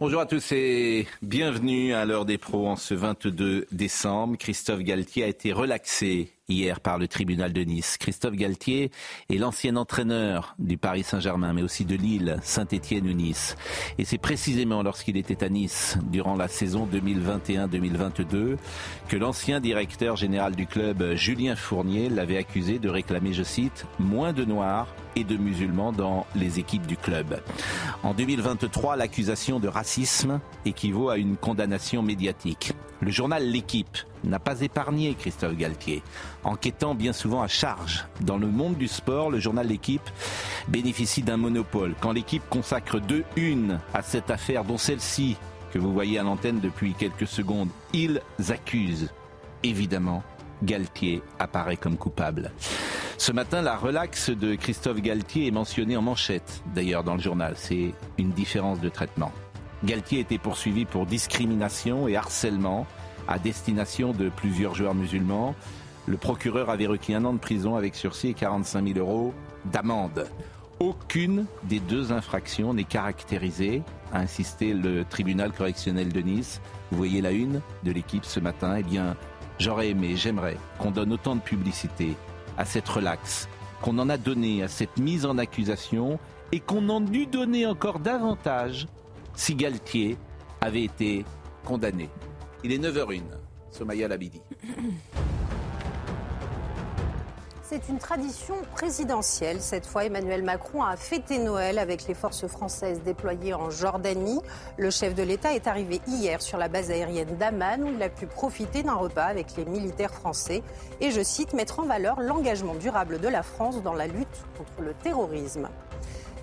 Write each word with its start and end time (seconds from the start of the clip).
Bonjour 0.00 0.20
à 0.20 0.26
tous 0.26 0.52
et 0.52 1.08
bienvenue 1.22 1.92
à 1.92 2.04
l'heure 2.04 2.24
des 2.24 2.38
pros 2.38 2.68
en 2.68 2.76
ce 2.76 2.94
22 2.94 3.66
décembre. 3.72 4.36
Christophe 4.38 4.84
Galtier 4.84 5.24
a 5.24 5.26
été 5.26 5.52
relaxé 5.52 6.37
hier 6.50 6.80
par 6.80 6.96
le 6.96 7.08
tribunal 7.08 7.52
de 7.52 7.60
Nice. 7.60 7.98
Christophe 7.98 8.34
Galtier 8.34 8.90
est 9.28 9.36
l'ancien 9.36 9.76
entraîneur 9.76 10.54
du 10.58 10.78
Paris 10.78 11.02
Saint-Germain, 11.02 11.52
mais 11.52 11.60
aussi 11.60 11.84
de 11.84 11.94
Lille, 11.94 12.38
Saint-Étienne 12.42 13.06
ou 13.06 13.12
Nice. 13.12 13.54
Et 13.98 14.06
c'est 14.06 14.16
précisément 14.16 14.82
lorsqu'il 14.82 15.18
était 15.18 15.44
à 15.44 15.50
Nice, 15.50 15.98
durant 16.10 16.36
la 16.36 16.48
saison 16.48 16.88
2021-2022, 16.90 18.56
que 19.08 19.16
l'ancien 19.18 19.60
directeur 19.60 20.16
général 20.16 20.56
du 20.56 20.66
club, 20.66 21.14
Julien 21.16 21.54
Fournier, 21.54 22.08
l'avait 22.08 22.38
accusé 22.38 22.78
de 22.78 22.88
réclamer, 22.88 23.34
je 23.34 23.42
cite, 23.42 23.84
moins 23.98 24.32
de 24.32 24.46
noirs 24.46 24.88
et 25.16 25.24
de 25.24 25.36
musulmans 25.36 25.92
dans 25.92 26.26
les 26.34 26.58
équipes 26.58 26.86
du 26.86 26.96
club. 26.96 27.42
En 28.02 28.14
2023, 28.14 28.96
l'accusation 28.96 29.60
de 29.60 29.68
racisme 29.68 30.40
équivaut 30.64 31.10
à 31.10 31.18
une 31.18 31.36
condamnation 31.36 32.02
médiatique. 32.02 32.72
Le 33.00 33.10
journal 33.10 33.44
L'équipe 33.48 33.96
n'a 34.24 34.38
pas 34.38 34.60
épargné 34.60 35.14
Christophe 35.14 35.56
Galtier, 35.56 36.02
enquêtant 36.42 36.94
bien 36.94 37.12
souvent 37.12 37.42
à 37.42 37.46
charge. 37.46 38.04
Dans 38.20 38.38
le 38.38 38.48
monde 38.48 38.76
du 38.76 38.88
sport, 38.88 39.30
le 39.30 39.38
journal 39.38 39.66
L'équipe 39.68 40.08
bénéficie 40.66 41.22
d'un 41.22 41.36
monopole. 41.36 41.94
Quand 42.00 42.12
l'équipe 42.12 42.42
consacre 42.50 42.98
deux 42.98 43.24
unes 43.36 43.78
à 43.94 44.02
cette 44.02 44.30
affaire, 44.30 44.64
dont 44.64 44.78
celle-ci 44.78 45.36
que 45.72 45.78
vous 45.78 45.92
voyez 45.92 46.18
à 46.18 46.22
l'antenne 46.22 46.60
depuis 46.60 46.94
quelques 46.94 47.26
secondes, 47.26 47.68
ils 47.92 48.20
accusent. 48.48 49.10
Évidemment, 49.62 50.24
Galtier 50.62 51.22
apparaît 51.38 51.76
comme 51.76 51.96
coupable. 51.96 52.50
Ce 53.16 53.32
matin, 53.32 53.62
la 53.62 53.76
relaxe 53.76 54.30
de 54.30 54.54
Christophe 54.54 55.00
Galtier 55.00 55.48
est 55.48 55.52
mentionnée 55.52 55.96
en 55.96 56.02
manchette, 56.02 56.62
d'ailleurs, 56.74 57.04
dans 57.04 57.14
le 57.14 57.20
journal. 57.20 57.54
C'est 57.56 57.92
une 58.16 58.30
différence 58.30 58.80
de 58.80 58.88
traitement. 58.88 59.32
Galtier 59.84 60.20
était 60.20 60.38
poursuivi 60.38 60.84
pour 60.84 61.06
discrimination 61.06 62.08
et 62.08 62.16
harcèlement 62.16 62.86
à 63.28 63.38
destination 63.38 64.12
de 64.12 64.28
plusieurs 64.28 64.74
joueurs 64.74 64.94
musulmans. 64.94 65.54
Le 66.06 66.16
procureur 66.16 66.70
avait 66.70 66.86
requis 66.86 67.14
un 67.14 67.24
an 67.24 67.32
de 67.32 67.38
prison 67.38 67.76
avec 67.76 67.94
sursis 67.94 68.28
et 68.28 68.34
45 68.34 68.94
000 68.94 68.98
euros 68.98 69.32
d'amende. 69.66 70.26
Aucune 70.80 71.46
des 71.64 71.80
deux 71.80 72.12
infractions 72.12 72.74
n'est 72.74 72.84
caractérisée, 72.84 73.82
a 74.12 74.20
insisté 74.20 74.72
le 74.72 75.04
tribunal 75.04 75.52
correctionnel 75.52 76.12
de 76.12 76.20
Nice. 76.20 76.60
Vous 76.90 76.98
voyez 76.98 77.20
la 77.20 77.30
une 77.30 77.60
de 77.84 77.92
l'équipe 77.92 78.24
ce 78.24 78.40
matin. 78.40 78.76
Eh 78.78 78.82
bien, 78.82 79.16
j'aurais 79.58 79.90
aimé, 79.90 80.16
j'aimerais 80.16 80.56
qu'on 80.78 80.90
donne 80.90 81.12
autant 81.12 81.36
de 81.36 81.40
publicité 81.40 82.16
à 82.56 82.64
cette 82.64 82.88
relaxe, 82.88 83.48
qu'on 83.82 83.98
en 83.98 84.08
a 84.08 84.16
donné 84.16 84.62
à 84.62 84.68
cette 84.68 84.98
mise 84.98 85.26
en 85.26 85.38
accusation 85.38 86.18
et 86.50 86.60
qu'on 86.60 86.88
en 86.88 87.04
eût 87.12 87.26
donné 87.26 87.66
encore 87.66 87.98
davantage 87.98 88.88
si 89.38 89.54
Galtier 89.54 90.18
avait 90.60 90.82
été 90.82 91.24
condamné. 91.64 92.10
Il 92.64 92.72
est 92.72 92.78
9h01. 92.78 93.22
Somaya 93.70 94.08
Labidi. 94.08 94.42
C'est 97.62 97.88
une 97.88 97.98
tradition 97.98 98.56
présidentielle. 98.74 99.60
Cette 99.60 99.86
fois, 99.86 100.06
Emmanuel 100.06 100.42
Macron 100.42 100.82
a 100.82 100.96
fêté 100.96 101.38
Noël 101.38 101.78
avec 101.78 102.08
les 102.08 102.14
forces 102.14 102.48
françaises 102.48 103.02
déployées 103.04 103.54
en 103.54 103.70
Jordanie. 103.70 104.40
Le 104.76 104.90
chef 104.90 105.14
de 105.14 105.22
l'État 105.22 105.54
est 105.54 105.68
arrivé 105.68 106.00
hier 106.08 106.42
sur 106.42 106.58
la 106.58 106.68
base 106.68 106.90
aérienne 106.90 107.36
d'Amman 107.36 107.84
où 107.84 107.94
il 107.94 108.02
a 108.02 108.08
pu 108.08 108.26
profiter 108.26 108.82
d'un 108.82 108.94
repas 108.94 109.26
avec 109.26 109.54
les 109.56 109.66
militaires 109.66 110.14
français 110.14 110.62
et, 111.00 111.12
je 111.12 111.22
cite, 111.22 111.52
mettre 111.52 111.78
en 111.78 111.84
valeur 111.84 112.20
l'engagement 112.20 112.74
durable 112.74 113.20
de 113.20 113.28
la 113.28 113.44
France 113.44 113.82
dans 113.82 113.94
la 113.94 114.08
lutte 114.08 114.26
contre 114.56 114.82
le 114.82 114.94
terrorisme. 114.94 115.68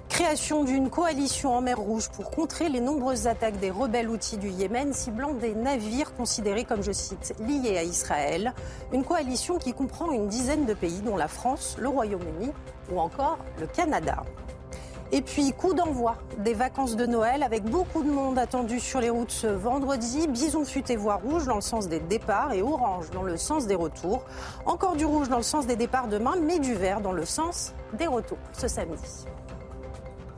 Création 0.10 0.64
d'une 0.64 0.90
coalition 0.90 1.54
en 1.56 1.62
mer 1.62 1.78
Rouge 1.78 2.10
pour 2.10 2.32
contrer 2.32 2.70
les 2.70 2.80
nombreuses 2.80 3.28
attaques 3.28 3.60
des 3.60 3.70
rebelles 3.70 4.10
outils 4.10 4.38
du 4.38 4.50
Yémen 4.50 4.94
ciblant 4.94 5.34
des 5.34 5.54
navires 5.54 6.14
considérés 6.14 6.64
comme, 6.64 6.82
je 6.82 6.94
cite, 6.94 7.34
liés 7.40 7.78
à 7.78 7.84
Israël. 7.84 8.54
Une 8.94 9.04
coalition 9.04 9.58
qui 9.58 9.74
comprend 9.74 10.12
une 10.12 10.28
dizaine 10.28 10.66
de 10.66 10.74
pays 10.74 11.02
dont 11.02 11.18
la 11.18 11.28
France, 11.28 11.76
le 11.80 11.90
Royaume-Uni 11.90 12.52
ou 12.92 13.00
encore 13.00 13.40
le 13.60 13.68
Canada. 13.68 14.24
Et 15.12 15.22
puis, 15.22 15.54
coup 15.54 15.74
d'envoi 15.74 16.16
des 16.40 16.54
vacances 16.54 16.96
de 16.96 17.06
Noël 17.06 17.44
avec 17.44 17.64
beaucoup 17.64 18.02
de 18.02 18.10
monde 18.10 18.40
attendu 18.40 18.80
sur 18.80 19.02
les 19.02 19.10
routes 19.10 19.32
ce 19.32 19.48
vendredi. 19.48 20.28
Bison 20.28 20.66
futé 20.66 20.96
voie 20.96 21.16
rouge 21.16 21.46
dans 21.46 21.56
le 21.56 21.62
sens 21.62 21.88
des 21.88 22.00
départs 22.00 22.54
et 22.54 22.62
orange 22.62 23.12
dans 23.12 23.24
le 23.24 23.38
sens 23.38 23.68
des 23.68 23.76
retours. 23.76 24.24
Encore 24.66 24.96
du 24.96 25.06
rouge 25.06 25.30
dans 25.30 25.38
le 25.38 25.44
sens 25.44 25.68
des 25.68 25.76
départs 25.76 26.08
demain, 26.08 26.36
mais 26.42 26.60
du 26.60 26.74
vert 26.74 27.02
dans 27.02 27.12
le 27.12 27.26
sens 27.26 27.74
des 27.94 28.08
retours 28.08 28.40
ce 28.54 28.68
samedi 28.68 29.26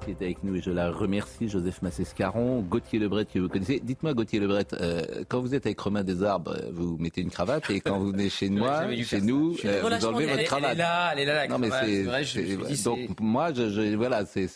qui 0.07 0.23
est 0.23 0.25
avec 0.25 0.43
nous 0.43 0.55
et 0.55 0.61
je 0.61 0.71
la 0.71 0.91
remercie, 0.91 1.49
Joseph 1.49 1.81
Massescaron, 1.81 2.61
Gauthier 2.61 2.99
Lebret 2.99 3.25
que 3.25 3.39
vous 3.39 3.49
connaissez. 3.49 3.79
Dites-moi 3.83 4.13
Gauthier 4.13 4.39
Lebret, 4.39 4.67
euh, 4.73 5.23
quand 5.27 5.41
vous 5.41 5.53
êtes 5.53 5.65
avec 5.65 5.79
Romain 5.79 6.03
Desarbres, 6.03 6.55
vous 6.71 6.97
mettez 6.97 7.21
une 7.21 7.29
cravate 7.29 7.69
et 7.69 7.81
quand 7.81 7.99
vous 7.99 8.11
venez 8.11 8.29
chez 8.29 8.49
moi, 8.49 8.85
chez 9.03 9.21
nous, 9.21 9.55
euh, 9.65 9.81
vous 9.81 10.05
enlevez 10.05 10.27
votre 10.27 10.43
cravate. 10.43 10.71
Elle 10.71 10.79
est 10.79 10.83
là, 10.83 11.09
elle 11.13 11.19
est 11.19 11.25
là 11.25 11.33
la 11.35 11.47
non, 11.47 11.59
mais 11.59 11.69
c'est, 11.69 12.03
vrai, 12.03 12.23
je, 12.23 12.83
donc 12.83 13.19
moi, 13.19 13.53
je, 13.53 13.69
je 13.69 13.95
voilà, 13.95 14.25
c'est. 14.25 14.47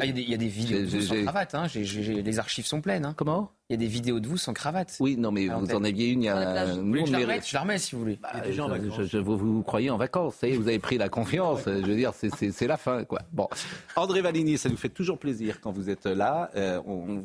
Ah, 0.00 0.04
il 0.04 0.28
y, 0.28 0.34
a 0.34 0.36
des 0.36 0.48
vidéos 0.48 0.82
de 0.82 1.00
sans 1.00 1.22
cravate, 1.22 1.54
hein. 1.54 1.66
les 1.74 2.38
archives 2.38 2.66
sont 2.66 2.80
pleines. 2.80 3.04
Hein. 3.04 3.14
Comment? 3.16 3.50
Il 3.70 3.74
y 3.74 3.76
a 3.76 3.76
des 3.76 3.86
vidéos 3.86 4.18
de 4.18 4.26
vous 4.26 4.36
sans 4.36 4.52
cravate. 4.52 4.96
Oui, 4.98 5.16
non, 5.16 5.30
mais 5.30 5.46
vous 5.46 5.72
en 5.72 5.84
aviez 5.84 6.08
une 6.08 6.22
il 6.24 6.26
y 6.26 6.28
a. 6.28 6.74
Nous, 6.74 7.06
je, 7.06 7.12
la 7.12 7.18
remets, 7.18 7.40
je 7.40 7.54
la 7.54 7.60
remets 7.60 7.78
si 7.78 7.94
vous 7.94 8.00
voulez. 8.00 8.18
Bah, 8.20 8.32
je, 8.50 9.18
vous, 9.18 9.36
vous, 9.36 9.62
croyez 9.62 9.90
en 9.90 9.96
vacances, 9.96 10.34
vous 10.42 10.66
avez 10.66 10.80
pris 10.80 10.98
la 10.98 11.08
confiance. 11.08 11.60
je 11.66 11.86
veux 11.86 11.94
dire, 11.94 12.12
c'est 12.12 12.66
la 12.66 12.76
fin, 12.76 13.04
quoi. 13.04 13.20
Bon, 13.32 13.48
André 13.94 14.22
Valigny, 14.22 14.58
ça 14.58 14.68
nous 14.68 14.76
fait 14.76 14.88
toujours 14.88 15.18
plaisir 15.18 15.60
quand 15.60 15.70
vous 15.70 15.88
êtes 15.88 16.06
là. 16.06 16.50
Euh, 16.56 16.82
on, 16.84 17.22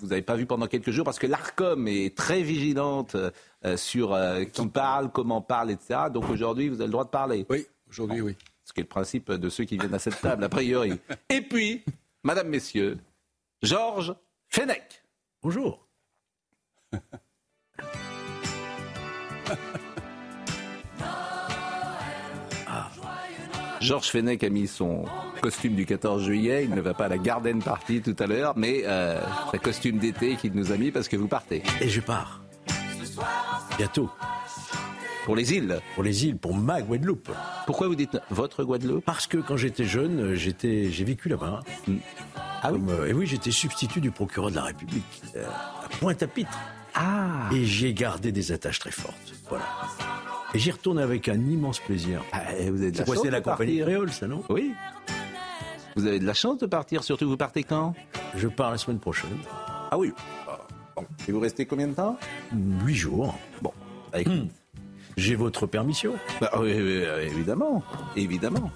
vous 0.00 0.06
n'avez 0.06 0.22
pas 0.22 0.36
vu 0.36 0.46
pendant 0.46 0.68
quelques 0.68 0.92
jours 0.92 1.04
parce 1.04 1.18
que 1.18 1.26
l'Arcom 1.26 1.88
est 1.88 2.16
très 2.16 2.42
vigilante 2.42 3.16
euh, 3.16 3.76
sur 3.76 4.14
euh, 4.14 4.44
qui 4.44 4.66
parle, 4.68 5.10
comment 5.10 5.40
parle, 5.40 5.72
etc. 5.72 6.02
Donc 6.14 6.30
aujourd'hui, 6.30 6.68
vous 6.68 6.76
avez 6.76 6.86
le 6.86 6.92
droit 6.92 7.04
de 7.04 7.10
parler. 7.10 7.46
Oui, 7.50 7.66
aujourd'hui, 7.88 8.20
oui. 8.20 8.36
Ce 8.64 8.72
qui 8.72 8.78
est 8.78 8.84
le 8.84 8.88
principe 8.88 9.32
de 9.32 9.48
ceux 9.48 9.64
qui 9.64 9.76
viennent 9.76 9.92
à 9.92 9.98
cette 9.98 10.20
table, 10.20 10.44
a 10.44 10.48
priori. 10.48 10.92
Et 11.28 11.40
puis, 11.40 11.82
Madame, 12.22 12.48
Messieurs, 12.48 12.98
Georges 13.62 14.14
Fenech. 14.48 14.99
Bonjour. 15.42 15.86
Georges 23.80 24.10
Fenech 24.10 24.44
a 24.44 24.50
mis 24.50 24.66
son 24.66 25.06
costume 25.40 25.74
du 25.74 25.86
14 25.86 26.22
juillet. 26.22 26.64
Il 26.64 26.74
ne 26.74 26.82
va 26.82 26.92
pas 26.92 27.06
à 27.06 27.08
la 27.08 27.16
Garden 27.16 27.62
Party 27.62 28.02
tout 28.02 28.16
à 28.18 28.26
l'heure, 28.26 28.52
mais 28.56 28.82
euh, 28.84 29.18
un 29.52 29.58
costume 29.58 29.96
d'été 29.96 30.36
qu'il 30.36 30.52
nous 30.52 30.72
a 30.72 30.76
mis 30.76 30.90
parce 30.90 31.08
que 31.08 31.16
vous 31.16 31.28
partez. 31.28 31.62
Et 31.80 31.88
je 31.88 32.02
pars. 32.02 32.42
Bientôt. 33.78 34.10
Pour 35.24 35.36
les 35.36 35.54
îles 35.54 35.80
Pour 35.94 36.02
les 36.02 36.26
îles, 36.26 36.36
pour 36.36 36.54
ma 36.54 36.82
Guadeloupe. 36.82 37.30
Pourquoi 37.64 37.88
vous 37.88 37.94
dites 37.94 38.18
votre 38.30 38.62
Guadeloupe? 38.64 39.04
Parce 39.06 39.26
que 39.26 39.38
quand 39.38 39.56
j'étais 39.56 39.84
jeune, 39.84 40.34
j'étais, 40.34 40.90
j'ai 40.90 41.04
vécu 41.04 41.30
là-bas. 41.30 41.60
Hmm. 41.86 41.96
Ah 42.62 42.72
oui 42.72 42.80
euh, 42.88 43.06
Et 43.06 43.12
oui, 43.12 43.26
j'étais 43.26 43.50
substitut 43.50 44.00
du 44.00 44.10
procureur 44.10 44.50
de 44.50 44.56
la 44.56 44.64
République, 44.64 45.22
euh, 45.36 45.46
à 45.46 45.88
Pointe-à-Pitre. 45.98 46.58
Ah 46.94 47.48
Et 47.52 47.64
j'ai 47.64 47.94
gardé 47.94 48.32
des 48.32 48.52
attaches 48.52 48.78
très 48.78 48.90
fortes. 48.90 49.34
Voilà. 49.48 49.64
Et 50.52 50.58
j'y 50.58 50.70
retourne 50.70 50.98
avec 50.98 51.28
un 51.28 51.38
immense 51.38 51.78
plaisir. 51.78 52.22
Ah, 52.32 52.42
vous 52.68 52.82
avez 52.82 52.90
de 52.90 52.98
la 52.98 53.04
chance 53.04 53.24
la 53.24 53.40
compagnie 53.40 53.82
ça, 54.10 54.26
non? 54.26 54.42
Oui. 54.48 54.72
Vous 55.96 56.06
avez 56.06 56.18
de 56.18 56.26
la 56.26 56.34
chance 56.34 56.58
de 56.58 56.66
partir, 56.66 57.04
surtout 57.04 57.28
vous 57.28 57.36
partez 57.36 57.62
quand? 57.62 57.94
Je 58.36 58.48
pars 58.48 58.70
la 58.70 58.78
semaine 58.78 58.98
prochaine. 58.98 59.36
Ah 59.90 59.98
oui. 59.98 60.12
Et 61.28 61.32
vous 61.32 61.40
restez 61.40 61.66
combien 61.66 61.88
de 61.88 61.94
temps? 61.94 62.18
Huit 62.84 62.94
jours. 62.94 63.38
Bon, 63.62 63.72
hmm. 64.14 64.46
J'ai 65.16 65.34
votre 65.34 65.66
permission 65.66 66.14
bah, 66.40 66.50
oui, 66.58 66.70
Évidemment, 66.70 67.82
évidemment. 68.16 68.70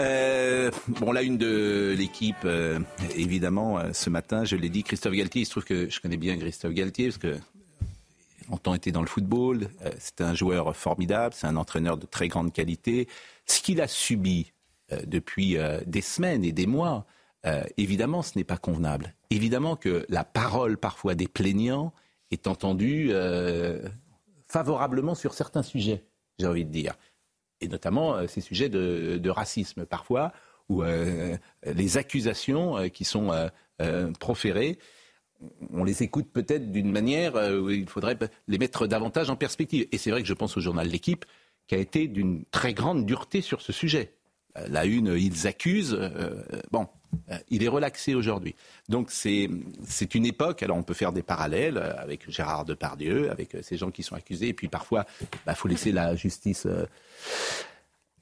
Euh, 0.00 0.70
bon, 0.88 1.12
la 1.12 1.22
une 1.22 1.36
de 1.36 1.94
l'équipe, 1.96 2.44
euh, 2.44 2.80
évidemment, 3.16 3.78
euh, 3.78 3.92
ce 3.92 4.08
matin, 4.08 4.44
je 4.44 4.56
l'ai 4.56 4.70
dit, 4.70 4.82
Christophe 4.82 5.12
Galtier. 5.12 5.42
Il 5.42 5.44
se 5.44 5.50
trouve 5.50 5.64
que 5.64 5.90
je 5.90 6.00
connais 6.00 6.16
bien 6.16 6.38
Christophe 6.38 6.72
Galtier 6.72 7.08
parce 7.08 7.18
que 7.18 7.36
été 8.74 8.92
dans 8.92 9.02
le 9.02 9.06
football. 9.06 9.68
c'est 9.98 10.22
un 10.22 10.34
joueur 10.34 10.74
formidable, 10.74 11.34
c'est 11.36 11.46
un 11.46 11.56
entraîneur 11.56 11.96
de 11.96 12.06
très 12.06 12.28
grande 12.28 12.52
qualité. 12.52 13.08
Ce 13.46 13.60
qu'il 13.60 13.80
a 13.80 13.86
subi 13.86 14.52
depuis 15.06 15.56
des 15.86 16.00
semaines 16.00 16.44
et 16.44 16.50
des 16.50 16.66
mois, 16.66 17.06
évidemment, 17.76 18.22
ce 18.22 18.36
n'est 18.36 18.44
pas 18.44 18.56
convenable. 18.56 19.14
Évidemment 19.30 19.76
que 19.76 20.04
la 20.08 20.24
parole 20.24 20.78
parfois 20.78 21.14
des 21.14 21.28
plaignants 21.28 21.92
est 22.32 22.48
entendue 22.48 23.12
favorablement 24.48 25.14
sur 25.14 25.34
certains 25.34 25.62
sujets, 25.62 26.04
j'ai 26.38 26.46
envie 26.46 26.64
de 26.64 26.72
dire 26.72 26.96
et 27.60 27.68
notamment 27.68 28.16
euh, 28.16 28.26
ces 28.26 28.40
sujets 28.40 28.68
de, 28.68 29.30
racisme 29.30 29.84
parfois, 29.84 30.32
où 30.68 30.82
euh, 30.82 31.36
les 31.64 31.96
accusations 31.96 32.78
euh, 32.78 32.88
qui 32.88 33.04
sont 33.04 33.30
proférées, 34.18 34.78
on 35.72 35.84
les 35.84 36.02
écoute 36.02 36.30
peut-être 36.30 36.70
d'une 36.70 36.92
manière 36.92 37.34
où 37.34 37.70
il 37.70 37.88
faudrait 37.88 38.18
les 38.46 38.58
mettre 38.58 38.86
davantage 38.86 39.30
en 39.30 39.36
perspective. 39.36 39.86
Et 39.90 39.96
c'est 39.96 40.10
vrai 40.10 40.20
que 40.20 40.28
je 40.28 40.34
pense 40.34 40.56
au 40.58 40.60
journal 40.60 40.86
L'équipe, 40.86 41.24
qui 41.66 41.74
a 41.76 41.78
été 41.78 42.06
d'une 42.06 42.44
très 42.50 42.74
grande 42.74 43.06
dureté 43.06 43.40
sur 43.40 43.62
ce 43.62 43.72
sujet. 43.72 44.12
La 44.68 44.84
une, 44.84 45.14
ils 45.16 45.46
accusent. 45.46 45.98
bon, 46.70 46.88
il 47.48 47.62
est 47.62 47.68
relaxé 47.68 48.14
aujourd'hui. 48.14 48.54
Donc 48.88 49.10
c'est 49.10 49.48
une 50.14 50.26
époque, 50.26 50.62
alors 50.62 50.76
on 50.76 50.82
peut 50.82 50.94
faire 50.94 51.12
des 51.12 51.22
parallèles 51.22 51.78
avec 51.78 52.30
Gérard 52.30 52.64
Depardieu, 52.64 53.30
avec 53.30 53.56
ces 53.62 53.76
gens 53.76 53.90
qui 53.90 54.02
sont 54.02 54.14
accusés, 54.14 54.48
et 54.48 54.54
puis 54.54 54.68
parfois, 54.68 55.06
il 55.20 55.26
bah, 55.46 55.54
faut 55.54 55.68
laisser 55.68 55.92
la 55.92 56.14
justice 56.16 56.66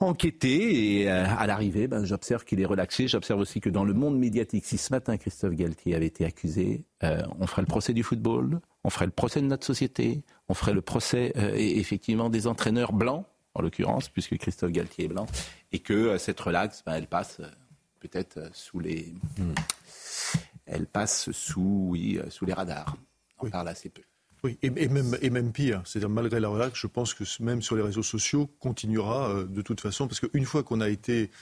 enquêter 0.00 1.00
et 1.00 1.08
à 1.08 1.46
l'arrivée, 1.46 1.88
ben, 1.88 2.04
j'observe 2.04 2.44
qu'il 2.44 2.60
est 2.60 2.66
relaxé. 2.66 3.08
J'observe 3.08 3.40
aussi 3.40 3.60
que 3.60 3.68
dans 3.68 3.84
le 3.84 3.94
monde 3.94 4.18
médiatique, 4.18 4.64
si 4.64 4.78
ce 4.78 4.92
matin 4.92 5.16
Christophe 5.16 5.54
Galtier 5.54 5.94
avait 5.94 6.06
été 6.06 6.24
accusé, 6.24 6.84
on 7.02 7.46
ferait 7.46 7.62
le 7.62 7.66
procès 7.66 7.92
du 7.92 8.02
football, 8.02 8.60
on 8.84 8.90
ferait 8.90 9.06
le 9.06 9.12
procès 9.12 9.40
de 9.40 9.46
notre 9.46 9.66
société, 9.66 10.22
on 10.48 10.54
ferait 10.54 10.74
le 10.74 10.82
procès 10.82 11.32
effectivement 11.56 12.30
des 12.30 12.46
entraîneurs 12.46 12.92
blancs 12.92 13.26
en 13.58 13.62
l'occurrence, 13.62 14.08
puisque 14.08 14.36
Christophe 14.38 14.70
Galtier 14.70 15.06
est 15.06 15.08
blanc, 15.08 15.26
et 15.72 15.80
que 15.80 15.92
euh, 15.92 16.18
cette 16.18 16.40
relaxe, 16.40 16.82
ben, 16.84 16.94
elle 16.94 17.06
passe 17.06 17.40
euh, 17.40 17.48
peut-être 18.00 18.38
euh, 18.38 18.48
sous 18.52 18.80
les, 18.80 19.14
hmm. 19.38 19.54
elle 20.66 20.86
passe 20.86 21.30
sous, 21.32 21.88
oui, 21.90 22.20
sous 22.30 22.46
les 22.46 22.52
radars. 22.52 22.96
On 23.40 23.50
parle 23.50 23.68
assez 23.68 23.88
peu. 23.88 24.02
Oui, 24.44 24.56
et, 24.62 24.70
même, 24.70 25.16
et 25.20 25.30
même 25.30 25.50
pire, 25.50 25.82
c'est-à-dire 25.84 26.08
malgré 26.08 26.38
la 26.38 26.48
relaxe, 26.48 26.78
je 26.78 26.86
pense 26.86 27.12
que 27.12 27.24
même 27.42 27.60
sur 27.60 27.74
les 27.74 27.82
réseaux 27.82 28.04
sociaux, 28.04 28.48
continuera 28.60 29.42
de 29.42 29.62
toute 29.62 29.80
façon, 29.80 30.06
parce 30.06 30.20
qu'une 30.20 30.44
fois 30.44 30.62
qu'on 30.62 30.80
a 30.80 30.88
été 30.88 31.32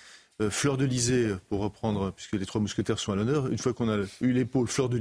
fleur 0.49 0.79
de 0.79 0.89
pour 1.49 1.61
reprendre, 1.61 2.11
puisque 2.13 2.33
les 2.33 2.47
trois 2.47 2.63
mousquetaires 2.63 2.99
sont 2.99 3.13
à 3.13 3.17
l'honneur, 3.17 3.49
une 3.49 3.59
fois 3.59 3.75
qu'on 3.75 3.91
a 3.91 4.07
eu 4.23 4.33
l'épaule 4.33 4.67
fleur 4.67 4.89
de 4.89 4.99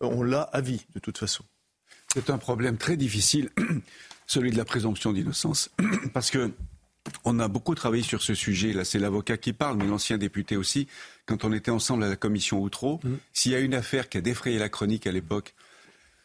on 0.00 0.22
l'a 0.22 0.42
à 0.42 0.60
vie, 0.60 0.86
de 0.94 1.00
toute 1.00 1.18
façon. 1.18 1.44
C'est 2.16 2.30
un 2.30 2.38
problème 2.38 2.78
très 2.78 2.96
difficile 2.96 3.50
celui 4.26 4.50
de 4.50 4.56
la 4.56 4.64
présomption 4.64 5.12
d'innocence, 5.12 5.70
parce 6.14 6.30
que 6.30 6.50
on 7.24 7.38
a 7.38 7.46
beaucoup 7.46 7.74
travaillé 7.74 8.02
sur 8.02 8.22
ce 8.22 8.34
sujet. 8.34 8.72
Là, 8.72 8.84
c'est 8.84 8.98
l'avocat 8.98 9.36
qui 9.36 9.52
parle, 9.52 9.76
mais 9.76 9.86
l'ancien 9.86 10.16
député 10.16 10.56
aussi. 10.56 10.88
Quand 11.26 11.44
on 11.44 11.52
était 11.52 11.70
ensemble 11.70 12.02
à 12.04 12.08
la 12.08 12.16
commission 12.16 12.60
Outreau, 12.60 13.00
mm. 13.04 13.14
s'il 13.34 13.52
y 13.52 13.54
a 13.54 13.60
une 13.60 13.74
affaire 13.74 14.08
qui 14.08 14.18
a 14.18 14.22
défrayé 14.22 14.58
la 14.58 14.70
chronique 14.70 15.06
à 15.06 15.12
l'époque 15.12 15.54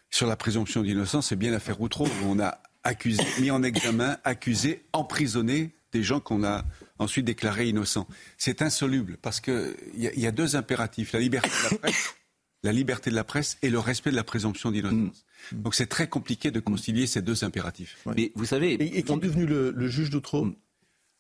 sur 0.09 0.27
la 0.27 0.35
présomption 0.35 0.81
d'innocence, 0.81 1.27
c'est 1.27 1.35
bien 1.35 1.51
l'affaire 1.51 1.81
Outreau 1.81 2.07
où 2.07 2.25
on 2.25 2.39
a 2.39 2.59
accusé, 2.83 3.21
mis 3.41 3.51
en 3.51 3.61
examen, 3.61 4.17
accusé, 4.23 4.83
emprisonné 4.93 5.71
des 5.91 6.03
gens 6.03 6.21
qu'on 6.21 6.45
a 6.45 6.63
ensuite 6.99 7.25
déclarés 7.25 7.67
innocents. 7.67 8.07
C'est 8.37 8.61
insoluble 8.61 9.17
parce 9.21 9.41
qu'il 9.41 9.75
y, 9.93 10.07
y, 10.19 10.25
a 10.25 10.31
deux 10.31 10.55
impératifs 10.55 11.11
la 11.11 11.19
liberté 11.19 11.49
de 11.49 11.71
la 11.73 11.77
presse, 11.79 12.15
la 12.63 12.71
liberté 12.71 13.09
de 13.09 13.15
la 13.15 13.23
presse 13.23 13.57
et 13.61 13.69
le 13.69 13.79
respect 13.79 14.11
de 14.11 14.15
la 14.15 14.23
présomption 14.23 14.71
d'innocence. 14.71 15.25
Donc 15.51 15.75
c'est 15.75 15.87
très 15.87 16.07
compliqué 16.07 16.51
de 16.51 16.59
concilier 16.59 17.07
ces 17.07 17.21
deux 17.21 17.43
impératifs. 17.43 17.97
Mais 18.15 18.31
vous 18.35 18.45
savez, 18.45 18.73
et, 18.73 19.03
qui 19.03 19.11
est 19.11 19.17
devenu 19.17 19.45
le, 19.45 19.87
juge 19.87 20.09
d'autreau 20.09 20.47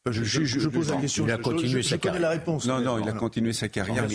je, 0.09 0.23
je, 0.23 0.67
pose 0.67 0.89
la 0.89 0.97
question. 0.97 1.27
Il 1.27 1.31
a 1.31 1.37
continué 1.37 1.83
sa 1.83 1.99
carrière. 1.99 2.21
La 2.21 2.29
réponse, 2.29 2.65
non, 2.65 2.81
non, 2.81 2.97
il 2.97 3.07
a 3.07 3.13
continué 3.13 3.53
sa 3.53 3.69
carrière. 3.69 4.07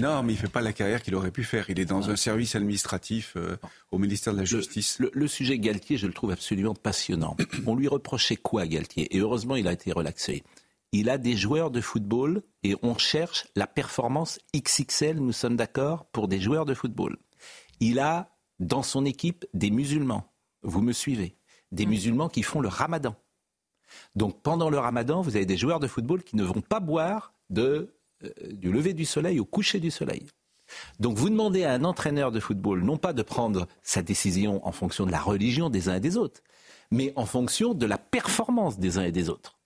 non, 0.00 0.22
mais 0.22 0.32
il 0.32 0.36
ne 0.36 0.40
fait 0.40 0.48
pas 0.48 0.60
la 0.60 0.72
carrière 0.72 1.02
qu'il 1.02 1.16
aurait 1.16 1.32
pu 1.32 1.42
faire. 1.42 1.68
Il 1.68 1.80
est 1.80 1.84
dans 1.84 2.10
un 2.10 2.16
service 2.16 2.54
administratif 2.54 3.32
euh, 3.36 3.56
au 3.90 3.98
ministère 3.98 4.34
de 4.34 4.38
la 4.38 4.44
Justice. 4.44 5.00
Le, 5.00 5.26
sujet 5.26 5.58
Galtier, 5.58 5.96
je 5.96 6.06
le 6.06 6.12
trouve 6.12 6.30
absolument 6.30 6.74
passionnant. 6.74 7.36
On 7.66 7.74
lui 7.74 7.88
reprochait 7.88 8.36
quoi, 8.36 8.66
Galtier? 8.68 9.14
Et 9.16 9.18
heureusement, 9.18 9.56
il 9.56 9.66
a 9.66 9.72
été 9.72 9.90
relaxé. 9.90 10.44
Il 10.92 11.08
a 11.08 11.16
des 11.16 11.36
joueurs 11.36 11.70
de 11.70 11.80
football 11.80 12.42
et 12.62 12.76
on 12.82 12.98
cherche 12.98 13.46
la 13.56 13.66
performance 13.66 14.38
XXL, 14.54 15.16
nous 15.16 15.32
sommes 15.32 15.56
d'accord, 15.56 16.04
pour 16.06 16.28
des 16.28 16.38
joueurs 16.38 16.66
de 16.66 16.74
football. 16.74 17.16
Il 17.80 17.98
a 17.98 18.36
dans 18.60 18.82
son 18.82 19.06
équipe 19.06 19.46
des 19.54 19.70
musulmans. 19.70 20.32
Vous 20.62 20.82
me 20.82 20.92
suivez 20.92 21.36
Des 21.72 21.86
musulmans 21.86 22.28
qui 22.28 22.42
font 22.42 22.60
le 22.60 22.68
ramadan. 22.68 23.16
Donc 24.14 24.42
pendant 24.42 24.68
le 24.68 24.78
ramadan, 24.78 25.22
vous 25.22 25.36
avez 25.36 25.46
des 25.46 25.56
joueurs 25.56 25.80
de 25.80 25.86
football 25.86 26.22
qui 26.22 26.36
ne 26.36 26.44
vont 26.44 26.60
pas 26.60 26.80
boire 26.80 27.34
de, 27.48 27.94
euh, 28.24 28.30
du 28.52 28.70
lever 28.70 28.92
du 28.92 29.06
soleil 29.06 29.40
au 29.40 29.44
coucher 29.46 29.80
du 29.80 29.90
soleil. 29.90 30.26
Donc 31.00 31.16
vous 31.16 31.30
demandez 31.30 31.64
à 31.64 31.72
un 31.72 31.84
entraîneur 31.84 32.32
de 32.32 32.40
football 32.40 32.82
non 32.82 32.98
pas 32.98 33.12
de 33.12 33.22
prendre 33.22 33.66
sa 33.82 34.02
décision 34.02 34.66
en 34.66 34.72
fonction 34.72 35.06
de 35.06 35.10
la 35.10 35.20
religion 35.20 35.70
des 35.70 35.88
uns 35.88 35.96
et 35.96 36.00
des 36.00 36.16
autres, 36.16 36.42
mais 36.90 37.12
en 37.16 37.26
fonction 37.26 37.74
de 37.74 37.86
la 37.86 37.98
performance 37.98 38.78
des 38.78 38.98
uns 38.98 39.04
et 39.04 39.12
des 39.12 39.28
autres. 39.28 39.58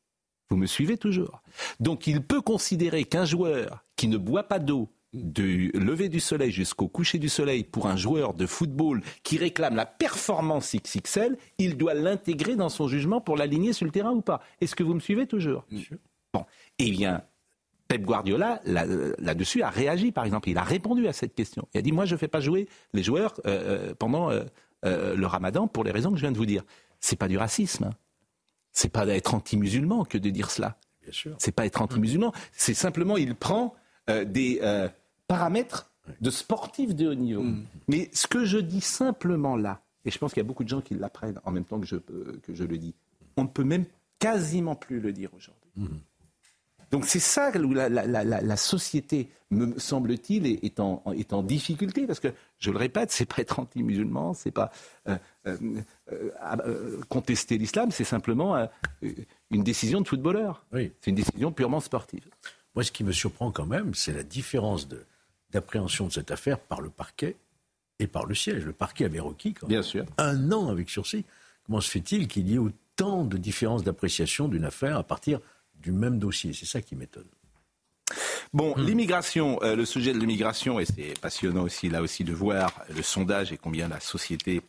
Vous 0.51 0.57
me 0.57 0.67
suivez 0.67 0.97
toujours 0.97 1.43
Donc 1.81 2.07
il 2.07 2.23
peut 2.23 2.41
considérer 2.41 3.05
qu'un 3.05 3.25
joueur 3.25 3.85
qui 3.97 4.09
ne 4.09 4.17
boit 4.17 4.45
pas 4.45 4.59
d'eau, 4.59 4.89
du 5.13 5.71
lever 5.73 6.09
du 6.09 6.21
soleil 6.21 6.51
jusqu'au 6.51 6.89
coucher 6.89 7.19
du 7.19 7.29
soleil 7.29 7.65
pour 7.65 7.87
un 7.87 7.97
joueur 7.97 8.35
de 8.35 8.47
football 8.47 9.03
qui 9.23 9.39
réclame 9.39 9.77
la 9.77 9.87
performance 9.87 10.75
XXL, 10.75 11.37
il 11.59 11.77
doit 11.77 11.95
l'intégrer 11.95 12.57
dans 12.57 12.69
son 12.69 12.89
jugement 12.89 13.21
pour 13.21 13.37
l'aligner 13.37 13.73
sur 13.73 13.87
le 13.87 13.93
terrain 13.93 14.13
ou 14.13 14.21
pas. 14.21 14.41
Est-ce 14.61 14.77
que 14.77 14.83
vous 14.83 14.95
me 14.95 15.01
suivez 15.01 15.27
toujours? 15.27 15.65
Bon. 16.33 16.45
Eh 16.79 16.91
bien, 16.91 17.23
Pep 17.89 18.03
Guardiola, 18.03 18.61
là-dessus, 18.65 19.63
a 19.63 19.71
réagi, 19.71 20.13
par 20.13 20.25
exemple. 20.25 20.49
Il 20.49 20.59
a 20.59 20.65
répondu 20.65 21.07
à 21.09 21.13
cette 21.13 21.35
question. 21.35 21.69
Il 21.73 21.79
a 21.79 21.83
dit, 21.83 21.93
moi, 21.93 22.05
je 22.05 22.15
ne 22.15 22.19
fais 22.19 22.29
pas 22.29 22.41
jouer 22.41 22.69
les 22.93 23.03
joueurs 23.03 23.35
euh, 23.47 23.91
euh, 23.91 23.95
pendant 23.95 24.31
euh, 24.31 24.45
le 24.83 25.27
ramadan 25.27 25.69
pour 25.69 25.85
les 25.85 25.93
raisons 25.93 26.11
que 26.11 26.17
je 26.17 26.23
viens 26.23 26.33
de 26.33 26.37
vous 26.37 26.47
dire. 26.47 26.63
C'est 27.01 27.17
pas 27.17 27.29
du 27.29 27.39
racisme. 27.39 27.85
Hein. 27.85 27.91
C'est 28.77 28.91
pas 28.91 29.07
d'être 29.07 29.33
anti-musulman 29.33 30.05
que 30.05 30.19
de 30.19 30.29
dire 30.29 30.51
cela. 30.51 30.77
Bien 31.03 31.13
sûr. 31.13 31.35
C'est 31.39 31.53
pas 31.53 31.65
être 31.65 31.81
anti-musulman. 31.81 32.35
C'est 32.53 32.75
simplement, 32.75 33.17
il 33.17 33.35
prend 33.35 33.75
des 34.07 34.61
paramètres 35.29 35.91
de 36.21 36.31
sportifs 36.31 36.95
de 36.95 37.09
haut 37.09 37.15
niveau. 37.15 37.43
Mm. 37.43 37.65
Mais 37.89 38.11
ce 38.13 38.27
que 38.27 38.45
je 38.45 38.59
dis 38.59 38.83
simplement 38.83 39.57
là, 39.57 39.81
et 40.05 40.11
je 40.11 40.19
pense 40.19 40.33
qu'il 40.35 40.43
y 40.43 40.47
a 40.47 40.47
beaucoup 40.47 40.63
de 40.63 40.69
gens 40.69 40.83
qui 40.83 40.95
l'apprennent 40.95 41.41
en 41.45 41.51
même 41.51 41.65
temps 41.65 41.81
que 41.81 41.87
je, 41.87 41.97
que 41.97 42.55
je 42.55 42.65
le 42.65 42.77
dis, 42.77 42.95
on 43.39 43.45
ne 43.45 43.49
peut 43.49 43.65
même 43.65 43.87
quasiment 44.19 44.77
plus 44.77 45.01
le 45.01 45.13
dire 45.13 45.31
aujourd'hui. 45.35 45.71
Mm. 45.77 45.87
Donc 46.91 47.05
c'est 47.05 47.21
ça 47.21 47.51
où 47.57 47.75
la, 47.75 47.89
la, 47.89 48.57
société, 48.57 49.29
me 49.51 49.79
semble-t-il, 49.79 50.47
est, 50.47 50.81
en, 50.81 51.03
est, 51.17 51.33
en, 51.33 51.43
difficulté 51.43 52.07
parce 52.07 52.21
que, 52.21 52.29
je 52.59 52.71
le 52.71 52.79
répète, 52.79 53.11
c'est 53.11 53.27
pas 53.27 53.43
être 53.43 53.59
anti-musulman, 53.59 54.35
c'est 54.35 54.51
pas 54.51 54.71
euh, 55.09 55.17
euh, 55.47 55.83
euh, 56.09 57.01
contester 57.09 57.59
l'islam, 57.59 57.91
c'est 57.91 58.05
simplement 58.05 58.69
une 59.51 59.63
décision 59.63 60.01
de 60.01 60.09
footballeur. 60.09 60.65
C'est 60.73 61.07
une 61.07 61.17
décision 61.17 61.53
purement 61.53 61.81
sportive. 61.81 62.29
Moi, 62.75 62.85
ce 62.85 62.93
qui 62.93 63.05
me 63.05 63.13
surprend 63.13 63.51
quand 63.51 63.67
même, 63.67 63.95
c'est 63.95 64.13
la 64.13 64.23
différence 64.23 64.89
d'appréhension 65.51 66.07
de 66.07 66.13
cette 66.13 66.31
affaire 66.31 66.59
par 66.59 66.81
le 66.81 66.91
parquet 66.91 67.37
et 67.99 68.07
par 68.07 68.27
le 68.27 68.35
siège. 68.35 68.65
Le 68.65 68.73
parquet 68.73 69.07
avait 69.07 69.21
requis 69.21 69.55
quand 69.55 69.67
Bien 69.67 69.83
sûr. 69.83 70.05
un 70.19 70.53
an 70.53 70.69
avec 70.69 70.91
sursis. 70.91 71.25
Comment 71.65 71.81
se 71.81 71.91
fait-il 71.91 72.29
qu'il 72.29 72.49
y 72.49 72.55
ait 72.55 72.59
autant 72.59 73.25
de 73.25 73.37
différences 73.39 73.83
d'appréciation 73.83 74.49
d'une 74.49 74.65
affaire 74.65 74.97
à 74.97 75.03
partir 75.03 75.41
du 75.81 75.93
même 75.93 76.19
dossier 76.19 76.53
C'est 76.53 76.67
ça 76.67 76.81
qui 76.81 76.97
m'étonne. 76.97 77.29
Bon, 78.53 78.75
hmm. 78.77 78.81
l'immigration, 78.81 79.59
euh, 79.63 79.75
le 79.75 79.85
sujet 79.85 80.13
de 80.13 80.19
l'immigration, 80.19 80.79
et 80.79 80.85
c'est 80.85 81.19
passionnant 81.21 81.63
aussi 81.63 81.89
là 81.89 82.03
aussi 82.03 82.25
de 82.25 82.33
voir 82.33 82.85
le 82.95 83.03
sondage 83.03 83.53
et 83.53 83.57
combien 83.57 83.89
la 83.89 84.01
société 84.01 84.63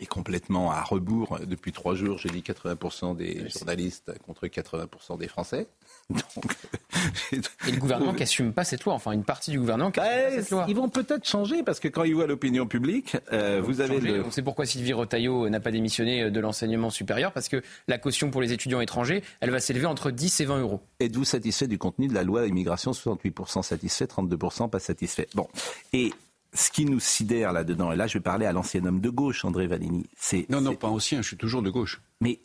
est 0.00 0.06
complètement 0.06 0.70
à 0.70 0.82
rebours. 0.82 1.38
Depuis 1.46 1.72
trois 1.72 1.94
jours, 1.94 2.18
je 2.18 2.28
dis 2.28 2.40
80% 2.40 3.16
des 3.16 3.48
journalistes 3.48 4.12
contre 4.26 4.46
80% 4.46 5.18
des 5.18 5.28
Français. 5.28 5.68
et 7.32 7.70
le 7.70 7.78
gouvernement 7.78 8.12
qui 8.12 8.20
n'assume 8.20 8.52
pas 8.52 8.64
cette 8.64 8.84
loi, 8.84 8.94
enfin 8.94 9.12
une 9.12 9.24
partie 9.24 9.50
du 9.50 9.58
gouvernement 9.58 9.90
qui 9.90 10.00
pas 10.00 10.30
cette 10.30 10.50
loi. 10.50 10.66
Ils 10.68 10.74
vont 10.74 10.88
peut-être 10.88 11.26
changer 11.26 11.62
parce 11.62 11.80
que 11.80 11.88
quand 11.88 12.04
ils 12.04 12.14
voient 12.14 12.26
l'opinion 12.26 12.66
publique, 12.66 13.16
euh, 13.32 13.60
vous 13.64 13.80
avez 13.80 14.00
le... 14.00 14.24
On 14.24 14.30
sait 14.30 14.42
pourquoi 14.42 14.66
Sylvie 14.66 14.92
Rotaillot 14.92 15.48
n'a 15.48 15.60
pas 15.60 15.70
démissionné 15.70 16.24
euh, 16.24 16.30
de 16.30 16.40
l'enseignement 16.40 16.90
supérieur 16.90 17.32
parce 17.32 17.48
que 17.48 17.62
la 17.88 17.98
caution 17.98 18.30
pour 18.30 18.40
les 18.40 18.52
étudiants 18.52 18.80
étrangers, 18.80 19.22
elle 19.40 19.50
va 19.50 19.60
s'élever 19.60 19.86
entre 19.86 20.10
10 20.10 20.40
et 20.40 20.44
20 20.44 20.60
euros. 20.60 20.80
Êtes-vous 20.98 21.24
satisfait 21.24 21.68
du 21.68 21.78
contenu 21.78 22.08
de 22.08 22.14
la 22.14 22.24
loi 22.24 22.46
immigration 22.46 22.92
68% 22.92 23.62
satisfait, 23.62 24.06
32% 24.06 24.70
pas 24.70 24.80
satisfait? 24.80 25.28
Bon. 25.34 25.48
Et 25.92 26.12
ce 26.52 26.70
qui 26.70 26.84
nous 26.84 27.00
sidère 27.00 27.52
là-dedans, 27.52 27.92
et 27.92 27.96
là 27.96 28.06
je 28.06 28.14
vais 28.14 28.22
parler 28.22 28.46
à 28.46 28.52
l'ancien 28.52 28.84
homme 28.84 29.00
de 29.00 29.10
gauche, 29.10 29.44
André 29.44 29.66
Valigny. 29.66 30.06
C'est, 30.16 30.48
non, 30.50 30.60
non, 30.60 30.74
pas 30.74 30.88
ancien, 30.88 31.22
je 31.22 31.28
suis 31.28 31.36
toujours 31.36 31.62
de 31.62 31.70
gauche. 31.70 32.00
Mais 32.20 32.40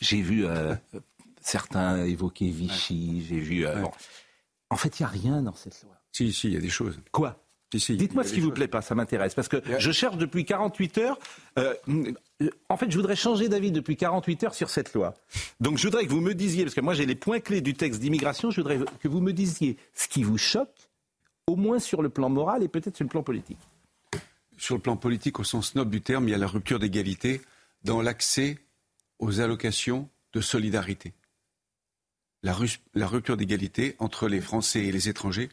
j'ai 0.00 0.20
vu 0.20 0.46
euh, 0.46 0.74
certains 1.40 2.04
évoquer 2.04 2.48
Vichy, 2.48 3.24
j'ai 3.28 3.38
vu. 3.38 3.66
Euh, 3.66 3.82
en 4.70 4.76
fait, 4.76 4.98
il 4.98 5.02
n'y 5.02 5.06
a 5.06 5.10
rien 5.10 5.42
dans 5.42 5.54
cette 5.54 5.80
loi. 5.82 5.92
Si, 6.12 6.32
si, 6.32 6.48
il 6.48 6.54
y 6.54 6.56
a 6.56 6.60
des 6.60 6.70
choses. 6.70 6.98
Quoi? 7.12 7.42
Dites-moi 7.72 8.24
ce 8.24 8.32
qui 8.32 8.40
vous 8.40 8.52
plaît 8.52 8.68
pas, 8.68 8.80
ça 8.80 8.94
m'intéresse. 8.94 9.34
Parce 9.34 9.48
que 9.48 9.60
je 9.78 9.90
cherche 9.90 10.16
depuis 10.16 10.44
48 10.44 10.98
heures. 10.98 11.18
Euh, 11.58 11.74
en 12.68 12.76
fait, 12.76 12.90
je 12.90 12.96
voudrais 12.96 13.16
changer 13.16 13.48
d'avis 13.48 13.72
depuis 13.72 13.96
48 13.96 14.44
heures 14.44 14.54
sur 14.54 14.70
cette 14.70 14.94
loi. 14.94 15.14
Donc, 15.60 15.78
je 15.78 15.86
voudrais 15.86 16.06
que 16.06 16.10
vous 16.10 16.20
me 16.20 16.34
disiez, 16.34 16.64
parce 16.64 16.74
que 16.74 16.80
moi 16.80 16.94
j'ai 16.94 17.06
les 17.06 17.14
points 17.16 17.40
clés 17.40 17.60
du 17.60 17.74
texte 17.74 18.00
d'immigration, 18.00 18.50
je 18.50 18.60
voudrais 18.60 18.78
que 19.00 19.08
vous 19.08 19.20
me 19.20 19.32
disiez 19.32 19.76
ce 19.94 20.06
qui 20.08 20.22
vous 20.22 20.38
choque, 20.38 20.85
au 21.46 21.56
moins 21.56 21.78
sur 21.78 22.02
le 22.02 22.08
plan 22.08 22.28
moral 22.28 22.62
et 22.62 22.68
peut-être 22.68 22.96
sur 22.96 23.04
le 23.04 23.10
plan 23.10 23.22
politique. 23.22 23.58
Sur 24.58 24.74
le 24.74 24.80
plan 24.80 24.96
politique, 24.96 25.38
au 25.38 25.44
sens 25.44 25.74
noble 25.74 25.90
du 25.90 26.00
terme, 26.00 26.28
il 26.28 26.32
y 26.32 26.34
a 26.34 26.38
la 26.38 26.46
rupture 26.46 26.78
d'égalité 26.78 27.42
dans 27.82 28.00
l'accès 28.02 28.58
aux 29.18 29.40
allocations 29.40 30.08
de 30.32 30.40
solidarité 30.40 31.14
la, 32.94 33.06
rupture 33.06 33.36
d'égalité 33.36 33.96
entre 33.98 34.28
les 34.28 34.40
Français 34.40 34.84
et 34.84 34.92
les 34.92 35.08
étrangers 35.08 35.48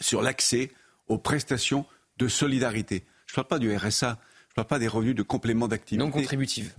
sur 0.00 0.22
l'accès 0.22 0.70
aux 1.08 1.18
prestations 1.18 1.86
de 2.16 2.28
solidarité. 2.28 3.04
Je 3.26 3.32
ne 3.32 3.36
parle 3.36 3.48
pas 3.48 3.58
du 3.58 3.74
RSA, 3.74 4.18
je 4.48 4.52
ne 4.52 4.54
parle 4.54 4.66
pas 4.66 4.78
des 4.78 4.88
revenus 4.88 5.14
de 5.14 5.22
complément 5.22 5.68
d'activité. 5.68 6.04
Non 6.04 6.10
contributives. 6.10 6.74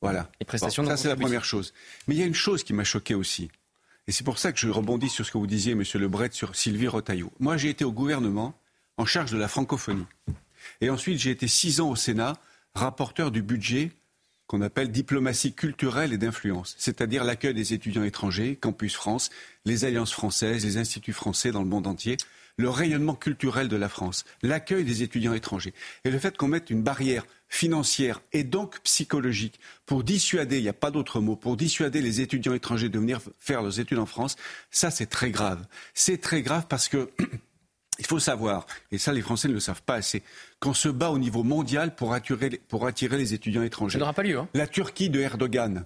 Voilà. 0.00 0.30
Les 0.40 0.46
prestations 0.46 0.84
Ça, 0.84 0.96
c'est 0.96 1.08
la 1.08 1.16
première 1.16 1.44
chose. 1.44 1.74
Mais 2.06 2.14
il 2.14 2.20
y 2.20 2.22
a 2.22 2.26
une 2.26 2.34
chose 2.34 2.62
qui 2.64 2.72
m'a 2.72 2.84
choqué 2.84 3.14
aussi. 3.14 3.50
C'est 4.10 4.24
pour 4.24 4.38
ça 4.38 4.52
que 4.52 4.58
je 4.58 4.68
rebondis 4.68 5.10
sur 5.10 5.26
ce 5.26 5.32
que 5.32 5.38
vous 5.38 5.46
disiez, 5.46 5.74
Monsieur 5.74 5.98
Lebret, 5.98 6.30
sur 6.32 6.56
Sylvie 6.56 6.88
Rotaillot. 6.88 7.30
Moi, 7.40 7.58
j'ai 7.58 7.68
été 7.68 7.84
au 7.84 7.92
gouvernement 7.92 8.54
en 8.96 9.04
charge 9.04 9.30
de 9.30 9.36
la 9.36 9.48
francophonie. 9.48 10.06
Et 10.80 10.88
ensuite, 10.88 11.18
j'ai 11.18 11.30
été 11.30 11.46
six 11.46 11.80
ans 11.80 11.90
au 11.90 11.96
Sénat, 11.96 12.32
rapporteur 12.74 13.30
du 13.30 13.42
budget 13.42 13.92
qu'on 14.46 14.62
appelle 14.62 14.90
diplomatie 14.90 15.52
culturelle 15.52 16.14
et 16.14 16.18
d'influence, 16.18 16.74
c'est-à-dire 16.78 17.22
l'accueil 17.22 17.52
des 17.52 17.74
étudiants 17.74 18.02
étrangers, 18.02 18.56
Campus 18.56 18.94
France, 18.94 19.28
les 19.66 19.84
alliances 19.84 20.12
françaises, 20.12 20.64
les 20.64 20.78
instituts 20.78 21.12
français 21.12 21.50
dans 21.50 21.62
le 21.62 21.68
monde 21.68 21.86
entier, 21.86 22.16
le 22.58 22.68
rayonnement 22.68 23.14
culturel 23.14 23.68
de 23.68 23.76
la 23.76 23.88
France, 23.88 24.24
l'accueil 24.42 24.84
des 24.84 25.02
étudiants 25.02 25.32
étrangers 25.32 25.72
et 26.04 26.10
le 26.10 26.18
fait 26.18 26.36
qu'on 26.36 26.48
mette 26.48 26.70
une 26.70 26.82
barrière 26.82 27.24
financière 27.48 28.20
et 28.32 28.44
donc 28.44 28.80
psychologique 28.80 29.58
pour 29.86 30.04
dissuader, 30.04 30.58
il 30.58 30.62
n'y 30.62 30.68
a 30.68 30.74
pas 30.74 30.90
d'autre 30.90 31.20
mot, 31.20 31.36
pour 31.36 31.56
dissuader 31.56 32.02
les 32.02 32.20
étudiants 32.20 32.52
étrangers 32.52 32.90
de 32.90 32.98
venir 32.98 33.20
faire 33.38 33.62
leurs 33.62 33.80
études 33.80 33.98
en 33.98 34.06
France, 34.06 34.36
ça 34.70 34.90
c'est 34.90 35.06
très 35.06 35.30
grave. 35.30 35.64
C'est 35.94 36.20
très 36.20 36.42
grave 36.42 36.66
parce 36.68 36.88
que 36.88 37.10
il 37.98 38.06
faut 38.06 38.18
savoir, 38.18 38.66
et 38.90 38.98
ça 38.98 39.12
les 39.12 39.22
Français 39.22 39.48
ne 39.48 39.54
le 39.54 39.60
savent 39.60 39.82
pas 39.82 39.94
assez, 39.94 40.22
qu'on 40.60 40.74
se 40.74 40.88
bat 40.88 41.10
au 41.10 41.18
niveau 41.18 41.44
mondial 41.44 41.94
pour 41.94 42.12
attirer, 42.12 42.60
pour 42.68 42.86
attirer 42.86 43.16
les 43.16 43.34
étudiants 43.34 43.62
étrangers. 43.62 43.94
Ça 43.94 44.00
n'aura 44.00 44.12
pas 44.12 44.24
lieu. 44.24 44.38
Hein. 44.38 44.48
La 44.52 44.66
Turquie 44.66 45.10
de 45.10 45.20
Erdogan, 45.20 45.84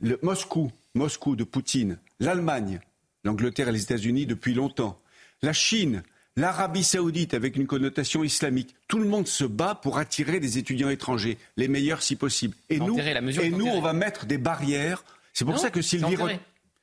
le 0.00 0.18
Moscou, 0.22 0.72
Moscou 0.94 1.36
de 1.36 1.44
Poutine, 1.44 1.98
l'Allemagne, 2.20 2.80
l'Angleterre 3.24 3.68
et 3.68 3.72
les 3.72 3.82
États-Unis 3.82 4.26
depuis 4.26 4.54
longtemps, 4.54 5.00
la 5.42 5.52
Chine, 5.52 6.02
l'Arabie 6.36 6.84
saoudite 6.84 7.34
avec 7.34 7.56
une 7.56 7.66
connotation 7.66 8.24
islamique. 8.24 8.74
Tout 8.86 8.98
le 8.98 9.08
monde 9.08 9.26
se 9.26 9.44
bat 9.44 9.74
pour 9.74 9.98
attirer 9.98 10.40
des 10.40 10.58
étudiants 10.58 10.90
étrangers, 10.90 11.38
les 11.56 11.68
meilleurs 11.68 12.02
si 12.02 12.16
possible. 12.16 12.54
Et 12.70 12.78
nous, 12.78 12.98
et 12.98 13.50
nous 13.50 13.66
on 13.66 13.80
va 13.80 13.92
mettre 13.92 14.26
des 14.26 14.38
barrières. 14.38 15.04
C'est 15.32 15.44
pour 15.44 15.58
ça 15.58 15.70
que 15.70 15.82
Sylvie... 15.82 16.16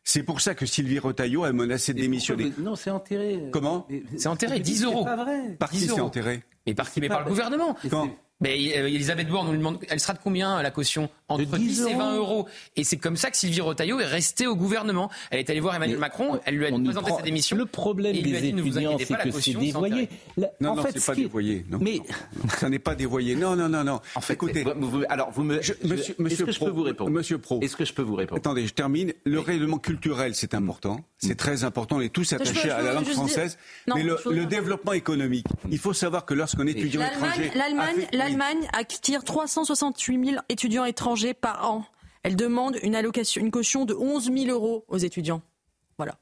C'est 0.08 0.22
pour 0.22 0.40
ça 0.40 0.54
que 0.54 0.68
Sylvie 0.68 1.00
Retailleau 1.00 1.46
a 1.46 1.52
menacé 1.52 1.92
de 1.96 2.00
démissionner. 2.00 2.54
Non, 2.60 2.76
c'est 2.76 2.92
enterré. 2.92 3.42
Comment? 3.52 3.88
C'est 4.18 4.28
enterré, 4.28 4.60
10 4.60 4.84
euros. 4.84 5.04
Pas 5.04 5.16
vrai. 5.16 5.56
Par 5.58 5.72
qui 5.72 5.80
c'est 5.80 6.00
enterré? 6.00 6.44
Mais 6.68 6.76
par 6.76 6.92
qui? 6.92 7.02
Mais 7.02 7.10
par 7.10 7.22
le 7.22 7.30
gouvernement. 7.30 7.76
Quand 7.90 8.16
mais 8.42 8.78
euh, 8.78 8.88
Elisabeth 8.88 9.30
Borne, 9.30 9.48
on 9.48 9.52
lui 9.52 9.60
demande, 9.60 9.80
elle 9.90 10.00
sera 10.00 10.14
de 10.14 10.20
combien 10.22 10.62
la 10.62 10.72
caution? 10.72 11.10
Entre 11.30 11.58
10, 11.58 11.88
et 11.88 11.94
20 11.96 12.16
euros. 12.18 12.48
Et 12.76 12.84
c'est 12.84 12.98
comme 12.98 13.16
ça 13.16 13.32
que 13.32 13.38
Sylvie 13.38 13.62
Retailleau 13.62 14.00
est 14.00 14.06
restée 14.06 14.46
au 14.46 14.56
gouvernement. 14.56 15.10
Elle 15.32 15.40
est 15.40 15.50
allée 15.50 15.62
voir 15.62 15.76
Emmanuel 15.76 15.98
Macron, 15.98 16.40
elle 16.46 16.56
lui 16.56 16.66
a 16.66 16.72
présenté 16.72 17.12
sa 17.12 17.22
démission. 17.22 17.56
Le 17.56 17.66
problème 17.66 18.14
des 18.14 18.50
étudiants, 18.50 18.98
c'est 19.00 19.18
que 19.18 19.32
c'est 19.32 19.54
dévoyé. 19.54 20.10
non, 20.38 20.72
en 20.72 20.76
non, 20.76 20.84
c'est 20.94 21.06
pas 21.06 21.16
dévoyé. 21.16 21.66
Non, 21.70 21.80
mais 21.82 22.02
ça 22.60 22.70
n'est 22.70 22.80
pas 22.80 22.96
dévoyé. 22.96 23.36
Non, 23.36 23.56
non, 23.56 23.70
non, 23.70 23.84
non. 23.84 24.02
En 24.16 24.22
fait, 24.22 24.34
écoutez, 24.34 24.66
alors 25.10 25.32
vous 25.32 25.44
me, 25.44 25.56
monsieur, 25.56 25.78
monsieur 25.84 26.16
est-ce 26.26 26.44
que 26.44 26.52
je 26.52 26.60
peux 26.60 26.70
vous 26.70 26.84
répondre? 26.84 27.12
Monsieur 27.12 27.38
Pro, 27.38 27.62
est-ce 27.62 27.76
que 27.76 27.86
je 27.86 27.94
peux 27.94 28.02
vous 28.02 28.16
répondre? 28.16 28.38
Attendez, 28.38 28.68
je 28.68 28.74
termine. 28.74 29.14
Le 29.24 29.40
règlement 29.40 29.78
culturel, 29.78 30.36
c'est 30.36 30.54
important, 30.54 31.00
c'est 31.18 31.36
très 31.36 31.64
important. 31.64 31.98
On 31.98 32.02
est 32.02 32.10
tous 32.10 32.34
attachés 32.34 32.70
à 32.70 32.82
la 32.82 32.94
langue 32.94 33.06
française. 33.06 33.58
Mais 33.88 34.04
le 34.04 34.46
développement 34.46 34.94
économique, 34.94 35.48
il 35.70 35.80
faut 35.80 35.94
savoir 35.94 36.26
que 36.26 36.34
lorsqu'un 36.34 36.68
étudiant 36.68 37.06
étranger, 37.06 37.52
l'Allemagne, 37.56 38.08
l'Allemagne 38.12 38.68
a 38.74 38.84
tire 38.84 39.24
368 39.24 40.26
000 40.26 40.42
étudiants 40.50 40.86
étrangers 40.86 41.34
par 41.34 41.70
an. 41.70 41.86
Elle 42.24 42.36
demande 42.36 42.78
une 42.82 42.96
allocation, 42.96 43.42
une 43.42 43.52
caution 43.52 43.86
de 43.86 43.94
11 43.94 44.32
000 44.34 44.48
euros 44.48 44.84
aux 44.88 44.98
étudiants. 44.98 45.42
Voilà. 45.98 46.18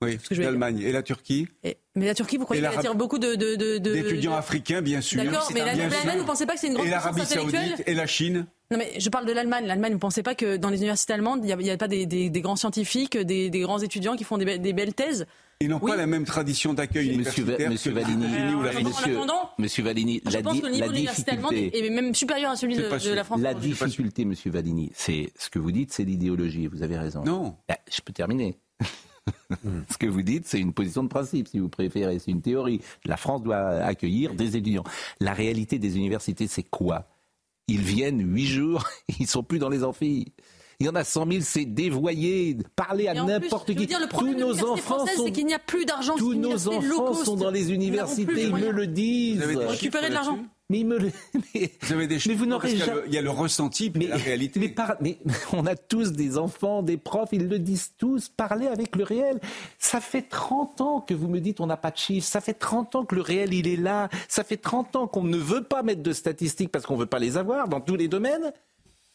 Oui, 0.00 0.16
l'Allemagne 0.30 0.78
et 0.80 0.92
la 0.92 1.02
Turquie. 1.02 1.48
mais 1.96 2.06
la 2.06 2.14
Turquie, 2.14 2.36
vous 2.36 2.44
croyez 2.44 2.62
qu'elle 2.62 2.78
attire 2.78 2.94
beaucoup 2.94 3.18
de, 3.18 3.34
d'étudiants 3.34 4.36
africains, 4.36 4.80
bien 4.80 5.00
sûr. 5.00 5.22
D'accord, 5.22 5.50
mais 5.52 5.64
l'Allemagne, 5.64 6.18
vous 6.18 6.24
pensez 6.24 6.46
pas 6.46 6.54
que 6.54 6.60
c'est 6.60 6.68
une 6.68 6.74
grande 6.74 6.86
Et 6.86 6.90
l'Arabie 6.90 7.26
Saoudite 7.26 7.82
et 7.86 7.94
la 7.94 8.06
Chine. 8.06 8.46
Non, 8.70 8.76
mais 8.76 9.00
je 9.00 9.08
parle 9.08 9.26
de 9.26 9.32
l'Allemagne. 9.32 9.66
L'Allemagne, 9.66 9.94
vous 9.94 9.98
pensez 9.98 10.22
pas 10.22 10.34
que 10.34 10.56
dans 10.56 10.68
les 10.68 10.78
universités 10.78 11.14
allemandes, 11.14 11.40
il 11.42 11.56
n'y 11.56 11.70
a, 11.70 11.76
pas 11.78 11.88
des, 11.88 12.30
grands 12.36 12.56
scientifiques, 12.56 13.16
des, 13.16 13.50
grands 13.50 13.78
étudiants 13.78 14.14
qui 14.14 14.24
font 14.24 14.36
des 14.38 14.72
belles 14.72 14.94
thèses? 14.94 15.26
Ils 15.60 15.68
n'ont 15.68 15.80
pas 15.80 15.96
la 15.96 16.06
même 16.06 16.24
tradition 16.24 16.72
d'accueil 16.72 17.08
universitaire. 17.08 17.68
Monsieur 17.68 17.92
Valini, 17.92 18.26
monsieur, 18.84 19.18
monsieur 19.58 19.82
Valini, 19.82 20.22
je 20.24 20.38
pense 20.38 20.60
que 20.60 20.66
le 20.66 20.72
niveau 20.72 20.92
difficulté 20.92 21.86
est 21.86 21.90
même 21.90 22.14
supérieur 22.14 22.52
à 22.52 22.56
celui 22.56 22.76
de, 22.76 23.12
la 23.12 23.24
France. 23.24 23.40
La 23.40 23.54
difficulté, 23.54 24.24
monsieur 24.24 24.52
Valini, 24.52 24.92
c'est 24.94 25.32
ce 25.36 25.50
que 25.50 25.58
vous 25.58 25.72
dites, 25.72 25.92
c'est 25.92 26.04
l'idéologie. 26.04 26.68
Vous 26.68 26.84
avez 26.84 26.96
raison. 26.96 27.24
Non. 27.24 27.56
Ah, 27.68 27.78
je 27.90 28.00
peux 28.02 28.12
terminer. 28.12 28.56
ce 29.90 29.98
que 29.98 30.06
vous 30.06 30.22
dites, 30.22 30.46
c'est 30.46 30.60
une 30.60 30.72
position 30.72 31.02
de 31.02 31.08
principe, 31.08 31.48
si 31.48 31.58
vous 31.58 31.68
préférez. 31.68 32.20
C'est 32.20 32.30
une 32.30 32.42
théorie. 32.42 32.80
La 33.04 33.16
France 33.16 33.42
doit 33.42 33.82
accueillir 33.82 34.34
des 34.34 34.56
étudiants. 34.56 34.84
La 35.18 35.32
réalité 35.32 35.80
des 35.80 35.96
universités, 35.96 36.46
c'est 36.46 36.62
quoi? 36.62 37.08
Ils 37.68 37.80
viennent 37.80 38.34
huit 38.34 38.46
jours, 38.46 38.88
ils 39.20 39.26
sont 39.26 39.42
plus 39.42 39.58
dans 39.58 39.68
les 39.68 39.84
amphis. 39.84 40.32
Il 40.80 40.86
y 40.86 40.88
en 40.88 40.94
a 40.94 41.02
100 41.02 41.30
000, 41.30 41.42
c'est 41.42 41.64
dévoyé. 41.64 42.56
Parler 42.76 43.08
à 43.08 43.14
n'importe 43.14 43.74
qui. 43.74 43.86
Dire, 43.86 43.98
le 43.98 44.06
tous 44.06 44.32
nos 44.34 44.64
enfants 44.64 45.06
sont. 45.06 45.24
C'est 45.24 45.32
qu'il 45.32 45.46
n'y 45.46 45.54
a 45.54 45.58
plus 45.58 45.84
d'argent. 45.84 46.14
Tous 46.16 46.34
nos 46.34 46.68
enfants 46.68 47.14
sont 47.14 47.34
dans 47.34 47.50
les 47.50 47.72
universités. 47.72 48.44
Ils 48.44 48.54
me 48.54 48.70
le 48.70 48.86
disent. 48.86 49.42
Vous 49.42 49.58
récupérer 49.58 50.08
de 50.08 50.14
l'argent. 50.14 50.38
Mais, 50.70 50.84
me 50.84 50.98
le... 50.98 51.10
mais, 51.54 51.70
vous 51.80 51.92
avez 51.92 52.06
des 52.06 52.18
mais 52.26 52.34
vous 52.34 52.46
n'aurez 52.46 52.76
jamais... 52.76 53.02
Il 53.06 53.14
y 53.14 53.18
a 53.18 53.22
le 53.22 53.30
ressenti, 53.30 53.90
mais 53.94 54.06
la 54.06 54.16
réalité. 54.16 54.60
Mais, 54.60 54.74
mais, 55.00 55.18
on 55.52 55.64
a 55.66 55.76
tous 55.76 56.12
des 56.12 56.36
enfants, 56.36 56.82
des 56.82 56.96
profs, 56.96 57.30
ils 57.32 57.48
le 57.48 57.58
disent 57.58 57.92
tous. 57.96 58.28
Parlez 58.28 58.66
avec 58.66 58.94
le 58.96 59.04
réel. 59.04 59.40
Ça 59.78 60.00
fait 60.00 60.22
30 60.22 60.80
ans 60.80 61.00
que 61.00 61.14
vous 61.14 61.28
me 61.28 61.40
dites 61.40 61.60
on 61.60 61.66
n'a 61.66 61.76
pas 61.76 61.90
de 61.90 61.96
chiffres. 61.96 62.26
Ça 62.26 62.40
fait 62.40 62.54
30 62.54 62.96
ans 62.96 63.04
que 63.04 63.14
le 63.14 63.22
réel 63.22 63.54
il 63.54 63.66
est 63.66 63.76
là. 63.76 64.10
Ça 64.28 64.44
fait 64.44 64.58
30 64.58 64.96
ans 64.96 65.06
qu'on 65.06 65.24
ne 65.24 65.38
veut 65.38 65.62
pas 65.62 65.82
mettre 65.82 66.02
de 66.02 66.12
statistiques 66.12 66.70
parce 66.70 66.84
qu'on 66.84 66.94
ne 66.94 67.00
veut 67.00 67.06
pas 67.06 67.18
les 67.18 67.36
avoir 67.36 67.68
dans 67.68 67.80
tous 67.80 67.96
les 67.96 68.08
domaines. 68.08 68.52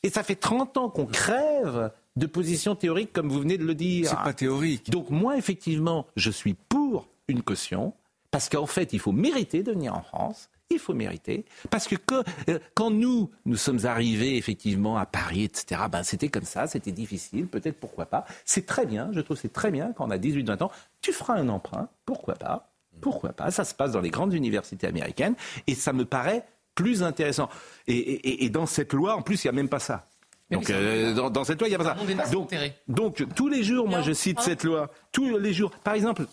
Et 0.03 0.09
ça 0.09 0.23
fait 0.23 0.35
30 0.35 0.77
ans 0.77 0.89
qu'on 0.89 1.05
crève 1.05 1.91
de 2.15 2.25
positions 2.25 2.75
théoriques, 2.75 3.13
comme 3.13 3.29
vous 3.29 3.39
venez 3.39 3.57
de 3.57 3.65
le 3.65 3.75
dire. 3.75 4.09
C'est 4.09 4.15
pas 4.15 4.33
théorique. 4.33 4.89
Donc 4.89 5.09
moi, 5.09 5.37
effectivement, 5.37 6.05
je 6.15 6.29
suis 6.29 6.53
pour 6.53 7.07
une 7.27 7.41
caution, 7.41 7.93
parce 8.31 8.49
qu'en 8.49 8.65
fait, 8.65 8.93
il 8.93 8.99
faut 8.99 9.13
mériter 9.13 9.63
de 9.63 9.71
venir 9.71 9.95
en 9.95 10.01
France. 10.01 10.49
Il 10.69 10.79
faut 10.79 10.93
mériter. 10.93 11.45
Parce 11.69 11.87
que 11.87 11.95
euh, 12.49 12.59
quand, 12.73 12.89
nous, 12.89 13.29
nous 13.45 13.57
sommes 13.57 13.85
arrivés 13.85 14.37
effectivement 14.37 14.97
à 14.97 15.05
Paris, 15.05 15.43
etc., 15.43 15.81
ben, 15.91 16.03
c'était 16.03 16.29
comme 16.29 16.45
ça, 16.45 16.67
c'était 16.67 16.91
difficile, 16.91 17.47
peut-être 17.47 17.79
pourquoi 17.79 18.05
pas. 18.05 18.25
C'est 18.45 18.65
très 18.65 18.85
bien, 18.85 19.09
je 19.13 19.19
trouve 19.19 19.37
c'est 19.37 19.53
très 19.53 19.71
bien 19.71 19.93
quand 19.93 20.07
on 20.07 20.11
a 20.11 20.17
18-20 20.17 20.63
ans. 20.63 20.71
Tu 21.01 21.13
feras 21.13 21.35
un 21.35 21.49
emprunt, 21.49 21.89
pourquoi 22.05 22.35
pas 22.35 22.71
Pourquoi 23.01 23.33
pas 23.33 23.51
Ça 23.51 23.65
se 23.65 23.75
passe 23.75 23.91
dans 23.91 24.01
les 24.01 24.09
grandes 24.09 24.33
universités 24.33 24.87
américaines 24.87 25.35
et 25.67 25.75
ça 25.75 25.93
me 25.93 26.05
paraît 26.05 26.45
plus 26.75 27.03
intéressant. 27.03 27.49
Et, 27.87 28.49
dans 28.49 28.65
cette 28.65 28.93
loi, 28.93 29.15
en 29.15 29.21
plus, 29.21 29.43
il 29.43 29.47
n'y 29.47 29.49
a 29.49 29.53
même 29.53 29.69
pas 29.69 29.79
ça. 29.79 30.07
Donc, 30.51 30.69
euh, 30.69 31.29
dans, 31.29 31.43
cette 31.43 31.59
loi, 31.59 31.67
il 31.67 31.71
n'y 31.71 31.75
a 31.75 31.77
pas 31.79 31.95
ça. 31.95 32.31
Donc, 32.31 32.53
donc, 32.87 33.25
tous 33.35 33.47
les 33.47 33.63
jours, 33.63 33.87
moi, 33.87 34.01
je 34.01 34.11
cite 34.11 34.39
cette 34.39 34.63
loi. 34.63 34.89
Tous 35.11 35.37
les 35.37 35.53
jours. 35.53 35.71
Par 35.83 35.93
exemple, 35.93 36.25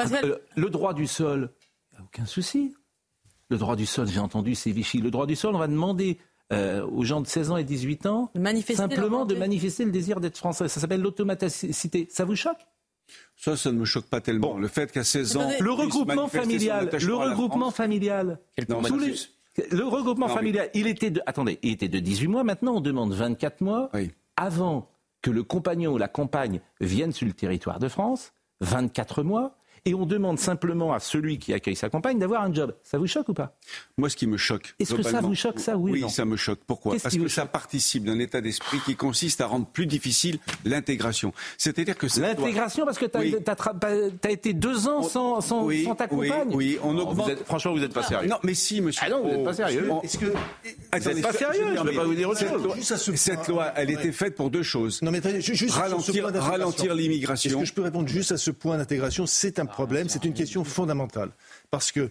euh, 0.00 0.38
le 0.56 0.70
droit 0.70 0.94
du 0.94 1.06
sol, 1.06 1.50
il 1.92 1.96
n'y 1.96 2.02
a 2.02 2.04
aucun 2.04 2.26
souci. 2.26 2.74
Le 3.50 3.58
droit 3.58 3.76
du 3.76 3.86
sol, 3.86 4.08
j'ai 4.08 4.20
entendu, 4.20 4.54
c'est 4.54 4.70
Vichy. 4.70 4.98
Le 4.98 5.10
droit 5.10 5.26
du 5.26 5.36
sol, 5.36 5.54
on 5.54 5.58
va 5.58 5.68
demander 5.68 6.18
euh, 6.52 6.86
aux 6.86 7.04
gens 7.04 7.20
de 7.20 7.26
16 7.26 7.50
ans 7.50 7.56
et 7.56 7.64
18 7.64 8.06
ans 8.06 8.30
simplement 8.74 9.24
de 9.24 9.34
manifester 9.34 9.84
le 9.84 9.90
désir 9.90 10.20
d'être 10.20 10.38
français. 10.38 10.68
Ça 10.68 10.80
s'appelle 10.80 11.00
l'automaticité. 11.00 12.06
Ça 12.10 12.24
vous 12.24 12.36
choque? 12.36 12.58
Ça, 13.36 13.56
ça 13.56 13.72
ne 13.72 13.78
me 13.78 13.84
choque 13.84 14.06
pas 14.06 14.20
tellement. 14.20 14.56
Le 14.56 14.68
fait 14.68 14.90
qu'à 14.90 15.04
16 15.04 15.36
ans, 15.36 15.50
le 15.60 15.70
regroupement 15.72 16.28
familial, 16.28 16.88
le 16.90 17.14
regroupement 17.14 17.70
familial, 17.70 18.38
le 18.58 19.84
regroupement 19.84 20.28
familial, 20.28 20.70
il 20.74 20.86
était 20.86 21.10
de, 21.10 21.20
attendez, 21.26 21.58
il 21.62 21.72
était 21.72 21.88
de 21.88 21.98
18 21.98 22.28
mois. 22.28 22.44
Maintenant, 22.44 22.76
on 22.76 22.80
demande 22.80 23.12
24 23.12 23.60
mois 23.60 23.90
avant 24.36 24.88
que 25.22 25.30
le 25.30 25.42
compagnon 25.42 25.92
ou 25.92 25.98
la 25.98 26.08
compagne 26.08 26.60
vienne 26.80 27.12
sur 27.12 27.26
le 27.26 27.32
territoire 27.32 27.78
de 27.78 27.88
France. 27.88 28.32
24 28.60 29.22
mois 29.22 29.56
et 29.86 29.94
on 29.94 30.06
demande 30.06 30.38
simplement 30.38 30.94
à 30.94 31.00
celui 31.00 31.38
qui 31.38 31.52
accueille 31.52 31.76
sa 31.76 31.90
compagne 31.90 32.18
d'avoir 32.18 32.42
un 32.42 32.52
job. 32.52 32.74
Ça 32.82 32.96
vous 32.96 33.06
choque 33.06 33.28
ou 33.28 33.34
pas? 33.34 33.54
Moi, 33.98 34.08
ce 34.08 34.16
qui 34.16 34.26
me 34.26 34.38
choque. 34.38 34.74
Est-ce 34.80 34.94
que 34.94 35.02
ça 35.02 35.20
vous 35.20 35.34
choque, 35.34 35.60
ça? 35.60 35.76
Oui, 35.76 35.92
oui 35.92 36.10
ça 36.10 36.24
me 36.24 36.36
choque. 36.36 36.60
Pourquoi? 36.66 36.96
Parce 37.02 37.16
que 37.16 37.28
ça 37.28 37.44
participe 37.44 38.04
d'un 38.04 38.18
état 38.18 38.40
d'esprit 38.40 38.78
qui 38.86 38.96
consiste 38.96 39.42
à 39.42 39.46
rendre 39.46 39.66
plus 39.66 39.86
difficile 39.86 40.38
l'intégration. 40.64 41.34
C'est-à-dire 41.58 41.98
que 41.98 42.06
l'intégration, 42.18 42.86
parce 42.86 42.98
que 42.98 43.04
tu 43.04 43.18
as, 43.18 44.30
été 44.30 44.54
deux 44.54 44.88
ans 44.88 45.02
sans, 45.02 45.42
sans, 45.42 45.68
ta 45.94 46.08
compagne. 46.08 46.48
Oui, 46.52 46.78
on 46.82 46.96
augmente. 46.96 47.44
franchement, 47.44 47.72
vous 47.72 47.80
n'êtes 47.80 47.92
pas 47.92 48.02
sérieux. 48.02 48.28
Non, 48.28 48.38
mais 48.42 48.54
si, 48.54 48.80
monsieur. 48.80 49.02
Ah 49.06 49.10
non, 49.10 49.22
vous 49.22 49.28
n'êtes 49.28 49.44
pas 49.44 49.54
sérieux. 49.54 49.90
Est-ce 50.02 50.16
que 50.16 50.26
vous 50.26 51.10
n'êtes 51.10 51.22
pas 51.22 51.32
sérieux 51.32 51.74
Je 51.74 51.82
ne 51.82 51.88
vais 51.90 51.96
pas 51.96 52.04
vous 52.04 52.14
dire 52.14 52.30
autre 52.30 52.40
chose. 52.40 53.14
Cette 53.16 53.48
loi, 53.48 53.72
elle 53.76 53.90
était 53.90 54.12
faite 54.12 54.34
pour 54.34 54.48
deux 54.48 54.62
choses. 54.62 55.02
Non, 55.02 55.10
mais 55.10 55.20
juste 55.40 55.74
ralentir 55.74 56.94
l'immigration. 56.94 57.50
Est-ce 57.50 57.58
que 57.58 57.66
je 57.66 57.74
peux 57.74 57.82
répondre 57.82 58.08
juste 58.08 58.32
à 58.32 58.38
ce 58.38 58.50
point 58.50 58.78
d'intégration? 58.78 59.26
C'est 59.26 59.58
un 59.58 59.66
c'est 60.08 60.24
une 60.24 60.34
question 60.34 60.64
fondamentale. 60.64 61.30
Parce 61.70 61.92
que 61.92 62.10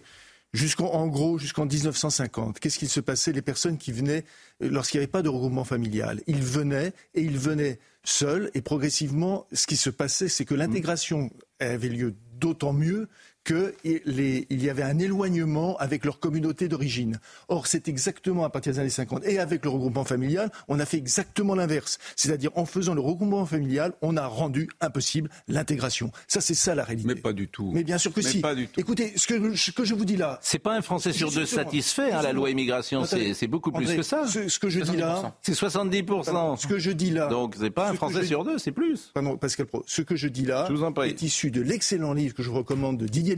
jusqu'en 0.52 1.06
gros, 1.08 1.38
jusqu'en 1.38 1.66
1950, 1.66 2.60
qu'est-ce 2.60 2.78
qu'il 2.78 2.88
se 2.88 3.00
passait? 3.00 3.32
Les 3.32 3.42
personnes 3.42 3.78
qui 3.78 3.92
venaient, 3.92 4.24
euh, 4.62 4.68
lorsqu'il 4.70 4.98
n'y 4.98 5.04
avait 5.04 5.10
pas 5.10 5.22
de 5.22 5.28
regroupement 5.28 5.64
familial, 5.64 6.20
ils 6.26 6.42
venaient 6.42 6.92
et 7.14 7.22
ils 7.22 7.38
venaient 7.38 7.78
seuls. 8.04 8.50
Et 8.54 8.62
progressivement, 8.62 9.46
ce 9.52 9.66
qui 9.66 9.76
se 9.76 9.90
passait, 9.90 10.28
c'est 10.28 10.44
que 10.44 10.54
l'intégration 10.54 11.30
avait 11.60 11.88
lieu 11.88 12.14
d'autant 12.38 12.72
mieux 12.72 13.08
qu'il 13.44 14.46
y 14.50 14.70
avait 14.70 14.82
un 14.82 14.98
éloignement 14.98 15.76
avec 15.78 16.04
leur 16.04 16.18
communauté 16.18 16.68
d'origine. 16.68 17.18
Or, 17.48 17.66
c'est 17.66 17.88
exactement 17.88 18.44
à 18.44 18.50
partir 18.50 18.72
des 18.72 18.78
années 18.78 18.88
50 18.90 19.24
et 19.26 19.38
avec 19.38 19.64
le 19.64 19.70
regroupement 19.70 20.04
familial, 20.04 20.50
on 20.68 20.80
a 20.80 20.86
fait 20.86 20.96
exactement 20.96 21.54
l'inverse. 21.54 21.98
C'est-à-dire, 22.16 22.50
en 22.54 22.64
faisant 22.64 22.94
le 22.94 23.00
regroupement 23.00 23.44
familial, 23.46 23.92
on 24.02 24.16
a 24.16 24.26
rendu 24.26 24.68
impossible 24.80 25.30
l'intégration. 25.48 26.10
Ça, 26.28 26.40
c'est 26.40 26.54
ça 26.54 26.74
la 26.74 26.84
réalité. 26.84 27.08
Mais 27.08 27.14
pas 27.20 27.32
du 27.32 27.48
tout. 27.48 27.70
Mais 27.72 27.84
bien 27.84 27.98
sûr 27.98 28.12
que 28.12 28.20
Mais 28.20 28.28
si. 28.30 28.40
pas 28.40 28.54
du 28.54 28.66
tout. 28.68 28.80
Écoutez, 28.80 29.12
ce 29.16 29.26
que, 29.26 29.54
ce 29.54 29.70
que 29.70 29.84
je 29.84 29.94
vous 29.94 30.04
dis 30.04 30.16
là, 30.16 30.38
C'est 30.42 30.58
pas 30.58 30.74
un 30.76 30.82
Français 30.82 31.12
sur 31.12 31.30
deux 31.30 31.46
satisfait, 31.46 32.12
hein, 32.12 32.22
la 32.22 32.32
loi 32.32 32.50
immigration, 32.50 33.04
c'est 33.04 33.46
beaucoup 33.46 33.70
plus 33.72 33.84
André, 33.84 33.96
que 33.96 34.02
ça. 34.02 34.26
Ce, 34.26 34.48
ce 34.48 34.58
que 34.58 34.68
je 34.68 34.80
dis 34.80 34.96
là, 34.96 35.34
C'est 35.42 35.52
70%. 35.54 36.56
ce 36.56 36.66
que 36.66 36.78
je 36.78 36.90
dis 36.90 37.10
là, 37.10 37.26
Donc 37.28 37.54
c'est 37.58 37.70
pas 37.70 37.88
ce 37.88 37.92
un 37.92 37.96
Français 37.96 38.22
je- 38.22 38.26
sur 38.26 38.44
deux, 38.44 38.58
c'est 38.58 38.72
plus. 38.72 39.10
Pardon, 39.14 39.36
Pascal 39.36 39.66
Pro, 39.66 39.82
ce 39.86 40.02
que 40.02 40.16
je 40.16 40.28
dis 40.28 40.46
là 40.46 40.66
Je 40.68 40.74
vous 40.74 40.82
en 40.84 40.92
prie. 40.92 41.08
est 41.10 41.22
issu 41.22 41.50
de 41.50 41.60
l'excellent 41.60 42.12
livre 42.12 42.34
que 42.34 42.42
je 42.42 42.50
vous 42.50 42.56
recommande 42.56 42.98
de 42.98 43.06
Didier 43.06 43.33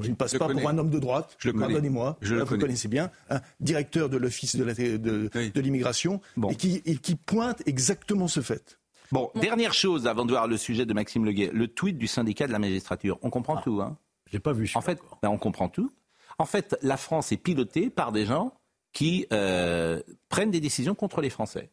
Qui 0.00 0.10
ne 0.10 0.14
passe 0.14 0.32
je 0.32 0.38
pas 0.38 0.46
connais. 0.46 0.60
pour 0.60 0.70
un 0.70 0.78
homme 0.78 0.90
de 0.90 0.98
droite, 0.98 1.34
Je 1.38 1.50
pardonnez-moi, 1.50 2.18
Je 2.20 2.34
vous 2.36 2.44
connais. 2.46 2.60
connaissez 2.60 2.88
bien, 2.88 3.10
un 3.30 3.40
directeur 3.58 4.08
de 4.08 4.16
l'Office 4.16 4.54
de 4.54 4.62
la- 4.64 4.74
de- 4.74 5.30
Oui. 5.34 5.50
de 5.50 5.60
l'immigration, 5.60 6.20
Bon. 6.36 6.50
et, 6.50 6.56
qui, 6.56 6.82
et 6.84 6.96
qui 6.98 7.14
pointe 7.16 7.62
exactement 7.66 8.28
ce 8.28 8.40
fait. 8.40 8.78
Bon, 9.10 9.30
dernière 9.34 9.72
chose 9.72 10.06
avant 10.06 10.26
de 10.26 10.30
voir 10.32 10.46
le 10.46 10.56
sujet 10.58 10.84
de 10.84 10.92
Maxime 10.92 11.24
Leguet, 11.24 11.50
le 11.52 11.66
tweet 11.68 11.96
du 11.96 12.06
syndicat 12.06 12.46
de 12.46 12.52
la 12.52 12.58
magistrature. 12.58 13.18
On 13.22 13.30
comprend 13.30 13.56
tout, 13.62 13.80
hein 13.80 13.96
Je 14.26 14.34
l'ai 14.34 14.40
pas 14.40 14.52
vu. 14.52 14.70
En 14.74 14.82
fait, 14.82 15.00
ben, 15.22 15.30
on 15.30 15.38
comprend 15.38 15.68
tout. 15.70 15.90
En 16.38 16.44
fait, 16.44 16.76
la 16.82 16.98
France 16.98 17.32
est 17.32 17.38
pilotée 17.38 17.88
par 17.88 18.12
des 18.12 18.26
gens 18.26 18.52
qui 18.92 19.26
euh, 19.32 20.00
prennent 20.28 20.50
des 20.50 20.60
décisions 20.60 20.94
contre 20.94 21.22
les 21.22 21.30
Français. 21.30 21.70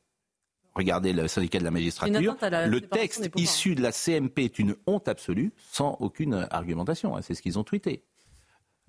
Regardez 0.75 1.13
le 1.13 1.27
syndicat 1.27 1.60
de 1.60 1.63
la 1.63 1.72
magistrature. 1.72 2.36
la 2.41 2.67
Le 2.67 2.82
texte 2.82 3.29
issu 3.38 3.75
de 3.75 3.82
la 3.82 3.91
CMP 3.91 4.39
est 4.39 4.60
une 4.60 4.75
honte 4.88 5.08
absolue, 5.08 5.53
sans 5.72 5.96
aucune 6.01 6.48
argumentation. 6.51 7.15
hein, 7.15 7.22
C'est 7.22 7.34
ce 7.34 7.41
qu'ils 7.41 7.58
ont 7.58 7.63
tweeté. 7.63 8.03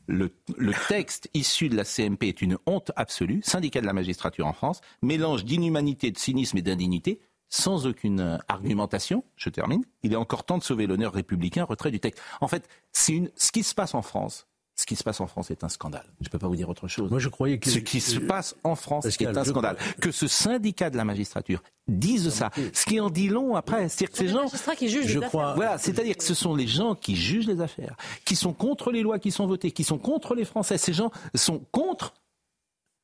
Le, 0.08 0.32
le 0.56 0.72
texte 0.88 1.28
issu 1.34 1.68
de 1.68 1.76
la 1.76 1.84
CMP 1.84 2.24
est 2.24 2.42
une 2.42 2.58
honte 2.66 2.92
absolue, 2.96 3.40
syndicat 3.42 3.80
de 3.80 3.86
la 3.86 3.92
magistrature 3.92 4.46
en 4.46 4.52
France, 4.52 4.80
mélange 5.02 5.44
d'inhumanité, 5.44 6.10
de 6.10 6.18
cynisme 6.18 6.58
et 6.58 6.62
d'indignité, 6.62 7.20
sans 7.48 7.86
aucune 7.86 8.40
argumentation. 8.48 9.24
Je 9.36 9.48
termine. 9.50 9.84
Il 10.02 10.12
est 10.12 10.16
encore 10.16 10.44
temps 10.44 10.58
de 10.58 10.62
sauver 10.64 10.86
l'honneur 10.86 11.12
républicain, 11.12 11.64
retrait 11.64 11.90
du 11.90 12.00
texte. 12.00 12.20
En 12.40 12.48
fait, 12.48 12.68
c'est 12.92 13.12
une, 13.12 13.30
ce 13.36 13.52
qui 13.52 13.62
se 13.62 13.74
passe 13.74 13.94
en 13.94 14.02
France. 14.02 14.46
Ce 14.78 14.84
qui 14.84 14.94
se 14.94 15.02
passe 15.02 15.20
en 15.20 15.26
France 15.26 15.50
est 15.50 15.64
un 15.64 15.70
scandale. 15.70 16.04
Je 16.20 16.26
ne 16.26 16.30
peux 16.30 16.38
pas 16.38 16.48
vous 16.48 16.54
dire 16.56 16.68
autre 16.68 16.86
chose. 16.86 17.10
Moi, 17.10 17.18
je 17.18 17.30
croyais 17.30 17.58
que 17.58 17.70
Ce 17.70 17.78
qui 17.78 17.98
se 17.98 18.18
passe 18.18 18.54
en 18.62 18.74
France 18.76 19.04
Pascal, 19.04 19.34
est 19.34 19.38
un 19.38 19.42
je- 19.44 19.48
scandale. 19.48 19.76
Que 20.02 20.10
ce 20.12 20.28
syndicat 20.28 20.90
de 20.90 20.98
la 20.98 21.04
magistrature 21.04 21.62
dise 21.88 22.28
ça, 22.28 22.50
ce 22.74 22.84
qui 22.84 23.00
en 23.00 23.08
dit 23.08 23.28
long 23.28 23.56
après. 23.56 23.88
C'est-à-dire 23.88 24.10
que 24.10 24.16
C'est 24.16 24.22
ces 24.24 24.26
les 24.26 24.32
gens, 24.34 24.42
magistrats 24.44 24.76
qui 24.76 24.88
jugent 24.90 25.06
je 25.06 25.18
les 25.20 25.26
crois- 25.26 25.54
voilà, 25.54 25.78
c'est-à-dire 25.78 26.14
que 26.16 26.22
ce 26.24 26.34
sont 26.34 26.54
les 26.54 26.66
gens 26.66 26.94
qui 26.94 27.16
jugent 27.16 27.46
les 27.46 27.62
affaires, 27.62 27.96
qui 28.26 28.36
sont 28.36 28.52
contre 28.52 28.92
les 28.92 29.00
lois 29.00 29.18
qui 29.18 29.30
sont 29.30 29.46
votées, 29.46 29.70
qui 29.70 29.82
sont 29.82 29.96
contre 29.98 30.34
les 30.34 30.44
Français. 30.44 30.76
Ces 30.76 30.92
gens 30.92 31.10
sont 31.34 31.60
contre 31.72 32.12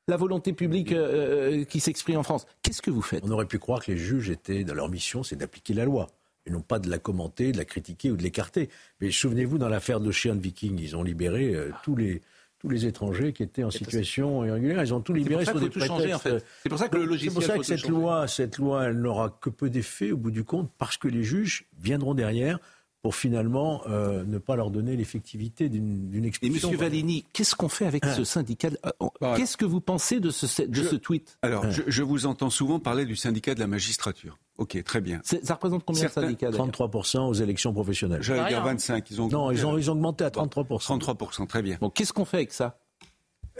la 0.08 0.16
volonté 0.18 0.52
publique 0.52 0.92
euh, 0.92 1.60
euh, 1.60 1.64
qui 1.64 1.80
s'exprime 1.80 2.18
en 2.18 2.22
France. 2.22 2.46
Qu'est-ce 2.60 2.82
que 2.82 2.90
vous 2.90 3.02
faites? 3.02 3.24
On 3.24 3.30
aurait 3.30 3.46
pu 3.46 3.58
croire 3.58 3.82
que 3.82 3.92
les 3.92 3.96
juges 3.98 4.28
étaient, 4.28 4.64
dans 4.64 4.74
leur 4.74 4.90
mission, 4.90 5.22
c'est 5.22 5.36
d'appliquer 5.36 5.72
la 5.74 5.84
loi. 5.86 6.08
Et 6.46 6.50
non 6.50 6.60
pas 6.60 6.78
de 6.78 6.90
la 6.90 6.98
commenter, 6.98 7.52
de 7.52 7.58
la 7.58 7.64
critiquer 7.64 8.10
ou 8.10 8.16
de 8.16 8.22
l'écarter. 8.22 8.68
Mais 9.00 9.10
souvenez-vous, 9.10 9.58
dans 9.58 9.68
l'affaire 9.68 10.00
d'Ocean 10.00 10.36
Viking, 10.36 10.78
ils 10.80 10.96
ont 10.96 11.02
libéré 11.02 11.54
euh, 11.54 11.70
tous, 11.84 11.94
les, 11.94 12.20
tous 12.58 12.68
les 12.68 12.86
étrangers 12.86 13.32
qui 13.32 13.42
étaient 13.44 13.62
en 13.62 13.70
situation 13.70 14.44
irrégulière. 14.44 14.82
Ils 14.82 14.92
ont 14.92 15.00
tout 15.00 15.12
libéré 15.14 15.44
sur 15.44 15.60
des 15.60 15.70
changer, 15.70 16.14
en 16.14 16.18
prétextes. 16.18 16.22
fait. 16.22 16.44
C'est 16.64 16.68
pour 16.68 16.78
ça 16.78 16.88
que 16.88 16.96
le 16.96 17.04
logiciel 17.04 17.30
C'est 17.30 17.34
pour 17.34 17.44
ça 17.44 17.58
que 17.58 17.64
cette 17.64 17.78
changer. 17.78 17.92
loi, 17.92 18.26
cette 18.26 18.58
loi, 18.58 18.86
elle 18.86 19.00
n'aura 19.00 19.38
que 19.40 19.50
peu 19.50 19.70
d'effet 19.70 20.10
au 20.10 20.16
bout 20.16 20.32
du 20.32 20.42
compte, 20.42 20.70
parce 20.78 20.96
que 20.96 21.08
les 21.08 21.22
juges 21.22 21.66
viendront 21.80 22.14
derrière 22.14 22.58
pour 23.02 23.16
finalement 23.16 23.82
euh, 23.88 24.24
ne 24.24 24.38
pas 24.38 24.54
leur 24.54 24.70
donner 24.70 24.96
l'effectivité 24.96 25.68
d'une 25.68 26.08
d'une 26.08 26.24
Et 26.24 26.28
expulsion. 26.28 26.68
Monsieur 26.68 26.78
Valini, 26.80 27.24
qu'est-ce 27.32 27.56
qu'on 27.56 27.68
fait 27.68 27.84
avec 27.86 28.04
ce 28.04 28.22
syndicat 28.22 28.70
euh, 28.86 28.90
Bah, 29.20 29.34
Qu'est-ce 29.36 29.56
que 29.56 29.64
vous 29.64 29.80
pensez 29.80 30.20
de 30.20 30.30
ce, 30.30 30.62
de 30.62 30.72
je- 30.74 30.82
ce 30.84 30.94
tweet 30.96 31.36
Alors, 31.42 31.68
je, 31.70 31.82
je 31.86 32.02
vous 32.04 32.26
entends 32.26 32.50
souvent 32.50 32.78
parler 32.78 33.04
du 33.04 33.16
syndicat 33.16 33.54
de 33.54 33.60
la 33.60 33.66
magistrature. 33.66 34.38
Ok, 34.58 34.80
très 34.84 35.00
bien. 35.00 35.20
Ça 35.24 35.54
représente 35.54 35.84
combien 35.84 36.02
Certains- 36.02 36.20
de 36.22 36.26
syndicats 36.26 36.50
d'ailleurs 36.52 36.68
33% 36.68 37.26
aux 37.28 37.34
élections 37.34 37.72
professionnelles. 37.72 38.22
J'allais 38.22 38.48
dire 38.48 38.58
rien. 38.62 38.72
25. 38.72 39.10
Ils 39.10 39.20
ont 39.20 39.28
Non, 39.28 39.50
ils 39.50 39.66
ont, 39.66 39.76
ils 39.76 39.90
ont 39.90 39.94
augmenté 39.94 40.24
à 40.24 40.30
Bon, 40.30 40.46
33%. 40.46 40.98
33%, 41.00 41.46
très 41.48 41.62
bien. 41.62 41.78
Bon, 41.80 41.90
qu'est-ce 41.90 42.12
qu'on 42.12 42.24
fait 42.24 42.36
avec 42.36 42.52
ça? 42.52 42.78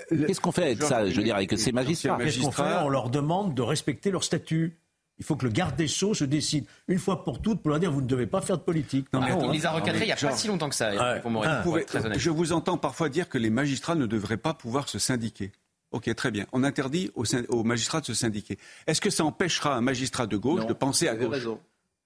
Qu'est-ce 0.09 0.41
qu'on 0.41 0.53
fait 0.53 0.63
avec 0.63 0.83
ça 0.83 1.09
Je 1.09 1.17
veux 1.17 1.23
dire, 1.25 1.35
avec 1.37 1.59
ces 1.59 1.73
magistrats? 1.73 2.17
Qu'est-ce 2.17 2.41
qu'on 2.41 2.53
fait? 2.53 2.63
On 2.85 2.89
leur 2.89 3.11
demande 3.11 3.55
de 3.55 3.63
respecter 3.63 4.11
leur 4.13 4.23
statut. 4.25 4.79
Il 5.19 5.25
faut 5.25 5.37
que 5.37 5.45
le 5.45 5.53
garde 5.53 5.77
des 5.77 5.89
Sceaux 5.89 6.15
se 6.15 6.25
décide 6.25 6.65
une 6.89 6.99
fois 6.99 7.23
pour 7.25 7.41
toutes 7.43 7.61
pour 7.63 7.71
leur 7.71 7.79
dire 7.79 7.93
vous 7.93 8.01
ne 8.01 8.07
devez 8.07 8.27
pas 8.27 8.41
faire 8.41 8.59
de 8.59 8.63
politique. 8.63 9.07
Non, 9.13 9.21
mais 9.21 9.29
Ah, 9.31 9.37
on 9.39 9.51
les 9.51 9.67
a 9.67 9.71
recadrés 9.71 10.03
il 10.03 10.07
n'y 10.07 10.13
a 10.13 10.17
genre- 10.17 10.31
pas 10.31 10.37
si 10.37 10.49
longtemps 10.49 10.69
que 10.69 10.75
ça, 10.75 10.91
Ouais. 11.15 11.21
pour 11.21 11.31
Maurice, 11.31 11.51
Ah. 11.53 11.57
pour 11.63 11.73
Pouvez- 11.73 11.83
être 11.83 11.89
très 11.89 12.05
honnête. 12.05 12.19
je 12.19 12.31
vous 12.31 12.53
entends 12.53 12.77
parfois 12.79 13.09
dire 13.09 13.29
que 13.29 13.39
les 13.39 13.51
magistrats 13.51 13.95
ne 13.95 14.07
devraient 14.07 14.37
pas 14.39 14.55
pouvoir 14.55 14.89
se 14.89 14.99
syndiquer. 14.99 15.53
Ok, 15.93 16.13
très 16.15 16.31
bien. 16.31 16.47
On 16.53 16.65
interdit 16.65 17.11
aux, 17.15 17.63
magistrats 17.65 18.01
de 18.01 18.07
se 18.07 18.15
syndiquer. 18.15 18.59
Est-ce 18.87 19.01
que 19.03 19.11
ça 19.11 19.25
empêchera 19.25 19.77
un 19.77 19.83
magistrat 19.83 20.27
de 20.27 20.39
gauche 20.39 20.63
Non, 20.63 20.67
de 20.67 20.73
penser 20.73 21.07
à 21.07 21.15
gauche 21.15 21.29
raison. 21.35 21.61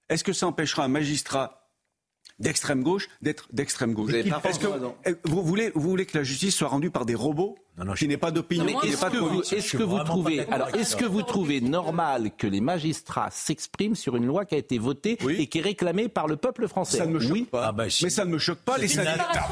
Est-ce 0.09 0.23
que 0.25 0.33
ça 0.33 0.45
empêchera 0.45 0.83
un 0.83 0.87
magistrat 0.89 1.56
d'extrême 2.39 2.83
gauche 2.83 3.07
d'être 3.21 3.47
d'extrême 3.51 3.93
gauche 3.93 4.09
Vous 4.11 4.15
avez 4.15 4.29
pas 4.29 4.41
Est-ce 4.43 4.59
que 4.59 4.67
raison. 4.67 4.95
eh, 5.05 5.15
vous 5.23 5.43
voulez, 5.43 5.71
vous 5.73 5.89
voulez 5.89 6.05
que 6.05 6.17
la 6.17 6.23
justice 6.23 6.55
soit 6.55 6.67
rendue 6.67 6.91
par 6.91 7.05
des 7.05 7.15
robots 7.15 7.57
Non, 7.77 7.85
non, 7.85 7.93
je- 7.95 7.99
qui 7.99 8.07
n'aient 8.07 8.17
pas 8.17 8.31
d'opinion, 8.31 8.79
qui 8.79 8.89
Est-ce 8.89 8.99
pas 9.01 9.09
de 9.09 9.15
que 9.15 9.19
vous, 9.19 9.27
conviction 9.29 9.57
est-ce 9.57 9.67
suis 9.69 9.77
que 9.77 9.83
vous 9.83 9.89
vraiment 9.91 10.03
pas 10.03 10.09
trouvez, 10.11 10.37
d'accord 10.37 10.53
alors, 10.53 10.67
avec 10.67 10.79
est-ce 10.81 10.91
ça. 10.91 10.97
que 10.97 11.05
vous 11.05 11.21
trouvez 11.23 11.61
normal 11.61 12.31
que 12.37 12.45
les 12.47 12.61
magistrats 12.61 13.29
s'expriment 13.31 13.95
sur 13.95 14.15
une 14.15 14.25
loi 14.27 14.45
qui 14.45 14.55
a 14.55 14.57
été 14.59 14.77
votée 14.77 15.17
Oui. 15.23 15.35
et 15.39 15.47
qui 15.47 15.57
est 15.59 15.61
réclamée 15.61 16.09
par 16.09 16.27
le 16.27 16.35
peuple 16.37 16.67
français? 16.67 16.97
Ça 16.97 17.05
ne 17.07 17.13
me 17.13 17.19
choque 17.19 17.31
Oui. 17.31 17.43
pas. 17.43 17.65
Ah 17.67 17.71
bah, 17.71 17.89
si. 17.89 18.03
Mais 18.03 18.09
ça 18.11 18.23
ne 18.25 18.29
me 18.31 18.37
choque 18.37 18.59
pas 18.59 18.77
les 18.77 18.87
syndicats. 18.87 19.47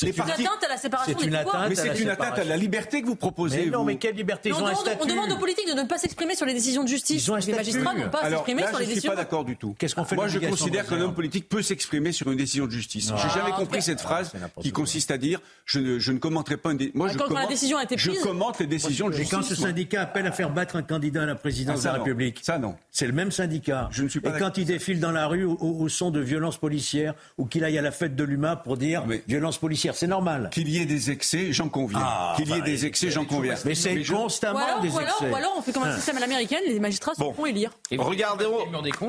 C'est 0.00 0.16
une 0.16 0.22
atteinte 0.22 0.64
à 0.64 0.68
la 0.68 0.76
séparation 0.76 1.18
des 1.18 1.28
pouvoirs. 1.28 1.66
Mais 1.68 1.74
c'est 1.74 1.98
une 2.00 2.08
atteinte 2.10 2.38
à 2.38 2.44
la 2.44 2.56
liberté 2.56 3.02
que 3.02 3.06
vous 3.06 3.16
proposez. 3.16 3.64
Mais 3.64 3.70
non, 3.70 3.80
vous. 3.80 3.84
mais 3.84 3.96
quelle 3.96 4.14
liberté 4.14 4.52
on, 4.52 4.56
demande, 4.58 4.72
on 4.76 4.80
statut. 4.80 5.08
demande 5.08 5.32
aux 5.32 5.36
politiques 5.38 5.68
de 5.68 5.74
ne 5.74 5.84
pas 5.86 5.98
s'exprimer 5.98 6.34
sur 6.36 6.46
les 6.46 6.54
décisions 6.54 6.84
de 6.84 6.88
justice. 6.88 7.24
Ils 7.26 7.30
ont 7.32 7.34
un 7.34 7.40
les 7.40 7.52
magistrats 7.52 7.94
n'ont 7.94 8.08
pas 8.10 8.20
à 8.22 8.30
s'exprimer 8.30 8.62
sur 8.62 8.72
je 8.74 8.74
les 8.74 8.78
ne 8.80 8.84
suis 8.84 8.94
décisions. 8.94 9.10
pas 9.10 9.16
d'accord 9.16 9.44
du 9.44 9.56
tout. 9.56 9.74
Qu'est-ce 9.78 9.94
qu'on 9.94 10.04
fait 10.04 10.14
Moi, 10.16 10.28
je 10.28 10.38
considère 10.38 10.86
qu'un 10.86 11.00
homme 11.00 11.14
politique 11.14 11.48
peut 11.48 11.62
s'exprimer 11.62 12.12
sur 12.12 12.30
une 12.30 12.38
décision 12.38 12.66
de 12.66 12.70
justice. 12.70 13.12
J'ai 13.16 13.38
jamais 13.38 13.52
compris 13.52 13.82
cette 13.82 14.00
phrase 14.00 14.32
n'importe 14.34 14.64
qui 14.64 14.72
consiste 14.72 15.10
à 15.10 15.18
dire 15.18 15.40
je 15.64 15.80
ne, 15.80 15.98
je 15.98 16.12
ne 16.12 16.18
commenterai 16.18 16.56
pas 16.56 16.70
une. 16.72 16.78
dé- 16.78 16.92
Moi, 16.94 17.08
Ah, 17.10 17.12
je 17.28 17.34
la 17.34 17.46
décision 17.46 17.78
a 17.78 17.82
été 17.84 17.96
je 17.98 18.10
prise. 18.10 18.22
commente 18.22 18.58
les 18.60 18.66
décisions 18.66 19.08
de 19.08 19.14
Et 19.14 19.18
justice. 19.18 19.34
quand 19.36 19.42
ce 19.42 19.54
syndicat 19.54 20.02
appelle 20.02 20.26
à 20.26 20.32
faire 20.32 20.50
battre 20.50 20.76
un 20.76 20.82
candidat 20.82 21.22
à 21.22 21.26
la 21.26 21.32
Ah, 21.32 21.36
présidence 21.36 21.80
de 21.80 21.86
la 21.86 21.92
non. 21.94 21.98
République, 22.04 22.40
Ça, 22.42 22.58
non. 22.58 22.76
c'est 22.90 23.06
le 23.06 23.12
même 23.12 23.30
syndicat. 23.32 23.88
Je 23.90 24.02
ne 24.02 24.08
suis 24.08 24.20
pas 24.20 24.36
Et 24.36 24.38
quand 24.38 24.56
il 24.58 24.64
défile 24.66 25.00
dans 25.00 25.10
la 25.12 25.26
rue 25.26 25.44
au, 25.44 25.52
au- 25.60 25.80
au 25.82 25.88
son 25.88 26.10
de 26.10 26.20
violences 26.20 26.58
policières 26.58 27.14
ou 27.36 27.46
qu'il 27.46 27.64
aille 27.64 27.78
à 27.78 27.82
la 27.82 27.90
fête 27.90 28.14
de 28.16 28.24
l'UMA 28.24 28.56
pour 28.56 28.76
dire 28.76 29.04
Mais- 29.06 29.22
violence 29.26 29.58
policière, 29.58 29.87
c'est 29.96 30.06
normal. 30.06 30.50
Qu'il 30.52 30.68
y 30.68 30.78
ait 30.80 30.86
des 30.86 31.10
excès, 31.10 31.52
j'en 31.52 31.68
conviens. 31.68 32.00
Ah, 32.02 32.34
Qu'il 32.36 32.48
y 32.48 32.52
ait 32.52 32.58
bah, 32.60 32.64
des 32.64 32.86
excès, 32.86 33.10
j'en 33.10 33.24
conviens. 33.24 33.54
Mais 33.64 33.74
c'est 33.74 34.02
constamment 34.04 34.58
alors, 34.58 34.80
des 34.80 34.90
ou, 34.90 34.98
alors, 34.98 35.10
excès. 35.20 35.30
ou 35.30 35.36
alors 35.36 35.54
on 35.56 35.62
fait 35.62 35.72
comme 35.72 35.84
un 35.84 35.94
système 35.96 36.16
à 36.16 36.20
l'américaine, 36.20 36.60
les 36.66 36.80
magistrats 36.80 37.14
se 37.14 37.20
Bon. 37.20 37.32
font 37.32 37.46
élire. 37.46 37.70
Et 37.90 37.96
Regardons, 37.96 38.58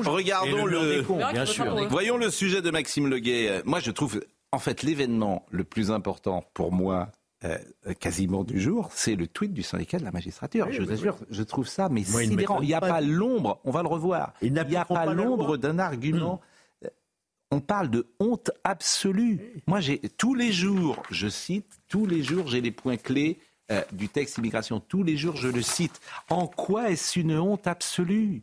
regardons 0.06 0.66
le 0.66 1.04
bien 1.32 1.46
sûr. 1.46 1.88
Voyons 1.88 2.16
le 2.16 2.30
sujet 2.30 2.62
de 2.62 2.70
Maxime 2.70 3.08
Leguet. 3.08 3.62
Moi, 3.64 3.80
je 3.80 3.90
trouve, 3.90 4.22
en 4.52 4.58
fait, 4.58 4.82
l'événement 4.82 5.44
le 5.50 5.64
plus 5.64 5.90
important 5.90 6.44
pour 6.54 6.72
moi, 6.72 7.08
euh, 7.44 7.56
quasiment 7.98 8.44
du 8.44 8.60
jour, 8.60 8.90
c'est 8.92 9.14
le 9.14 9.26
tweet 9.26 9.54
du 9.54 9.62
syndicat 9.62 9.98
de 9.98 10.04
la 10.04 10.10
magistrature. 10.10 10.66
je 10.70 10.82
vous 10.82 10.92
assure, 10.92 11.16
je 11.30 11.42
trouve 11.42 11.66
ça, 11.66 11.88
mais 11.88 12.02
Moi, 12.10 12.22
sidérant. 12.24 12.60
Il 12.60 12.66
n'y 12.66 12.74
a 12.74 12.80
pas. 12.80 12.88
pas 12.88 13.00
l'ombre, 13.00 13.60
on 13.64 13.70
va 13.70 13.80
le 13.82 13.88
revoir. 13.88 14.34
Il 14.42 14.52
n'y 14.52 14.76
a 14.76 14.84
pas 14.84 15.06
l'ombre 15.06 15.56
d'un 15.56 15.78
argument. 15.78 16.40
On 17.50 17.60
parle 17.60 17.90
de 17.90 18.06
honte 18.20 18.50
absolue. 18.64 19.40
Moi, 19.66 19.80
j'ai 19.80 19.98
tous 20.16 20.34
les 20.34 20.52
jours, 20.52 21.02
je 21.10 21.28
cite, 21.28 21.66
tous 21.88 22.06
les 22.06 22.22
jours, 22.22 22.46
j'ai 22.48 22.60
les 22.60 22.70
points 22.70 22.96
clés 22.96 23.38
euh, 23.72 23.82
du 23.92 24.08
texte 24.08 24.38
immigration. 24.38 24.78
Tous 24.80 25.02
les 25.02 25.16
jours, 25.16 25.36
je 25.36 25.48
le 25.48 25.62
cite. 25.62 26.00
En 26.28 26.46
quoi 26.46 26.90
est-ce 26.90 27.18
une 27.18 27.36
honte 27.38 27.66
absolue? 27.66 28.42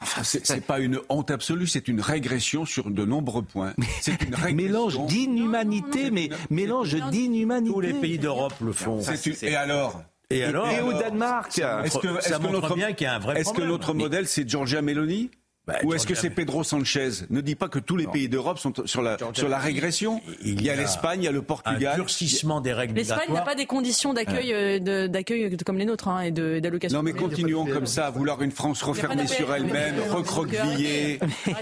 Enfin, 0.00 0.24
C'est 0.24 0.44
c'est 0.44 0.60
pas 0.62 0.80
une 0.80 0.98
honte 1.08 1.30
absolue, 1.30 1.68
c'est 1.68 1.86
une 1.86 2.00
régression 2.00 2.64
sur 2.64 2.90
de 2.90 3.04
nombreux 3.04 3.42
points. 3.42 3.72
C'est 4.00 4.20
une 4.24 4.34
régression. 4.34 4.56
mélange 4.56 5.06
d'inhumanité, 5.06 6.10
mais 6.10 6.28
mélange 6.50 6.96
d'inhumanité. 7.10 7.72
Tous 7.72 7.80
les 7.80 7.94
pays 7.94 8.18
d'Europe 8.18 8.54
le 8.60 8.72
font. 8.72 9.00
C'est 9.00 9.24
une- 9.26 9.36
Et 9.48 9.54
alors? 9.54 10.02
Et 10.28 10.42
alors 10.42 10.66
Et 10.68 10.80
au 10.80 10.88
alors? 10.88 11.00
Danemark 11.02 11.56
Est-ce 11.56 11.98
que, 11.98 12.18
est-ce 12.18 12.28
Ça 12.30 12.38
que 12.38 12.42
montre 12.42 12.52
notre, 12.62 12.74
bien 12.74 12.92
qu'il 12.94 13.04
y 13.04 13.08
a 13.08 13.14
un 13.14 13.18
vrai 13.20 13.34
est-ce 13.38 13.50
que 13.50 13.54
problème. 13.54 13.68
notre 13.70 13.94
modèle 13.94 14.26
c'est 14.26 14.48
Giorgia 14.48 14.82
Meloni? 14.82 15.30
Bah, 15.64 15.76
Ou 15.84 15.94
est-ce 15.94 16.08
que 16.08 16.16
c'est 16.16 16.30
Pedro 16.30 16.64
Sanchez? 16.64 17.10
Ne 17.30 17.40
dis 17.40 17.54
pas 17.54 17.68
que 17.68 17.78
tous 17.78 17.96
les 17.96 18.08
pays 18.08 18.28
d'Europe 18.28 18.58
sont 18.58 18.72
sur 18.84 19.00
la, 19.00 19.16
sur 19.32 19.48
la 19.48 19.58
régression. 19.58 20.20
Il 20.44 20.54
Il 20.60 20.62
y 20.62 20.70
a 20.70 20.74
y 20.74 20.76
a 20.76 20.80
l'Espagne, 20.80 21.20
il 21.22 21.24
y 21.24 21.28
a 21.28 21.32
le 21.32 21.38
un 21.38 21.42
Portugal. 21.42 21.94
durcissement 21.94 22.60
des 22.60 22.72
règles 22.72 22.94
L'Espagne 22.94 23.32
n'a 23.32 23.42
pas 23.42 23.54
des 23.54 23.66
conditions 23.66 24.12
d'accueil 24.12 24.52
euh, 24.52 25.06
d'accueil 25.06 25.56
comme 25.64 25.78
les 25.78 25.84
nôtres 25.84 26.08
hein, 26.08 26.22
et 26.22 26.30
de- 26.32 26.58
d'allocation. 26.58 26.98
Non 26.98 27.04
mais 27.04 27.12
continuons 27.12 27.64
comme 27.66 27.86
ça, 27.86 28.06
à 28.06 28.10
vouloir 28.10 28.42
une 28.42 28.50
France 28.50 28.82
refermée 28.82 29.26
sur 29.28 29.54
elle-même, 29.54 29.94
recroquevillée. 30.10 31.20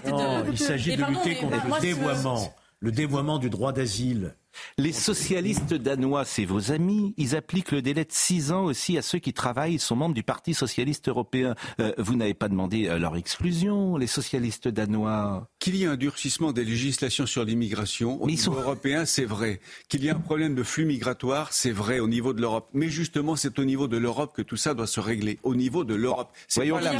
Non, 0.08 0.44
il 0.50 0.58
s'agit 0.58 0.96
de 0.96 1.04
lutter 1.04 1.34
contre 1.36 1.56
le 1.66 1.80
dévoiement. 1.80 2.54
Le 2.82 2.92
dévoiement 2.92 3.38
du 3.38 3.50
droit 3.50 3.72
d'asile. 3.74 4.34
Les 4.78 4.92
socialistes 4.92 5.74
danois, 5.74 6.24
c'est 6.24 6.44
vos 6.44 6.72
amis. 6.72 7.14
Ils 7.16 7.36
appliquent 7.36 7.72
le 7.72 7.82
délai 7.82 8.04
de 8.04 8.12
six 8.12 8.52
ans 8.52 8.64
aussi 8.64 8.98
à 8.98 9.02
ceux 9.02 9.18
qui 9.18 9.32
travaillent. 9.32 9.74
Ils 9.74 9.80
sont 9.80 9.96
membres 9.96 10.14
du 10.14 10.22
Parti 10.22 10.54
socialiste 10.54 11.08
européen. 11.08 11.54
Euh, 11.80 11.92
vous 11.98 12.16
n'avez 12.16 12.34
pas 12.34 12.48
demandé 12.48 12.88
euh, 12.88 12.98
leur 12.98 13.16
exclusion, 13.16 13.96
les 13.96 14.06
socialistes 14.06 14.68
danois. 14.68 15.48
Qu'il 15.58 15.76
y 15.76 15.84
ait 15.84 15.86
un 15.86 15.96
durcissement 15.96 16.52
des 16.52 16.64
législations 16.64 17.26
sur 17.26 17.44
l'immigration 17.44 18.22
au 18.22 18.26
niveau 18.26 18.54
européen, 18.54 19.04
c'est 19.04 19.24
vrai. 19.24 19.60
Qu'il 19.88 20.04
y 20.04 20.08
ait 20.08 20.12
un 20.12 20.20
problème 20.20 20.54
de 20.54 20.62
flux 20.62 20.84
migratoire, 20.84 21.52
c'est 21.52 21.70
vrai 21.70 22.00
au 22.00 22.08
niveau 22.08 22.32
de 22.32 22.40
l'Europe. 22.40 22.68
Mais 22.72 22.88
justement, 22.88 23.36
c'est 23.36 23.58
au 23.58 23.64
niveau 23.64 23.88
de 23.88 23.96
l'Europe 23.96 24.32
que 24.34 24.42
tout 24.42 24.56
ça 24.56 24.74
doit 24.74 24.86
se 24.86 25.00
régler. 25.00 25.38
Au 25.42 25.54
niveau 25.54 25.84
de 25.84 25.94
l'Europe. 25.94 26.30
Voyons, 26.54 26.78
la 26.78 26.92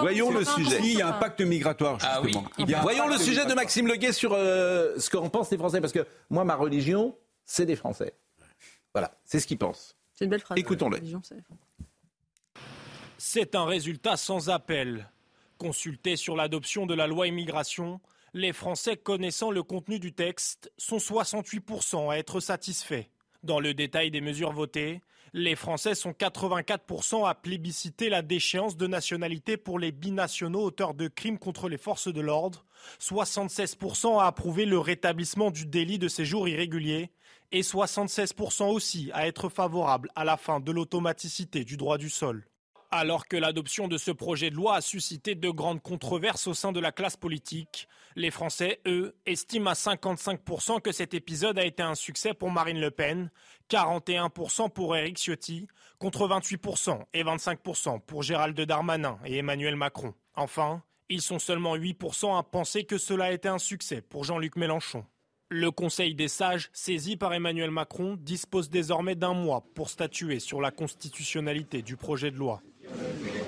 Voyons 0.00 0.30
le 0.30 0.44
sujet. 0.44 0.78
Il 0.82 0.98
y 0.98 1.02
a 1.02 1.08
un 1.08 1.12
pacte 1.12 1.40
migratoire, 1.40 1.98
ah 2.02 2.20
justement. 2.22 2.44
Voyons 2.82 3.08
le 3.08 3.16
sujet 3.16 3.46
de 3.46 3.54
Maxime 3.54 3.86
Leguet 3.86 4.12
sur 4.12 4.32
euh, 4.34 4.94
ce 4.98 5.10
qu'en 5.10 5.28
pensent 5.28 5.50
les 5.50 5.58
Français. 5.58 5.80
Parce 5.80 5.92
que 5.92 6.06
moi, 6.30 6.44
ma 6.44 6.54
religion, 6.54 6.91
c'est 7.44 7.66
des 7.66 7.76
Français. 7.76 8.14
Voilà, 8.94 9.18
c'est 9.24 9.40
ce 9.40 9.46
qu'ils 9.46 9.58
pensent. 9.58 9.96
C'est 10.14 10.24
une 10.24 10.30
belle 10.30 10.40
phrase. 10.40 10.58
Écoutons-le. 10.58 11.00
C'est 13.18 13.54
un 13.54 13.64
résultat 13.64 14.16
sans 14.16 14.50
appel. 14.50 15.08
Consultés 15.58 16.16
sur 16.16 16.36
l'adoption 16.36 16.86
de 16.86 16.94
la 16.94 17.06
loi 17.06 17.28
immigration, 17.28 18.00
les 18.34 18.52
Français 18.52 18.96
connaissant 18.96 19.50
le 19.50 19.62
contenu 19.62 19.98
du 19.98 20.12
texte 20.12 20.72
sont 20.76 20.96
68% 20.96 22.10
à 22.10 22.18
être 22.18 22.40
satisfaits. 22.40 23.04
Dans 23.42 23.60
le 23.60 23.74
détail 23.74 24.10
des 24.10 24.20
mesures 24.20 24.52
votées, 24.52 25.02
les 25.34 25.56
Français 25.56 25.94
sont 25.94 26.10
84% 26.10 27.26
à 27.26 27.34
plébisciter 27.34 28.10
la 28.10 28.22
déchéance 28.22 28.76
de 28.76 28.86
nationalité 28.86 29.56
pour 29.56 29.78
les 29.78 29.90
binationaux 29.90 30.62
auteurs 30.62 30.94
de 30.94 31.08
crimes 31.08 31.38
contre 31.38 31.68
les 31.68 31.78
forces 31.78 32.12
de 32.12 32.20
l'ordre, 32.20 32.66
76% 33.00 34.20
à 34.20 34.26
approuver 34.26 34.66
le 34.66 34.78
rétablissement 34.78 35.50
du 35.50 35.64
délit 35.64 35.98
de 35.98 36.08
séjour 36.08 36.48
irrégulier 36.48 37.10
et 37.50 37.62
76% 37.62 38.70
aussi 38.70 39.10
à 39.14 39.26
être 39.26 39.48
favorables 39.48 40.10
à 40.16 40.24
la 40.24 40.36
fin 40.36 40.60
de 40.60 40.72
l'automaticité 40.72 41.64
du 41.64 41.76
droit 41.76 41.98
du 41.98 42.10
sol. 42.10 42.46
Alors 42.94 43.26
que 43.26 43.38
l'adoption 43.38 43.88
de 43.88 43.96
ce 43.96 44.10
projet 44.10 44.50
de 44.50 44.54
loi 44.54 44.76
a 44.76 44.82
suscité 44.82 45.34
de 45.34 45.48
grandes 45.48 45.80
controverses 45.80 46.46
au 46.46 46.52
sein 46.52 46.72
de 46.72 46.78
la 46.78 46.92
classe 46.92 47.16
politique, 47.16 47.88
les 48.16 48.30
Français, 48.30 48.80
eux, 48.86 49.16
estiment 49.24 49.70
à 49.70 49.72
55% 49.72 50.82
que 50.82 50.92
cet 50.92 51.14
épisode 51.14 51.58
a 51.58 51.64
été 51.64 51.82
un 51.82 51.94
succès 51.94 52.34
pour 52.34 52.50
Marine 52.50 52.78
Le 52.78 52.90
Pen, 52.90 53.30
41% 53.70 54.68
pour 54.68 54.94
Éric 54.94 55.16
Ciotti, 55.16 55.68
contre 55.98 56.28
28% 56.28 57.00
et 57.14 57.24
25% 57.24 57.98
pour 58.02 58.22
Gérald 58.22 58.60
Darmanin 58.60 59.18
et 59.24 59.38
Emmanuel 59.38 59.76
Macron. 59.76 60.12
Enfin, 60.34 60.82
ils 61.08 61.22
sont 61.22 61.38
seulement 61.38 61.78
8% 61.78 62.38
à 62.38 62.42
penser 62.42 62.84
que 62.84 62.98
cela 62.98 63.24
a 63.24 63.32
été 63.32 63.48
un 63.48 63.58
succès 63.58 64.02
pour 64.02 64.24
Jean-Luc 64.24 64.56
Mélenchon. 64.56 65.06
Le 65.48 65.70
Conseil 65.70 66.14
des 66.14 66.28
sages, 66.28 66.68
saisi 66.74 67.16
par 67.16 67.32
Emmanuel 67.32 67.70
Macron, 67.70 68.18
dispose 68.20 68.68
désormais 68.68 69.14
d'un 69.14 69.34
mois 69.34 69.64
pour 69.74 69.88
statuer 69.88 70.40
sur 70.40 70.60
la 70.60 70.70
constitutionnalité 70.70 71.80
du 71.80 71.96
projet 71.96 72.30
de 72.30 72.36
loi. 72.36 72.62
Amen. 73.00 73.41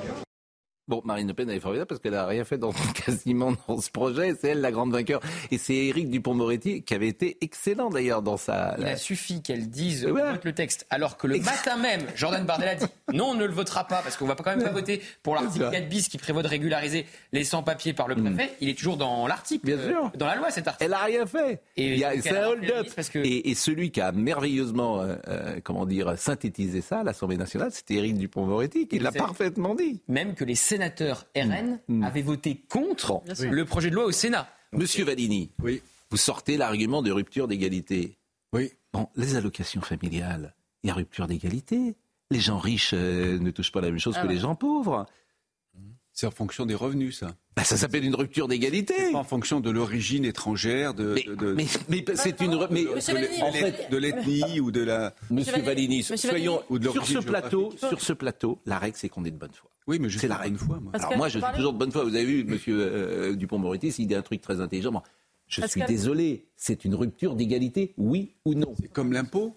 Bon, 0.86 1.00
Marine 1.02 1.28
Le 1.28 1.32
Pen, 1.32 1.48
elle 1.48 1.56
est 1.56 1.60
formidable 1.60 1.88
parce 1.88 1.98
qu'elle 1.98 2.12
n'a 2.12 2.26
rien 2.26 2.44
fait 2.44 2.58
dans, 2.58 2.72
quasiment 3.06 3.54
dans 3.68 3.80
ce 3.80 3.90
projet. 3.90 4.34
C'est 4.38 4.48
elle 4.48 4.60
la 4.60 4.70
grande 4.70 4.92
vainqueur. 4.92 5.20
Et 5.50 5.56
c'est 5.56 5.74
Éric 5.74 6.10
Dupont-Moretti 6.10 6.82
qui 6.82 6.92
avait 6.92 7.08
été 7.08 7.38
excellent 7.40 7.88
d'ailleurs 7.88 8.20
dans 8.20 8.36
sa. 8.36 8.76
Il 8.78 8.84
a 8.84 8.96
suffi 8.96 9.40
qu'elle 9.40 9.70
dise 9.70 10.06
le 10.06 10.52
texte. 10.52 10.86
Alors 10.90 11.16
que 11.16 11.26
le 11.26 11.38
matin 11.38 11.78
même, 11.78 12.02
Jordan 12.14 12.44
Bardella 12.44 12.74
dit 12.74 12.84
non, 13.14 13.30
on 13.30 13.34
ne 13.34 13.46
le 13.46 13.52
votera 13.52 13.86
pas 13.86 14.02
parce 14.02 14.18
qu'on 14.18 14.26
va 14.26 14.34
quand 14.34 14.54
même 14.54 14.62
pas 14.62 14.72
voter 14.72 15.00
pour 15.22 15.34
l'article 15.34 15.70
4 15.70 15.88
bis 15.88 16.08
qui 16.08 16.18
prévoit 16.18 16.42
de 16.42 16.48
régulariser 16.48 17.06
les 17.32 17.44
sans-papiers 17.44 17.94
par 17.94 18.06
le 18.06 18.16
préfet. 18.16 18.46
Hmm. 18.46 18.56
Il 18.60 18.68
est 18.68 18.76
toujours 18.76 18.98
dans 18.98 19.26
l'article. 19.26 19.66
Bien 19.66 19.78
sûr. 19.78 20.12
Dans 20.16 20.26
la 20.26 20.36
loi, 20.36 20.50
cet 20.50 20.68
article. 20.68 20.84
Elle 20.84 20.90
n'a 20.90 21.04
rien 21.04 21.24
fait. 21.24 21.62
Et 21.76 22.02
c'est 22.20 22.36
un 22.36 22.48
hold-up. 22.48 22.86
Et, 23.14 23.54
celui 23.54 23.92
qui 23.92 24.00
a 24.00 24.12
merveilleusement, 24.12 25.00
euh, 25.00 25.14
euh, 25.28 25.60
comment 25.62 25.86
dire, 25.86 26.18
synthétisé 26.18 26.80
ça 26.80 27.00
à 27.00 27.04
l'Assemblée 27.04 27.36
nationale, 27.36 27.70
c'était 27.72 27.94
Éric 27.94 28.18
Dupont-Moretti 28.18 28.88
qui 28.88 28.98
l'a 28.98 29.12
parfaitement 29.12 29.74
dit. 29.74 30.00
Même 30.08 30.34
que 30.34 30.44
les 30.44 30.56
sénateurs 30.74 31.26
RN 31.36 31.78
mm. 31.88 31.98
Mm. 31.98 32.02
avaient 32.02 32.22
voté 32.22 32.56
contre 32.68 33.22
le 33.40 33.64
projet 33.64 33.90
de 33.90 33.94
loi 33.94 34.06
au 34.06 34.12
Sénat. 34.12 34.48
Monsieur 34.72 35.04
Vadini, 35.04 35.52
oui. 35.62 35.82
vous 36.10 36.16
sortez 36.16 36.56
l'argument 36.56 37.00
de 37.00 37.12
rupture 37.12 37.46
d'égalité. 37.46 38.18
Oui. 38.52 38.72
Bon, 38.92 39.08
les 39.14 39.36
allocations 39.36 39.82
familiales, 39.82 40.54
il 40.82 40.88
y 40.88 40.90
a 40.90 40.94
rupture 40.94 41.28
d'égalité. 41.28 41.94
Les 42.32 42.40
gens 42.40 42.58
riches 42.58 42.92
euh, 42.92 43.38
ne 43.38 43.50
touchent 43.52 43.70
pas 43.70 43.80
la 43.80 43.90
même 43.90 44.00
chose 44.00 44.16
ah 44.18 44.22
que 44.22 44.28
les 44.28 44.38
gens 44.38 44.56
pauvres. 44.56 45.06
C'est 46.14 46.28
en 46.28 46.30
fonction 46.30 46.64
des 46.64 46.76
revenus, 46.76 47.18
ça. 47.18 47.34
Bah, 47.56 47.64
ça 47.64 47.76
s'appelle 47.76 48.04
une 48.04 48.14
rupture 48.14 48.46
d'égalité. 48.46 48.94
En 49.14 49.24
fonction 49.24 49.58
de 49.58 49.68
l'origine 49.68 50.24
étrangère, 50.24 50.94
de, 50.94 51.16
mais, 51.56 51.66
mais, 51.88 52.04
c'est 52.14 52.40
une 52.40 52.56
mais, 52.70 52.84
de 53.90 53.96
l'ethnie 53.96 54.60
ou 54.60 54.70
de 54.70 54.80
la. 54.80 55.12
Monsieur 55.28 55.60
Valini, 55.60 56.04
soyons 56.04 56.62
sur 56.92 57.04
ce 57.04 57.18
plateau, 57.18 57.74
sur 57.76 58.00
ce 58.00 58.12
plateau, 58.12 58.60
la 58.64 58.78
règle 58.78 58.96
c'est 58.96 59.08
qu'on 59.08 59.24
est 59.24 59.32
de 59.32 59.36
bonne 59.36 59.52
foi. 59.52 59.68
Oui, 59.88 59.98
mais 59.98 60.08
je 60.08 60.20
suis 60.20 60.28
de 60.28 60.34
bonne 60.34 60.56
foi. 60.56 60.78
Moi. 60.80 60.92
Alors 60.94 61.16
moi, 61.16 61.28
je 61.28 61.40
suis 61.40 61.52
toujours 61.56 61.72
de 61.72 61.78
bonne 61.78 61.90
foi. 61.90 62.04
Vous 62.04 62.14
avez 62.14 62.24
vu, 62.24 62.44
Monsieur 62.44 62.78
euh, 62.80 63.34
Dupont-Moretti, 63.34 63.90
s'il 63.90 64.06
dit 64.06 64.14
un 64.14 64.22
truc 64.22 64.40
très 64.40 64.60
intelligent. 64.60 65.02
Je 65.48 65.66
suis 65.66 65.82
désolé, 65.82 66.46
c'est 66.56 66.84
une 66.84 66.94
rupture 66.94 67.34
d'égalité, 67.34 67.92
oui 67.98 68.34
ou 68.44 68.54
non 68.54 68.74
C'est 68.80 68.88
comme 68.88 69.12
l'impôt. 69.12 69.56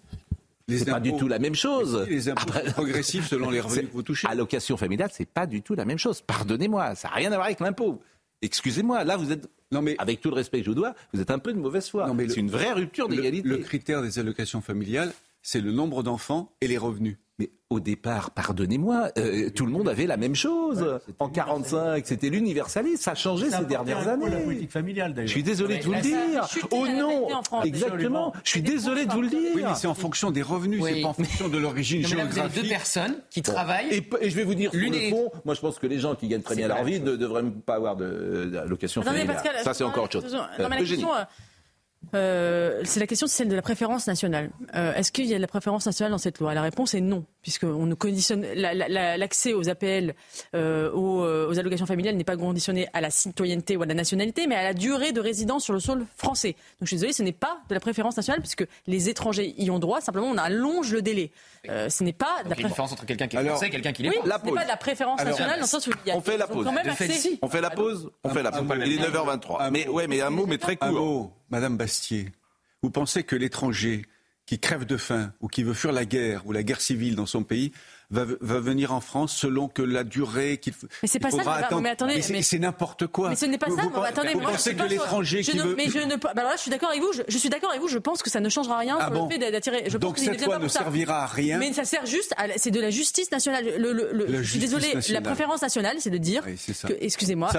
C'est 0.68 0.84
pas 0.84 1.00
du 1.00 1.16
tout 1.16 1.28
la 1.28 1.38
même 1.38 1.54
chose. 1.54 2.06
Les 2.08 2.28
impôts? 2.28 2.52
Progressifs 2.72 3.28
selon 3.28 3.50
les 3.50 3.60
revenus 3.60 3.86
que 3.88 3.92
vous 3.92 4.02
touchez. 4.02 4.28
Allocation 4.28 4.76
familiale, 4.76 5.10
c'est 5.12 5.28
pas 5.28 5.46
du 5.46 5.62
tout 5.62 5.74
la 5.74 5.84
même 5.84 5.98
chose. 5.98 6.20
Pardonnez-moi, 6.20 6.94
ça 6.94 7.08
n'a 7.08 7.14
rien 7.14 7.32
à 7.32 7.36
voir 7.36 7.46
avec 7.46 7.60
l'impôt. 7.60 8.00
Excusez-moi, 8.42 9.02
là 9.04 9.16
vous 9.16 9.32
êtes, 9.32 9.48
non 9.72 9.82
mais, 9.82 9.96
avec 9.98 10.20
tout 10.20 10.30
le 10.30 10.36
respect 10.36 10.58
que 10.58 10.64
je 10.64 10.70
vous 10.70 10.76
dois, 10.76 10.94
vous 11.12 11.20
êtes 11.20 11.30
un 11.30 11.38
peu 11.38 11.52
de 11.52 11.58
mauvaise 11.58 11.88
foi. 11.88 12.08
C'est 12.28 12.36
une 12.36 12.50
vraie 12.50 12.72
rupture 12.72 13.08
d'égalité. 13.08 13.48
le 13.48 13.58
critère 13.58 14.02
des 14.02 14.18
allocations 14.18 14.60
familiales, 14.60 15.12
c'est 15.50 15.62
le 15.62 15.72
nombre 15.72 16.02
d'enfants 16.02 16.52
et 16.60 16.68
les 16.68 16.76
revenus. 16.76 17.16
Mais 17.38 17.48
au 17.70 17.80
départ, 17.80 18.32
pardonnez-moi, 18.32 19.12
euh, 19.16 19.48
tout 19.48 19.64
le 19.64 19.72
monde 19.72 19.88
avait 19.88 20.04
la 20.04 20.18
même 20.18 20.34
chose. 20.34 21.00
en 21.20 21.30
45, 21.30 22.06
c'était 22.06 22.28
l'universalisme. 22.28 23.00
Ça 23.00 23.12
a 23.12 23.14
changé 23.14 23.50
ces 23.50 23.64
dernières 23.64 24.08
années. 24.08 24.28
la 24.28 24.40
politique 24.40 24.70
familiale, 24.70 25.14
Je 25.16 25.26
suis 25.26 25.42
désolé 25.42 25.78
de 25.78 25.84
vous 25.84 25.94
le 25.94 26.02
dire. 26.02 26.46
Oh 26.70 26.86
non, 26.86 27.28
exactement. 27.64 28.34
Je 28.44 28.50
suis 28.50 28.60
désolé 28.60 29.06
de 29.06 29.12
vous 29.12 29.22
le 29.22 29.28
dire. 29.28 29.52
Oui, 29.54 29.62
mais 29.64 29.74
c'est 29.74 29.86
en 29.86 29.94
fonction 29.94 30.30
des 30.30 30.42
revenus, 30.42 30.84
c'est 30.84 31.00
pas 31.00 31.08
en 31.08 31.14
fonction 31.14 31.48
de 31.48 31.56
l'origine 31.56 32.06
géographique. 32.06 32.34
Vous 32.34 32.40
avez 32.40 32.62
deux 32.62 32.68
personnes 32.68 33.16
qui 33.30 33.40
travaillent. 33.40 34.04
Et, 34.20 34.28
je 34.28 34.36
vais 34.36 34.44
vous 34.44 34.54
dire, 34.54 34.70
sur 34.70 34.80
le 34.80 35.08
fond, 35.08 35.32
moi 35.46 35.54
je 35.54 35.60
pense 35.60 35.78
que 35.78 35.86
les 35.86 35.98
gens 35.98 36.14
qui 36.14 36.28
gagnent 36.28 36.42
très 36.42 36.56
bien 36.56 36.68
leur 36.68 36.84
vie 36.84 37.00
ne 37.00 37.16
devraient 37.16 37.44
pas 37.64 37.76
avoir 37.76 37.96
de, 37.96 38.52
location 38.66 39.00
familiale. 39.00 39.42
Ça, 39.62 39.72
c'est 39.72 39.84
encore 39.84 40.04
autre 40.04 40.20
chose. 40.20 40.36
Euh, 42.14 42.80
c'est 42.84 43.00
la 43.00 43.06
question, 43.06 43.26
c'est 43.26 43.38
celle 43.38 43.48
de 43.48 43.56
la 43.56 43.62
préférence 43.62 44.06
nationale. 44.06 44.50
Euh, 44.74 44.94
est-ce 44.94 45.12
qu'il 45.12 45.26
y 45.26 45.34
a 45.34 45.36
de 45.36 45.42
la 45.42 45.48
préférence 45.48 45.86
nationale 45.86 46.12
dans 46.12 46.18
cette 46.18 46.38
loi? 46.38 46.54
La 46.54 46.62
réponse 46.62 46.94
est 46.94 47.00
non, 47.00 47.24
puisqu'on 47.48 47.86
ne 47.86 47.94
conditionne 47.94 48.44
l'accès 48.52 49.54
aux 49.54 49.70
APL, 49.70 50.14
euh, 50.54 50.92
aux, 50.92 51.58
allocations 51.58 51.86
familiales 51.86 52.14
n'est 52.16 52.24
pas 52.24 52.36
conditionné 52.36 52.88
à 52.92 53.00
la 53.00 53.10
citoyenneté 53.10 53.78
ou 53.78 53.82
à 53.82 53.86
la 53.86 53.94
nationalité, 53.94 54.46
mais 54.46 54.54
à 54.54 54.62
la 54.62 54.74
durée 54.74 55.12
de 55.12 55.20
résidence 55.20 55.64
sur 55.64 55.72
le 55.72 55.80
sol 55.80 56.04
français. 56.18 56.52
Donc 56.52 56.82
je 56.82 56.88
suis 56.88 56.96
désolée, 56.96 57.14
ce 57.14 57.22
n'est 57.22 57.32
pas 57.32 57.60
de 57.70 57.74
la 57.74 57.80
préférence 57.80 58.18
nationale, 58.18 58.42
puisque 58.42 58.66
les 58.86 59.08
étrangers 59.08 59.54
y 59.56 59.70
ont 59.70 59.78
droit. 59.78 60.02
Simplement, 60.02 60.26
on 60.26 60.36
allonge 60.36 60.92
le 60.92 61.00
délai. 61.00 61.30
ce 61.64 62.04
n'est 62.04 62.12
pas 62.12 62.42
de 62.44 62.50
la 62.50 62.54
préférence 62.54 62.92
entre 62.92 63.06
quelqu'un 63.06 63.26
qui 63.28 63.36
est 63.38 63.44
français 63.44 63.68
et 63.68 63.70
quelqu'un 63.70 63.92
qui 63.92 64.02
l'est 64.02 64.10
oui, 64.10 64.16
pas. 64.16 64.38
Ce 64.38 64.44
n'est 64.44 64.52
pas 64.52 64.64
de 64.64 64.68
la 64.68 64.76
préférence 64.76 65.24
nationale 65.24 65.56
dans 65.56 65.62
le 65.62 65.66
sens 65.66 65.86
où 65.86 65.90
il 66.04 66.08
y 66.08 66.12
a 66.12 66.16
on 66.16 66.20
fait 66.20 66.36
la 66.36 66.46
pause. 66.46 66.66
On 66.66 67.48
fait 67.48 67.60
la 67.62 67.70
pause. 67.70 68.10
On 68.24 68.28
fait 68.28 68.42
la 68.42 68.52
pause. 68.52 68.66
Il 68.84 68.92
est 68.92 69.08
9h23. 69.08 69.70
Mais 69.70 69.88
ouais, 69.88 70.06
mais 70.06 70.20
un 70.20 70.30
mot, 70.30 70.44
mais 70.44 70.58
très 70.58 70.76
court. 70.76 71.32
Madame 71.48 71.78
Bastier, 71.78 72.28
vous 72.82 72.90
pensez 72.90 73.22
que 73.22 73.36
l'étranger 73.36 74.02
qui 74.48 74.58
crève 74.58 74.86
de 74.86 74.96
faim 74.96 75.34
ou 75.42 75.48
qui 75.48 75.62
veut 75.62 75.74
fuir 75.74 75.92
la 75.92 76.06
guerre 76.06 76.46
ou 76.46 76.52
la 76.52 76.62
guerre 76.62 76.80
civile 76.80 77.14
dans 77.14 77.26
son 77.26 77.44
pays 77.44 77.70
va, 78.10 78.24
venir 78.60 78.92
en 78.92 79.00
France 79.00 79.34
selon 79.34 79.68
que 79.68 79.82
la 79.82 80.04
durée 80.04 80.58
qu'il 80.58 80.72
faut. 80.72 80.86
Mais 81.02 81.08
c'est 81.08 81.18
pas 81.18 81.30
ça. 81.30 81.42
Attendre. 81.52 81.82
Mais 81.82 81.90
attendez, 81.90 82.22
mais 82.30 82.42
c'est 82.42 82.58
n'importe 82.58 83.06
quoi. 83.06 83.30
Mais 83.30 83.36
ce 83.36 83.46
n'est 83.46 83.58
pas 83.58 83.68
ça. 83.68 83.82
Vous, 83.82 84.02
attendez, 84.02 84.34
vous 84.34 84.40
pensez 84.40 84.74
que 84.74 84.84
l'étranger 84.84 85.42
qui 85.42 85.58
veut. 85.58 85.74
Mais 85.76 85.88
je 85.88 85.98
ne. 85.98 86.16
Bah 86.16 86.32
alors 86.36 86.50
là, 86.50 86.56
je 86.56 86.62
suis 86.62 86.70
d'accord 86.70 86.90
avec 86.90 87.02
vous. 87.02 87.12
Je, 87.28 87.38
suis 87.38 87.48
d'accord 87.48 87.70
avec 87.70 87.80
vous. 87.80 87.88
Je 87.88 87.98
pense 87.98 88.22
que 88.22 88.30
ça 88.30 88.40
ne 88.40 88.48
changera 88.48 88.78
rien 88.78 88.98
ah 89.00 89.10
le 89.10 89.28
fait 89.28 89.38
d'attirer. 89.50 89.82
Donc 89.98 90.18
cette 90.18 90.44
loi 90.44 90.58
ne 90.58 90.68
servira 90.68 91.24
à 91.24 91.26
rien. 91.26 91.58
Mais 91.58 91.72
ça 91.72 91.84
sert 91.84 92.06
juste. 92.06 92.34
C'est 92.56 92.70
de 92.70 92.80
la 92.80 92.90
justice 92.90 93.30
nationale. 93.30 93.64
Le, 93.78 93.92
le, 93.92 94.42
je 94.42 94.50
suis 94.50 94.58
désolé. 94.58 94.94
La 95.10 95.20
préférence 95.20 95.62
nationale, 95.62 95.96
c'est 95.98 96.10
de 96.10 96.18
dire 96.18 96.44
que, 96.44 96.92
excusez-moi, 97.00 97.50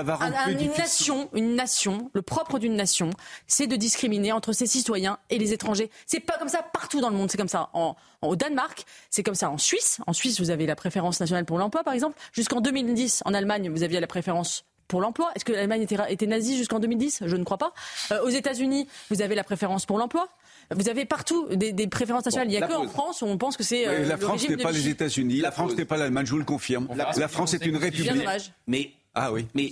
une 0.47 0.71
nation, 0.77 1.29
une 1.33 1.55
nation, 1.55 2.09
le 2.13 2.21
propre 2.21 2.59
d'une 2.59 2.75
nation, 2.75 3.09
c'est 3.47 3.67
de 3.67 3.75
discriminer 3.75 4.31
entre 4.31 4.53
ses 4.53 4.65
citoyens 4.65 5.17
et 5.29 5.37
les 5.37 5.53
étrangers. 5.53 5.89
C'est 6.05 6.19
pas 6.19 6.37
comme 6.37 6.47
ça 6.47 6.63
partout 6.63 7.01
dans 7.01 7.09
le 7.09 7.15
monde. 7.15 7.29
C'est 7.31 7.37
comme 7.37 7.47
ça 7.47 7.69
en, 7.73 7.95
au 8.21 8.35
Danemark, 8.35 8.85
c'est 9.09 9.23
comme 9.23 9.35
ça 9.35 9.49
en 9.49 9.57
Suisse. 9.57 9.99
En 10.07 10.13
Suisse, 10.13 10.39
vous 10.39 10.49
avez 10.49 10.65
la 10.65 10.75
préférence 10.75 11.19
nationale 11.19 11.45
pour 11.45 11.57
l'emploi, 11.57 11.83
par 11.83 11.93
exemple. 11.93 12.17
Jusqu'en 12.33 12.61
2010, 12.61 13.23
en 13.25 13.33
Allemagne, 13.33 13.69
vous 13.69 13.83
aviez 13.83 13.99
la 13.99 14.07
préférence 14.07 14.65
pour 14.87 14.99
l'emploi. 14.99 15.31
Est-ce 15.35 15.45
que 15.45 15.53
l'Allemagne 15.53 15.85
était, 16.09 16.27
nazie 16.27 16.57
jusqu'en 16.57 16.79
2010 16.79 17.23
Je 17.25 17.35
ne 17.37 17.43
crois 17.45 17.57
pas. 17.57 17.73
Euh, 18.11 18.21
aux 18.23 18.29
États-Unis, 18.29 18.87
vous 19.09 19.21
avez 19.21 19.35
la 19.35 19.43
préférence 19.43 19.85
pour 19.85 19.97
l'emploi. 19.97 20.27
Vous 20.71 20.89
avez 20.89 21.05
partout 21.05 21.47
des, 21.55 21.87
préférences 21.87 22.25
nationales. 22.25 22.47
Il 22.47 22.57
n'y 22.57 22.61
a 22.61 22.67
que 22.67 22.73
en 22.73 22.87
France 22.87 23.21
où 23.21 23.25
on 23.25 23.37
pense 23.37 23.55
que 23.55 23.63
c'est. 23.63 23.87
Euh, 23.87 24.05
la 24.05 24.17
France 24.17 24.47
n'est 24.47 24.57
pas 24.57 24.71
les 24.71 24.89
États-Unis. 24.89 25.39
La, 25.39 25.51
France 25.51 25.75
n'est 25.75 25.85
pas 25.85 25.97
l'Allemagne. 25.97 26.25
Je 26.25 26.31
vous 26.31 26.37
le 26.37 26.43
confirme. 26.43 26.89
La, 26.95 27.27
France 27.27 27.53
est 27.53 27.65
une 27.65 27.77
république. 27.77 28.27
Mais 28.67 28.91
ah 29.15 29.31
oui. 29.31 29.47
Mais 29.53 29.71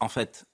en 0.00 0.08
fait, 0.08 0.44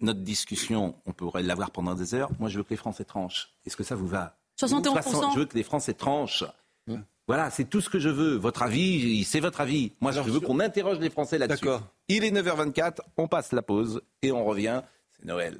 notre 0.00 0.20
discussion, 0.20 0.96
on 1.06 1.12
pourrait 1.12 1.42
l'avoir 1.42 1.70
pendant 1.70 1.94
des 1.94 2.14
heures. 2.14 2.30
Moi, 2.40 2.48
je 2.48 2.58
veux 2.58 2.64
que 2.64 2.70
les 2.70 2.76
Français 2.76 3.04
tranchent. 3.04 3.50
Est-ce 3.64 3.76
que 3.76 3.84
ça 3.84 3.94
vous 3.94 4.08
va? 4.08 4.36
71%. 4.60 5.34
Je 5.34 5.38
veux 5.38 5.46
que 5.46 5.56
les 5.56 5.62
Français 5.62 5.94
tranchent. 5.94 6.44
Voilà, 7.32 7.48
c'est 7.48 7.64
tout 7.64 7.80
ce 7.80 7.88
que 7.88 7.98
je 7.98 8.10
veux. 8.10 8.36
Votre 8.36 8.62
avis, 8.62 9.24
c'est 9.24 9.40
votre 9.40 9.62
avis. 9.62 9.92
Moi, 10.02 10.12
je 10.12 10.20
veux 10.20 10.38
qu'on 10.38 10.60
interroge 10.60 10.98
les 10.98 11.08
Français 11.08 11.38
là-dessus. 11.38 11.64
D'accord. 11.64 11.80
Il 12.08 12.24
est 12.24 12.30
9h24, 12.30 12.98
on 13.16 13.26
passe 13.26 13.52
la 13.52 13.62
pause 13.62 14.02
et 14.20 14.30
on 14.30 14.44
revient. 14.44 14.82
C'est 15.16 15.24
Noël. 15.24 15.56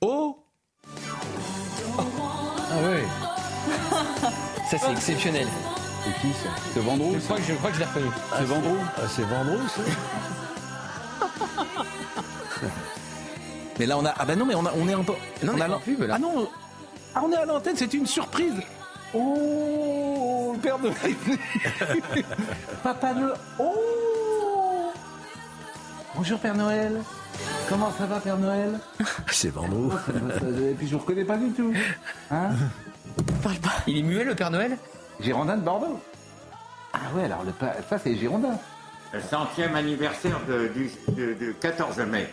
Oh 0.00 0.44
Ah 0.84 2.78
oui 2.82 3.02
Ça, 4.68 4.78
c'est 4.78 4.90
exceptionnel. 4.90 5.46
C'est 6.02 6.20
qui 6.20 6.32
ça? 6.32 6.48
C'est 6.74 6.80
Vendroux 6.80 7.14
je 7.14 7.20
crois, 7.20 7.36
que 7.36 7.42
je, 7.42 7.52
je 7.52 7.78
l'ai 7.78 7.84
reconnu. 7.84 8.10
c'est 8.36 8.44
Vendroux 8.44 8.78
ah, 8.96 9.02
C'est 9.08 9.22
Vendroux, 9.22 9.68
ça 9.68 9.82
Mais 13.78 13.86
là, 13.86 13.96
on 13.96 14.04
a. 14.04 14.12
Ah 14.18 14.24
ben 14.24 14.36
non, 14.36 14.44
mais 14.44 14.56
on, 14.56 14.66
a, 14.66 14.72
on 14.76 14.88
est 14.88 14.94
un 14.94 15.04
peu. 15.04 15.12
Non, 15.44 15.52
on 15.54 15.60
a 15.60 15.78
pub, 15.78 16.00
là. 16.02 16.14
Ah 16.16 16.18
non 16.18 16.48
ah, 17.14 17.22
on 17.24 17.32
est 17.32 17.36
à 17.36 17.46
l'antenne, 17.46 17.76
c'est 17.76 17.94
une 17.94 18.06
surprise. 18.06 18.60
Oh, 19.14 20.52
le 20.54 20.60
Père 20.60 20.78
Noël 20.78 20.94
Papa 22.82 23.14
Noël. 23.14 23.34
Oh 23.58 24.92
Bonjour 26.14 26.38
Père 26.38 26.54
Noël. 26.54 27.02
Comment 27.68 27.92
ça 27.98 28.06
va 28.06 28.20
Père 28.20 28.38
Noël 28.38 28.78
C'est 29.30 29.50
Vendroux. 29.50 29.92
Et 30.70 30.74
puis 30.74 30.86
je 30.86 30.92
vous 30.94 31.00
reconnais 31.00 31.24
pas 31.24 31.36
du 31.36 31.50
tout. 31.52 31.72
Hein 32.30 32.50
Parle 33.42 33.58
pas. 33.58 33.72
Il 33.86 33.98
est 33.98 34.02
muet 34.02 34.24
le 34.24 34.34
Père 34.34 34.50
Noël 34.50 34.76
Girondin 35.20 35.56
de 35.56 35.62
Bordeaux. 35.62 36.00
Ah 36.92 36.98
ouais, 37.14 37.24
alors 37.24 37.44
le, 37.44 37.52
ça 37.88 37.98
c'est 37.98 38.16
Girondin. 38.16 38.58
Le 39.12 39.20
centième 39.20 39.74
anniversaire 39.76 40.40
de, 40.48 40.68
du, 40.68 41.54
14 41.60 41.98
mai. 42.00 42.22
Et 42.22 42.26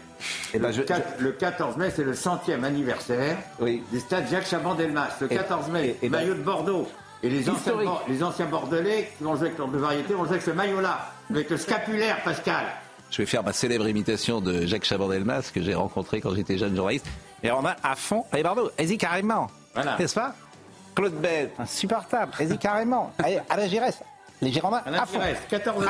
eh 0.56 0.60
ben, 0.60 0.72
le, 1.20 1.32
14 1.32 1.78
mai, 1.78 1.92
c'est 1.96 2.04
le 2.04 2.14
centième 2.14 2.64
anniversaire 2.64 3.38
du 3.62 4.00
stade 4.00 4.26
Jacques 4.30 4.48
Chaban-Delmas. 4.48 5.18
Le 5.22 5.28
14 5.28 5.70
mai, 5.70 5.98
et, 6.02 6.10
maillot 6.10 6.34
de 6.34 6.42
Bordeaux. 6.42 6.88
Et 7.22 7.30
les 7.30 7.50
anciens, 7.50 7.74
les 8.08 8.22
anciens 8.22 8.46
Bordelais 8.46 9.12
qui 9.18 9.24
vont 9.24 9.36
jouer 9.36 9.48
avec 9.48 9.72
de 9.72 9.78
variété 9.78 10.14
vont 10.14 10.26
jouer 10.26 10.34
avec 10.34 10.42
ce 10.42 10.52
maillot-là, 10.52 11.12
avec 11.30 11.50
le 11.50 11.58
scapulaire, 11.58 12.22
Pascal. 12.24 12.66
Je 13.12 13.20
vais 13.20 13.26
faire 13.26 13.44
ma 13.44 13.54
célèbre 13.54 13.88
imitation 13.88 14.42
de 14.42 14.66
Jacques 14.66 14.86
Chaban-Delmas 14.86 15.52
que 15.54 15.62
j'ai 15.62 15.76
rencontré 15.76 16.20
quand 16.20 16.34
j'étais 16.36 16.58
jeune 16.58 16.76
journaliste. 16.76 17.06
Et 17.44 17.52
on 17.52 17.66
a 17.66 17.76
à 17.84 17.96
fond. 17.96 18.26
Allez, 18.32 18.44
Bordeaux, 18.44 18.72
allez-y 18.78 18.98
carrément. 18.98 19.48
Voilà. 19.74 19.98
N'est-ce 19.98 20.16
pas? 20.16 20.34
Claude 20.96 21.14
Bell, 21.14 21.50
insupportable. 21.60 22.32
Allez-y 22.40 22.58
carrément. 22.58 23.14
Allez, 23.24 23.40
allez, 23.50 23.70
j'y 23.70 23.80
reste. 23.80 24.04
Les 24.42 24.52
Girondins, 24.52 24.82
à 24.86 25.06
fond. 25.06 25.20
14 25.50 25.86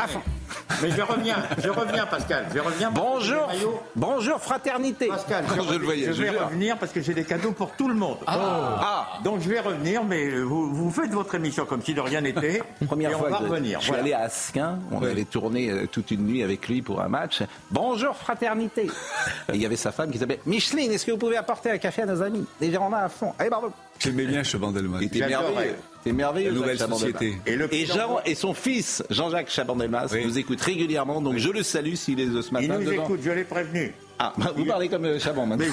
Mais 0.81 0.91
je 0.91 1.01
reviens, 1.01 1.37
je 1.63 1.69
reviens, 1.69 2.05
Pascal. 2.05 2.45
Je 2.53 2.59
reviens. 2.59 2.91
Bonjour, 2.91 3.49
bonjour, 3.95 4.39
fraternité. 4.39 5.07
Pascal, 5.07 5.45
je, 5.47 6.21
vais 6.21 6.29
revenir 6.29 6.77
parce 6.77 6.91
que 6.91 7.01
j'ai 7.01 7.13
des 7.13 7.23
cadeaux 7.23 7.51
pour 7.51 7.71
tout 7.71 7.87
le 7.87 7.95
monde. 7.95 8.17
Ah. 8.27 8.79
ah. 8.79 9.19
Donc 9.23 9.41
je 9.41 9.49
vais 9.49 9.59
revenir, 9.59 10.03
mais 10.03 10.29
vous, 10.41 10.73
vous, 10.73 10.91
faites 10.91 11.11
votre 11.11 11.35
émission 11.35 11.65
comme 11.65 11.81
si 11.81 11.93
de 11.93 12.01
rien 12.01 12.21
n'était. 12.21 12.61
Première 12.85 13.11
et 13.11 13.13
fois 13.13 13.27
on 13.27 13.31
va 13.31 13.37
revenir. 13.37 13.79
Je 13.79 13.85
suis 13.85 13.95
allé 13.95 14.13
à 14.13 14.21
Asquin. 14.21 14.79
On 14.91 15.01
avait 15.03 15.25
tourné 15.25 15.69
euh, 15.69 15.87
toute 15.87 16.11
une 16.11 16.25
nuit 16.25 16.43
avec 16.43 16.67
lui 16.67 16.81
pour 16.81 17.01
un 17.01 17.07
match. 17.07 17.41
Bonjour, 17.71 18.15
fraternité. 18.15 18.89
il 19.53 19.61
y 19.61 19.65
avait 19.65 19.75
sa 19.75 19.91
femme 19.91 20.11
qui 20.11 20.17
s'appelait 20.17 20.39
Micheline. 20.45 20.91
Est-ce 20.91 21.05
que 21.05 21.11
vous 21.11 21.17
pouvez 21.17 21.37
apporter 21.37 21.71
un 21.71 21.77
café 21.77 22.03
à 22.03 22.05
nos 22.05 22.21
amis? 22.21 22.45
Les 22.59 22.69
Girondins 22.71 22.97
à 22.97 23.09
fond. 23.09 23.33
Allez, 23.39 23.49
bravo. 23.49 23.71
J'aimais 23.99 24.25
bien 24.25 24.43
Chabandelmas. 24.43 24.97
Il 25.01 25.07
était 25.07 25.27
merveilleux. 25.27 25.75
C'est 26.03 26.11
merveilleux. 26.11 26.49
La 26.49 26.55
nouvelle 26.55 26.79
société. 26.79 27.37
Et, 27.45 27.55
le 27.55 27.73
et, 27.73 27.85
Jean, 27.85 28.19
et 28.25 28.35
son 28.35 28.53
fils, 28.53 29.03
Jean-Jacques 29.09 29.49
Chabandelmas, 29.49 30.07
nous 30.23 30.37
écoute 30.43 30.61
régulièrement. 30.61 31.21
Donc 31.21 31.37
je 31.37 31.49
le 31.49 31.63
salue 31.63 31.95
s'il 31.95 32.19
est 32.19 32.27
de 32.27 32.41
ce 32.41 32.53
matin. 32.53 32.77
Il 32.79 32.85
nous 32.85 32.91
écoute, 32.91 33.19
je 33.23 33.31
l'ai 33.31 33.43
prévenu. 33.43 33.93
Ah, 34.19 34.33
bah, 34.37 34.51
vous 34.55 34.65
parlez 34.65 34.89
comme 34.89 35.05
euh, 35.05 35.19
Chaban 35.19 35.45
maintenant. 35.45 35.65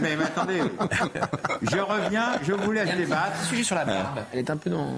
Mais, 0.00 0.16
mais, 0.16 0.24
attendez, 0.24 0.60
je 1.62 1.78
reviens, 1.78 2.32
je 2.42 2.52
vous 2.52 2.72
laisse 2.72 2.96
débattre. 2.96 3.44
sujet 3.48 3.62
sur 3.62 3.76
la 3.76 3.84
barbe. 3.84 4.20
Elle 4.32 4.40
est 4.40 4.50
un 4.50 4.56
peu 4.56 4.70
dans. 4.70 4.94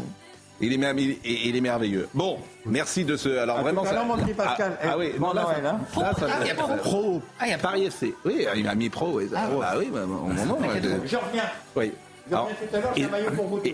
Il 0.61 0.73
est, 0.73 1.19
il, 1.25 1.57
est 1.57 1.61
merveilleux. 1.61 2.09
Bon, 2.15 2.39
merci 2.65 3.05
de 3.05 3.17
ce. 3.17 3.29
Alors 3.29 3.61
vraiment. 3.61 3.85
Ça... 3.85 4.05
mon 4.05 4.17
petit 4.17 4.35
Pascal. 4.35 4.79
Ah, 4.81 4.91
ah 4.93 4.99
oui, 4.99 5.13
bon, 5.19 5.33
là, 5.33 5.43
Noël, 5.43 5.67
hein. 5.67 5.81
là, 5.97 6.13
ça, 6.17 6.27
ah, 6.31 6.39
il 6.43 6.47
y 6.47 6.51
a 6.51 6.55
pro. 6.55 6.77
pro. 6.77 7.23
Ah, 7.41 7.47
il 7.47 7.51
y 7.51 7.55
a 7.55 7.59
Paris 7.59 7.87
FC. 7.87 8.15
Oui, 8.25 8.47
il 8.55 8.69
a 8.69 8.75
mis 8.77 8.89
pro. 8.89 9.11
Oui. 9.15 9.29
Ah, 9.35 9.49
ah, 9.63 9.75
oui, 9.77 9.91
bah, 9.93 10.05
au 10.05 10.07
moment. 10.07 10.59
Je 11.05 11.17
reviens. 11.17 11.43
Oui. 11.75 11.93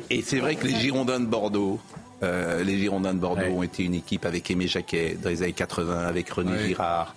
et, 0.09 0.23
c'est 0.23 0.39
vrai 0.39 0.57
que 0.57 0.67
les 0.67 0.75
Girondins 0.75 1.21
de 1.21 1.27
Bordeaux, 1.27 1.79
euh, 2.23 2.63
les 2.63 2.79
Girondins 2.79 3.15
de 3.15 3.19
Bordeaux 3.19 3.43
ont 3.43 3.63
été 3.63 3.85
une 3.85 3.95
équipe 3.95 4.27
avec 4.27 4.51
Aimé 4.51 4.67
Jacquet 4.67 5.17
dans 5.23 5.31
les 5.31 5.43
années 5.43 5.53
80, 5.53 6.07
avec 6.07 6.29
René 6.31 6.53
Girard, 6.67 7.15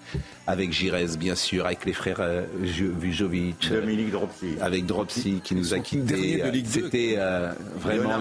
avec 0.48 0.72
Giresse 0.72 1.18
bien 1.18 1.36
sûr, 1.36 1.66
avec 1.66 1.86
les 1.86 1.94
frères 1.94 2.20
euh, 2.20 2.46
Vujovic, 2.60 3.70
Dominique 3.70 4.12
Dropsy, 4.12 4.56
avec 4.62 4.86
Dropsy 4.86 5.42
qui 5.44 5.56
nous 5.56 5.74
a 5.74 5.80
quittés. 5.80 6.42
C'était 6.66 7.16
euh, 7.18 7.52
vraiment 7.78 8.20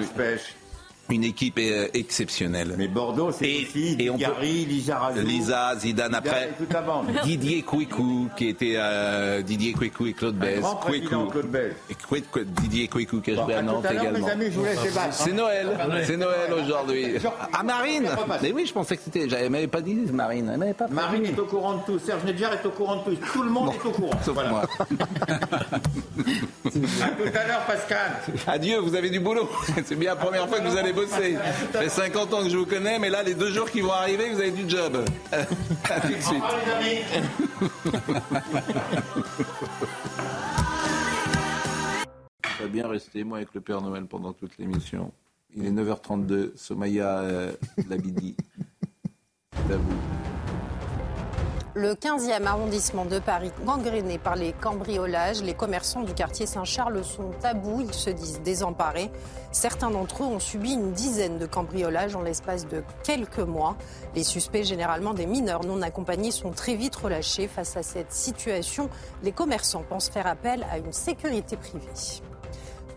une 1.12 1.24
équipe 1.24 1.58
euh, 1.58 1.88
exceptionnelle. 1.94 2.74
Mais 2.78 2.88
Bordeaux, 2.88 3.30
c'est 3.30 3.62
aussi 3.62 3.96
et 3.98 4.10
Gary, 4.16 4.64
Lisa 4.64 4.98
Razou, 4.98 5.20
Lisa, 5.20 5.76
Zidane 5.78 6.14
après, 6.14 6.50
Didier 7.24 7.62
Kouikou, 7.62 8.28
qui 8.36 8.48
était 8.48 8.74
euh, 8.76 9.42
Didier 9.42 9.72
Kouikou 9.72 10.06
et 10.06 10.12
Claude 10.12 10.36
Bess. 10.36 10.64
Claude. 11.08 11.64
Et 11.90 12.44
Didier 12.60 12.88
Kouikou 12.88 13.20
qui 13.20 13.32
a 13.32 13.42
joué 13.42 13.54
à 13.54 13.62
Nantes 13.62 13.86
également. 13.90 14.26
C'est 15.10 15.32
Noël, 15.32 15.68
c'est 16.04 16.16
Noël 16.16 16.52
aujourd'hui. 16.52 17.06
Ah 17.52 17.62
Marine 17.62 18.08
Mais 18.42 18.52
oui, 18.52 18.64
je 18.66 18.72
pensais 18.72 18.96
que 18.96 19.02
c'était. 19.04 19.28
Elle 19.32 19.50
m'avait 19.50 19.66
pas 19.66 19.80
dit 19.80 19.94
Marine. 20.12 20.58
Pas. 20.76 20.88
Marine 20.88 21.26
est 21.26 21.38
au 21.38 21.44
courant 21.44 21.74
de 21.74 21.82
tout. 21.84 21.98
Serge 21.98 22.24
Nedjar 22.24 22.54
est 22.54 22.64
au 22.64 22.70
courant 22.70 22.96
de 22.96 23.02
tout. 23.02 23.16
Tout 23.32 23.42
le 23.42 23.50
monde 23.50 23.70
est 23.74 23.86
au 23.86 23.90
courant. 23.90 24.18
Sauf 24.24 24.36
moi. 24.48 24.62
à 26.62 27.08
tout 27.08 27.32
à 27.34 27.46
l'heure, 27.46 27.64
Pascal. 27.66 28.12
Adieu, 28.46 28.78
vous 28.78 28.94
avez 28.94 29.10
du 29.10 29.20
boulot. 29.20 29.48
C'est 29.84 29.96
bien 29.96 30.10
la 30.10 30.16
première 30.16 30.48
fois 30.48 30.60
que 30.60 30.68
vous 30.68 30.76
allez 30.76 30.92
bosser. 30.92 31.01
Ça 31.06 31.80
fait 31.80 31.88
50 31.88 32.34
ans 32.34 32.42
que 32.42 32.50
je 32.50 32.56
vous 32.56 32.66
connais, 32.66 32.98
mais 32.98 33.10
là, 33.10 33.22
les 33.22 33.34
deux 33.34 33.50
jours 33.50 33.70
qui 33.70 33.80
vont 33.80 33.92
arriver, 33.92 34.30
vous 34.30 34.40
avez 34.40 34.50
du 34.50 34.68
job. 34.68 35.04
À 35.32 36.00
tout 36.00 36.08
de 36.08 36.20
suite. 36.20 36.42
On 42.60 42.62
va 42.62 42.68
bien 42.68 42.88
rester, 42.88 43.24
moi, 43.24 43.38
avec 43.38 43.54
le 43.54 43.60
Père 43.60 43.80
Noël 43.80 44.06
pendant 44.06 44.32
toute 44.32 44.56
l'émission. 44.58 45.12
Il 45.54 45.66
est 45.66 45.70
9h32, 45.70 46.56
Somaya 46.56 47.18
euh, 47.18 47.52
Labidi. 47.88 48.36
C'est 49.52 49.74
à 49.74 49.76
vous. 49.76 49.96
Le 51.74 51.94
15e 51.94 52.44
arrondissement 52.44 53.06
de 53.06 53.18
Paris, 53.18 53.50
gangréné 53.64 54.18
par 54.18 54.36
les 54.36 54.52
cambriolages, 54.52 55.42
les 55.42 55.54
commerçants 55.54 56.02
du 56.02 56.12
quartier 56.12 56.44
Saint-Charles 56.44 57.02
sont 57.02 57.30
tabous, 57.40 57.80
ils 57.80 57.94
se 57.94 58.10
disent 58.10 58.42
désemparés. 58.42 59.10
Certains 59.52 59.90
d'entre 59.90 60.22
eux 60.22 60.26
ont 60.26 60.38
subi 60.38 60.74
une 60.74 60.92
dizaine 60.92 61.38
de 61.38 61.46
cambriolages 61.46 62.14
en 62.14 62.20
l'espace 62.20 62.68
de 62.68 62.84
quelques 63.04 63.38
mois. 63.38 63.78
Les 64.14 64.22
suspects, 64.22 64.64
généralement 64.64 65.14
des 65.14 65.24
mineurs 65.24 65.64
non 65.64 65.80
accompagnés, 65.80 66.30
sont 66.30 66.50
très 66.50 66.74
vite 66.74 66.94
relâchés. 66.94 67.48
Face 67.48 67.74
à 67.78 67.82
cette 67.82 68.12
situation, 68.12 68.90
les 69.22 69.32
commerçants 69.32 69.84
pensent 69.88 70.10
faire 70.10 70.26
appel 70.26 70.66
à 70.70 70.76
une 70.76 70.92
sécurité 70.92 71.56
privée. 71.56 71.88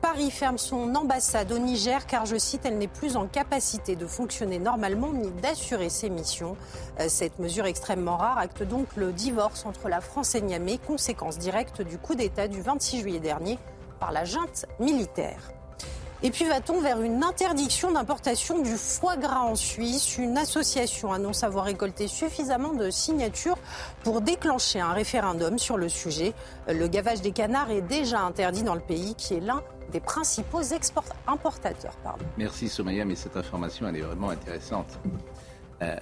Paris 0.06 0.30
ferme 0.30 0.60
son 0.60 0.94
ambassade 0.94 1.52
au 1.52 1.58
Niger 1.58 2.06
car, 2.06 2.28
je 2.28 2.38
cite, 2.38 2.62
elle 2.64 2.78
n'est 2.78 2.88
plus 2.88 3.18
en 3.18 3.26
capacité 3.26 3.96
de 3.96 4.06
fonctionner 4.06 4.60
normalement 4.60 5.12
ni 5.12 5.32
d'assurer 5.42 5.90
ses 5.90 6.12
missions. 6.12 6.56
Euh, 7.00 7.10
cette 7.10 7.40
mesure 7.40 7.66
extrêmement 7.66 8.16
rare 8.16 8.38
acte 8.38 8.62
donc 8.62 8.86
le 8.98 9.12
divorce 9.12 9.66
entre 9.66 9.90
la 9.90 10.02
France 10.02 10.36
et 10.36 10.42
Niamey, 10.42 10.78
conséquence 10.78 11.40
directe 11.40 11.82
du 11.82 11.98
coup 11.98 12.14
d'État 12.14 12.48
du 12.48 12.62
26 12.62 13.00
juillet 13.00 13.20
dernier 13.20 13.58
par 14.00 14.12
la 14.12 14.26
junte 14.26 14.68
militaire. 14.80 15.50
Et 16.22 16.30
puis 16.32 16.46
va-t-on 16.46 16.82
vers 16.82 17.02
une 17.02 17.24
interdiction 17.24 17.92
d'importation 17.92 18.60
du 18.60 18.78
foie 18.78 19.18
gras 19.18 19.42
en 19.42 19.56
Suisse? 19.56 20.18
Une 20.18 20.38
association 20.38 21.14
annonce 21.14 21.44
avoir 21.44 21.66
récolté 21.66 22.08
suffisamment 22.08 22.74
de 22.74 22.90
signatures 22.90 23.58
pour 24.04 24.22
déclencher 24.22 24.80
un 24.80 24.94
référendum 24.94 25.58
sur 25.58 25.78
le 25.78 25.90
sujet. 25.90 26.34
Le 26.68 26.88
gavage 26.88 27.22
des 27.22 27.32
canards 27.32 27.72
est 27.72 27.82
déjà 27.82 28.22
interdit 28.22 28.64
dans 28.64 28.76
le 28.76 28.82
pays 28.82 29.16
qui 29.16 29.34
est 29.34 29.40
l'un 29.40 29.62
des 29.92 30.00
principaux 30.00 30.62
importateurs. 31.28 31.94
Merci 32.38 32.70
Somaya, 32.70 33.06
mais 33.06 33.16
cette 33.16 33.38
information 33.38 33.88
elle 33.88 33.98
est 33.98 34.02
vraiment 34.02 34.30
intéressante. 34.30 35.00
Euh, 35.82 35.96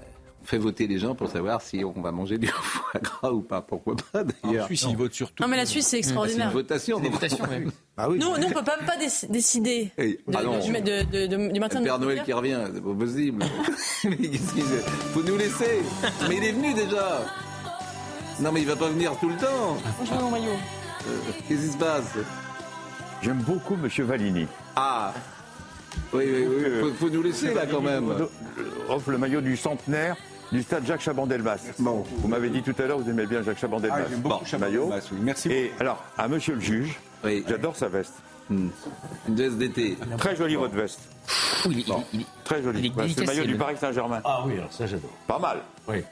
on 0.43 0.46
fait 0.46 0.58
voter 0.58 0.88
les 0.88 1.00
gens 1.00 1.15
pour 1.15 1.30
savoir 1.30 1.62
si 1.62 1.84
on 1.86 2.02
va 2.02 2.12
manger 2.12 2.38
du 2.38 2.48
foie 2.54 3.00
gras 3.00 3.32
ou 3.32 3.41
pas. 3.41 3.62
Pourquoi 3.62 3.96
pas 4.12 4.24
d'ailleurs 4.24 4.65
En 4.65 4.67
Suisse, 4.67 4.86
ils 4.89 4.98
votent 4.98 5.13
sur 5.13 5.32
tout. 5.32 5.41
Non, 5.41 5.48
mais 5.50 5.56
la 5.58 5.65
Suisse, 5.65 5.88
c'est 5.88 5.98
extraordinaire. 5.98 6.48
C'est 6.48 6.52
une 6.52 6.60
votation. 6.60 7.00
Une 7.00 7.12
votation 7.12 7.46
oui. 7.50 7.72
Ah 7.96 8.10
oui. 8.10 8.17
Nous, 8.17 8.26
nous, 8.26 8.34
on 8.34 8.38
ne 8.39 8.52
peut 8.52 8.56
même 8.56 8.88
pas 8.88 8.98
décider 8.98 9.91
de, 9.96 10.17
ah 10.34 10.41
de, 10.41 11.28
de, 11.28 11.52
du 11.52 11.60
matin 11.60 11.80
Le 11.80 11.86
Père 11.86 12.00
Noël 12.00 12.24
qui 12.24 12.34
revient, 12.34 12.60
c'est 12.74 12.82
pas 12.84 12.93
possible. 12.93 13.43
faut 15.13 15.22
nous 15.22 15.38
laisser. 15.38 15.84
Mais 16.28 16.38
il 16.38 16.43
est 16.43 16.54
venu 16.54 16.74
déjà. 16.74 17.24
Non, 18.39 18.52
mais 18.52 18.62
il 18.62 18.67
va 18.67 18.76
pas 18.76 18.89
venir 18.89 19.15
tout 19.19 19.30
le 19.30 19.38
temps. 19.38 19.78
Moi, 20.12 20.22
mon 20.22 20.32
maillot. 20.32 20.58
Euh, 21.08 21.19
qu'est-ce 21.48 21.67
qui 21.67 21.72
se 21.74 21.78
passe? 21.78 22.17
J'aime 23.24 23.42
beaucoup 23.42 23.76
M. 23.76 23.88
Valini. 24.06 24.48
Ah 24.76 25.14
oui, 26.12 26.26
oui, 26.28 26.46
oui. 26.48 26.80
Faut, 26.82 26.94
faut 27.06 27.10
nous 27.10 27.24
laisser 27.24 27.54
là 27.54 27.66
quand 27.66 27.82
même. 27.82 28.14
Offre 28.90 29.12
le 29.12 29.18
maillot 29.18 29.42
du 29.42 29.56
centenaire 29.56 30.16
du 30.52 30.62
stade 30.62 30.86
Jacques 30.86 31.02
Chaban-Delmas. 31.02 31.58
Bon. 31.80 32.04
Vous 32.18 32.28
m'avez 32.28 32.50
dit 32.50 32.62
tout 32.62 32.76
à 32.78 32.86
l'heure, 32.86 33.00
vous 33.00 33.10
aimez 33.10 33.26
bien 33.26 33.42
Jacques 33.42 33.60
Chaban-Delmas. 33.60 33.96
Ah, 33.98 34.06
j'aime 34.10 34.20
beaucoup 34.20 34.40
bon, 34.40 34.46
Chaban 34.46 34.66
maillot. 34.66 34.92
Merci. 35.22 35.52
Et 35.52 35.72
alors, 35.80 36.04
à 36.18 36.28
monsieur 36.28 36.56
le 36.56 36.62
juge, 36.62 37.00
j'adore 37.48 37.76
sa 37.76 37.88
veste. 37.88 38.16
Hmm. 38.50 38.68
Une 39.30 39.36
veste 39.36 39.58
d'été. 39.58 39.98
Très 40.18 40.36
jolie 40.36 40.56
votre 40.56 40.76
veste. 40.76 41.00
Oui, 41.66 41.86
Très 42.44 42.62
joli. 42.62 42.92
c'est 42.98 43.22
le 43.22 43.26
maillot 43.26 43.46
du 43.46 43.56
Paris 43.56 43.78
Saint-Germain. 43.80 44.22
Ah 44.26 44.44
oui, 44.46 44.58
alors 44.58 44.72
ça 44.74 44.86
j'adore. 44.86 45.10
Pas 45.28 45.40
mal. 45.40 45.60
Oui. 45.88 46.04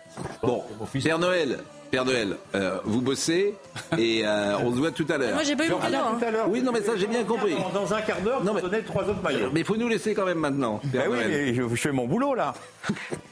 Bon, 0.41 0.63
Père 1.03 1.19
Noël, 1.19 1.59
Père 1.91 2.05
Noël, 2.05 2.37
euh, 2.55 2.79
vous 2.85 3.01
bossez 3.01 3.53
et 3.97 4.25
euh, 4.25 4.57
on 4.59 4.71
se 4.71 4.77
voit 4.77 4.91
tout 4.91 5.05
à 5.09 5.17
l'heure. 5.17 5.33
Moi 5.33 5.43
j'ai 5.43 5.57
pas 5.57 5.65
eu 5.65 5.71
mon 5.71 5.77
hein. 5.77 6.17
tout 6.17 6.25
à 6.25 6.31
l'heure. 6.31 6.49
Oui, 6.49 6.61
non 6.61 6.71
mais 6.71 6.81
ça 6.81 6.95
j'ai 6.95 7.05
bien 7.05 7.25
compris. 7.25 7.53
Dans, 7.73 7.93
un 7.93 8.01
quart 8.01 8.21
d'heure, 8.21 8.41
vous 8.41 8.61
donnez 8.61 8.81
trois 8.81 9.03
autres 9.03 9.21
maillots. 9.21 9.49
Mais 9.53 9.59
il 9.59 9.65
faut 9.65 9.75
nous 9.75 9.89
laisser 9.89 10.13
quand 10.13 10.25
même 10.25 10.39
maintenant. 10.39 10.79
Ben 10.85 11.09
oui, 11.09 11.17
mais 11.27 11.53
je, 11.53 11.67
fais 11.75 11.91
mon 11.91 12.07
boulot 12.07 12.33
là. 12.33 12.53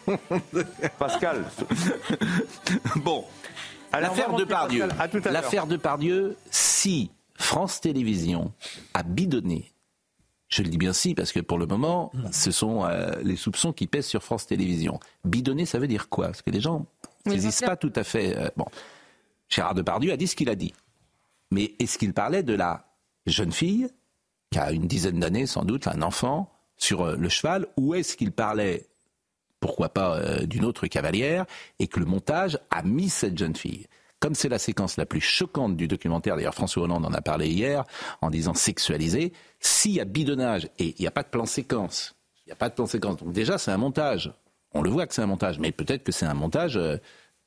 Pascal. 1.00 1.46
bon. 2.98 3.24
L'affaire 3.94 4.34
de 4.34 4.44
Pardieu. 4.44 4.88
L'affaire 5.32 5.66
de 5.66 5.78
Pardieu, 5.78 6.36
si 6.52 7.12
France 7.36 7.80
Télévisions 7.80 8.52
a 8.94 9.04
bidonné 9.04 9.72
je 10.50 10.64
le 10.64 10.70
dis 10.70 10.78
bien 10.78 10.94
si, 10.94 11.14
parce 11.14 11.32
que 11.32 11.40
pour 11.40 11.60
le 11.60 11.68
moment, 11.68 12.12
ce 12.32 12.50
sont 12.50 12.84
euh, 12.84 13.12
les 13.24 13.36
soupçons 13.36 13.72
qui 13.72 13.86
pèsent 13.86 14.08
sur 14.08 14.24
France 14.24 14.48
Télévisions. 14.48 15.00
Bidonner, 15.24 15.66
ça 15.66 15.78
veut 15.78 15.88
dire 15.88 16.10
quoi? 16.10 16.26
Parce 16.26 16.42
que 16.42 16.50
les 16.50 16.60
gens 16.60 16.88
saisissent 17.26 17.62
pas 17.62 17.76
tout 17.76 17.94
à 17.96 18.04
fait. 18.04 18.38
Euh, 18.38 18.50
bon, 18.56 18.66
Gérard 19.50 19.76
Depardieu 19.76 20.12
a 20.12 20.18
dit 20.18 20.28
ce 20.28 20.36
qu'il 20.36 20.50
a 20.50 20.56
dit. 20.56 20.74
Mais 21.52 21.74
est-ce 21.80 21.98
qu'il 21.98 22.14
parlait 22.14 22.44
de 22.44 22.54
la 22.54 22.86
jeune 23.26 23.52
fille, 23.52 23.90
qui 24.52 24.60
a 24.60 24.72
une 24.72 24.88
dizaine 24.88 25.20
d'années 25.20 25.46
sans 25.46 25.64
doute, 25.64 25.88
un 25.88 26.02
enfant, 26.02 26.52
sur 26.78 27.02
euh, 27.02 27.16
le 27.16 27.30
cheval, 27.30 27.68
ou 27.78 27.94
est-ce 27.96 28.16
qu'il 28.16 28.32
parlait, 28.32 28.88
pourquoi 29.60 29.90
pas, 29.90 30.46
d'une 30.46 30.64
autre 30.64 30.88
cavalière, 30.88 31.46
et 31.80 31.88
que 31.88 32.00
le 32.00 32.06
montage 32.06 32.58
a 32.70 32.84
mis 32.84 33.10
cette 33.10 33.38
jeune 33.38 33.56
fille? 33.56 33.88
Comme 34.20 34.36
c'est 34.36 34.50
la 34.50 34.60
séquence 34.60 34.98
la 34.98 35.06
plus 35.06 35.22
choquante 35.22 35.78
du 35.78 35.88
documentaire, 35.88 36.36
d'ailleurs 36.36 36.54
François 36.54 36.84
Hollande 36.84 37.06
en 37.06 37.14
a 37.14 37.22
parlé 37.22 37.48
hier, 37.48 37.86
en 38.22 38.30
disant 38.30 38.54
sexualisé, 38.54 39.32
s'il 39.60 39.94
y 39.94 40.02
a 40.02 40.06
bidonnage 40.06 40.70
et 40.78 40.96
il 40.98 41.02
n'y 41.02 41.08
a 41.08 41.12
pas 41.12 41.24
de 41.24 41.30
plan 41.30 41.46
séquence, 41.46 42.16
il 42.46 42.50
n'y 42.50 42.52
a 42.52 42.56
pas 42.58 42.70
de 42.70 42.76
plan 42.76 42.86
séquence, 42.86 43.18
donc 43.18 43.32
déjà 43.32 43.58
c'est 43.58 43.72
un 43.72 43.78
montage. 43.78 44.34
On 44.74 44.82
le 44.82 44.90
voit 44.90 45.08
que 45.08 45.14
c'est 45.14 45.22
un 45.22 45.28
montage, 45.28 45.60
mais 45.60 45.72
peut-être 45.72 46.04
que 46.04 46.12
c'est 46.12 46.26
un 46.26 46.34
montage 46.34 46.78
euh, 46.78 46.98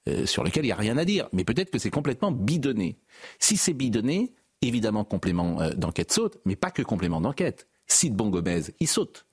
euh, 0.08 0.26
sur 0.26 0.42
lequel 0.42 0.64
il 0.64 0.68
n'y 0.68 0.72
a 0.72 0.76
rien 0.76 0.98
à 0.98 1.04
dire. 1.04 1.28
Mais 1.32 1.44
peut-être 1.44 1.70
que 1.70 1.78
c'est 1.78 1.90
complètement 1.90 2.32
bidonné. 2.32 2.98
Si 3.38 3.56
c'est 3.56 3.74
bidonné, 3.74 4.34
évidemment 4.60 5.04
complément 5.04 5.60
euh, 5.60 5.70
d'enquête 5.70 6.12
saute, 6.12 6.38
mais 6.44 6.56
pas 6.56 6.70
que 6.70 6.82
complément 6.82 7.20
d'enquête. 7.20 7.68
Sid 7.86 8.14
Bongomez, 8.14 8.62
il 8.80 8.88
saute 8.88 9.26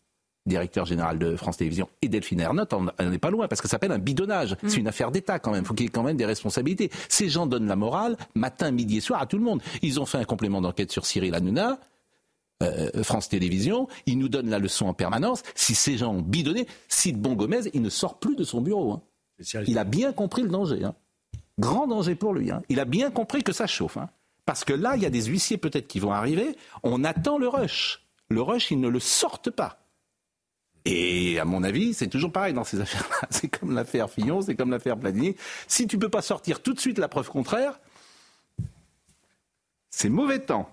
directeur 0.45 0.85
général 0.85 1.19
de 1.19 1.35
France 1.35 1.57
Télévisions, 1.57 1.89
et 2.01 2.09
Delphine 2.09 2.39
Ernotte, 2.39 2.73
on 2.73 3.09
n'est 3.09 3.19
pas 3.19 3.29
loin, 3.29 3.47
parce 3.47 3.61
que 3.61 3.67
ça 3.67 3.73
s'appelle 3.73 3.91
un 3.91 3.99
bidonnage. 3.99 4.55
C'est 4.63 4.77
mm. 4.77 4.79
une 4.79 4.87
affaire 4.87 5.11
d'État 5.11 5.37
quand 5.37 5.51
même. 5.51 5.63
Il 5.63 5.67
faut 5.67 5.73
qu'il 5.73 5.85
y 5.85 5.89
ait 5.89 5.91
quand 5.91 6.03
même 6.03 6.17
des 6.17 6.25
responsabilités. 6.25 6.89
Ces 7.07 7.29
gens 7.29 7.45
donnent 7.45 7.67
la 7.67 7.75
morale, 7.75 8.17
matin, 8.35 8.71
midi 8.71 8.97
et 8.97 9.01
soir, 9.01 9.21
à 9.21 9.25
tout 9.25 9.37
le 9.37 9.43
monde. 9.43 9.61
Ils 9.81 9.99
ont 9.99 10.05
fait 10.05 10.17
un 10.17 10.25
complément 10.25 10.59
d'enquête 10.59 10.91
sur 10.91 11.05
Cyril 11.05 11.35
Hanouna. 11.35 11.79
Euh, 12.61 13.03
France 13.03 13.29
Télévisions, 13.29 13.87
ils 14.05 14.17
nous 14.17 14.27
donnent 14.27 14.49
la 14.49 14.59
leçon 14.59 14.87
en 14.87 14.93
permanence. 14.93 15.43
Si 15.55 15.75
ces 15.75 15.97
gens 15.97 16.13
ont 16.13 16.21
bidonné, 16.21 16.67
Sid 16.89 17.17
Bon 17.19 17.33
Gomez, 17.33 17.61
il 17.73 17.81
ne 17.81 17.89
sort 17.89 18.19
plus 18.19 18.35
de 18.35 18.43
son 18.43 18.61
bureau. 18.61 18.93
Hein. 18.93 19.01
Il 19.65 19.77
a 19.77 19.85
bien 19.85 20.11
compris 20.11 20.41
le 20.41 20.49
danger. 20.49 20.83
Hein. 20.83 20.95
Grand 21.57 21.87
danger 21.87 22.15
pour 22.15 22.33
lui. 22.33 22.51
Hein. 22.51 22.61
Il 22.69 22.79
a 22.79 22.85
bien 22.85 23.11
compris 23.11 23.43
que 23.43 23.53
ça 23.53 23.67
chauffe. 23.67 23.97
Parce 24.45 24.65
que 24.65 24.73
là, 24.73 24.95
il 24.95 25.03
y 25.03 25.05
a 25.05 25.09
des 25.09 25.25
huissiers 25.25 25.57
peut-être 25.57 25.87
qui 25.87 25.99
vont 25.99 26.11
arriver. 26.11 26.55
On 26.83 27.03
attend 27.03 27.37
le 27.37 27.47
rush. 27.47 28.05
Le 28.29 28.41
rush, 28.41 28.71
ils 28.71 28.79
ne 28.79 28.89
le 28.89 28.99
sortent 28.99 29.51
pas. 29.51 29.79
Et 30.85 31.39
à 31.39 31.45
mon 31.45 31.63
avis, 31.63 31.93
c'est 31.93 32.07
toujours 32.07 32.31
pareil 32.31 32.53
dans 32.53 32.63
ces 32.63 32.79
affaires-là. 32.79 33.27
C'est 33.31 33.47
comme 33.47 33.75
l'affaire 33.75 34.09
Fillon, 34.09 34.41
c'est 34.41 34.55
comme 34.55 34.71
l'affaire 34.71 34.97
Platini. 34.97 35.35
Si 35.67 35.87
tu 35.87 35.97
ne 35.97 36.01
peux 36.01 36.09
pas 36.09 36.21
sortir 36.21 36.61
tout 36.61 36.73
de 36.73 36.79
suite 36.79 36.97
la 36.97 37.07
preuve 37.07 37.29
contraire, 37.29 37.79
c'est 39.89 40.09
mauvais 40.09 40.39
temps. 40.39 40.69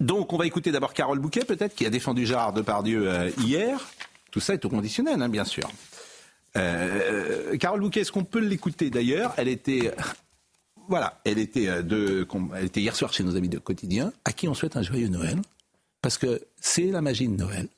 Donc, 0.00 0.32
on 0.32 0.36
va 0.36 0.46
écouter 0.46 0.70
d'abord 0.70 0.94
Carole 0.94 1.18
Bouquet, 1.18 1.44
peut-être, 1.44 1.74
qui 1.74 1.86
a 1.86 1.90
défendu 1.90 2.26
Gérard 2.26 2.52
Depardieu 2.52 3.08
euh, 3.08 3.30
hier. 3.38 3.88
Tout 4.30 4.40
ça 4.40 4.54
est 4.54 4.64
au 4.64 4.68
conditionnel, 4.68 5.20
hein, 5.20 5.28
bien 5.28 5.44
sûr. 5.44 5.68
Euh, 6.56 7.56
Carole 7.58 7.80
Bouquet, 7.80 8.00
est-ce 8.00 8.12
qu'on 8.12 8.24
peut 8.24 8.40
l'écouter 8.40 8.90
d'ailleurs? 8.90 9.34
Elle 9.36 9.48
était. 9.48 9.92
Voilà, 10.88 11.20
elle 11.24 11.38
était, 11.38 11.68
euh, 11.68 12.24
elle 12.56 12.64
était 12.64 12.80
hier 12.80 12.96
soir 12.96 13.12
chez 13.12 13.22
nos 13.22 13.36
amis 13.36 13.50
de 13.50 13.58
quotidien, 13.58 14.12
à 14.24 14.32
qui 14.32 14.48
on 14.48 14.54
souhaite 14.54 14.76
un 14.76 14.82
joyeux 14.82 15.08
Noël. 15.08 15.38
Parce 16.00 16.16
que 16.16 16.40
c'est 16.60 16.86
la 16.86 17.00
magie 17.00 17.26
de 17.26 17.36
Noël. 17.36 17.68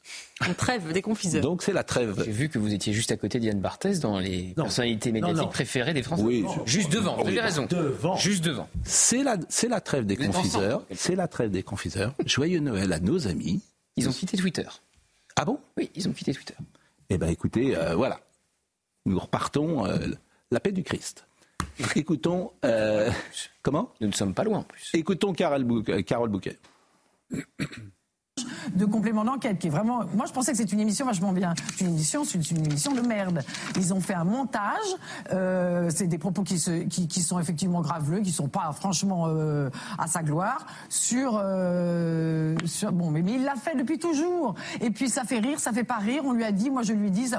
On 0.46 0.52
trêve 0.52 0.92
des 0.92 1.00
confiseurs. 1.00 1.42
Donc 1.42 1.62
c'est 1.62 1.72
la 1.72 1.84
trêve. 1.84 2.22
J'ai 2.24 2.30
vu 2.30 2.48
que 2.50 2.58
vous 2.58 2.74
étiez 2.74 2.92
juste 2.92 3.10
à 3.12 3.16
côté 3.16 3.40
d'Yann 3.40 3.60
Barthès 3.60 3.98
dans 3.98 4.18
les 4.18 4.52
personnalités 4.54 5.10
médiatiques 5.10 5.48
préférées 5.48 5.94
des 5.94 6.02
Français. 6.02 6.22
Oui, 6.22 6.44
juste 6.66 6.92
devant, 6.92 7.16
vous 7.16 7.26
avez 7.26 7.40
raison. 7.40 7.66
Devant. 7.66 8.16
Juste 8.16 8.44
devant. 8.44 8.68
C'est 8.84 9.22
la, 9.22 9.36
c'est 9.48 9.68
la 9.68 9.80
trêve 9.80 10.04
des 10.04 10.16
confiseurs. 10.16 10.84
C'est 10.94 11.16
la 11.16 11.28
trêve 11.28 11.50
des 11.50 11.62
confiseurs. 11.62 12.14
Joyeux 12.26 12.60
Noël 12.60 12.92
à 12.92 13.00
nos 13.00 13.26
amis. 13.26 13.62
Ils 13.96 14.08
ont 14.08 14.12
quitté 14.12 14.36
Twitter. 14.36 14.66
Ah 15.36 15.44
bon? 15.44 15.58
Oui, 15.76 15.90
ils 15.94 16.08
ont 16.08 16.12
quitté 16.12 16.34
Twitter. 16.34 16.54
Eh 17.08 17.18
bien 17.18 17.28
écoutez, 17.28 17.76
euh, 17.76 17.94
voilà. 17.94 18.20
Nous 19.06 19.18
repartons 19.18 19.86
euh, 19.86 19.98
la 20.50 20.60
paix 20.60 20.72
du 20.72 20.82
Christ. 20.82 21.26
Écoutons. 21.96 22.52
Euh, 22.64 23.10
comment 23.62 23.92
Nous 24.00 24.08
ne 24.08 24.12
sommes 24.12 24.34
pas 24.34 24.44
loin 24.44 24.58
en 24.58 24.62
plus. 24.62 24.90
Écoutons 24.92 25.32
Carole 25.32 25.64
Bouquet 25.64 26.58
de 28.74 28.84
complément 28.84 29.24
d'enquête 29.24 29.58
qui 29.58 29.66
est 29.66 29.70
vraiment. 29.70 30.04
Moi, 30.14 30.26
je 30.26 30.32
pensais 30.32 30.52
que 30.52 30.58
c'est 30.58 30.72
une 30.72 30.80
émission 30.80 31.06
vachement 31.06 31.32
bien. 31.32 31.54
C'est 31.76 31.84
une 31.84 31.92
émission, 31.92 32.24
c'est 32.24 32.50
une 32.50 32.64
émission 32.64 32.92
de 32.92 33.00
merde. 33.00 33.42
Ils 33.76 33.92
ont 33.94 34.00
fait 34.00 34.14
un 34.14 34.24
montage. 34.24 34.76
Euh, 35.32 35.90
c'est 35.94 36.06
des 36.06 36.18
propos 36.18 36.42
qui, 36.42 36.58
sont 36.58 37.38
effectivement 37.38 37.80
graveleux, 37.80 38.20
qui 38.20 38.32
sont 38.32 38.48
pas 38.48 38.72
franchement 38.72 39.26
euh, 39.28 39.70
à 39.98 40.06
sa 40.06 40.22
gloire. 40.22 40.66
Sur, 40.88 41.40
euh, 41.42 42.54
bon, 42.92 43.10
mais, 43.10 43.22
il 43.26 43.44
l'a 43.44 43.56
fait 43.56 43.76
depuis 43.76 43.98
toujours. 43.98 44.54
Et 44.80 44.90
puis 44.90 45.08
ça 45.08 45.24
fait 45.24 45.38
rire, 45.38 45.60
ça 45.60 45.72
fait 45.72 45.84
pas 45.84 45.98
rire. 45.98 46.22
On 46.24 46.32
lui 46.32 46.44
a 46.44 46.52
dit, 46.52 46.70
moi 46.70 46.82
je 46.82 46.92
lui 46.92 47.10
dis, 47.10 47.28
ça. 47.28 47.38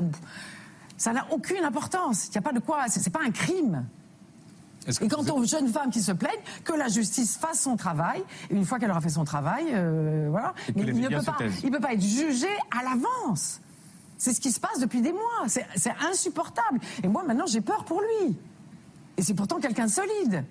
Ça 0.97 1.13
n'a 1.13 1.25
aucune 1.31 1.63
importance. 1.63 2.27
Il 2.27 2.31
n'y 2.33 2.37
a 2.37 2.41
pas 2.41 2.53
de 2.53 2.59
quoi. 2.59 2.85
C'est 2.87 3.09
pas 3.09 3.21
un 3.25 3.31
crime. 3.31 3.85
Et 4.87 5.07
quant 5.07 5.23
aux 5.35 5.45
jeunes 5.45 5.67
femmes 5.67 5.91
qui 5.91 6.01
se 6.01 6.11
plaignent, 6.11 6.41
que 6.63 6.73
la 6.73 6.87
justice 6.87 7.37
fasse 7.37 7.61
son 7.61 7.75
travail. 7.75 8.23
Et 8.49 8.55
une 8.55 8.65
fois 8.65 8.79
qu'elle 8.79 8.89
aura 8.89 9.01
fait 9.01 9.09
son 9.09 9.23
travail, 9.23 9.65
euh, 9.73 10.27
voilà. 10.29 10.53
Mais 10.75 10.83
il 10.83 10.99
ne 10.99 11.09
peut 11.09 11.23
pas, 11.23 11.37
il 11.63 11.71
peut 11.71 11.79
pas 11.79 11.93
être 11.93 12.01
jugé 12.01 12.47
à 12.71 12.83
l'avance. 12.83 13.61
C'est 14.17 14.33
ce 14.33 14.41
qui 14.41 14.51
se 14.51 14.59
passe 14.59 14.79
depuis 14.79 15.01
des 15.01 15.11
mois. 15.11 15.47
C'est 15.47 15.93
insupportable. 15.99 16.79
Et 17.03 17.07
moi, 17.07 17.23
maintenant, 17.23 17.45
j'ai 17.47 17.61
peur 17.61 17.85
pour 17.85 18.01
lui. 18.01 18.37
Et 19.17 19.23
c'est 19.23 19.33
pourtant 19.33 19.59
quelqu'un 19.59 19.85
de 19.85 19.91
solide. 19.91 20.45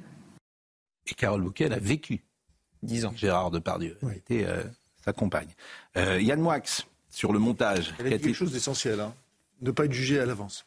Et 1.06 1.14
Carole 1.14 1.42
Bouquet, 1.42 1.64
elle 1.64 1.74
a 1.74 1.78
vécu. 1.78 2.24
Disons. 2.82 3.12
Gérard 3.14 3.50
Depardieu. 3.50 3.98
Oui. 4.02 4.14
Était 4.16 4.44
euh, 4.44 4.64
sa 5.04 5.12
compagne. 5.12 5.48
Euh, 5.96 6.20
Yann 6.20 6.40
Moix, 6.40 6.60
sur 7.10 7.32
le 7.32 7.38
montage. 7.38 7.94
Elle 7.98 8.06
a 8.06 8.10
dit 8.10 8.24
quelque 8.24 8.34
chose 8.34 8.52
d'essentiel. 8.52 9.00
Hein. 9.00 9.14
Ne 9.60 9.70
pas 9.70 9.84
être 9.84 9.92
jugé 9.92 10.18
à 10.18 10.26
l'avance. 10.26 10.66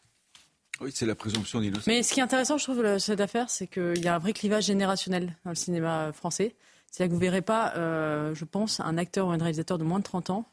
Oui, 0.81 0.91
c'est 0.93 1.05
la 1.05 1.15
présomption 1.15 1.61
d'innocence. 1.61 1.87
Mais 1.87 2.03
ce 2.03 2.13
qui 2.13 2.19
est 2.19 2.23
intéressant, 2.23 2.57
je 2.57 2.63
trouve, 2.63 2.97
cette 2.97 3.21
affaire, 3.21 3.49
c'est 3.49 3.67
qu'il 3.67 4.03
y 4.03 4.07
a 4.07 4.15
un 4.15 4.19
vrai 4.19 4.33
clivage 4.33 4.65
générationnel 4.65 5.37
dans 5.45 5.51
le 5.51 5.55
cinéma 5.55 6.11
français. 6.13 6.55
C'est-à-dire 6.93 7.09
que 7.11 7.15
vous 7.15 7.25
ne 7.25 7.25
verrez 7.25 7.41
pas, 7.41 7.73
euh, 7.75 8.35
je 8.35 8.45
pense, 8.45 8.79
un 8.79 8.99
acteur 8.99 9.27
ou 9.27 9.31
un 9.31 9.37
réalisateur 9.37 9.79
de 9.79 9.83
moins 9.83 9.97
de 9.97 10.03
30 10.03 10.29
ans, 10.29 10.45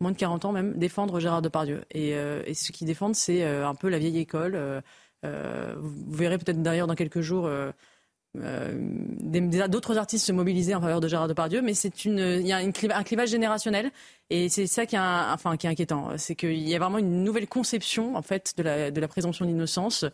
moins 0.00 0.10
de 0.10 0.16
40 0.16 0.44
ans 0.44 0.52
même, 0.52 0.76
défendre 0.76 1.20
Gérard 1.20 1.40
Depardieu. 1.40 1.84
Et, 1.92 2.14
euh, 2.14 2.42
ce 2.52 2.72
qu'ils 2.72 2.88
défendent, 2.88 3.14
c'est 3.14 3.44
euh, 3.44 3.68
un 3.68 3.76
peu 3.76 3.88
la 3.88 3.98
vieille 3.98 4.18
école. 4.18 4.58
vous 5.22 6.12
verrez 6.12 6.36
peut-être 6.38 6.62
d'ailleurs 6.62 6.88
dans 6.88 6.96
quelques 6.96 7.20
jours 7.20 7.48
euh, 8.42 9.68
d'autres 9.68 9.96
artistes 9.96 10.26
se 10.26 10.32
mobiliser 10.32 10.74
en 10.74 10.80
faveur 10.80 11.00
de 11.00 11.06
Gérard 11.06 11.28
Depardieu, 11.28 11.62
mais 11.62 11.74
c'est 11.74 12.04
une, 12.04 12.18
il 12.18 12.46
y 12.46 12.52
a 12.52 12.56
un 12.56 12.72
clivage 12.72 13.28
générationnel 13.28 13.92
et 14.30 14.48
c'est 14.48 14.66
ça 14.66 14.86
qui 14.86 14.96
est, 14.96 15.00
enfin, 15.00 15.56
qui 15.56 15.66
est 15.66 15.70
inquiétant. 15.70 16.08
C'est 16.16 16.34
qu'il 16.34 16.68
y 16.68 16.74
a 16.74 16.78
vraiment 16.78 16.98
une 16.98 17.22
nouvelle 17.22 17.46
conception 17.46 18.16
en 18.16 18.22
fait 18.22 18.54
de 18.56 18.62
la, 18.62 18.90
de 18.90 19.00
la 19.00 19.08
présomption 19.08 19.44
d'innocence 19.44 20.04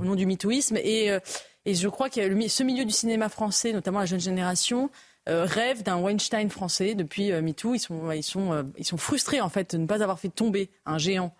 au 0.00 0.04
nom 0.04 0.14
du 0.14 0.26
mitouisme 0.26 0.78
et, 0.78 1.10
euh, 1.10 1.20
et 1.64 1.74
je 1.74 1.88
crois 1.88 2.10
que 2.10 2.48
ce 2.48 2.62
milieu 2.62 2.84
du 2.84 2.92
cinéma 2.92 3.28
français, 3.28 3.72
notamment 3.72 4.00
la 4.00 4.06
jeune 4.06 4.20
génération, 4.20 4.90
euh, 5.28 5.44
rêve 5.44 5.82
d'un 5.82 5.98
Weinstein 5.98 6.50
français 6.50 6.94
depuis 6.94 7.30
MeToo. 7.30 7.74
Ils 7.74 7.78
sont, 7.78 8.10
ils, 8.10 8.22
sont, 8.22 8.72
ils 8.78 8.86
sont 8.86 8.96
frustrés 8.96 9.40
en 9.40 9.48
fait 9.48 9.76
de 9.76 9.80
ne 9.80 9.86
pas 9.86 10.02
avoir 10.02 10.18
fait 10.18 10.30
tomber 10.30 10.70
un 10.86 10.98
géant 10.98 11.34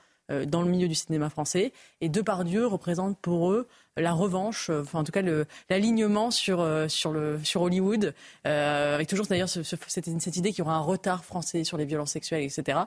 dans 0.46 0.62
le 0.62 0.70
milieu 0.70 0.86
du 0.86 0.94
cinéma 0.94 1.28
français. 1.28 1.72
Et 2.00 2.08
Depardieu 2.08 2.64
représente 2.64 3.18
pour 3.18 3.50
eux 3.50 3.66
la 4.00 4.12
revanche, 4.12 4.70
euh, 4.70 4.82
enfin 4.82 5.00
en 5.00 5.04
tout 5.04 5.12
cas 5.12 5.22
l'alignement 5.68 6.30
sur, 6.30 6.60
euh, 6.60 6.88
sur, 6.88 7.12
le, 7.12 7.38
sur 7.42 7.62
Hollywood, 7.62 8.14
euh, 8.46 8.94
avec 8.94 9.08
toujours 9.08 9.26
d'ailleurs 9.26 9.48
ce, 9.48 9.62
cette, 9.62 9.84
cette, 9.88 10.36
idée 10.36 10.50
qu'il 10.50 10.60
y 10.60 10.62
aura 10.62 10.74
un 10.74 10.80
retard 10.80 11.24
français 11.24 11.64
sur 11.64 11.76
les 11.76 11.84
violences 11.84 12.12
sexuelles, 12.12 12.42
etc. 12.42 12.80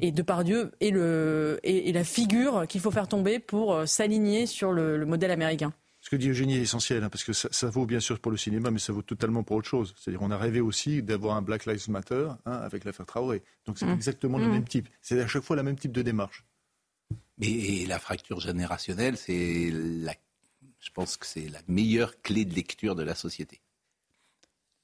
Et 0.00 0.12
Depardieu 0.12 0.72
est, 0.80 0.90
le, 0.90 1.60
est, 1.62 1.92
la 1.92 2.04
figure 2.04 2.66
qu'il 2.66 2.80
faut 2.80 2.90
faire 2.90 3.08
tomber 3.08 3.38
pour 3.38 3.86
s'aligner 3.86 4.46
sur 4.46 4.72
le, 4.72 5.04
modèle 5.04 5.30
américain. 5.30 5.72
Ce 6.00 6.10
que 6.10 6.16
dit 6.16 6.28
Eugénie 6.28 6.56
est 6.56 6.62
essentiel, 6.62 7.02
hein, 7.02 7.08
parce 7.08 7.24
que 7.24 7.32
ça, 7.32 7.70
vaut 7.70 7.86
bien 7.86 8.00
sûr 8.00 8.20
pour 8.20 8.30
le 8.30 8.36
cinéma, 8.36 8.70
mais 8.70 8.78
ça 8.78 8.92
vaut 8.92 9.02
totalement 9.02 9.42
pour 9.42 9.56
autre 9.56 9.68
chose. 9.68 9.94
C'est-à-dire 9.96 10.22
on 10.22 10.30
a 10.30 10.36
rêvé 10.36 10.60
aussi 10.60 11.02
d'avoir 11.02 11.36
un 11.36 11.42
Black 11.42 11.66
Lives 11.66 11.88
Matter 11.88 12.28
hein, 12.46 12.52
avec 12.52 12.84
l'affaire 12.84 13.06
Traoré. 13.06 13.42
Donc 13.66 13.78
c'est 13.78 13.86
mmh. 13.86 13.92
exactement 13.92 14.38
le 14.38 14.46
mmh. 14.46 14.52
même 14.52 14.64
type. 14.64 14.88
C'est 15.00 15.20
à 15.20 15.26
chaque 15.26 15.42
fois 15.42 15.56
la 15.56 15.62
même 15.62 15.78
type 15.78 15.92
de 15.92 16.02
démarche. 16.02 16.44
Et 17.40 17.86
la 17.86 17.98
fracture 17.98 18.40
générationnelle, 18.40 19.16
c'est 19.16 19.70
la 19.72 20.14
je 20.84 20.90
pense 20.90 21.16
que 21.16 21.26
c'est 21.26 21.48
la 21.48 21.60
meilleure 21.66 22.20
clé 22.20 22.44
de 22.44 22.54
lecture 22.54 22.94
de 22.94 23.02
la 23.02 23.14
société. 23.14 23.60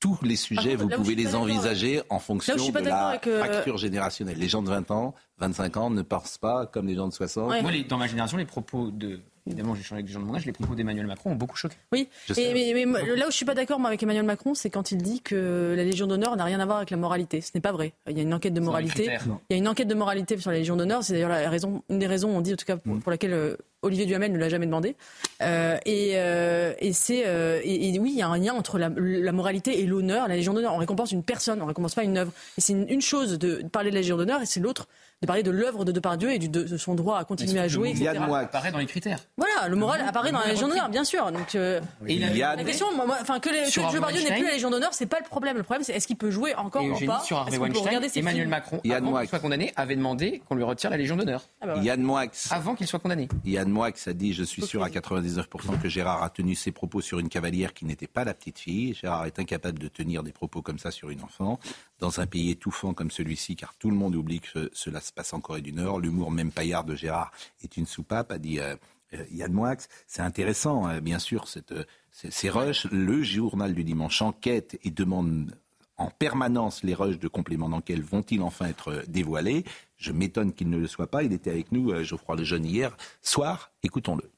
tous 0.00 0.18
les 0.22 0.36
sujets, 0.36 0.76
vous 0.76 0.88
pouvez 0.88 1.14
les 1.14 1.34
envisager 1.34 2.00
en 2.08 2.18
fonction 2.18 2.70
de 2.70 2.78
la 2.78 3.20
facture 3.20 3.76
générationnelle. 3.76 4.38
Les 4.38 4.48
gens 4.48 4.62
de 4.62 4.70
20 4.70 4.90
ans, 4.92 5.14
25 5.38 5.76
ans 5.76 5.90
ne 5.90 6.00
pensent 6.00 6.38
pas 6.38 6.64
comme 6.66 6.86
les 6.86 6.94
gens 6.94 7.06
de 7.06 7.12
60. 7.12 7.60
Moi, 7.60 7.72
dans 7.86 7.98
ma 7.98 8.06
génération, 8.06 8.38
les 8.38 8.46
propos 8.46 8.90
de 8.90 9.20
Évidemment, 9.46 9.74
j'ai 9.74 9.82
changé 9.82 9.96
avec 9.96 10.06
des 10.06 10.12
gens 10.12 10.20
de 10.20 10.24
mon 10.24 10.34
âge. 10.34 10.46
Les 10.46 10.52
propos 10.52 10.74
d'Emmanuel 10.74 11.06
Macron 11.06 11.32
ont 11.32 11.36
beaucoup 11.36 11.56
choqué. 11.56 11.76
Oui, 11.92 12.08
mais, 12.36 12.84
là 12.84 13.26
où 13.26 13.30
je 13.30 13.36
suis 13.36 13.46
pas 13.46 13.54
d'accord 13.54 13.84
avec 13.84 14.02
Emmanuel 14.02 14.24
Macron, 14.24 14.54
c'est 14.54 14.70
quand 14.70 14.92
il 14.92 14.98
dit 14.98 15.20
que 15.20 15.74
la 15.76 15.84
Légion 15.84 16.06
d'honneur 16.06 16.36
n'a 16.36 16.44
rien 16.44 16.60
à 16.60 16.66
voir 16.66 16.78
avec 16.78 16.90
la 16.90 16.96
moralité. 16.96 17.40
Ce 17.40 17.50
n'est 17.54 17.60
pas 17.60 17.72
vrai. 17.72 17.92
Il 18.08 18.16
y 18.16 18.20
a 18.20 18.22
une 18.22 18.34
enquête 18.34 18.54
de 18.54 18.60
moralité. 18.60 19.10
Il 19.48 19.52
y 19.52 19.54
a 19.54 19.56
une 19.56 19.68
enquête 19.68 19.88
de 19.88 19.94
moralité 19.94 20.36
sur 20.38 20.50
la 20.50 20.58
Légion 20.58 20.76
d'honneur. 20.76 21.02
C'est 21.02 21.14
d'ailleurs 21.14 21.30
la 21.30 21.48
raison, 21.50 21.82
une 21.88 21.98
des 21.98 22.06
raisons, 22.06 22.30
on 22.30 22.40
dit 22.40 22.52
en 22.52 22.56
tout 22.56 22.66
cas 22.66 22.76
pour, 22.76 22.94
mm. 22.94 23.02
laquelle 23.06 23.32
euh, 23.32 23.56
Olivier 23.82 24.06
Duhamel 24.06 24.32
ne 24.32 24.38
l'a 24.38 24.48
jamais 24.48 24.66
demandé. 24.66 24.94
Euh, 25.42 25.78
et, 25.86 26.12
euh, 26.14 26.74
et 26.78 26.92
c'est 26.92 27.20
et, 27.20 27.98
oui, 27.98 28.10
il 28.12 28.18
y 28.18 28.22
a 28.22 28.28
un 28.28 28.38
lien 28.38 28.54
entre 28.54 28.78
la, 28.78 28.90
moralité 29.32 29.80
et 29.80 29.86
l'honneur. 29.86 30.28
La 30.28 30.36
Légion 30.36 30.54
d'honneur, 30.54 30.74
on 30.74 30.78
récompense 30.78 31.12
une 31.12 31.22
personne, 31.22 31.62
on 31.62 31.66
récompense 31.66 31.94
pas 31.94 32.04
une 32.04 32.18
œuvre. 32.18 32.32
Et 32.58 32.60
c'est 32.60 32.72
une, 32.72 33.00
chose 33.00 33.38
de 33.38 33.62
parler 33.72 33.90
de 33.90 33.94
la 33.94 34.00
Légion 34.00 34.16
d'honneur, 34.16 34.42
et 34.42 34.46
c'est 34.46 34.60
l'autre 34.60 34.88
de 35.22 35.26
parler 35.26 35.42
de 35.42 35.50
l'œuvre 35.50 35.84
de 35.84 35.92
Depardieu 35.92 36.32
et 36.32 36.38
du, 36.38 36.48
de, 36.48 36.78
son 36.78 36.94
droit 36.94 37.18
à 37.18 37.24
continuer 37.24 37.60
à 37.60 37.68
jouer. 37.68 37.90
Il 37.90 38.02
y 38.02 38.08
a 38.08 38.38
apparaît 38.38 38.72
dans 38.72 38.78
les 38.78 38.86
critères. 38.86 39.20
Voilà, 39.36 39.68
le 39.68 39.76
moral 39.76 40.00
apparaît 40.00 40.32
dans 40.32 40.40
la 40.40 40.48
Légion 40.48 40.66
d'honneur, 40.66 40.88
bien 40.88 41.04
sûr. 41.04 41.30
Donc, 41.30 41.54
euh, 41.54 41.80
et 42.06 42.14
il 42.14 42.36
y 42.36 42.42
a 42.42 42.56
la 42.56 42.64
question, 42.64 42.86
enfin 43.20 43.38
que, 43.38 43.50
les, 43.50 43.70
que 43.70 43.94
Depardieu 43.94 44.22
n'ait 44.22 44.36
plus 44.36 44.46
la 44.46 44.52
Légion 44.52 44.70
d'honneur, 44.70 44.94
c'est 44.94 45.06
pas 45.06 45.18
le 45.18 45.26
problème. 45.26 45.58
Le 45.58 45.62
problème, 45.62 45.84
c'est 45.84 45.92
est-ce 45.92 46.06
qu'il 46.06 46.16
peut 46.16 46.30
jouer 46.30 46.54
encore 46.54 46.84
ou 46.84 47.06
pas 47.06 47.20
sur 47.20 47.36
Harvey 47.36 47.58
Weinstein, 47.58 48.00
Emmanuel 48.14 48.48
Macron, 48.48 48.80
avant 48.90 49.18
qu'il 49.18 49.28
soit 49.28 49.40
condamné, 49.40 49.72
avait 49.76 49.96
demandé 49.96 50.42
qu'on 50.48 50.54
lui 50.54 50.64
retire 50.64 50.88
la 50.88 50.96
Légion 50.96 51.16
d'honneur. 51.16 51.42
Ah 51.60 51.66
bah 51.66 51.76
Yann 51.82 52.00
Moix, 52.00 52.24
avant 52.50 52.74
qu'il 52.74 52.86
soit 52.86 52.98
condamné. 52.98 53.28
Yann 53.44 53.68
Moix 53.68 53.90
a 54.06 54.12
dit, 54.14 54.32
je 54.32 54.44
suis 54.44 54.62
sûr 54.62 54.82
à 54.82 54.88
99% 54.88 55.44
que 55.82 55.88
Gérard 55.88 56.22
a 56.22 56.30
tenu 56.30 56.54
ses 56.54 56.72
propos 56.72 57.02
sur 57.02 57.18
une 57.18 57.28
cavalière 57.28 57.74
qui 57.74 57.84
n'était 57.84 58.06
pas 58.06 58.24
la 58.24 58.32
petite 58.32 58.58
fille. 58.58 58.94
Gérard 58.94 59.26
est 59.26 59.38
incapable 59.38 59.78
de 59.78 59.88
tenir 59.88 60.22
des 60.22 60.32
propos 60.32 60.62
comme 60.62 60.78
ça 60.78 60.90
sur 60.90 61.10
une 61.10 61.22
enfant 61.22 61.58
dans 61.98 62.20
un 62.20 62.26
pays 62.26 62.50
étouffant 62.50 62.94
comme 62.94 63.10
celui-ci, 63.10 63.56
car 63.56 63.74
tout 63.76 63.90
le 63.90 63.96
monde 63.96 64.16
oublie 64.16 64.40
que 64.40 64.70
cela 64.72 65.00
se 65.10 65.14
passe 65.14 65.32
en 65.32 65.40
Corée 65.40 65.60
du 65.60 65.72
Nord. 65.72 65.98
L'humour 65.98 66.30
même 66.30 66.52
paillard 66.52 66.84
de 66.84 66.94
Gérard 66.94 67.32
est 67.64 67.76
une 67.76 67.86
soupape, 67.86 68.30
a 68.30 68.38
dit 68.38 68.60
euh, 68.60 68.76
euh, 69.14 69.24
Yann 69.32 69.52
Moix. 69.52 69.76
C'est 70.06 70.22
intéressant, 70.22 70.86
hein, 70.86 71.00
bien 71.00 71.18
sûr, 71.18 71.46
euh, 71.72 71.84
ces 72.12 72.48
rushs. 72.48 72.86
Le 72.92 73.22
journal 73.22 73.74
du 73.74 73.82
dimanche 73.82 74.22
enquête 74.22 74.78
et 74.84 74.90
demande 74.90 75.52
en 75.96 76.10
permanence 76.10 76.84
les 76.84 76.94
rushs 76.94 77.18
de 77.18 77.28
compléments 77.28 77.68
d'enquête 77.68 78.00
vont-ils 78.00 78.40
enfin 78.40 78.66
être 78.66 79.02
dévoilés 79.08 79.64
Je 79.96 80.12
m'étonne 80.12 80.52
qu'il 80.52 80.70
ne 80.70 80.78
le 80.78 80.86
soit 80.86 81.10
pas. 81.10 81.24
Il 81.24 81.32
était 81.32 81.50
avec 81.50 81.72
nous, 81.72 81.92
Geoffroy 82.04 82.36
Lejeune, 82.36 82.64
hier 82.64 82.96
soir. 83.20 83.72
Écoutons-le. 83.82 84.30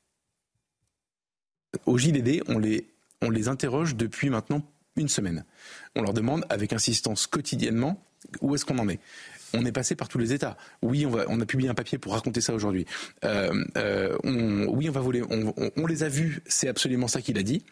Au 1.87 1.99
JDD, 1.99 2.43
on 2.49 2.59
les, 2.59 2.89
on 3.21 3.31
les 3.31 3.49
interroge 3.49 3.95
depuis 3.95 4.31
maintenant 4.31 4.63
une 4.97 5.09
semaine. 5.09 5.45
On 5.95 6.03
leur 6.03 6.15
demande 6.15 6.45
avec 6.49 6.73
insistance 6.73 7.27
quotidiennement 7.27 8.03
où 8.41 8.55
est-ce 8.55 8.65
qu'on 8.65 8.79
en 8.79 8.89
est? 8.89 9.01
On 9.55 9.65
est 9.65 9.73
passé 9.73 9.95
par 9.95 10.09
tous 10.09 10.19
les 10.19 10.33
États. 10.33 10.57
Oui, 10.83 11.07
on, 11.07 11.11
va, 11.11 11.25
on 11.29 11.41
a 11.41 11.47
publié 11.47 11.69
un 11.69 11.75
papier 11.75 11.99
pour 11.99 12.13
raconter 12.13 12.41
ça 12.41 12.55
aujourd'hui. 12.55 12.87
Euh, 13.25 13.53
euh, 13.77 14.17
oui, 14.25 14.89
on 14.89 14.93
va 14.93 15.01
voler. 15.01 15.23
On, 15.31 15.87
les 15.87 16.03
a 16.03 16.09
vus. 16.09 16.43
C'est 16.47 16.69
absolument 16.69 17.09
ça 17.09 17.21
qu'il 17.21 17.39
a 17.39 17.43
dit. 17.43 17.65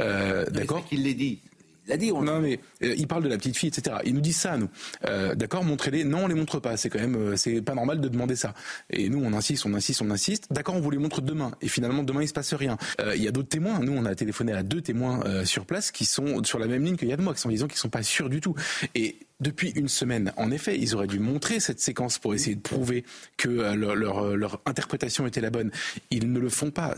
Euh, 0.00 0.44
D'accord. 0.46 0.84
Qu'il 0.86 1.04
l'a 1.06 1.12
dit. 1.12 1.40
Il 1.86 1.92
a 1.92 1.96
dit. 1.96 2.12
On... 2.12 2.22
Non, 2.22 2.40
mais 2.40 2.60
euh, 2.82 2.94
il 2.96 3.06
parle 3.06 3.24
de 3.24 3.28
la 3.28 3.36
petite 3.36 3.56
fille, 3.56 3.68
etc. 3.68 3.96
Il 4.04 4.14
nous 4.14 4.20
dit 4.20 4.32
ça, 4.32 4.56
nous. 4.56 4.68
Euh, 5.06 5.34
D'accord, 5.34 5.64
montrez-les. 5.64 6.04
Non, 6.04 6.24
on 6.24 6.26
les 6.26 6.34
montre 6.34 6.60
pas. 6.60 6.76
C'est 6.76 6.88
quand 6.88 6.98
même, 6.98 7.16
euh, 7.16 7.36
c'est 7.36 7.60
pas 7.62 7.74
normal 7.74 8.00
de 8.00 8.08
demander 8.08 8.36
ça. 8.36 8.54
Et 8.90 9.08
nous, 9.08 9.22
on 9.22 9.32
insiste, 9.32 9.66
on 9.66 9.74
insiste, 9.74 10.02
on 10.02 10.10
insiste. 10.10 10.46
D'accord, 10.50 10.76
on 10.76 10.80
vous 10.80 10.90
les 10.90 10.98
montre 10.98 11.20
demain. 11.20 11.52
Et 11.60 11.68
finalement, 11.68 12.02
demain, 12.02 12.22
il 12.22 12.28
se 12.28 12.32
passe 12.32 12.54
rien. 12.54 12.78
Euh, 13.00 13.14
il 13.16 13.22
y 13.22 13.28
a 13.28 13.32
d'autres 13.32 13.48
témoins. 13.48 13.80
Nous, 13.80 13.92
on 13.92 14.04
a 14.04 14.14
téléphoné 14.14 14.52
à 14.52 14.62
deux 14.62 14.80
témoins 14.80 15.22
euh, 15.26 15.44
sur 15.44 15.66
place 15.66 15.90
qui 15.90 16.04
sont 16.04 16.42
sur 16.44 16.58
la 16.58 16.66
même 16.66 16.84
ligne 16.84 16.96
que 16.96 17.06
Yann 17.06 17.20
Moix, 17.20 17.34
en 17.44 17.48
disant 17.48 17.66
qu'ils 17.66 17.78
sont 17.78 17.90
pas 17.90 18.02
sûrs 18.02 18.30
du 18.30 18.40
tout. 18.40 18.54
Et 18.94 19.18
depuis 19.40 19.70
une 19.70 19.88
semaine, 19.88 20.32
en 20.36 20.50
effet, 20.50 20.78
ils 20.78 20.94
auraient 20.94 21.06
dû 21.06 21.18
montrer 21.18 21.60
cette 21.60 21.80
séquence 21.80 22.18
pour 22.18 22.34
essayer 22.34 22.56
de 22.56 22.60
prouver 22.60 23.04
que 23.36 23.48
leur, 23.48 23.94
leur, 23.94 24.36
leur 24.36 24.60
interprétation 24.64 25.26
était 25.26 25.40
la 25.40 25.50
bonne. 25.50 25.70
Ils 26.10 26.32
ne 26.32 26.38
le 26.38 26.48
font 26.48 26.70
pas. 26.70 26.94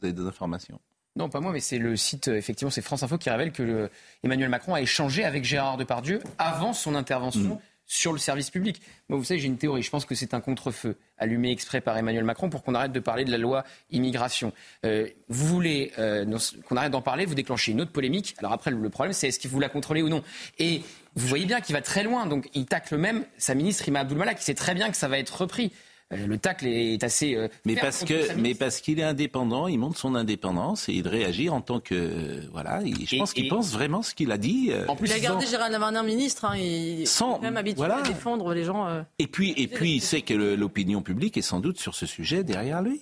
Vous 0.00 0.06
avez 0.06 0.12
des 0.12 0.22
informations 0.22 0.78
non, 1.18 1.28
pas 1.28 1.40
moi, 1.40 1.52
mais 1.52 1.60
c'est 1.60 1.78
le 1.78 1.96
site, 1.96 2.28
euh, 2.28 2.36
effectivement, 2.36 2.70
c'est 2.70 2.80
France 2.80 3.02
Info 3.02 3.18
qui 3.18 3.28
révèle 3.28 3.50
que 3.50 3.90
Emmanuel 4.22 4.48
Macron 4.48 4.74
a 4.74 4.80
échangé 4.80 5.24
avec 5.24 5.44
Gérard 5.44 5.76
Depardieu 5.76 6.22
avant 6.38 6.72
son 6.72 6.94
intervention. 6.94 7.56
Mm. 7.56 7.58
sur 7.90 8.12
le 8.12 8.18
service 8.18 8.50
public. 8.50 8.82
Moi, 9.08 9.18
vous 9.18 9.24
savez, 9.24 9.40
j'ai 9.40 9.46
une 9.46 9.56
théorie. 9.56 9.82
Je 9.82 9.88
pense 9.88 10.04
que 10.04 10.14
c'est 10.14 10.34
un 10.34 10.42
contre-feu 10.42 10.96
allumé 11.16 11.50
exprès 11.50 11.80
par 11.80 11.96
Emmanuel 11.96 12.22
Macron 12.22 12.50
pour 12.50 12.62
qu'on 12.62 12.74
arrête 12.74 12.92
de 12.92 13.00
parler 13.00 13.24
de 13.24 13.30
la 13.30 13.38
loi 13.38 13.64
immigration. 13.90 14.52
Euh, 14.84 15.08
vous 15.30 15.46
voulez 15.46 15.92
euh, 15.98 16.26
qu'on 16.68 16.76
arrête 16.76 16.92
d'en 16.92 17.00
parler, 17.00 17.24
vous 17.24 17.34
déclenchez 17.34 17.72
une 17.72 17.80
autre 17.80 17.90
polémique. 17.90 18.34
Alors 18.40 18.52
après, 18.52 18.70
le 18.70 18.90
problème, 18.90 19.14
c'est 19.14 19.28
est-ce 19.28 19.38
qu'il 19.38 19.48
vous 19.50 19.58
la 19.58 19.70
contrôlez 19.70 20.02
ou 20.02 20.10
non? 20.10 20.22
Et 20.58 20.82
vous 21.14 21.26
voyez 21.26 21.46
bien 21.46 21.62
qu'il 21.62 21.74
va 21.74 21.80
très 21.80 22.02
loin. 22.02 22.26
Donc, 22.26 22.50
il 22.52 22.66
tacle 22.66 22.98
même 22.98 23.24
sa 23.38 23.54
ministre 23.54 23.88
Ima 23.88 24.00
Abdul 24.00 24.22
qui 24.36 24.44
sait 24.44 24.54
très 24.54 24.74
bien 24.74 24.90
que 24.90 24.96
ça 24.96 25.08
va 25.08 25.18
être 25.18 25.40
repris. 25.40 25.72
Euh, 26.12 26.26
le 26.26 26.38
tacle 26.38 26.66
est 26.66 27.04
assez. 27.04 27.34
Euh, 27.34 27.48
mais 27.66 27.76
parce 27.76 28.02
que, 28.02 28.34
mais 28.34 28.54
parce 28.54 28.80
qu'il 28.80 28.98
est 28.98 29.04
indépendant, 29.04 29.68
il 29.68 29.78
montre 29.78 29.98
son 29.98 30.14
indépendance 30.14 30.88
et 30.88 30.94
il 30.94 31.06
réagit 31.06 31.50
en 31.50 31.60
tant 31.60 31.80
que 31.80 31.94
euh, 31.94 32.48
voilà. 32.50 32.80
je 32.82 33.18
pense 33.18 33.34
qu'il 33.34 33.48
pense 33.48 33.72
vraiment 33.72 34.02
ce 34.02 34.14
qu'il 34.14 34.32
a 34.32 34.38
dit. 34.38 34.70
En 34.88 34.96
plus, 34.96 35.08
il 35.08 35.12
a 35.12 35.18
gardé 35.18 35.46
Gérald 35.46 35.70
Darmanin 35.70 36.02
ministre. 36.02 36.46
Hein, 36.46 36.56
il 36.56 37.02
est 37.02 37.42
même 37.42 37.56
habitué 37.56 37.84
à 37.84 38.00
défendre 38.02 38.54
les 38.54 38.64
gens. 38.64 39.04
et 39.18 39.26
puis, 39.26 39.52
et 39.56 39.68
puis, 39.68 39.96
il 39.96 40.00
sait 40.00 40.22
que 40.22 40.34
l'opinion 40.34 41.02
publique 41.02 41.36
est 41.36 41.42
sans 41.42 41.60
doute 41.60 41.78
sur 41.78 41.94
ce 41.94 42.06
sujet 42.06 42.42
derrière 42.42 42.82
lui. 42.82 43.00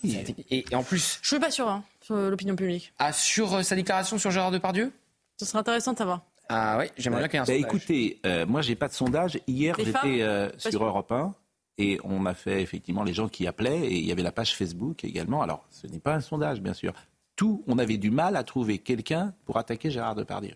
Et, 0.51 0.65
en 0.73 0.83
plus, 0.83 1.21
je 1.23 1.29
suis 1.29 1.39
pas 1.39 1.51
sûr 1.51 1.69
hein, 1.69 1.85
sur 2.01 2.17
l'opinion 2.17 2.57
publique. 2.57 2.93
Ah, 2.99 3.13
sur 3.13 3.65
sa 3.65 3.77
déclaration 3.77 4.19
sur 4.19 4.31
Gérard 4.31 4.51
Depardieu? 4.51 4.93
Ce 5.39 5.45
serait 5.45 5.59
intéressant 5.59 5.93
de 5.93 5.99
savoir. 5.99 6.23
Ah 6.49 6.79
oui, 6.79 6.87
j'aimerais 6.97 7.21
bien 7.21 7.29
qu'il 7.29 7.37
y 7.37 7.39
ait 7.39 7.41
un 7.41 7.45
bah, 7.45 7.69
sondage. 7.69 7.75
Écoutez, 7.75 8.47
moi 8.49 8.63
j'ai 8.63 8.75
pas 8.75 8.89
de 8.89 8.95
sondage. 8.95 9.39
Hier 9.47 9.77
j'étais 9.79 10.51
sur 10.59 10.85
Europe 10.85 11.13
1 11.13 11.35
et 11.79 11.99
on 12.05 12.25
a 12.27 12.35
fait 12.35 12.63
effectivement 12.63 13.03
les 13.03 13.13
gens 13.13 13.29
qui 13.29 13.47
appelaient, 13.47 13.87
et 13.87 13.99
il 13.99 14.07
y 14.07 14.13
avait 14.13 14.23
la 14.23 14.33
page 14.33 14.57
Facebook 14.57 15.05
également. 15.05 15.43
Alors, 15.43 15.67
ce 15.71 15.87
n'est 15.87 15.99
pas 15.99 16.15
un 16.15 16.21
sondage, 16.21 16.61
bien 16.61 16.75
sûr. 16.75 16.95
Tout, 17.37 17.63
on 17.67 17.79
avait 17.79 17.99
du 17.99 18.11
mal 18.11 18.37
à 18.37 18.45
trouver 18.45 18.79
quelqu'un 18.79 19.35
pour 19.45 19.59
attaquer 19.59 19.91
Gérard 19.91 20.15
Depardieu. 20.15 20.55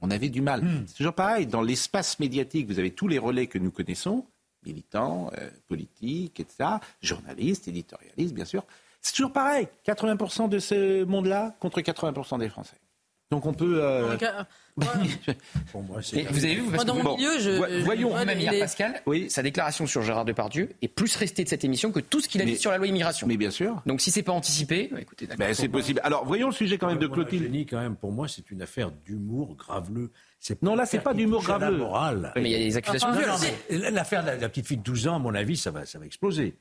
On 0.00 0.10
avait 0.10 0.30
du 0.30 0.40
mal. 0.40 0.62
Hmm. 0.62 0.84
C'est 0.86 0.96
toujours 0.96 1.12
pareil, 1.12 1.46
dans 1.46 1.62
l'espace 1.62 2.18
médiatique, 2.18 2.66
vous 2.66 2.78
avez 2.78 2.90
tous 2.90 3.06
les 3.06 3.18
relais 3.18 3.46
que 3.46 3.58
nous 3.58 3.70
connaissons, 3.70 4.24
militants, 4.64 5.30
euh, 5.38 5.50
politiques, 5.68 6.40
etc., 6.40 6.70
journalistes, 7.02 7.68
éditorialistes, 7.68 8.34
bien 8.34 8.44
sûr. 8.44 8.64
C'est 9.00 9.14
toujours 9.14 9.32
pareil, 9.32 9.68
80% 9.84 10.48
de 10.48 10.58
ce 10.58 11.04
monde-là 11.04 11.54
contre 11.60 11.80
80% 11.80 12.38
des 12.38 12.48
Français. 12.48 12.76
Donc 13.32 13.46
on 13.46 13.54
peut. 13.54 13.80
Euh, 13.82 14.14
vous 14.76 16.44
avez 16.44 16.54
vu, 16.56 16.76
dans 16.84 16.94
mon 16.94 17.16
milieu, 17.16 17.38
je, 17.40 17.82
voyons 17.82 18.14
même 18.14 18.38
hier 18.38 18.52
Pascal, 18.60 19.00
oui. 19.06 19.30
sa 19.30 19.42
déclaration 19.42 19.86
sur 19.86 20.02
Gérard 20.02 20.26
Depardieu 20.26 20.68
est 20.82 20.88
plus 20.88 21.16
restée 21.16 21.42
de 21.42 21.48
cette 21.48 21.64
émission 21.64 21.92
que 21.92 22.00
tout 22.00 22.20
ce 22.20 22.28
qu'il 22.28 22.42
a 22.42 22.44
dit 22.44 22.58
sur 22.58 22.70
la 22.70 22.76
loi 22.76 22.86
immigration. 22.86 23.26
Mais 23.26 23.38
bien 23.38 23.50
sûr. 23.50 23.82
Donc 23.86 24.02
si 24.02 24.10
c'est 24.10 24.22
pas 24.22 24.32
anticipé, 24.32 24.90
bah, 24.92 25.00
écoutez, 25.00 25.26
ben, 25.38 25.54
c'est 25.54 25.68
possible. 25.68 26.02
Alors 26.04 26.26
voyons 26.26 26.48
le 26.48 26.52
sujet 26.52 26.76
quand 26.76 26.88
même 26.88 26.98
de 26.98 27.06
Clotilde. 27.06 27.50
Moi, 27.50 27.64
quand 27.70 27.80
même, 27.80 27.96
pour 27.96 28.12
moi, 28.12 28.28
c'est 28.28 28.50
une 28.50 28.60
affaire 28.60 28.90
d'humour 28.90 29.56
graveleux. 29.56 30.10
Non, 30.60 30.74
là, 30.74 30.84
c'est 30.84 31.00
pas 31.00 31.14
d'humour 31.14 31.42
graveleux. 31.42 31.78
Moral. 31.78 32.32
Mais 32.36 32.50
il 32.50 32.52
y 32.52 32.54
a 32.54 32.58
des 32.58 32.76
accusations 32.76 33.12
de 33.12 33.90
L'affaire 33.90 34.24
de 34.24 34.42
la, 34.42 34.48
petite 34.50 34.66
fille 34.66 34.76
de 34.76 34.82
12 34.82 35.08
ans, 35.08 35.16
à 35.16 35.18
mon 35.18 35.34
avis, 35.34 35.56
ça 35.56 35.70
va, 35.70 35.86
ça 35.86 35.98
va 35.98 36.04
exploser. 36.04 36.54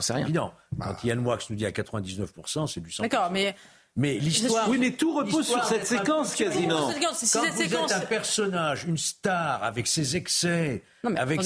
C'est 0.00 0.14
rien. 0.14 0.24
Évident. 0.24 0.52
Quand 0.80 1.04
Yann 1.04 1.20
Moix 1.20 1.38
nous 1.48 1.56
dit 1.56 1.64
à 1.64 1.70
99%, 1.70 2.66
c'est 2.66 2.80
du 2.80 2.90
sang. 2.90 3.04
D'accord, 3.04 3.30
mais 3.30 3.54
mais 3.98 4.14
l'histoire. 4.14 4.70
Oui, 4.70 4.78
mais 4.78 4.92
tout 4.92 5.12
repose 5.12 5.46
sur 5.46 5.62
cette 5.64 5.86
séquence 5.86 6.34
quasiment. 6.36 6.88
Quand 7.32 7.50
vous 7.50 7.62
êtes 7.62 7.92
un 7.92 8.00
personnage, 8.00 8.84
une 8.84 8.96
star, 8.96 9.62
avec 9.64 9.88
ses 9.88 10.16
excès, 10.16 10.84
avec, 11.16 11.40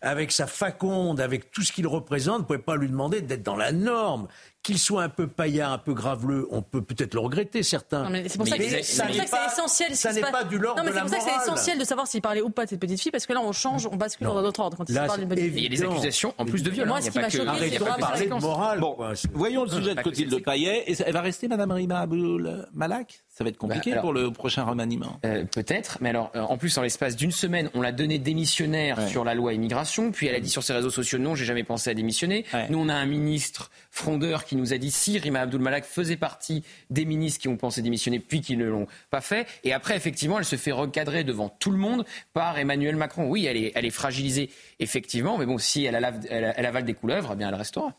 avec 0.00 0.32
sa 0.32 0.46
faconde, 0.46 1.20
avec 1.20 1.50
tout 1.50 1.62
ce 1.62 1.70
qu'il 1.70 1.86
représente, 1.86 2.36
vous 2.36 2.42
ne 2.42 2.46
pouvez 2.46 2.58
pas 2.58 2.76
lui 2.76 2.88
demander 2.88 3.20
d'être 3.20 3.42
dans 3.42 3.56
la 3.56 3.72
norme 3.72 4.26
qu'il 4.62 4.78
soit 4.78 5.02
un 5.02 5.08
peu 5.08 5.26
paillard, 5.26 5.72
un 5.72 5.78
peu 5.78 5.94
graveleux, 5.94 6.46
on 6.50 6.62
peut 6.62 6.82
peut-être 6.82 7.14
le 7.14 7.20
regretter, 7.20 7.62
certains. 7.62 8.10
C'est 8.26 8.36
pour 8.36 8.48
ça 8.48 8.58
que 8.58 8.64
c'est 8.64 8.80
essentiel. 8.80 9.96
Ça 9.96 10.12
n'est 10.12 10.20
pas 10.20 10.44
du 10.44 10.58
l'ordre 10.58 10.82
de 10.82 10.88
la 10.88 11.04
morale. 11.04 11.08
C'est 11.08 11.16
pour 11.16 11.24
ça 11.24 11.30
que 11.30 11.40
c'est 11.40 11.50
essentiel 11.50 11.78
de 11.78 11.84
savoir 11.84 12.06
s'il 12.06 12.20
parlait 12.20 12.42
ou 12.42 12.50
pas 12.50 12.64
de 12.64 12.70
cette 12.70 12.80
petite 12.80 13.00
fille, 13.00 13.12
parce 13.12 13.26
que 13.26 13.32
là, 13.32 13.40
on 13.40 13.52
change, 13.52 13.86
on 13.90 13.96
bascule 13.96 14.26
dans 14.26 14.42
d'autres 14.42 14.60
ordre 14.60 14.76
quand 14.76 14.88
il 14.88 14.94
parle 14.94 15.20
d'une 15.20 15.28
petite 15.28 15.52
fille. 15.52 15.56
Il 15.56 15.62
y 15.62 15.66
a 15.66 15.70
des 15.70 15.82
accusations 15.82 16.34
en 16.38 16.44
plus 16.44 16.62
de 16.62 16.70
viol. 16.70 16.88
Moi, 16.88 17.00
ce 17.00 17.10
qui 17.10 17.18
m'a 17.18 17.28
choqué, 17.30 17.70
c'est 17.70 17.78
de 17.78 18.00
parler 18.00 18.26
de 18.26 18.34
morale. 18.34 18.80
Bon, 18.80 18.96
voyons 19.32 19.64
le 19.64 19.70
sujet 19.70 19.94
de 19.94 20.00
Clotilde 20.00 20.42
Payet. 20.44 20.84
Elle 21.06 21.12
va 21.12 21.20
rester, 21.20 21.48
Madame 21.48 21.72
Rima 21.72 22.00
Aboul 22.00 22.66
Malak? 22.72 23.20
Ça 23.28 23.44
va 23.44 23.50
être 23.50 23.56
compliqué 23.56 23.92
bah, 23.92 24.00
pour 24.00 24.12
le 24.12 24.32
prochain 24.32 24.64
remaniement. 24.64 25.20
Euh, 25.24 25.44
peut-être, 25.44 25.98
mais 26.00 26.08
alors, 26.08 26.32
euh, 26.34 26.40
en 26.40 26.58
plus, 26.58 26.76
en 26.76 26.82
l'espace 26.82 27.14
d'une 27.14 27.30
semaine, 27.30 27.70
on 27.74 27.80
l'a 27.80 27.92
donné 27.92 28.18
démissionnaire 28.18 29.08
sur 29.08 29.22
la 29.22 29.34
loi 29.34 29.52
immigration, 29.52 30.10
puis 30.10 30.26
elle 30.26 30.34
a 30.34 30.40
dit 30.40 30.50
sur 30.50 30.64
ses 30.64 30.72
réseaux 30.72 30.90
sociaux 30.90 31.20
non, 31.20 31.36
j'ai 31.36 31.44
jamais 31.44 31.62
pensé 31.62 31.88
à 31.88 31.94
démissionner. 31.94 32.44
Nous, 32.68 32.78
on 32.78 32.88
a 32.88 32.94
un 32.94 33.06
ministre 33.06 33.70
frondeur 33.98 34.44
qui 34.44 34.56
nous 34.56 34.72
a 34.72 34.78
dit 34.78 34.90
si 34.90 35.18
Rima 35.18 35.40
Abdul 35.40 35.60
Malak 35.60 35.84
faisait 35.84 36.16
partie 36.16 36.64
des 36.88 37.04
ministres 37.04 37.40
qui 37.40 37.48
ont 37.48 37.56
pensé 37.56 37.82
démissionner 37.82 38.20
puis 38.20 38.40
qui 38.40 38.56
ne 38.56 38.64
l'ont 38.64 38.86
pas 39.10 39.20
fait. 39.20 39.46
Et 39.64 39.72
après, 39.72 39.96
effectivement, 39.96 40.38
elle 40.38 40.44
se 40.44 40.56
fait 40.56 40.72
recadrer 40.72 41.24
devant 41.24 41.48
tout 41.48 41.72
le 41.72 41.78
monde 41.78 42.04
par 42.32 42.58
Emmanuel 42.58 42.96
Macron. 42.96 43.28
Oui, 43.28 43.46
elle 43.46 43.56
est, 43.56 43.72
elle 43.74 43.84
est 43.84 43.90
fragilisée, 43.90 44.50
effectivement, 44.78 45.36
mais 45.36 45.46
bon, 45.46 45.58
si 45.58 45.84
elle, 45.84 45.96
elle, 46.30 46.66
avale 46.66 46.84
des 46.84 46.94
couleuvres, 46.94 47.30
eh 47.32 47.36
bien, 47.36 47.48
elle 47.48 47.54
restera. 47.56 47.92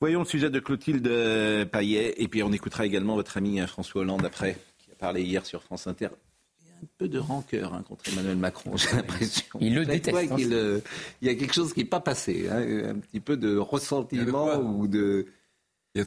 Voyons 0.00 0.20
le 0.20 0.26
sujet 0.26 0.50
de 0.50 0.58
Clotilde 0.58 1.68
Payet, 1.70 2.14
et 2.16 2.28
puis 2.28 2.42
on 2.42 2.52
écoutera 2.52 2.86
également 2.86 3.14
votre 3.14 3.36
ami 3.36 3.60
François 3.66 4.02
Hollande 4.02 4.24
après, 4.24 4.56
qui 4.78 4.90
a 4.90 4.94
parlé 4.96 5.22
hier 5.22 5.44
sur 5.44 5.62
France 5.62 5.86
Inter. 5.86 6.08
Un 6.82 6.86
peu 6.98 7.08
de 7.08 7.18
rancœur 7.18 7.74
hein, 7.74 7.84
contre 7.88 8.08
Emmanuel 8.12 8.36
Macron, 8.36 8.76
j'ai 8.76 8.94
l'impression. 8.94 9.44
Il 9.60 9.74
le 9.74 9.84
déteste. 9.84 10.32
Hein. 10.32 10.36
il, 10.38 10.82
y 11.22 11.28
a 11.28 11.34
quelque 11.34 11.54
chose 11.54 11.72
qui 11.72 11.80
n'est 11.80 11.86
pas 11.86 12.00
passé, 12.00 12.48
hein, 12.50 12.90
un 12.90 12.98
petit 12.98 13.20
peu 13.20 13.36
de 13.36 13.56
ressentiment 13.56 14.56
ou 14.58 14.86
de... 14.86 15.26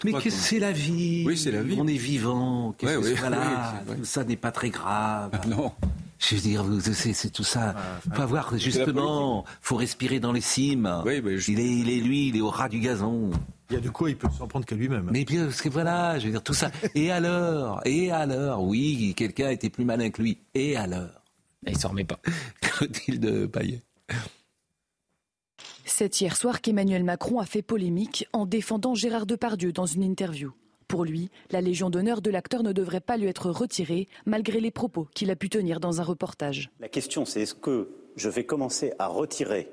Mais 0.03 0.11
que 0.11 0.29
c'est 0.29 0.59
la 0.59 0.73
vie. 0.73 1.23
Oui, 1.25 1.37
c'est 1.37 1.51
la 1.51 1.63
vie. 1.63 1.77
On 1.79 1.87
est 1.87 1.93
vivant. 1.93 2.75
Qu'est-ce 2.77 2.99
que 2.99 3.15
voilà, 3.19 3.83
ça 4.03 4.25
n'est 4.25 4.35
pas 4.35 4.51
très 4.51 4.69
grave. 4.69 5.29
Ah, 5.31 5.47
non. 5.47 5.71
Je 6.19 6.35
veux 6.35 6.41
dire, 6.41 6.65
c'est 6.81 7.31
tout 7.31 7.43
ça. 7.43 7.73
Il 8.05 8.13
faut 8.13 8.21
avoir 8.21 8.57
justement, 8.57 9.45
faut 9.61 9.77
respirer 9.77 10.19
dans 10.19 10.33
les 10.33 10.41
cimes. 10.41 11.03
Oui, 11.05 11.21
il, 11.47 11.59
est, 11.59 11.63
il 11.63 11.89
est 11.89 12.01
lui, 12.01 12.27
il 12.29 12.35
est 12.35 12.41
au 12.41 12.49
ras 12.49 12.67
du 12.67 12.79
gazon. 12.79 13.31
Il 13.69 13.73
y 13.73 13.77
a 13.77 13.81
de 13.81 13.89
quoi 13.89 14.09
il 14.09 14.17
peut 14.17 14.29
s'en 14.37 14.47
prendre 14.47 14.65
qu'à 14.65 14.75
lui-même. 14.75 15.09
Mais 15.11 15.25
bien, 15.25 15.45
parce 15.45 15.61
que 15.61 15.69
voilà, 15.69 16.17
je 16.19 16.25
veux 16.25 16.31
dire 16.31 16.43
tout 16.43 16.53
ça. 16.53 16.71
Et 16.95 17.11
alors 17.11 17.81
Et 17.85 18.11
alors 18.11 18.63
Oui, 18.63 19.13
quelqu'un 19.15 19.49
était 19.49 19.69
plus 19.69 19.83
malin 19.83 20.09
que 20.09 20.21
lui. 20.21 20.37
Et 20.53 20.77
alors 20.77 21.09
Et 21.65 21.71
il 21.71 21.77
s'en 21.77 21.89
remet 21.89 22.05
pas. 22.05 22.19
Clotilde 22.61 23.47
Payet. 23.47 23.81
C'est 25.83 26.21
hier 26.21 26.37
soir 26.37 26.61
qu'Emmanuel 26.61 27.03
Macron 27.03 27.39
a 27.39 27.45
fait 27.45 27.61
polémique 27.61 28.27
en 28.31 28.45
défendant 28.45 28.93
Gérard 28.93 29.25
Depardieu 29.25 29.73
dans 29.73 29.85
une 29.85 30.03
interview. 30.03 30.53
Pour 30.87 31.03
lui, 31.03 31.29
la 31.51 31.59
Légion 31.59 31.89
d'honneur 31.89 32.21
de 32.21 32.29
l'acteur 32.29 32.63
ne 32.63 32.71
devrait 32.71 33.01
pas 33.01 33.17
lui 33.17 33.27
être 33.27 33.49
retirée, 33.49 34.07
malgré 34.25 34.61
les 34.61 34.71
propos 34.71 35.07
qu'il 35.13 35.31
a 35.31 35.35
pu 35.35 35.49
tenir 35.49 35.81
dans 35.81 35.99
un 35.99 36.03
reportage. 36.03 36.69
La 36.79 36.87
question, 36.87 37.25
c'est 37.25 37.41
est-ce 37.41 37.55
que 37.55 37.89
je 38.15 38.29
vais 38.29 38.45
commencer 38.45 38.93
à 38.97 39.07
retirer 39.07 39.69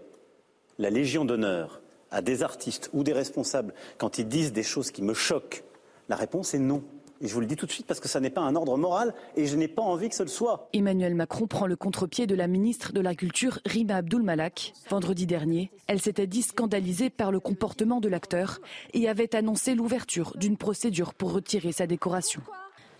la 0.79 0.91
Légion 0.91 1.25
d'honneur 1.25 1.81
à 2.15 2.23
des 2.23 2.43
artistes 2.43 2.89
ou 2.93 3.03
des 3.03 3.13
responsables 3.13 3.75
quand 3.99 4.19
ils 4.19 4.29
disent 4.29 4.53
des 4.53 4.63
choses 4.63 4.91
qui 4.91 5.03
me 5.03 5.15
choquent 5.15 5.65
La 6.09 6.17
réponse 6.17 6.55
est 6.55 6.59
non. 6.59 6.83
Et 7.21 7.29
je 7.29 7.35
vous 7.35 7.41
le 7.41 7.47
dis 7.47 7.57
tout 7.57 7.67
de 7.67 7.73
suite 7.73 7.87
parce 7.87 8.01
que 8.01 8.09
ça 8.09 8.21
n'est 8.21 8.31
pas 8.31 8.41
un 8.41 8.55
ordre 8.55 8.77
moral 8.77 9.15
et 9.37 9.47
je 9.47 9.57
n'ai 9.57 9.69
pas 9.69 9.83
envie 9.83 10.09
que 10.09 10.15
ce 10.15 10.23
le 10.23 10.29
soit. 10.29 10.69
Emmanuel 10.73 11.15
Macron 11.15 11.47
prend 11.47 11.67
le 11.67 11.77
contre-pied 11.77 12.27
de 12.27 12.35
la 12.35 12.47
ministre 12.47 12.93
de 12.93 13.01
la 13.01 13.15
Culture, 13.15 13.61
Rima 13.65 13.97
Abdul-Malak. 13.97 14.75
Vendredi 14.91 15.27
dernier, 15.27 15.71
elle 15.87 16.01
s'était 16.01 16.27
dit 16.27 16.43
scandalisée 16.43 17.11
par 17.11 17.33
le 17.33 17.41
comportement 17.41 18.01
de 18.01 18.09
l'acteur 18.09 18.61
et 18.93 19.09
avait 19.09 19.35
annoncé 19.35 19.75
l'ouverture 19.75 20.37
d'une 20.37 20.57
procédure 20.57 21.15
pour 21.15 21.33
retirer 21.33 21.73
sa 21.73 21.87
décoration. 21.87 22.43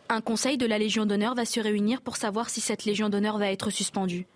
Un 0.09 0.21
conseil 0.21 0.59
de 0.59 0.67
la 0.67 0.79
Légion 0.79 1.07
d'honneur 1.07 1.35
va 1.35 1.45
se 1.45 1.61
réunir 1.61 2.01
pour 2.01 2.17
savoir 2.17 2.51
si 2.51 2.61
cette 2.61 2.85
Légion 2.85 3.09
d'honneur 3.09 3.39
va 3.39 3.51
être 3.51 3.71
suspendue. 3.71 4.27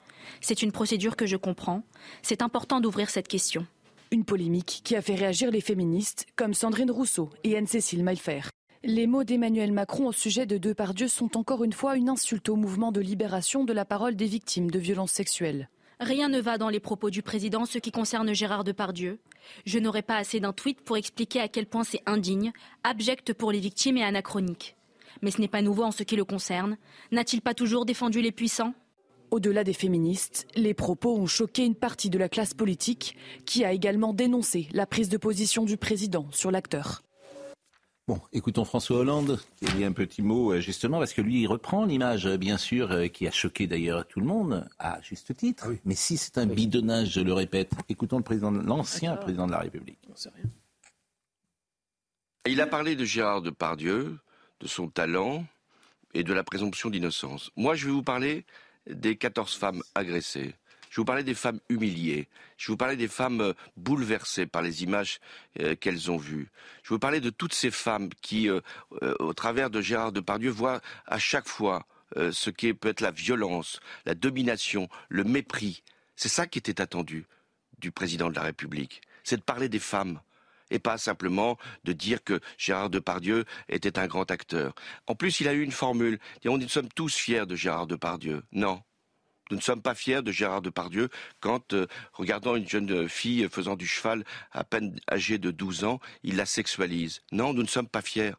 C'est 0.41 0.63
une 0.63 0.73
procédure 0.73 1.17
que 1.17 1.27
je 1.27 1.37
comprends. 1.37 1.83
C'est 2.23 2.43
important 2.43 2.81
d'ouvrir 2.81 3.11
cette 3.11 3.29
question. 3.29 3.67
Une 4.11 4.25
polémique 4.25 4.81
qui 4.85 4.97
a 4.97 5.03
fait 5.03 5.15
réagir 5.15 5.51
les 5.51 5.61
féministes 5.61 6.25
comme 6.35 6.55
Sandrine 6.55 6.91
Rousseau 6.91 7.29
et 7.45 7.59
Anne-Cécile 7.59 8.03
Maillefer. 8.03 8.41
Les 8.83 9.07
mots 9.07 9.23
d'Emmanuel 9.23 9.71
Macron 9.71 10.07
au 10.07 10.13
sujet 10.13 10.47
de 10.47 10.57
Depardieu 10.57 11.09
sont 11.09 11.37
encore 11.37 11.63
une 11.63 11.75
fois 11.75 11.95
une 11.95 12.09
insulte 12.09 12.49
au 12.49 12.57
mouvement 12.57 12.91
de 12.91 13.03
libération 13.03 13.65
de 13.65 13.73
la 13.75 13.85
parole 13.85 14.17
des 14.17 14.25
victimes 14.25 14.71
de 14.71 14.79
violences 14.79 15.13
sexuelles. 15.13 15.69
Rien 16.01 16.31
ne 16.31 16.41
va 16.41 16.57
dans 16.57 16.71
les 16.71 16.81
propos 16.81 17.11
du 17.11 17.21
président 17.21 17.67
ce 17.67 17.79
qui 17.79 17.91
concerne 17.91 18.33
Gérard 18.33 18.65
Depardieu. 18.65 19.19
Je 19.67 19.79
n'aurai 19.79 20.03
pas 20.03 20.17
assez 20.17 20.41
d'un 20.41 20.55
tweet 20.55 20.81
pour 20.81 20.97
expliquer 20.97 21.41
à 21.41 21.49
quel 21.49 21.67
point 21.67 21.85
c'est 21.85 22.03
indigne, 22.07 22.53
abject 22.85 23.35
pour 23.35 23.53
les 23.53 23.61
victimes 23.61 23.99
et 23.99 24.05
anachronique. 24.05 24.75
Mais 25.21 25.33
ce 25.33 25.41
n'est 25.41 25.49
pas 25.49 25.61
nouveau 25.61 25.83
en 25.83 25.91
ce 25.91 26.03
qui 26.03 26.17
le 26.17 26.25
concerne. 26.25 26.79
N'a-t-il 27.13 27.43
pas 27.43 27.53
toujours 27.53 27.85
défendu 27.85 28.23
les 28.23 28.33
puissants? 28.33 28.73
Au-delà 29.31 29.65
des 29.65 29.73
féministes, 29.73 30.47
les 30.55 30.75
propos 30.75 31.17
ont 31.17 31.27
choqué 31.27 31.65
une 31.65 31.75
partie 31.75 32.11
de 32.11 32.19
la 32.19 32.29
classe 32.29 32.55
politique 32.55 33.17
qui 33.47 33.65
a 33.65 33.73
également 33.73 34.13
dénoncé 34.13 34.69
la 34.73 34.87
prise 34.87 35.09
de 35.09 35.17
position 35.17 35.65
du 35.65 35.77
président 35.77 36.27
sur 36.31 36.51
l'acteur. 36.51 37.03
Bon, 38.09 38.23
écoutons 38.33 38.65
François 38.65 39.01
Hollande, 39.01 39.39
qui 39.57 39.67
a 39.67 39.71
dit 39.73 39.85
un 39.85 39.93
petit 39.93 40.23
mot 40.23 40.55
euh, 40.55 40.61
justement, 40.61 40.99
parce 40.99 41.13
que 41.13 41.21
lui, 41.21 41.43
il 41.43 41.47
reprend 41.47 41.85
l'image, 41.85 42.27
euh, 42.27 42.39
bien 42.39 42.57
sûr, 42.57 42.91
euh, 42.91 43.09
qui 43.09 43.29
a 43.29 43.31
choqué 43.31 43.67
d'ailleurs 43.67 44.07
tout 44.07 44.21
le 44.21 44.25
monde, 44.25 44.67
à 44.79 44.99
juste 45.03 45.37
titre. 45.37 45.67
Ah 45.69 45.79
Mais 45.85 45.95
si 45.95 46.17
c'est 46.17 46.39
un 46.39 46.47
bidonnage, 46.47 47.11
je 47.11 47.21
le 47.21 47.35
répète, 47.35 47.71
écoutons 47.91 48.17
le 48.17 48.23
président, 48.23 48.51
l'ancien 48.51 49.15
président 49.17 49.47
de 49.47 49.53
la 49.53 49.59
République. 49.59 49.99
Il 52.47 52.63
a 52.63 52.67
parlé 52.67 52.97
de 52.97 53.05
Gérard 53.05 53.43
Depardieu, 53.43 54.17
de 54.61 54.67
son 54.67 54.89
talent 54.89 55.45
et 56.15 56.25
de 56.25 56.33
la 56.33 56.45
présomption 56.45 56.89
d'innocence. 56.89 57.51
Moi, 57.57 57.75
je 57.75 57.87
vais 57.87 57.93
vous 57.93 58.03
parler 58.03 58.47
des 58.89 59.17
14 59.17 59.55
femmes 59.55 59.83
agressées. 59.95 60.55
Je 60.91 61.01
vous 61.01 61.05
parler 61.05 61.23
des 61.23 61.35
femmes 61.35 61.61
humiliées. 61.69 62.29
Je 62.57 62.73
vous 62.73 62.77
parler 62.77 62.97
des 62.97 63.09
femmes 63.09 63.41
euh, 63.41 63.53
bouleversées 63.77 64.47
par 64.47 64.63
les 64.63 64.83
images 64.83 65.21
euh, 65.61 65.75
qu'elles 65.75 66.11
ont 66.11 66.17
vues. 66.17 66.51
Je 66.83 66.89
vous 66.91 66.99
parler 66.99 67.21
de 67.21 67.31
toutes 67.31 67.55
ces 67.55 67.71
femmes 67.71 68.09
qui, 68.23 68.49
euh, 68.49 68.61
au 69.19 69.35
travers 69.35 69.71
de 69.71 69.81
Gérard 69.81 70.13
Depardieu, 70.13 70.51
voient 70.51 70.81
à 71.07 71.19
chaque 71.19 71.49
fois 71.49 71.87
ce 72.17 72.49
qui 72.49 72.73
peut 72.73 72.89
être 72.89 73.03
la 73.03 73.11
violence, 73.11 73.81
la 74.07 74.15
domination, 74.15 74.89
le 75.11 75.25
mépris. 75.25 75.83
C'est 76.17 76.31
ça 76.31 76.47
qui 76.47 76.59
était 76.59 76.81
attendu 76.81 77.27
du 77.81 77.93
président 77.93 78.31
de 78.31 78.35
la 78.35 78.41
République. 78.41 79.03
C'est 79.25 79.37
de 79.37 79.43
parler 79.43 79.69
des 79.69 79.79
femmes 79.79 80.19
et 80.71 80.79
pas 80.79 80.99
simplement 80.99 81.57
de 81.85 81.93
dire 81.93 82.23
que 82.23 82.41
Gérard 82.57 82.91
Depardieu 82.91 83.45
était 83.69 83.99
un 83.99 84.07
grand 84.07 84.31
acteur. 84.31 84.75
En 85.07 85.15
plus, 85.15 85.41
il 85.41 85.49
a 85.49 85.53
eu 85.53 85.63
une 85.63 85.73
formule. 85.73 86.19
Nous 86.45 86.69
sommes 86.69 86.89
tous 86.89 87.15
fiers 87.15 87.47
de 87.47 87.57
Gérard 87.57 87.87
Depardieu. 87.87 88.43
Non. 88.53 88.83
Nous 89.51 89.57
ne 89.57 89.63
sommes 89.63 89.81
pas 89.81 89.95
fiers 89.95 90.23
de 90.23 90.31
Gérard 90.31 90.61
Depardieu 90.61 91.09
quand, 91.41 91.73
euh, 91.73 91.87
regardant 92.13 92.55
une 92.55 92.69
jeune 92.69 93.09
fille 93.09 93.49
faisant 93.51 93.77
du 93.77 93.87
cheval 93.87 94.25
à 94.53 94.63
peine 94.63 94.99
âgée 95.11 95.39
de 95.39 95.51
12 95.51 95.85
ans, 95.85 96.01
il 96.23 96.37
la 96.37 96.45
sexualise. 96.45 97.23
Non, 97.33 97.55
nous 97.55 97.63
ne 97.63 97.69
sommes 97.69 97.89
pas 97.89 98.03
fiers. 98.03 98.35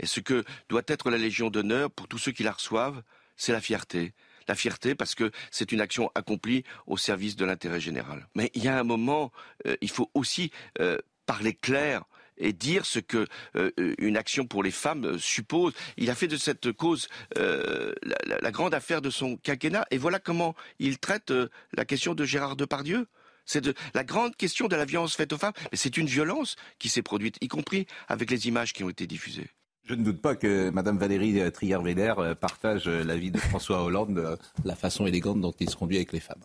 Et 0.00 0.06
ce 0.06 0.18
que 0.20 0.44
doit 0.68 0.82
être 0.88 1.10
la 1.10 1.18
Légion 1.18 1.50
d'honneur 1.50 1.90
pour 1.90 2.08
tous 2.08 2.18
ceux 2.18 2.32
qui 2.32 2.42
la 2.42 2.52
reçoivent, 2.52 3.02
c'est 3.36 3.52
la 3.52 3.60
fierté. 3.60 4.12
La 4.48 4.54
fierté 4.56 4.94
parce 4.96 5.14
que 5.14 5.30
c'est 5.50 5.70
une 5.70 5.80
action 5.80 6.10
accomplie 6.14 6.64
au 6.86 6.96
service 6.96 7.36
de 7.36 7.44
l'intérêt 7.44 7.78
général. 7.78 8.26
Mais 8.34 8.50
il 8.54 8.64
y 8.64 8.68
a 8.68 8.78
un 8.78 8.82
moment, 8.82 9.30
euh, 9.66 9.76
il 9.80 9.90
faut 9.90 10.10
aussi 10.14 10.50
euh, 10.80 10.98
parler 11.30 11.54
clair 11.54 12.02
et 12.38 12.52
dire 12.52 12.84
ce 12.84 12.98
que 12.98 13.28
euh, 13.54 13.70
une 13.98 14.16
action 14.16 14.48
pour 14.48 14.64
les 14.64 14.72
femmes 14.72 15.04
euh, 15.04 15.18
suppose. 15.18 15.72
Il 15.96 16.10
a 16.10 16.16
fait 16.16 16.26
de 16.26 16.36
cette 16.36 16.72
cause 16.72 17.06
euh, 17.38 17.94
la, 18.26 18.50
grande 18.50 18.74
affaire 18.74 19.00
de 19.00 19.10
son 19.10 19.36
quinquennat. 19.36 19.86
Et 19.92 19.96
voilà 19.98 20.18
comment 20.18 20.56
il 20.80 20.98
traite 20.98 21.32
la 21.72 21.84
question 21.84 22.16
de 22.16 22.24
Gérard 22.24 22.56
Depardieu. 22.56 23.06
C'est 23.46 23.64
la 23.94 24.02
grande 24.02 24.34
question 24.34 24.66
de 24.66 24.74
la 24.74 24.84
violence 24.84 25.14
faite 25.14 25.32
aux 25.32 25.38
femmes. 25.38 25.52
Mais 25.70 25.78
c'est 25.78 25.96
une 25.96 26.06
violence 26.06 26.56
qui 26.80 26.88
s'est 26.88 27.02
produite, 27.02 27.36
y 27.40 27.46
compris 27.46 27.86
avec 28.08 28.28
les 28.28 28.48
images 28.48 28.72
qui 28.72 28.82
ont 28.82 28.90
été 28.90 29.06
diffusées. 29.06 29.46
Je 29.84 29.94
ne 29.94 30.02
doute 30.02 30.20
pas 30.20 30.34
que 30.34 30.70
Mme 30.70 30.98
Valérie 30.98 31.52
Trier-Véder 31.52 32.34
partage 32.40 32.88
l'avis 32.88 33.30
de 33.30 33.38
François 33.38 33.84
Hollande, 33.84 34.14
de 34.14 34.68
la 34.68 34.74
façon 34.74 35.06
élégante 35.06 35.40
dont 35.40 35.54
il 35.60 35.70
se 35.70 35.76
conduit 35.76 35.98
avec 35.98 36.12
les 36.12 36.20
femmes 36.20 36.42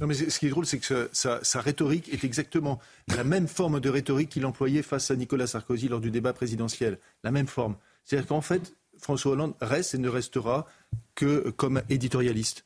non, 0.00 0.06
mais 0.06 0.14
ce 0.14 0.38
qui 0.38 0.46
est 0.46 0.50
drôle, 0.50 0.66
c'est 0.66 0.78
que 0.78 1.08
sa, 1.12 1.60
rhétorique 1.60 2.12
est 2.12 2.24
exactement 2.24 2.78
la 3.14 3.24
même 3.24 3.48
forme 3.48 3.80
de 3.80 3.88
rhétorique 3.88 4.28
qu'il 4.28 4.46
employait 4.46 4.82
face 4.82 5.10
à 5.10 5.16
Nicolas 5.16 5.46
Sarkozy 5.46 5.88
lors 5.88 6.00
du 6.00 6.10
débat 6.10 6.32
présidentiel. 6.32 6.98
La 7.24 7.30
même 7.30 7.46
forme. 7.46 7.76
C'est-à-dire 8.04 8.28
qu'en 8.28 8.40
fait, 8.40 8.74
François 8.98 9.32
Hollande 9.32 9.54
reste 9.60 9.94
et 9.94 9.98
ne 9.98 10.08
restera 10.08 10.66
que 11.14 11.50
comme 11.50 11.82
éditorialiste. 11.88 12.64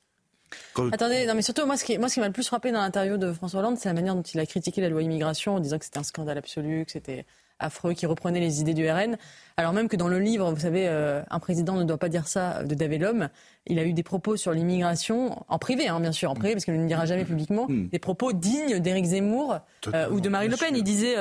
Attendez, 0.76 1.26
non 1.26 1.34
mais 1.34 1.42
surtout 1.42 1.64
moi 1.64 1.78
ce 1.78 1.84
qui, 1.84 1.98
m'a 1.98 2.08
le 2.08 2.32
plus 2.32 2.46
frappé 2.46 2.72
dans 2.72 2.80
l'interview 2.80 3.16
de 3.16 3.32
François 3.32 3.60
Hollande, 3.60 3.78
c'est 3.78 3.88
la 3.88 3.94
manière 3.94 4.14
dont 4.14 4.22
il 4.22 4.38
a 4.38 4.44
critiqué 4.44 4.82
la 4.82 4.90
loi 4.90 5.02
immigration 5.02 5.54
en 5.56 5.60
disant 5.60 5.78
que 5.78 5.84
c'était 5.86 5.98
un 5.98 6.02
scandale 6.02 6.36
absolu, 6.36 6.84
que 6.84 6.92
c'était 6.92 7.24
affreux, 7.58 7.94
qui 7.94 8.06
reprenait 8.06 8.40
les 8.40 8.60
idées 8.60 8.74
du 8.74 8.88
RN. 8.88 9.16
Alors 9.56 9.72
même 9.72 9.88
que 9.88 9.96
dans 9.96 10.08
le 10.08 10.18
livre, 10.18 10.50
vous 10.52 10.60
savez, 10.60 10.88
euh, 10.88 11.22
un 11.30 11.38
président 11.38 11.76
ne 11.76 11.84
doit 11.84 11.98
pas 11.98 12.08
dire 12.08 12.28
ça 12.28 12.64
de 12.64 12.74
David 12.74 13.02
Lhomme, 13.02 13.28
il 13.66 13.78
a 13.78 13.84
eu 13.84 13.92
des 13.92 14.02
propos 14.02 14.36
sur 14.36 14.52
l'immigration, 14.52 15.44
en 15.48 15.58
privé, 15.58 15.86
hein, 15.86 16.00
bien 16.00 16.10
sûr, 16.10 16.30
en 16.30 16.34
privé, 16.34 16.54
parce 16.54 16.64
qu'il 16.64 16.74
ne 16.74 16.80
le 16.80 16.88
dira 16.88 17.06
jamais 17.06 17.24
publiquement, 17.24 17.66
hmm. 17.68 17.88
des 17.88 17.98
propos 18.00 18.32
dignes 18.32 18.80
d'Éric 18.80 19.04
Zemmour 19.04 19.58
euh, 19.94 20.10
ou 20.10 20.20
de 20.20 20.28
Marine 20.28 20.50
Le 20.50 20.56
Pen. 20.56 20.76
Il 20.76 20.82
disait 20.82 21.14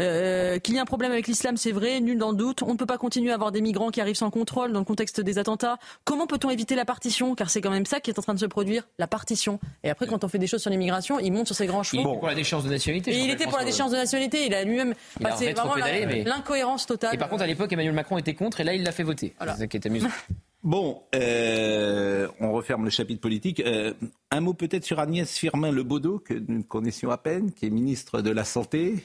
euh, 0.00 0.58
qu'il 0.58 0.74
y 0.74 0.78
a 0.78 0.82
un 0.82 0.86
problème 0.86 1.12
avec 1.12 1.26
l'islam, 1.26 1.56
c'est 1.58 1.72
vrai, 1.72 2.00
nul 2.00 2.16
dans 2.16 2.30
le 2.30 2.36
doute. 2.36 2.62
On 2.62 2.72
ne 2.72 2.78
peut 2.78 2.86
pas 2.86 2.96
continuer 2.96 3.32
à 3.32 3.34
avoir 3.34 3.52
des 3.52 3.60
migrants 3.60 3.90
qui 3.90 4.00
arrivent 4.00 4.16
sans 4.16 4.30
contrôle 4.30 4.72
dans 4.72 4.78
le 4.78 4.84
contexte 4.84 5.20
des 5.20 5.38
attentats. 5.38 5.76
Comment 6.04 6.26
peut-on 6.26 6.48
éviter 6.48 6.74
la 6.74 6.86
partition? 6.86 7.34
Car 7.34 7.50
c'est 7.50 7.60
quand 7.60 7.70
même 7.70 7.86
ça 7.86 8.00
qui 8.00 8.10
est 8.10 8.18
en 8.18 8.22
train 8.22 8.34
de 8.34 8.40
se 8.40 8.46
produire, 8.46 8.88
la 8.98 9.06
partition. 9.06 9.60
Et 9.82 9.90
après, 9.90 10.06
quand 10.06 10.24
on 10.24 10.28
fait 10.28 10.38
des 10.38 10.46
choses 10.46 10.62
sur 10.62 10.70
l'immigration, 10.70 11.18
il 11.20 11.32
monte 11.32 11.46
sur 11.46 11.56
ses 11.56 11.66
grands 11.66 11.82
chevaux. 11.82 12.02
Il 12.02 12.08
était 12.08 12.18
pour 12.18 12.28
la 12.28 12.34
déchéance 12.34 12.64
de 12.64 12.70
nationalité. 12.70 13.12
Et 13.12 13.18
il 13.18 13.30
était 13.30 13.44
pour 13.44 13.58
la 13.58 13.64
déchéance 13.64 13.90
de 13.90 13.96
nationalité. 13.96 14.46
Il 14.46 14.54
a 14.54 14.64
lui-même 14.64 14.94
passé 15.20 15.52
vraiment 15.52 15.74
l'incohérence 15.74 16.86
totale. 16.86 17.14
Et 17.14 17.18
par 17.18 17.28
contre, 17.28 17.42
à 17.42 17.46
l'époque, 17.46 17.63
Emmanuel 17.72 17.94
Macron 17.94 18.18
était 18.18 18.34
contre 18.34 18.60
et 18.60 18.64
là, 18.64 18.74
il 18.74 18.82
l'a 18.82 18.92
fait 18.92 19.02
voter. 19.02 19.34
C'est 19.40 19.56
ça 19.56 19.66
qui 19.66 19.76
est 19.76 19.86
amusant. 19.86 20.08
Bon, 20.64 21.02
euh, 21.14 22.26
on 22.40 22.50
referme 22.52 22.84
le 22.84 22.90
chapitre 22.90 23.20
politique. 23.20 23.60
Euh, 23.60 23.92
un 24.30 24.40
mot 24.40 24.54
peut-être 24.54 24.84
sur 24.84 24.98
Agnès 24.98 25.30
Firmin-Lebaudot, 25.36 26.20
que 26.20 26.32
nous 26.32 26.62
connaissions 26.62 27.10
à 27.10 27.18
peine, 27.18 27.52
qui 27.52 27.66
est 27.66 27.70
ministre 27.70 28.22
de 28.22 28.30
la 28.30 28.44
Santé. 28.44 29.04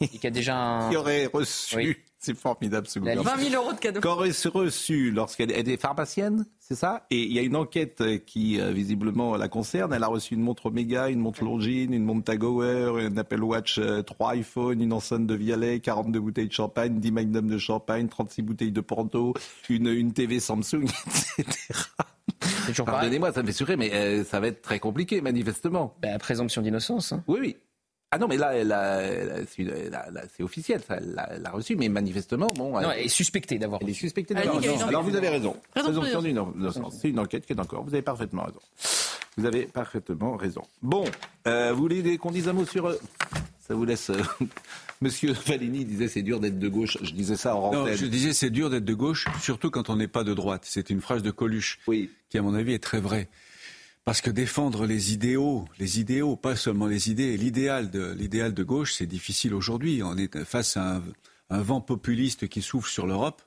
Et 0.00 0.08
qui 0.08 0.26
a 0.26 0.30
déjà 0.30 0.56
un... 0.56 0.90
qui 0.90 0.96
aurait 0.96 1.26
reçu 1.26 2.04
c'est 2.20 2.36
formidable 2.36 2.86
ce 2.86 2.98
gouvernement. 2.98 3.34
20 3.34 3.50
000 3.50 3.62
euros 3.62 3.72
de 3.72 3.78
cadeaux. 3.78 4.00
Qu'aurait 4.00 4.32
reçu 4.52 5.10
lorsqu'elle 5.10 5.50
était 5.52 5.78
pharmacienne, 5.78 6.44
c'est 6.58 6.74
ça? 6.74 7.06
Et 7.10 7.22
il 7.22 7.32
y 7.32 7.38
a 7.38 7.42
une 7.42 7.56
enquête 7.56 8.24
qui 8.26 8.60
euh, 8.60 8.72
visiblement 8.72 9.36
la 9.38 9.48
concerne. 9.48 9.94
Elle 9.94 10.04
a 10.04 10.06
reçu 10.06 10.34
une 10.34 10.42
montre 10.42 10.66
Omega, 10.66 11.08
une 11.08 11.18
montre 11.18 11.42
Longines, 11.42 11.94
une 11.94 12.04
montre 12.04 12.24
Tag 12.24 12.44
Heuer, 12.44 13.06
un 13.06 13.16
Apple 13.16 13.42
Watch 13.42 13.80
3 14.06 14.28
euh, 14.28 14.32
iPhone, 14.32 14.82
une 14.82 14.92
enceinte 14.92 15.26
de 15.26 15.34
Vialet, 15.34 15.80
42 15.80 16.20
bouteilles 16.20 16.48
de 16.48 16.52
champagne, 16.52 17.00
10 17.00 17.10
magnums 17.10 17.48
de 17.48 17.58
champagne, 17.58 18.06
36 18.06 18.42
bouteilles 18.42 18.72
de 18.72 18.82
Porto, 18.82 19.32
une, 19.70 19.88
une 19.88 20.12
TV 20.12 20.40
Samsung, 20.40 20.84
etc. 21.38 21.56
Pardonnez-moi, 22.84 23.32
ça 23.32 23.42
me 23.42 23.46
fait 23.46 23.52
sourire, 23.54 23.78
mais 23.78 23.92
euh, 23.94 24.24
ça 24.24 24.40
va 24.40 24.48
être 24.48 24.60
très 24.60 24.78
compliqué, 24.78 25.22
manifestement. 25.22 25.96
Ben, 26.02 26.18
présomption 26.18 26.60
d'innocence. 26.60 27.12
Hein. 27.12 27.24
Oui, 27.26 27.38
oui. 27.40 27.56
Ah 28.12 28.18
non, 28.18 28.26
mais 28.26 28.36
là, 28.36 28.52
c'est 30.36 30.42
officiel, 30.42 30.80
ça, 30.86 30.96
elle 30.96 31.14
l'a 31.14 31.50
reçu, 31.50 31.76
mais 31.76 31.88
manifestement, 31.88 32.48
bon. 32.56 32.76
Elle, 32.76 32.84
non, 32.84 32.90
elle 32.90 33.06
est 33.06 33.08
suspectée 33.08 33.56
d'abord. 33.56 33.78
Elle 33.82 33.90
est 33.90 33.94
suspectée 33.94 34.34
d'abord. 34.34 34.60
Alors 34.88 35.04
vous 35.04 35.14
avez 35.14 35.28
raison. 35.28 35.56
Présomption 35.74 36.20
d'innocence. 36.20 36.98
C'est 37.00 37.10
une 37.10 37.20
enquête 37.20 37.46
qui 37.46 37.52
est 37.52 37.60
encore. 37.60 37.84
Vous 37.84 37.94
avez 37.94 38.02
parfaitement 38.02 38.44
raison. 38.44 38.60
Vous 39.36 39.46
avez 39.46 39.62
parfaitement 39.66 40.36
raison. 40.36 40.62
Bon, 40.82 41.04
euh, 41.46 41.72
vous 41.72 41.82
voulez 41.82 42.18
qu'on 42.18 42.32
dise 42.32 42.48
un 42.48 42.52
mot 42.52 42.66
sur. 42.66 42.86
Euh, 42.86 43.00
ça 43.66 43.74
vous 43.74 43.84
laisse. 43.84 44.10
Euh, 44.10 44.20
Monsieur 45.00 45.32
Valini 45.32 45.84
disait 45.84 46.08
c'est 46.08 46.22
dur 46.22 46.40
d'être 46.40 46.58
de 46.58 46.68
gauche. 46.68 46.98
Je 47.02 47.12
disais 47.12 47.36
ça 47.36 47.54
en 47.54 47.60
rentrée. 47.60 47.92
Non, 47.92 47.96
je 47.96 48.06
disais 48.06 48.32
c'est 48.32 48.50
dur 48.50 48.70
d'être 48.70 48.84
de 48.84 48.94
gauche, 48.94 49.28
surtout 49.40 49.70
quand 49.70 49.88
on 49.88 49.96
n'est 49.96 50.08
pas 50.08 50.24
de 50.24 50.34
droite. 50.34 50.62
C'est 50.64 50.90
une 50.90 51.00
phrase 51.00 51.22
de 51.22 51.30
Coluche 51.30 51.78
oui. 51.86 52.10
qui, 52.28 52.38
à 52.38 52.42
mon 52.42 52.54
avis, 52.54 52.74
est 52.74 52.82
très 52.82 53.00
vraie. 53.00 53.28
Parce 54.04 54.20
que 54.20 54.30
défendre 54.30 54.86
les 54.86 55.12
idéaux, 55.12 55.66
les 55.78 56.00
idéaux, 56.00 56.36
pas 56.36 56.56
seulement 56.56 56.86
les 56.86 57.10
idées, 57.10 57.36
l'idéal 57.36 57.90
de, 57.90 58.12
l'idéal 58.12 58.54
de 58.54 58.62
gauche, 58.62 58.94
c'est 58.94 59.06
difficile 59.06 59.54
aujourd'hui. 59.54 60.02
On 60.02 60.16
est 60.16 60.44
face 60.44 60.76
à 60.76 61.02
un, 61.50 61.62
vent 61.62 61.80
populiste 61.80 62.48
qui 62.48 62.62
souffle 62.62 62.90
sur 62.90 63.06
l'Europe. 63.06 63.42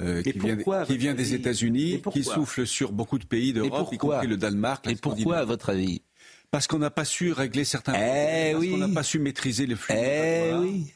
Euh, 0.00 0.22
qui, 0.22 0.32
vient, 0.32 0.56
qui 0.84 0.96
vient 0.96 1.14
des 1.14 1.34
États-Unis, 1.34 2.02
qui 2.10 2.24
souffle 2.24 2.66
sur 2.66 2.92
beaucoup 2.92 3.18
de 3.18 3.26
pays 3.26 3.52
d'Europe, 3.52 3.88
y 3.92 3.98
compris 3.98 4.26
le 4.26 4.38
Danemark. 4.38 4.86
Et 4.88 4.96
pourquoi, 4.96 5.38
à 5.38 5.44
votre 5.44 5.70
avis 5.70 6.00
Parce 6.50 6.66
qu'on 6.66 6.78
n'a 6.78 6.90
pas 6.90 7.04
su 7.04 7.32
régler 7.32 7.64
certains 7.64 7.92
eh 7.94 8.52
problèmes, 8.52 8.52
parce 8.52 8.66
qu'on 8.70 8.88
n'a 8.88 8.94
pas 8.94 9.02
su 9.02 9.18
maîtriser 9.18 9.66
le 9.66 9.76
flux. 9.76 9.94
Eh 9.94 10.52
oui. 10.54 10.92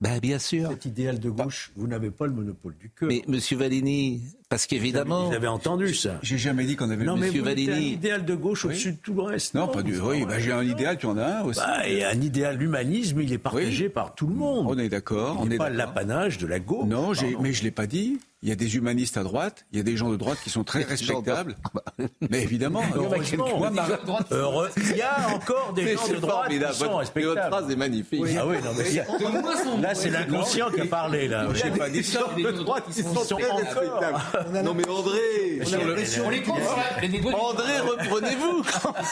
Ben, 0.00 0.18
bien 0.18 0.38
sûr. 0.38 0.68
Cet 0.70 0.84
idéal 0.84 1.18
de 1.18 1.30
gauche, 1.30 1.70
vous 1.76 1.86
n'avez 1.86 2.10
pas 2.10 2.26
le 2.26 2.32
monopole 2.32 2.76
du 2.76 2.90
cœur. 2.90 3.08
Mais 3.08 3.22
Monsieur 3.28 3.56
Valini, 3.56 4.22
parce 4.54 4.68
qu'évidemment. 4.68 5.30
Vous 5.30 5.34
avez 5.34 5.48
entendu 5.48 5.92
ça. 5.94 6.20
J'ai 6.22 6.38
jamais 6.38 6.64
dit 6.64 6.76
qu'on 6.76 6.88
avait 6.88 7.04
non, 7.04 7.16
Valini. 7.16 7.72
un 7.72 7.76
idéal 7.76 8.24
de 8.24 8.36
gauche 8.36 8.64
au-dessus 8.64 8.92
de 8.92 8.96
tout 8.98 9.12
le 9.12 9.22
reste. 9.22 9.54
Non, 9.54 9.66
pas 9.66 9.82
du. 9.82 9.98
Oui, 9.98 10.24
bah, 10.24 10.38
j'ai 10.38 10.52
un 10.52 10.62
idéal, 10.62 10.96
tu 10.96 11.06
en 11.06 11.18
as 11.18 11.38
un 11.38 11.42
aussi. 11.42 11.58
Bah, 11.58 11.88
et 11.88 12.04
un 12.04 12.20
idéal, 12.20 12.56
l'humanisme, 12.56 13.20
il 13.20 13.32
est 13.32 13.38
partagé 13.38 13.88
par 13.88 14.14
tout 14.14 14.28
le 14.28 14.34
monde. 14.36 14.66
On 14.68 14.78
est 14.78 14.88
d'accord. 14.88 15.38
On 15.40 15.46
n'est 15.46 15.56
pas 15.56 15.70
l'apanage 15.70 16.38
de 16.38 16.46
la 16.46 16.60
gauche. 16.60 16.86
Non, 16.86 17.14
mais 17.40 17.52
je 17.52 17.64
l'ai 17.64 17.72
pas 17.72 17.88
dit. 17.88 18.20
Il 18.44 18.50
y 18.50 18.52
a 18.52 18.56
des 18.56 18.76
humanistes 18.76 19.16
à 19.16 19.22
droite, 19.22 19.64
il 19.72 19.78
y 19.78 19.80
a 19.80 19.82
des 19.82 19.96
gens 19.96 20.10
de 20.10 20.16
droite 20.16 20.36
qui 20.44 20.50
sont 20.50 20.64
très 20.64 20.82
respectables. 20.82 21.56
mais 22.28 22.42
évidemment, 22.42 22.82
heureux, 22.94 23.16
il 23.22 23.38
y 24.98 25.00
a 25.00 25.30
encore 25.34 25.72
des 25.72 25.96
gens 25.96 26.08
de 26.08 26.16
droite 26.16 26.50
qui 26.50 26.58
sont 26.74 26.96
respectables. 26.98 27.36
Votre 27.36 27.48
phrase 27.48 27.70
est 27.70 27.76
magnifique. 27.76 28.22
Ah 28.38 28.46
oui, 28.46 28.56
non, 28.62 28.72
mais 28.76 29.80
là, 29.80 29.94
c'est 29.94 30.10
l'inconscient 30.10 30.70
qui 30.70 30.82
a 30.82 30.84
parlé. 30.84 31.26
Là. 31.26 31.46
J'ai 31.54 31.70
pas 31.70 31.88
dit 31.88 32.04
ça. 32.04 32.20
de 32.36 32.50
droite 32.50 32.84
qui 32.92 33.02
sont, 33.02 33.14
très 33.14 33.50
respectables. 33.50 34.20
Non, 34.64 34.74
mais 34.74 34.88
André, 34.88 35.60
André, 37.32 37.80
reprenez-vous. 37.80 38.64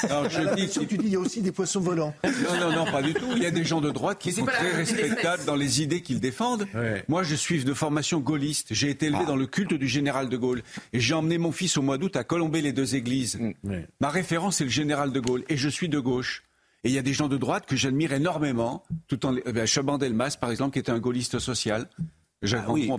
Non, 0.08 0.28
je 0.28 0.54
dis, 0.54 0.68
si 0.68 0.86
tu 0.86 0.98
dis, 0.98 1.06
il 1.06 1.12
y 1.12 1.16
a 1.16 1.20
aussi 1.20 1.40
des 1.40 1.52
poissons 1.52 1.80
volants. 1.80 2.14
Non, 2.24 2.60
non, 2.60 2.76
non, 2.76 2.90
pas 2.90 3.02
du 3.02 3.14
tout. 3.14 3.26
Il 3.36 3.42
y 3.42 3.46
a 3.46 3.50
des 3.50 3.64
gens 3.64 3.80
de 3.80 3.90
droite 3.90 4.18
qui 4.18 4.32
sont 4.32 4.44
très 4.44 4.70
respectables 4.70 5.44
dans 5.44 5.56
les 5.56 5.82
idées 5.82 6.02
qu'ils 6.02 6.20
défendent. 6.20 6.66
Moi, 7.08 7.22
je 7.22 7.34
suis 7.34 7.64
de 7.64 7.74
formation 7.74 8.20
gaulliste. 8.20 8.68
J'ai 8.70 8.90
été 8.90 9.06
élevé 9.06 9.24
dans 9.24 9.36
le 9.36 9.46
culte 9.46 9.74
du 9.74 9.88
général 9.88 10.28
de 10.28 10.36
Gaulle. 10.36 10.62
Et 10.92 11.00
j'ai 11.00 11.14
emmené 11.14 11.38
mon 11.38 11.52
fils 11.52 11.76
au 11.76 11.82
mois 11.82 11.98
d'août 11.98 12.16
à 12.16 12.24
colomber 12.24 12.62
les 12.62 12.72
deux 12.72 12.94
églises. 12.94 13.38
Mm. 13.62 13.72
Ma 14.00 14.08
référence, 14.08 14.56
c'est 14.56 14.64
le 14.64 14.70
général 14.70 15.12
de 15.12 15.20
Gaulle. 15.20 15.44
Et 15.48 15.56
je 15.56 15.68
suis 15.68 15.88
de 15.88 15.98
gauche. 15.98 16.44
Et 16.84 16.88
il 16.88 16.94
y 16.94 16.98
a 16.98 17.02
des 17.02 17.12
gens 17.12 17.28
de 17.28 17.36
droite 17.36 17.66
que 17.66 17.76
j'admire 17.76 18.12
énormément, 18.12 18.82
tout 19.06 19.24
en 19.24 19.36
eh 19.36 19.52
ben, 19.52 19.66
Chaban 19.66 19.98
Delmas, 19.98 20.36
par 20.40 20.50
exemple, 20.50 20.72
qui 20.72 20.80
était 20.80 20.90
un 20.90 20.98
gaulliste 20.98 21.38
social. 21.38 21.88
Jacques 22.42 22.64
ah 22.66 22.72
oui, 22.72 22.90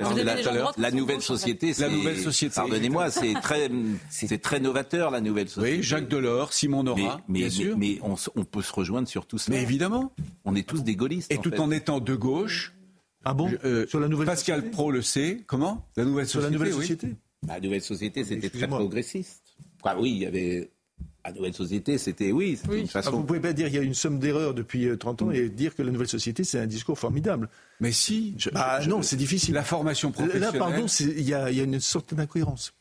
la, 0.78 0.92
nouvelle 0.92 1.22
société, 1.22 1.74
la 1.78 1.90
nouvelle 1.90 2.18
société. 2.18 2.56
Pardonnez-moi, 2.56 3.12
c'est 3.12 3.34
très, 3.42 3.70
c'est 4.10 4.42
très 4.42 4.62
novateur 4.62 5.12
la 5.12 5.20
nouvelle 5.20 5.50
société. 5.50 5.78
Oui, 5.78 5.84
Jacques 5.84 6.08
Delors, 6.08 6.54
Simon 6.54 6.84
Nora, 6.84 7.22
mais, 7.28 7.40
bien 7.40 7.50
sûr. 7.50 7.78
mais, 7.78 8.00
on, 8.04 8.16
on, 8.36 8.46
peut 8.46 8.62
se 8.62 8.72
rejoindre 8.72 9.08
sur 9.08 9.26
tout 9.26 9.38
ça. 9.38 9.52
Mais 9.52 9.62
évidemment, 9.62 10.14
on 10.46 10.56
est 10.56 10.68
tous 10.68 10.84
des 10.84 10.96
gaullistes. 10.96 11.32
Et 11.32 11.40
tout 11.40 11.60
en 11.60 11.72
étant 11.72 12.00
de 12.00 12.16
gauche, 12.16 12.74
ah 13.26 13.34
bon 13.34 13.52
euh, 13.64 13.88
Sur 13.88 14.00
la 14.00 14.08
nouvelle 14.08 14.28
Pascal 14.28 14.70
Pro 14.70 14.92
le 14.92 15.02
sait. 15.02 15.44
Comment? 15.48 15.86
La 15.96 16.06
nouvelle 16.06 16.28
société. 16.28 16.42
Sur 16.42 16.52
la 16.52 16.58
nouvelle 16.58 16.74
société. 16.74 17.08
La 17.48 17.60
nouvelle 17.60 17.82
société, 17.82 18.24
c'était 18.24 18.50
très 18.50 18.68
progressiste. 18.68 19.44
Ah 19.84 19.96
oui, 20.00 20.12
il 20.12 20.18
y 20.20 20.26
avait. 20.26 20.72
La 21.26 21.32
nouvelle 21.32 21.54
société, 21.54 21.98
c'était 21.98 22.34
oui. 22.34 22.60
oui. 22.68 22.82
Une 22.82 22.88
façon... 22.88 23.10
Ah, 23.10 23.12
vous 23.16 23.22
ne 23.22 23.26
pouvez 23.26 23.40
pas 23.40 23.54
dire 23.54 23.68
qu'il 23.68 23.76
y 23.76 23.80
a 23.80 23.84
une 23.84 23.94
somme 23.94 24.20
d'erreurs 24.20 24.54
depuis 24.54 24.90
30 24.98 25.22
euh, 25.22 25.26
ans 25.26 25.32
et 25.32 25.48
dire 25.48 25.74
que 25.74 25.82
la 25.82 25.90
nouvelle 25.90 26.10
société, 26.10 26.44
c'est 26.44 26.60
un 26.60 26.68
discours 26.68 27.00
formidable. 27.00 27.50
Mais 27.80 27.94
si. 27.94 28.36
ah 28.56 28.80
non, 28.88 29.02
c'est 29.02 29.16
difficile. 29.16 29.54
La 29.54 29.64
formation 29.64 30.12
professionnelle. 30.12 30.52
Là, 30.54 30.60
pardon, 30.60 30.86
il 31.00 31.22
y, 31.22 31.34
a 31.34 31.50
une 31.50 31.80
sorte 31.80 32.14
d'incohérence. 32.14 32.74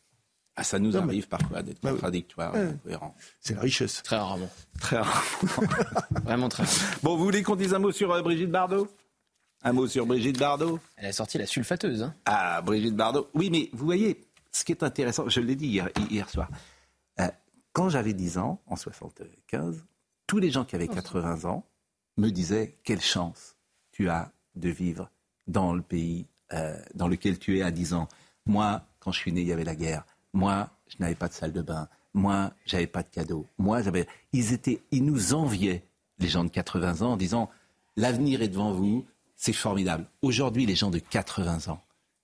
Ah, 0.57 0.65
ça 0.65 0.79
nous 0.79 0.97
arrive 0.97 1.29
parfois 1.29 1.63
d'être 1.63 1.81
bah 1.83 1.93
contradictoire, 1.93 2.55
C'est 3.41 3.55
la 3.55 3.61
richesse. 3.63 4.03
Très 4.03 4.17
rarement. 4.17 4.51
Très 4.81 4.99
rarement. 4.99 5.23
Vraiment 6.25 6.49
très 6.49 6.65
rarement. 6.65 6.79
Bon, 7.03 7.17
vous 7.17 7.25
voulez 7.25 7.43
qu'on 7.43 7.57
dise 7.57 7.73
un 7.73 7.79
mot 7.79 7.93
sur 7.93 8.13
euh, 8.13 8.23
Brigitte 8.23 8.51
Bardot? 8.51 8.89
Un 9.63 9.73
mot 9.73 9.87
sur 9.87 10.05
Brigitte 10.05 10.39
Bardot? 10.39 10.79
Elle 10.97 11.07
a 11.07 11.13
sorti 11.13 11.39
la 11.39 11.47
sulfateuse. 11.47 12.03
Hein. 12.03 12.15
Ah, 12.27 12.61
Brigitte 12.61 12.97
Bardot. 12.97 13.29
Oui, 13.35 13.49
mais 13.51 13.71
vous 13.73 13.87
voyez, 13.87 14.21
ce 14.51 14.65
qui 14.65 14.73
est 14.73 14.83
intéressant, 14.83 15.29
je 15.29 15.41
l'ai 15.41 15.57
dit 15.57 15.81
hier, 16.11 16.29
soir, 16.29 16.49
euh, 16.51 16.57
quand 17.73 17.89
j'avais 17.89 18.13
10 18.13 18.39
ans, 18.39 18.61
en 18.67 18.77
75, 18.77 19.85
tous 20.27 20.39
les 20.39 20.51
gens 20.51 20.65
qui 20.65 20.77
avaient 20.77 20.89
80 20.89 21.49
ans 21.49 21.65
me 22.17 22.31
disaient 22.31 22.77
quelle 22.85 23.01
chance 23.01 23.57
tu 23.93 24.09
as 24.09 24.33
de 24.55 24.69
vivre 24.69 25.11
dans 25.47 25.75
le 25.75 25.83
pays 25.83 26.27
euh, 26.53 26.77
dans 26.95 27.09
lequel 27.09 27.39
tu 27.39 27.59
es 27.59 27.63
à 27.63 27.71
10 27.71 27.95
ans. 27.95 28.09
Moi, 28.47 28.85
quand 29.01 29.13
je 29.13 29.19
suis 29.19 29.33
né, 29.33 29.41
il 29.41 29.47
y 29.47 29.53
avait 29.53 29.65
la 29.65 29.75
guerre. 29.75 30.05
Moi, 30.33 30.71
je 30.89 30.97
n'avais 31.01 31.15
pas 31.15 31.29
de 31.29 31.35
salle 31.35 31.53
de 31.53 31.63
bain. 31.63 31.89
Moi, 32.15 32.53
j'avais 32.67 32.87
pas 32.87 33.03
de 33.03 33.09
cadeau. 33.09 33.47
Moi, 33.59 33.83
j'avais. 33.83 34.07
Ils 34.33 34.53
étaient, 34.53 34.83
ils 34.91 35.05
nous 35.05 35.35
enviaient 35.35 35.85
les 36.19 36.29
gens 36.29 36.45
de 36.45 36.51
80 36.51 37.03
ans 37.03 37.13
en 37.13 37.17
disant 37.17 37.51
l'avenir 37.97 38.43
est 38.43 38.49
devant 38.49 38.73
vous. 38.73 39.07
C'est 39.35 39.53
formidable. 39.53 40.07
Aujourd'hui, 40.21 40.67
les 40.67 40.75
gens 40.75 40.91
de 40.91 40.99
80 40.99 41.73
ans, 41.73 41.83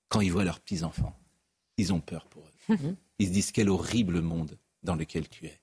quand 0.09 0.21
ils 0.21 0.31
voient 0.31 0.45
leurs 0.45 0.61
petits-enfants, 0.61 1.17
ils 1.79 1.93
ont 1.93 2.01
peur 2.01 2.27
pour 2.27 2.43
eux. 2.43 2.77
Ils 3.19 3.29
se 3.29 3.33
disent 3.33 3.51
quel 3.51 3.69
horrible 3.69 4.21
monde 4.21 4.57
dans 4.89 4.97
lequel 4.97 5.29
tu 5.29 5.47
es. 5.47 5.61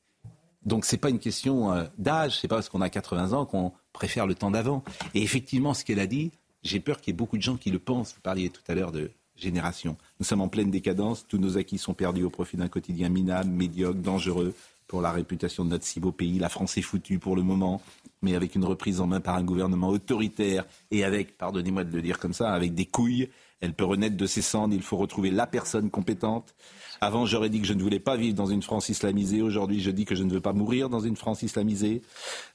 Donc 0.63 0.85
ce 0.85 0.95
n'est 0.95 0.99
pas 0.99 1.09
une 1.09 1.19
question 1.19 1.73
euh, 1.73 1.85
d'âge, 1.97 2.39
c'est 2.39 2.47
pas 2.47 2.55
parce 2.55 2.69
qu'on 2.69 2.81
a 2.81 2.89
80 2.89 3.33
ans 3.33 3.45
qu'on 3.45 3.73
préfère 3.91 4.27
le 4.27 4.35
temps 4.35 4.51
d'avant. 4.51 4.83
Et 5.13 5.21
effectivement, 5.21 5.73
ce 5.73 5.83
qu'elle 5.83 5.99
a 5.99 6.07
dit, 6.07 6.31
j'ai 6.63 6.79
peur 6.79 7.01
qu'il 7.01 7.11
y 7.11 7.15
ait 7.15 7.17
beaucoup 7.17 7.37
de 7.37 7.41
gens 7.41 7.57
qui 7.57 7.71
le 7.71 7.79
pensent. 7.79 8.13
Vous 8.13 8.21
parliez 8.21 8.49
tout 8.49 8.61
à 8.67 8.75
l'heure 8.75 8.91
de 8.91 9.11
génération. 9.35 9.97
Nous 10.19 10.25
sommes 10.25 10.41
en 10.41 10.47
pleine 10.47 10.71
décadence, 10.71 11.25
tous 11.27 11.37
nos 11.37 11.57
acquis 11.57 11.77
sont 11.77 11.93
perdus 11.93 12.23
au 12.23 12.29
profit 12.29 12.55
d'un 12.55 12.69
quotidien 12.69 13.09
minable, 13.09 13.49
médiocre, 13.49 13.99
dangereux 13.99 14.53
pour 14.87 15.01
la 15.01 15.11
réputation 15.11 15.65
de 15.65 15.71
notre 15.71 15.85
si 15.85 15.99
beau 15.99 16.11
pays. 16.11 16.39
La 16.39 16.49
France 16.49 16.77
est 16.77 16.83
foutue 16.83 17.19
pour 17.19 17.35
le 17.35 17.41
moment 17.41 17.81
mais 18.25 18.35
avec 18.35 18.55
une 18.55 18.65
reprise 18.65 18.99
en 18.99 19.07
main 19.07 19.21
par 19.21 19.35
un 19.35 19.43
gouvernement 19.43 19.89
autoritaire 19.89 20.65
et 20.91 21.03
avec, 21.03 21.37
pardonnez-moi 21.37 21.83
de 21.83 21.95
le 21.95 22.01
dire 22.01 22.19
comme 22.19 22.33
ça, 22.33 22.51
avec 22.51 22.73
des 22.73 22.85
couilles, 22.85 23.29
elle 23.61 23.73
peut 23.73 23.85
renaître 23.85 24.17
de 24.17 24.25
ses 24.25 24.41
cendres. 24.41 24.73
Il 24.73 24.81
faut 24.81 24.97
retrouver 24.97 25.31
la 25.31 25.47
personne 25.47 25.89
compétente. 25.89 26.55
Avant, 27.01 27.25
j'aurais 27.25 27.49
dit 27.49 27.61
que 27.61 27.67
je 27.67 27.73
ne 27.73 27.81
voulais 27.81 27.99
pas 27.99 28.15
vivre 28.15 28.35
dans 28.35 28.45
une 28.45 28.61
France 28.61 28.89
islamisée. 28.89 29.41
Aujourd'hui, 29.41 29.81
je 29.81 29.91
dis 29.91 30.05
que 30.05 30.15
je 30.15 30.23
ne 30.23 30.31
veux 30.31 30.41
pas 30.41 30.53
mourir 30.53 30.89
dans 30.89 30.99
une 30.99 31.15
France 31.15 31.43
islamisée. 31.43 32.01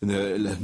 Euh, 0.05 0.55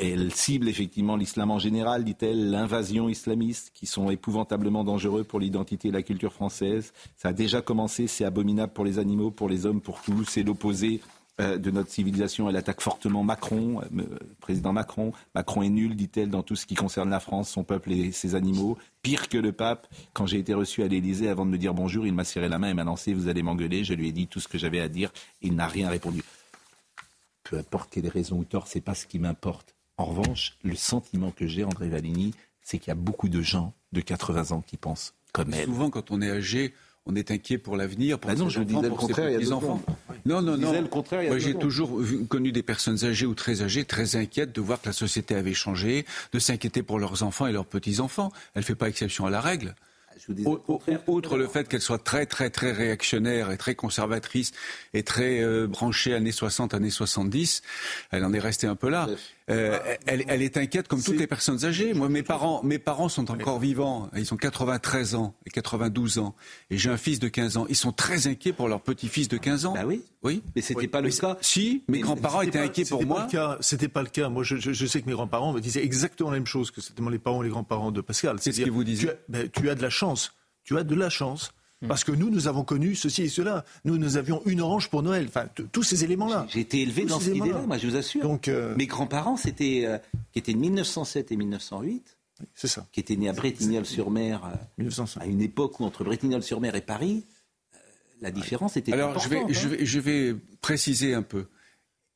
elle, 0.00 0.32
cible 0.32 0.68
effectivement 0.68 1.16
l'islam 1.16 1.50
en 1.50 1.58
général, 1.58 2.04
dit-elle, 2.04 2.50
l'invasion 2.50 3.08
islamiste, 3.08 3.70
qui 3.74 3.86
sont 3.86 4.10
épouvantablement 4.10 4.84
dangereux 4.84 5.24
pour 5.24 5.40
l'identité 5.40 5.88
et 5.88 5.92
la 5.92 6.02
culture 6.02 6.32
française. 6.32 6.92
Ça 7.16 7.28
a 7.28 7.32
déjà 7.32 7.62
commencé, 7.62 8.06
c'est 8.06 8.24
abominable 8.24 8.72
pour 8.72 8.84
les 8.84 8.98
animaux, 8.98 9.30
pour 9.30 9.48
les 9.48 9.66
hommes, 9.66 9.80
pour 9.80 10.00
tous. 10.02 10.24
C'est 10.24 10.42
l'opposé 10.42 11.00
de 11.38 11.70
notre 11.70 11.90
civilisation. 11.90 12.48
Elle 12.48 12.56
attaque 12.56 12.80
fortement 12.80 13.22
Macron, 13.22 13.80
euh, 13.80 14.18
président 14.40 14.72
Macron. 14.72 15.12
Macron 15.34 15.62
est 15.62 15.68
nul, 15.68 15.94
dit-elle, 15.94 16.30
dans 16.30 16.42
tout 16.42 16.56
ce 16.56 16.66
qui 16.66 16.74
concerne 16.74 17.10
la 17.10 17.20
France, 17.20 17.48
son 17.48 17.64
peuple 17.64 17.92
et 17.92 18.12
ses 18.12 18.34
animaux. 18.34 18.76
Pire 19.02 19.28
que 19.28 19.38
le 19.38 19.52
pape. 19.52 19.86
Quand 20.12 20.26
j'ai 20.26 20.38
été 20.38 20.54
reçu 20.54 20.82
à 20.82 20.88
l'Élysée, 20.88 21.28
avant 21.28 21.46
de 21.46 21.50
me 21.50 21.58
dire 21.58 21.74
bonjour, 21.74 22.06
il 22.06 22.12
m'a 22.12 22.24
serré 22.24 22.48
la 22.48 22.58
main 22.58 22.70
et 22.70 22.74
m'a 22.74 22.84
lancé 22.84 23.14
Vous 23.14 23.28
allez 23.28 23.42
m'engueuler. 23.42 23.84
Je 23.84 23.94
lui 23.94 24.08
ai 24.08 24.12
dit 24.12 24.26
tout 24.26 24.40
ce 24.40 24.48
que 24.48 24.58
j'avais 24.58 24.80
à 24.80 24.88
dire. 24.88 25.12
Il 25.40 25.54
n'a 25.54 25.66
rien 25.66 25.88
répondu. 25.88 26.22
Peu 27.44 27.58
importe 27.58 27.90
quelle 27.90 28.08
raison 28.08 28.38
ou 28.38 28.44
tort, 28.44 28.66
c'est 28.66 28.80
pas 28.80 28.94
ce 28.94 29.06
qui 29.06 29.18
m'importe. 29.18 29.74
En 29.96 30.04
revanche, 30.04 30.58
le 30.62 30.76
sentiment 30.76 31.30
que 31.30 31.46
j'ai, 31.46 31.64
André 31.64 31.88
Valigny, 31.88 32.34
c'est 32.62 32.78
qu'il 32.78 32.88
y 32.88 32.92
a 32.92 32.94
beaucoup 32.94 33.28
de 33.28 33.40
gens 33.40 33.72
de 33.92 34.00
80 34.00 34.54
ans 34.54 34.60
qui 34.60 34.76
pensent 34.76 35.14
comme 35.32 35.54
elle. 35.54 35.64
Souvent, 35.64 35.90
quand 35.90 36.10
on 36.10 36.20
est 36.20 36.30
âgé, 36.30 36.74
on 37.08 37.14
est 37.16 37.30
inquiet 37.30 37.58
pour 37.58 37.76
l'avenir, 37.76 38.18
pour 38.18 38.30
bah 38.30 38.36
non, 38.36 38.48
je 38.48 38.60
enfants, 38.60 38.82
le 38.82 38.90
contraire, 38.90 39.40
ses 39.40 39.52
enfants. 39.52 39.82
Non, 40.26 40.42
non, 40.42 40.58
non. 40.58 40.72
Le 40.72 40.86
contraire, 40.88 41.28
Moi, 41.28 41.38
j'ai 41.38 41.54
toujours 41.54 42.00
connu 42.28 42.52
des 42.52 42.62
personnes 42.62 43.04
âgées 43.04 43.26
ou 43.26 43.34
très 43.34 43.62
âgées, 43.62 43.84
très 43.84 44.16
inquiètes 44.16 44.54
de 44.54 44.60
voir 44.60 44.80
que 44.80 44.86
la 44.88 44.92
société 44.92 45.34
avait 45.34 45.54
changé, 45.54 46.04
de 46.32 46.38
s'inquiéter 46.38 46.82
pour 46.82 46.98
leurs 46.98 47.22
enfants 47.22 47.46
et 47.46 47.52
leurs 47.52 47.66
petits-enfants. 47.66 48.30
Elle 48.54 48.60
ne 48.60 48.66
fait 48.66 48.74
pas 48.74 48.88
exception 48.88 49.24
à 49.24 49.30
la 49.30 49.40
règle. 49.40 49.74
Outre 51.06 51.36
le 51.36 51.46
fait 51.46 51.68
qu'elle 51.68 51.80
soit 51.80 52.02
très 52.02 52.26
très 52.26 52.50
très 52.50 52.72
réactionnaire 52.72 53.52
et 53.52 53.56
très 53.56 53.76
conservatrice 53.76 54.50
et 54.92 55.04
très 55.04 55.40
euh, 55.40 55.68
branchée 55.68 56.12
années 56.12 56.32
60, 56.32 56.74
années 56.74 56.90
70, 56.90 57.62
elle 58.10 58.24
en 58.24 58.32
est 58.32 58.40
restée 58.40 58.66
un 58.66 58.74
peu 58.74 58.88
là. 58.88 59.06
Euh, 59.50 59.78
elle, 60.06 60.24
elle, 60.28 60.42
est 60.42 60.56
inquiète 60.56 60.88
comme 60.88 61.02
toutes 61.02 61.18
les 61.18 61.26
personnes 61.26 61.64
âgées. 61.64 61.94
Moi, 61.94 62.08
mes 62.08 62.22
parents, 62.22 62.62
mes 62.62 62.78
parents 62.78 63.08
sont 63.08 63.30
encore 63.30 63.58
vivants. 63.58 64.10
Ils 64.16 64.32
ont 64.34 64.36
93 64.36 65.14
ans 65.14 65.34
et 65.46 65.50
92 65.50 66.18
ans. 66.18 66.34
Et 66.70 66.78
j'ai 66.78 66.90
un 66.90 66.96
fils 66.96 67.18
de 67.18 67.28
15 67.28 67.56
ans. 67.56 67.66
Ils 67.68 67.76
sont 67.76 67.92
très 67.92 68.26
inquiets 68.26 68.52
pour 68.52 68.68
leur 68.68 68.80
petit-fils 68.80 69.28
de 69.28 69.36
15 69.36 69.66
ans. 69.66 69.74
Bah 69.74 69.84
oui. 69.86 70.02
Oui. 70.22 70.42
Mais 70.54 70.62
c'était 70.62 70.88
pas 70.88 71.00
le 71.00 71.10
cas. 71.10 71.38
Si, 71.40 71.84
mes 71.88 72.00
grands-parents 72.00 72.42
étaient 72.42 72.58
inquiets 72.58 72.84
pour 72.84 73.04
moi. 73.04 73.26
C'était 73.60 73.88
pas 73.88 74.02
le 74.02 74.08
cas. 74.08 74.28
Moi, 74.28 74.42
je, 74.42 74.56
je, 74.56 74.86
sais 74.86 75.00
que 75.00 75.06
mes 75.06 75.12
grands-parents 75.12 75.52
me 75.52 75.60
disaient 75.60 75.84
exactement 75.84 76.30
la 76.30 76.36
même 76.36 76.46
chose 76.46 76.70
que 76.70 76.80
c'était 76.80 77.02
les 77.10 77.18
parents 77.18 77.42
et 77.42 77.46
les 77.46 77.50
grands-parents 77.50 77.90
de 77.90 78.00
Pascal. 78.00 78.36
C'est 78.40 78.52
ce 78.52 78.62
que 78.62 78.70
vous 78.70 78.84
disiez? 78.84 79.08
Tu 79.08 79.14
ben, 79.28 79.48
tu 79.48 79.70
as 79.70 79.74
de 79.74 79.82
la 79.82 79.90
chance. 79.90 80.34
Tu 80.64 80.76
as 80.76 80.84
de 80.84 80.94
la 80.94 81.08
chance. 81.08 81.52
Parce 81.86 82.02
que 82.02 82.10
nous, 82.10 82.28
nous 82.30 82.48
avons 82.48 82.64
connu 82.64 82.94
ceci 82.96 83.22
et 83.22 83.28
cela. 83.28 83.64
Nous, 83.84 83.98
nous 83.98 84.16
avions 84.16 84.42
une 84.46 84.60
orange 84.60 84.88
pour 84.90 85.02
Noël. 85.02 85.26
Enfin, 85.28 85.46
tous 85.70 85.82
ces 85.84 86.02
éléments-là. 86.02 86.46
J'ai 86.48 86.60
été 86.60 86.82
élevé 86.82 87.04
dans 87.04 87.20
cette 87.20 87.36
idée-là, 87.36 87.62
moi, 87.66 87.78
je 87.78 87.86
vous 87.86 87.96
assure. 87.96 88.22
Donc, 88.22 88.48
euh, 88.48 88.74
Mes 88.76 88.86
grands-parents, 88.86 89.36
c'était, 89.36 89.84
euh, 89.86 89.98
qui 90.32 90.40
étaient 90.40 90.54
de 90.54 90.58
1907 90.58 91.30
et 91.30 91.36
1908. 91.36 92.16
C'est 92.54 92.68
ça. 92.68 92.86
Qui 92.92 93.00
étaient 93.00 93.16
nés 93.16 93.28
à 93.28 93.32
Bretignolles-sur-Mer, 93.32 94.42
euh, 94.80 95.04
à 95.20 95.26
une 95.26 95.40
époque 95.40 95.78
où 95.78 95.84
entre 95.84 96.04
Bretignolles-sur-Mer 96.04 96.74
et 96.74 96.80
Paris, 96.80 97.24
la 98.20 98.32
différence 98.32 98.76
était 98.76 98.92
Alors, 98.92 99.18
je 99.20 99.28
vais, 99.28 99.42
je, 99.48 99.66
hein. 99.66 99.70
vais, 99.70 99.86
je 99.86 100.00
vais 100.00 100.36
préciser 100.60 101.14
un 101.14 101.22
peu. 101.22 101.46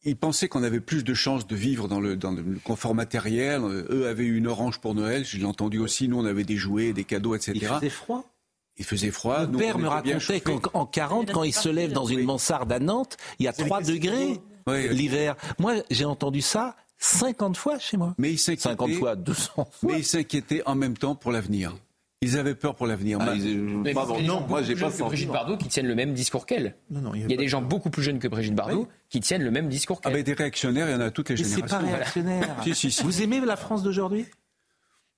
Ils 0.04 0.16
pensaient 0.16 0.48
qu'on 0.48 0.64
avait 0.64 0.80
plus 0.80 1.04
de 1.04 1.14
chances 1.14 1.46
de 1.46 1.54
vivre 1.54 1.86
dans 1.86 2.00
le, 2.00 2.16
dans 2.16 2.32
le 2.32 2.58
confort 2.64 2.96
matériel. 2.96 3.62
Eux 3.62 4.08
avaient 4.08 4.26
une 4.26 4.48
orange 4.48 4.80
pour 4.80 4.96
Noël, 4.96 5.24
je 5.24 5.38
l'ai 5.38 5.44
entendu 5.44 5.78
aussi. 5.78 6.08
Nous, 6.08 6.18
on 6.18 6.24
avait 6.24 6.42
des 6.42 6.56
jouets, 6.56 6.92
des 6.92 7.04
cadeaux, 7.04 7.36
etc. 7.36 7.52
Il 7.54 7.66
faisait 7.68 7.88
froid 7.88 8.32
il 8.77 8.85
faisait 8.85 9.11
froid. 9.11 9.47
Mon 9.47 9.59
père 9.59 9.79
me 9.79 9.89
racontait 9.89 10.41
qu'en 10.41 10.87
40, 10.87 11.33
quand 11.33 11.45
il 11.45 11.53
se 11.53 11.68
lève 11.68 11.93
dans 11.93 12.07
une 12.07 12.25
mansarde 12.25 12.73
à 12.73 12.79
Nantes, 12.79 13.16
il 13.39 13.45
y 13.45 13.49
a 13.49 13.53
3 13.53 13.83
degrés 13.83 14.41
l'hiver. 14.66 15.37
Moi, 15.59 15.77
j'ai 15.91 16.05
entendu 16.05 16.41
ça 16.41 16.77
50 16.99 17.57
fois 17.57 17.79
chez 17.79 17.97
moi. 17.97 18.14
Mais 18.18 18.33
il 18.33 18.39
50 18.39 18.93
fois, 18.93 19.16
200 19.16 19.53
fois. 19.55 19.66
Mais 19.83 19.99
ils 19.99 20.05
s'inquiétaient 20.05 20.62
en 20.66 20.75
même 20.75 20.97
temps 20.97 21.14
pour 21.14 21.33
l'avenir. 21.33 21.75
Ils 22.25 22.39
avaient 22.39 22.55
peur 22.55 22.77
pour 22.77 22.87
l'avenir. 22.87 23.18
Ah, 23.20 23.35
non, 24.23 24.47
moi 24.47 24.62
j'ai 24.62 24.77
pas 24.77 24.93
que 24.93 25.03
Brigitte 25.03 25.29
Bardot 25.29 25.57
qui 25.57 25.66
tiennent 25.66 25.89
le 25.89 25.97
même 25.97 26.14
discours 26.14 26.47
qu'elle. 26.47 26.77
il 26.89 27.29
y 27.29 27.35
a, 27.35 27.37
des 27.37 27.49
gens 27.49 27.61
beaucoup 27.61 27.91
plus 27.91 28.05
jeunes 28.05 28.20
que 28.20 28.29
Brigitte 28.29 28.55
Bardot 28.55 28.87
qui 29.09 29.18
tiennent 29.18 29.43
le 29.43 29.51
même 29.51 29.68
discours 29.68 29.99
ah, 29.99 30.03
qu'elle. 30.05 30.12
Ah 30.12 30.16
mais 30.18 30.23
des 30.23 30.35
réactionnaires, 30.35 30.89
il 30.89 30.93
y 30.93 30.95
en 30.95 31.01
a 31.01 31.11
toutes 31.11 31.31
les 31.31 31.37
générations. 31.37 31.66
C'est 31.66 31.75
pas 31.75 31.79
réactionnaire. 31.79 32.57
Vous 33.03 33.23
aimez 33.23 33.41
la 33.41 33.57
France 33.57 33.83
d'aujourd'hui? 33.83 34.27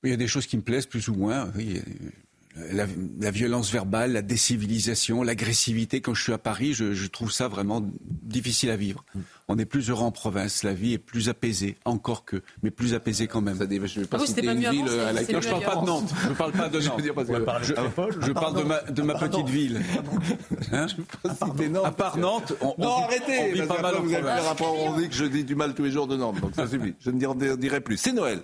Il 0.02 0.10
y 0.10 0.14
a 0.14 0.16
des 0.16 0.26
choses 0.26 0.46
qui 0.46 0.56
me 0.56 0.62
plaisent 0.62 0.86
plus 0.86 1.08
ou 1.08 1.14
moins. 1.14 1.50
Oui 1.54 1.82
la, 2.72 2.86
la, 3.20 3.30
violence 3.30 3.72
verbale, 3.72 4.12
la 4.12 4.22
décivilisation, 4.22 5.22
l'agressivité. 5.22 6.00
Quand 6.00 6.14
je 6.14 6.22
suis 6.22 6.32
à 6.32 6.38
Paris, 6.38 6.72
je, 6.72 6.94
je, 6.94 7.06
trouve 7.08 7.32
ça 7.32 7.48
vraiment 7.48 7.82
difficile 8.22 8.70
à 8.70 8.76
vivre. 8.76 9.04
Mm. 9.14 9.20
On 9.48 9.58
est 9.58 9.64
plus 9.64 9.90
heureux 9.90 10.04
en 10.04 10.12
province, 10.12 10.62
la 10.62 10.72
vie 10.72 10.94
est 10.94 10.98
plus 10.98 11.28
apaisée, 11.28 11.76
encore 11.84 12.24
que, 12.24 12.42
mais 12.62 12.70
plus 12.70 12.94
apaisée 12.94 13.26
quand 13.26 13.42
même. 13.42 13.58
je 13.58 14.00
vais 14.00 14.06
pas 14.06 14.18
ah 14.20 14.26
citer 14.26 14.46
une 14.46 14.58
ville 14.58 14.88
à 14.88 15.12
laquelle 15.12 15.42
je 15.42 15.48
parle 15.50 15.64
pas 15.64 15.76
de 15.76 15.86
Nantes. 15.86 16.14
Je 16.22 16.32
parle 16.32 16.52
pas 16.52 16.68
de 16.68 16.80
Nantes. 16.80 17.64
Je, 18.20 18.32
parle 18.32 18.56
de 18.56 18.62
ma, 18.62 18.80
de 18.82 19.02
ma 19.02 19.14
petite 19.14 19.48
ville. 19.48 19.82
Hein 20.72 20.86
à 21.84 21.90
part 21.90 22.16
Nantes, 22.16 22.54
on, 22.60 22.74
non, 22.78 23.04
arrêtez, 23.04 23.38
on 23.38 23.52
vit 23.52 23.66
pas 23.66 23.82
mal 23.82 23.96
vous 23.96 24.14
avez 24.14 24.30
rapport, 24.30 24.74
on 24.78 24.96
dit 24.98 25.08
que 25.08 25.14
je 25.14 25.24
dis 25.24 25.44
du 25.44 25.54
mal 25.54 25.74
tous 25.74 25.84
les 25.84 25.90
jours 25.90 26.06
de 26.06 26.16
Nantes, 26.16 26.40
donc 26.40 26.54
ça 26.54 26.66
suffit. 26.66 26.94
Je 27.00 27.10
ne 27.10 27.56
dirai 27.56 27.80
plus. 27.80 27.96
C'est 27.96 28.12
Noël. 28.12 28.40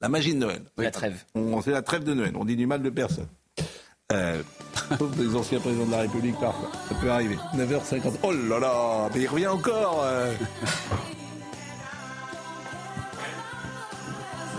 La 0.00 0.08
magie 0.08 0.34
de 0.34 0.38
Noël. 0.38 0.62
La 0.76 0.90
trêve. 0.90 1.24
C'est 1.64 1.70
la 1.70 1.82
trêve 1.82 2.04
de 2.04 2.12
Noël. 2.12 2.32
On 2.36 2.44
dit 2.44 2.56
du 2.56 2.66
mal 2.66 2.82
de 2.82 2.90
personne. 2.90 3.28
Euh, 4.12 4.42
sauf 4.98 5.16
des 5.16 5.34
anciens 5.34 5.58
présidents 5.58 5.86
de 5.86 5.90
la 5.90 6.00
République 6.00 6.38
parfois. 6.38 6.70
Ça 6.88 6.94
peut 7.00 7.10
arriver. 7.10 7.36
9h50. 7.56 8.18
Oh 8.22 8.32
là 8.32 8.58
là, 8.60 9.08
mais 9.14 9.22
il 9.22 9.26
revient 9.26 9.46
encore. 9.46 10.02
Euh. 10.04 10.34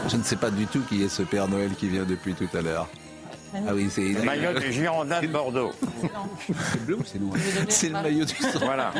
Je 0.10 0.18
ne 0.18 0.24
sais 0.24 0.38
pas 0.38 0.50
du 0.50 0.66
tout 0.68 0.82
qui 0.90 1.04
est 1.04 1.10
ce 1.10 1.22
Père 1.22 1.48
Noël 1.48 1.72
qui 1.76 1.88
vient 1.88 2.06
depuis 2.06 2.34
tout 2.34 2.50
à 2.54 2.62
l'heure. 2.62 2.88
Ah 3.54 3.74
oui, 3.74 3.88
c'est 3.90 4.02
le 4.02 4.24
maillot 4.24 4.54
du 4.60 4.72
Girondin 4.72 5.22
de 5.22 5.28
Bordeaux. 5.28 5.72
C'est 6.42 6.86
bleu 6.86 6.98
ou 6.98 7.04
c'est 7.06 7.20
noir 7.20 7.38
C'est 7.70 7.90
le 7.90 7.94
maillot 7.94 8.26
du 8.26 8.36
Voilà. 8.60 8.94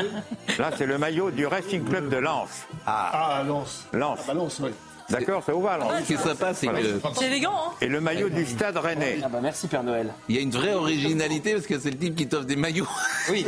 Là, 0.58 0.70
c'est 0.76 0.86
le 0.86 0.98
maillot 0.98 1.30
du 1.30 1.46
Racing 1.46 1.84
Club 1.84 2.08
de 2.08 2.16
Lens. 2.16 2.66
Ah, 2.86 3.38
ah 3.38 3.44
Lens. 3.44 3.86
Lens. 3.92 4.20
Ah, 4.28 4.34
Lens, 4.34 4.60
oui. 4.62 4.70
D'accord, 5.10 5.42
c'est 5.44 5.52
ovale. 5.52 5.80
Ce 6.00 6.06
qui 6.06 6.12
est 6.14 6.16
sympa, 6.16 6.52
c'est 6.52 6.66
que. 6.66 7.00
C'est 7.14 7.26
élégant, 7.26 7.52
hein 7.54 7.72
Et 7.80 7.86
le 7.86 8.00
maillot 8.00 8.28
du 8.28 8.44
stade 8.44 8.76
rennais. 8.76 9.18
Ah 9.24 9.28
bah 9.28 9.38
merci 9.42 9.66
Père 9.66 9.82
Noël. 9.82 10.12
Il 10.28 10.36
y 10.36 10.38
a 10.38 10.42
une 10.42 10.50
vraie 10.50 10.74
originalité 10.74 11.54
parce 11.54 11.66
que 11.66 11.78
c'est 11.78 11.90
le 11.90 11.96
type 11.96 12.14
qui 12.14 12.26
t'offre 12.26 12.44
des 12.44 12.56
maillots. 12.56 12.86
Oui, 13.30 13.44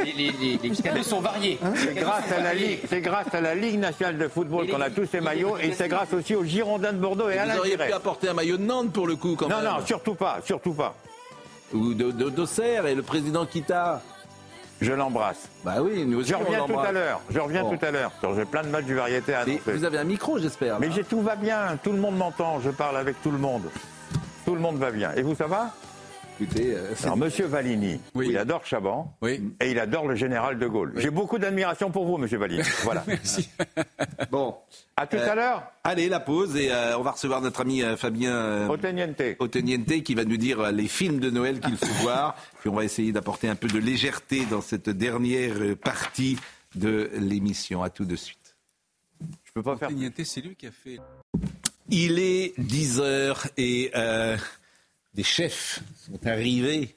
les, 0.00 0.58
cadeaux 0.82 1.04
sont 1.04 1.20
variés. 1.20 1.56
C'est 1.76 1.94
grâce, 1.94 2.32
à 2.32 2.40
la 2.40 2.54
Ligue, 2.54 2.80
c'est 2.88 3.00
grâce 3.00 3.32
à 3.32 3.40
la 3.40 3.54
Ligue 3.54 3.78
nationale 3.78 4.18
de 4.18 4.26
football 4.26 4.66
qu'on 4.66 4.80
a 4.80 4.90
tous 4.90 5.06
ces 5.06 5.20
maillots 5.20 5.58
et 5.58 5.72
c'est 5.72 5.86
grâce 5.86 6.12
aussi 6.12 6.34
aux 6.34 6.42
Girondins 6.42 6.92
de 6.92 6.98
Bordeaux 6.98 7.28
et, 7.30 7.38
à 7.38 7.46
Vous 7.46 7.58
auriez 7.58 7.76
pu 7.76 7.92
apporter 7.92 8.28
un 8.28 8.34
maillot 8.34 8.56
de 8.56 8.64
Nantes 8.64 8.92
pour 8.92 9.06
le 9.06 9.14
coup, 9.14 9.36
quand 9.36 9.48
non, 9.48 9.56
même. 9.56 9.64
Non, 9.64 9.78
non, 9.78 9.86
surtout 9.86 10.16
pas, 10.16 10.40
surtout 10.44 10.72
pas. 10.72 10.96
Ou 11.72 11.94
d'Auxerre 11.94 12.86
et 12.86 12.96
le 12.96 13.02
président 13.02 13.46
Kita. 13.46 14.02
Je 14.82 14.92
l'embrasse. 14.92 15.48
Bah 15.64 15.76
oui, 15.80 16.04
nous 16.04 16.20
aussi 16.20 16.30
Je 16.30 16.34
reviens 16.34 16.66
tout 16.66 16.78
à 16.78 16.92
l'heure. 16.92 17.20
Je 17.30 17.38
reviens 17.38 17.64
tout 17.64 17.84
à 17.84 17.90
l'heure. 17.90 18.10
J'ai 18.36 18.44
plein 18.44 18.62
de 18.62 18.68
matchs 18.68 18.84
du 18.84 18.94
variété 18.94 19.32
à 19.32 19.40
annoncer. 19.40 19.60
Vous 19.66 19.84
avez 19.84 19.98
un 19.98 20.04
micro, 20.04 20.38
j'espère. 20.38 20.80
Mais 20.80 20.88
tout 21.08 21.22
va 21.22 21.36
bien. 21.36 21.78
Tout 21.82 21.92
le 21.92 21.98
monde 21.98 22.16
m'entend. 22.16 22.60
Je 22.60 22.70
parle 22.70 22.96
avec 22.96 23.20
tout 23.22 23.30
le 23.30 23.38
monde. 23.38 23.62
Tout 24.44 24.54
le 24.54 24.60
monde 24.60 24.76
va 24.78 24.90
bien. 24.90 25.12
Et 25.14 25.22
vous, 25.22 25.36
ça 25.36 25.46
va? 25.46 25.70
Écoutez, 26.42 26.74
euh, 26.74 26.92
Alors, 27.04 27.16
Monsieur 27.16 27.46
Valigny, 27.46 28.00
il 28.16 28.36
adore 28.36 28.66
Chaban 28.66 29.14
oui. 29.22 29.52
et 29.60 29.70
il 29.70 29.78
adore 29.78 30.08
le 30.08 30.16
général 30.16 30.58
de 30.58 30.66
Gaulle. 30.66 30.92
J'ai 30.96 31.10
beaucoup 31.10 31.38
d'admiration 31.38 31.92
pour 31.92 32.04
vous, 32.04 32.16
Monsieur 32.18 32.38
Valigny. 32.38 32.62
Voilà. 32.82 33.04
Merci. 33.06 33.48
bon. 34.30 34.56
À 34.96 35.06
tout 35.06 35.18
à 35.18 35.36
l'heure. 35.36 35.58
Euh, 35.58 35.90
allez, 35.90 36.08
la 36.08 36.18
pause 36.18 36.56
et 36.56 36.72
euh, 36.72 36.98
on 36.98 37.02
va 37.02 37.12
recevoir 37.12 37.42
notre 37.42 37.60
ami 37.60 37.82
Fabien 37.96 38.68
Oteniente. 38.68 40.02
qui 40.02 40.14
va 40.16 40.24
nous 40.24 40.36
dire 40.36 40.72
les 40.72 40.88
films 40.88 41.20
de 41.20 41.30
Noël 41.30 41.60
qu'il 41.60 41.76
faut 41.76 41.86
voir. 42.02 42.34
Puis 42.58 42.68
on 42.68 42.74
va 42.74 42.82
essayer 42.84 43.12
d'apporter 43.12 43.48
un 43.48 43.54
peu 43.54 43.68
de 43.68 43.78
légèreté 43.78 44.44
dans 44.46 44.62
cette 44.62 44.90
dernière 44.90 45.76
partie 45.76 46.38
de 46.74 47.08
l'émission. 47.20 47.84
À 47.84 47.90
tout 47.90 48.04
de 48.04 48.16
suite. 48.16 48.56
Je 49.44 49.52
peux 49.54 49.62
pas 49.62 49.76
faire. 49.76 49.90
c'est 50.24 50.40
lui 50.40 50.56
qui 50.56 50.66
a 50.66 50.72
fait. 50.72 50.98
Il 51.88 52.18
est 52.18 52.54
10 52.58 53.00
heures 53.00 53.46
et 53.56 53.92
des 55.14 55.22
chefs 55.22 55.82
sont 55.96 56.26
arrivés 56.26 56.96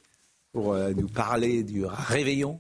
pour 0.52 0.74
euh, 0.74 0.94
nous 0.96 1.08
parler 1.08 1.64
du 1.64 1.86
réveillon. 1.86 2.60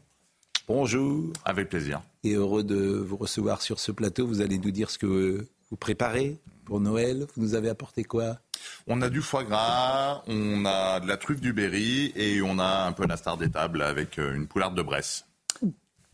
Bonjour. 0.67 1.31
Avec 1.45 1.69
plaisir. 1.69 2.01
Et 2.23 2.33
heureux 2.33 2.63
de 2.63 2.75
vous 2.75 3.17
recevoir 3.17 3.61
sur 3.61 3.79
ce 3.79 3.91
plateau. 3.91 4.27
Vous 4.27 4.41
allez 4.41 4.57
nous 4.57 4.71
dire 4.71 4.89
ce 4.89 4.97
que 4.97 5.47
vous 5.69 5.77
préparez 5.77 6.37
pour 6.65 6.79
Noël. 6.79 7.27
Vous 7.35 7.43
nous 7.43 7.55
avez 7.55 7.69
apporté 7.69 8.03
quoi? 8.03 8.39
On 8.87 9.01
a 9.01 9.09
du 9.09 9.21
foie 9.21 9.43
gras, 9.43 10.23
on 10.27 10.65
a 10.65 10.99
de 10.99 11.07
la 11.07 11.17
truffe 11.17 11.39
du 11.39 11.53
Berry 11.53 12.11
et 12.15 12.41
on 12.41 12.57
a 12.57 12.85
un 12.87 12.91
peu 12.93 13.05
la 13.05 13.15
star 13.15 13.37
des 13.37 13.49
tables 13.49 13.81
avec 13.81 14.17
euh, 14.17 14.35
une 14.35 14.47
poularde 14.47 14.75
de 14.75 14.81
Bresse. 14.81 15.25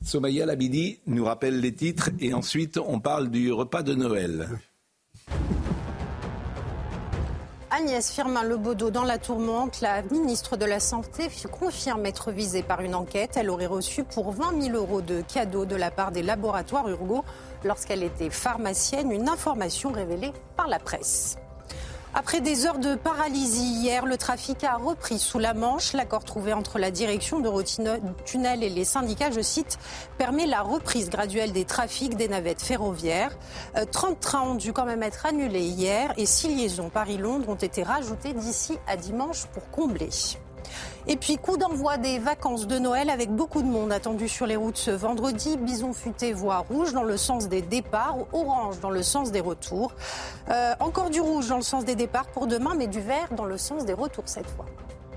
Somaya 0.04 0.46
Labidi 0.46 1.00
nous 1.06 1.26
rappelle 1.26 1.60
les 1.60 1.74
titres 1.74 2.10
et 2.20 2.34
ensuite 2.34 2.78
on 2.78 3.00
parle 3.00 3.30
du 3.30 3.52
repas 3.52 3.84
de 3.84 3.94
Noël. 3.94 4.50
Agnès 7.74 8.12
Firmin-Lebaudot 8.12 8.92
dans 8.92 9.06
la 9.06 9.18
tourmente, 9.18 9.80
la 9.80 10.02
ministre 10.02 10.58
de 10.58 10.66
la 10.66 10.82
Santé 10.82 11.30
confirme 11.48 12.06
être 12.06 12.34
visée 12.34 12.64
par 12.64 12.82
une 12.82 12.94
enquête. 12.94 13.38
Elle 13.38 13.50
aurait 13.50 13.66
reçu 13.66 14.04
pour 14.04 14.34
20 14.34 14.62
000 14.62 14.76
euros 14.76 15.00
de 15.00 15.22
cadeaux 15.22 15.64
de 15.64 15.78
la 15.78 15.90
part 15.90 16.12
des 16.12 16.22
laboratoires 16.22 16.90
Urgo 16.90 17.24
lorsqu'elle 17.64 18.04
était 18.04 18.30
pharmacienne, 18.30 19.10
une 19.10 19.30
information 19.30 19.94
révélée 19.94 20.34
par 20.58 20.68
la 20.68 20.80
presse. 20.80 21.38
Après 22.14 22.42
des 22.42 22.66
heures 22.66 22.80
de 22.80 22.96
paralysie 22.96 23.74
hier, 23.82 24.06
le 24.06 24.18
trafic 24.18 24.66
a 24.66 24.76
repris 24.76 25.18
sous 25.18 25.40
la 25.40 25.54
Manche. 25.54 25.94
L'accord 25.94 26.26
trouvé 26.26 26.52
entre 26.52 26.78
la 26.78 26.92
direction 26.92 27.40
d'Eurotunnel 27.40 28.64
et 28.64 28.70
les 28.70 28.84
syndicats, 28.84 29.32
je 29.32 29.40
cite, 29.40 29.80
permet 30.18 30.46
la 30.46 30.62
reprise 30.62 31.10
graduelle 31.10 31.54
des 31.54 31.64
trafics 31.64 32.16
des 32.18 32.28
navettes 32.28 32.62
ferroviaires. 32.62 33.38
30 33.92 34.12
euh, 34.12 34.16
trains 34.20 34.42
ont 34.42 34.56
dû 34.56 34.74
quand 34.74 34.86
même 34.86 35.04
être 35.04 35.26
annulés 35.26 35.64
hier 35.64 36.14
et 36.18 36.26
6 36.26 36.56
liaisons 36.56 36.90
Paris-Londres 36.90 37.48
ont 37.48 37.56
été 37.56 37.82
rajoutées 37.82 38.34
d'ici 38.34 38.78
à 38.88 38.98
dimanche 38.98 39.46
pour 39.54 39.70
combler. 39.72 40.10
Et 41.08 41.16
puis 41.18 41.38
coup 41.38 41.58
d'envoi 41.58 41.98
des 41.98 42.20
vacances 42.20 42.68
de 42.68 42.78
Noël 42.78 43.10
avec 43.10 43.32
beaucoup 43.32 43.62
de 43.62 43.68
monde 43.68 43.92
attendu 43.92 44.28
sur 44.28 44.46
les 44.46 44.56
routes 44.56 44.78
ce 44.78 44.92
vendredi. 44.92 45.58
Bison 45.58 45.94
futé 45.94 46.32
voie 46.32 46.60
rouge 46.60 46.94
dans 46.94 47.04
le 47.04 47.18
sens 47.18 47.50
des 47.50 47.62
départs, 47.62 48.18
orange 48.34 48.80
dans 48.80 48.92
le 48.92 49.02
sens 49.02 49.32
des 49.32 49.42
retours. 49.42 49.94
Euh, 50.50 50.74
encore 50.80 51.10
du 51.10 51.20
rouge 51.20 51.48
dans 51.50 51.58
le 51.58 51.64
sens 51.64 51.86
des 51.86 51.96
départs 51.96 52.28
pour 52.28 52.48
demain, 52.48 52.76
mais 52.78 52.88
du 52.88 53.00
vert 53.00 53.30
dans 53.36 53.46
le 53.46 53.58
sens 53.58 53.86
des 53.86 53.94
retours 53.94 54.26
cette 54.28 54.48
fois. 54.48 54.66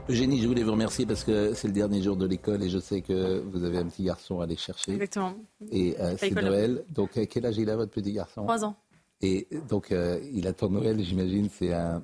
Eugénie, 0.08 0.40
je 0.40 0.46
voulais 0.46 0.62
vous 0.62 0.72
remercier 0.72 1.06
parce 1.06 1.24
que 1.24 1.54
c'est 1.54 1.66
le 1.66 1.72
dernier 1.72 2.02
jour 2.02 2.16
de 2.16 2.26
l'école 2.26 2.62
et 2.62 2.68
je 2.68 2.78
sais 2.78 3.00
que 3.00 3.42
vous 3.50 3.64
avez 3.64 3.78
un 3.78 3.86
petit 3.86 4.04
garçon 4.04 4.40
à 4.40 4.44
aller 4.44 4.56
chercher. 4.56 4.92
Exactement. 4.92 5.34
Et 5.70 5.96
euh, 5.98 6.14
c'est 6.18 6.30
Noël. 6.30 6.84
Donc, 6.90 7.18
quel 7.30 7.46
âge 7.46 7.56
il 7.56 7.70
a 7.70 7.76
votre 7.76 7.90
petit 7.90 8.12
garçon? 8.12 8.42
Trois 8.42 8.64
ans. 8.64 8.74
Et 9.24 9.48
donc, 9.68 9.90
euh, 9.90 10.20
il 10.34 10.46
attend 10.46 10.68
Noël, 10.68 11.02
j'imagine. 11.02 11.48
C'est 11.50 11.72
un, 11.72 12.02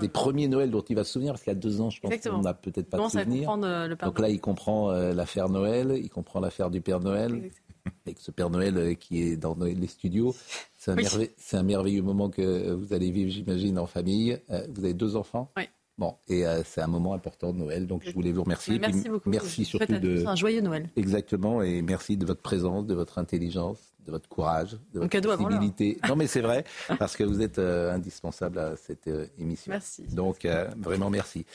des 0.00 0.08
premiers 0.08 0.48
Noël 0.48 0.68
dont 0.68 0.80
il 0.80 0.96
va 0.96 1.04
se 1.04 1.12
souvenir, 1.12 1.32
parce 1.32 1.44
qu'il 1.44 1.52
y 1.52 1.56
a 1.56 1.58
deux 1.58 1.80
ans, 1.80 1.90
je 1.90 2.00
pense 2.00 2.16
qu'on 2.16 2.42
n'a 2.42 2.54
peut-être 2.54 2.90
pas 2.90 2.98
de 2.98 3.08
souvenir. 3.08 3.48
Euh, 3.50 3.86
le 3.86 3.94
donc 3.94 4.18
là, 4.18 4.28
il 4.28 4.40
comprend 4.40 4.90
euh, 4.90 5.14
l'affaire 5.14 5.48
Noël, 5.48 5.94
il 5.96 6.10
comprend 6.10 6.40
l'affaire 6.40 6.70
du 6.70 6.80
Père 6.80 7.00
Noël. 7.00 7.50
avec 8.04 8.18
ce 8.18 8.32
Père 8.32 8.50
Noël 8.50 8.96
qui 8.96 9.22
est 9.22 9.36
dans 9.36 9.56
les 9.60 9.86
studios. 9.86 10.34
C'est 10.76 11.56
un, 11.56 11.62
merveilleux 11.62 12.02
moment 12.02 12.30
que 12.30 12.72
vous 12.72 12.92
allez 12.92 13.12
vivre, 13.12 13.30
j'imagine, 13.30 13.78
en 13.78 13.86
famille. 13.86 14.40
vous 14.48 14.84
avez 14.84 14.94
deux 14.94 15.14
enfants? 15.14 15.52
Oui. 15.56 15.68
Bon, 15.98 16.14
et 16.28 16.44
c'est 16.64 16.82
un 16.82 16.86
moment 16.86 17.14
important 17.14 17.52
de 17.52 17.58
Noël, 17.58 17.86
donc 17.86 18.02
je 18.04 18.12
voulais 18.12 18.32
vous 18.32 18.42
remercier. 18.42 18.78
merci 18.78 19.08
beaucoup. 19.08 19.30
Merci 19.30 19.64
surtout 19.64 19.98
de. 19.98 20.26
un 20.26 20.34
joyeux 20.34 20.60
Noël. 20.60 20.90
Exactement, 20.94 21.62
et 21.62 21.80
merci 21.80 22.18
de 22.18 22.26
votre 22.26 22.42
présence, 22.42 22.84
de 22.84 22.94
votre 22.94 23.18
intelligence, 23.18 23.94
de 24.04 24.10
votre 24.10 24.28
courage, 24.28 24.72
de 24.92 25.00
votre 25.00 25.10
cadeau 25.10 25.34
sensibilité. 25.34 25.98
Non, 26.06 26.16
mais 26.16 26.26
c'est 26.26 26.42
vrai, 26.42 26.64
parce 26.98 27.16
que 27.16 27.24
vous 27.24 27.40
êtes 27.40 27.58
indispensable 27.58 28.58
à 28.58 28.76
cette 28.76 29.08
émission. 29.38 29.72
Merci. 29.72 30.02
Donc, 30.08 30.46
vraiment 30.76 31.08
merci. 31.08 31.46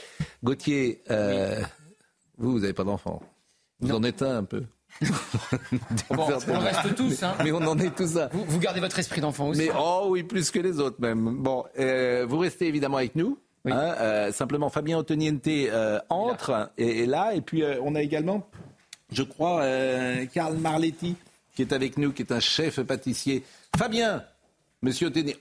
Gauthier, 0.44 1.04
vous, 2.38 2.54
vous 2.54 2.60
n'avez 2.62 2.74
pas 2.74 2.84
d'enfant. 2.84 3.22
Vous 3.82 3.92
en 3.92 4.04
êtes 4.04 4.22
un 4.22 4.38
un 4.38 4.44
peu. 4.44 4.64
bon, 5.02 5.08
on 6.20 6.60
reste 6.60 6.96
tous, 6.96 7.24
hein. 7.24 7.34
Mais 7.44 7.52
on 7.52 7.58
en 7.58 7.78
est 7.80 7.96
tous 7.96 8.18
un. 8.18 8.28
Vous, 8.28 8.60
gardez 8.60 8.80
votre 8.80 9.00
esprit 9.00 9.22
d'enfant 9.22 9.50
aussi. 9.50 9.62
Mais 9.62 9.72
oh 9.78 10.08
oui, 10.10 10.24
plus 10.24 10.52
que 10.52 10.60
les 10.60 10.80
autres 10.80 11.00
même. 11.00 11.38
Bon, 11.38 11.64
euh, 11.80 12.26
vous 12.28 12.38
restez 12.38 12.68
évidemment 12.68 12.98
avec 12.98 13.16
nous. 13.16 13.40
Hein, 13.66 13.96
euh, 14.00 14.32
simplement, 14.32 14.70
Fabien 14.70 14.98
Antoniente 14.98 15.48
euh, 15.48 16.00
entre 16.10 16.72
et, 16.78 17.04
est 17.04 17.06
là. 17.06 17.34
Et 17.36 17.42
puis, 17.42 17.64
on 17.82 17.96
a 17.96 18.02
également, 18.02 18.48
je 19.12 19.24
crois, 19.24 19.64
Karl 20.34 20.58
Marletti 20.58 21.16
qui 21.56 21.62
est 21.62 21.74
avec 21.74 21.98
nous, 21.98 22.14
qui 22.14 22.22
est 22.22 22.32
un 22.32 22.40
chef 22.40 22.82
pâtissier. 22.82 23.44
Fabien, 23.78 24.24
monsieur 24.82 25.08
Antoniente. 25.10 25.40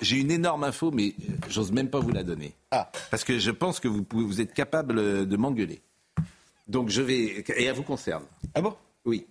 J'ai 0.00 0.16
une 0.16 0.32
énorme 0.32 0.64
info, 0.64 0.90
mais 0.90 1.14
j'ose 1.48 1.70
même 1.70 1.90
pas 1.90 2.00
vous 2.00 2.10
la 2.10 2.24
donner. 2.24 2.54
Ah. 2.72 2.90
Parce 3.10 3.22
que 3.22 3.38
je 3.38 3.52
pense 3.52 3.78
que 3.78 3.86
vous, 3.86 4.02
pouvez, 4.02 4.24
vous 4.24 4.40
êtes 4.40 4.52
capable 4.52 5.28
de 5.28 5.36
m'engueuler. 5.36 5.80
Donc 6.66 6.88
je 6.88 7.02
vais. 7.02 7.44
Et 7.56 7.64
elle 7.64 7.76
vous 7.76 7.84
concerne. 7.84 8.24
Ah 8.54 8.62
bon? 8.62 8.76
Oui. 9.04 9.26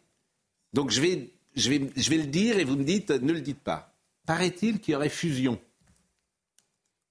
Donc 0.73 0.91
je 0.91 1.01
vais, 1.01 1.29
je, 1.55 1.69
vais, 1.69 1.89
je 1.95 2.09
vais 2.09 2.17
le 2.17 2.27
dire 2.27 2.57
et 2.57 2.63
vous 2.63 2.77
me 2.77 2.83
dites 2.83 3.09
ne 3.09 3.33
le 3.33 3.41
dites 3.41 3.59
pas. 3.59 3.93
Paraît-il 4.25 4.79
qu'il 4.79 4.93
y 4.93 4.95
aurait 4.95 5.09
fusion 5.09 5.59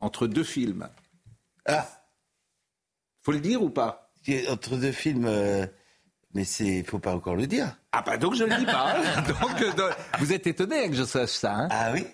entre 0.01 0.27
deux 0.27 0.45
films. 0.45 0.89
Ah 1.69 1.87
Faut 3.23 3.33
le 3.33 3.41
dire 3.41 3.63
ou 3.63 3.71
pas? 3.71 4.11
Entre 4.49 4.77
deux 4.77 4.93
films. 4.93 5.27
Euh, 5.27 5.67
mais 6.35 6.45
c'est, 6.45 6.83
faut 6.83 6.99
pas 6.99 7.15
encore 7.15 7.37
le 7.37 7.47
dire. 7.47 7.77
Ah 7.93 8.03
bah 8.03 8.17
donc 8.17 8.35
je 8.35 8.45
le 8.45 8.57
dis 8.57 8.67
pas. 8.67 8.97
Euh, 9.19 9.73
donc, 9.73 9.95
vous 10.19 10.33
êtes 10.33 10.47
étonné 10.47 10.89
que 10.89 10.95
je 10.95 11.05
sache 11.05 11.31
ça. 11.31 11.55
Hein 11.55 11.69
ah 11.71 11.91
oui. 11.93 12.07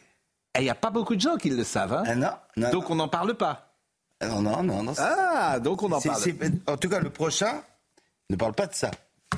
Et 0.56 0.60
il 0.60 0.62
n'y 0.62 0.70
a 0.70 0.74
pas 0.74 0.90
beaucoup 0.90 1.16
de 1.16 1.20
gens 1.20 1.36
qui 1.36 1.50
le 1.50 1.64
savent. 1.64 1.92
Hein 1.92 2.04
ah 2.06 2.14
non, 2.14 2.30
non, 2.56 2.70
Donc 2.70 2.90
on 2.90 2.94
n'en 2.94 3.08
parle 3.08 3.34
pas. 3.34 3.74
Non, 4.22 4.40
non, 4.40 4.62
non. 4.62 4.82
non 4.82 4.94
ah, 4.98 5.58
donc 5.60 5.82
on 5.82 5.90
en 5.90 6.00
parle. 6.00 6.22
En 6.66 6.76
tout 6.76 6.88
cas, 6.88 7.00
le 7.00 7.10
prochain, 7.10 7.62
ne 8.30 8.36
parle 8.36 8.54
pas 8.54 8.66
de 8.66 8.74
ça. 8.74 8.90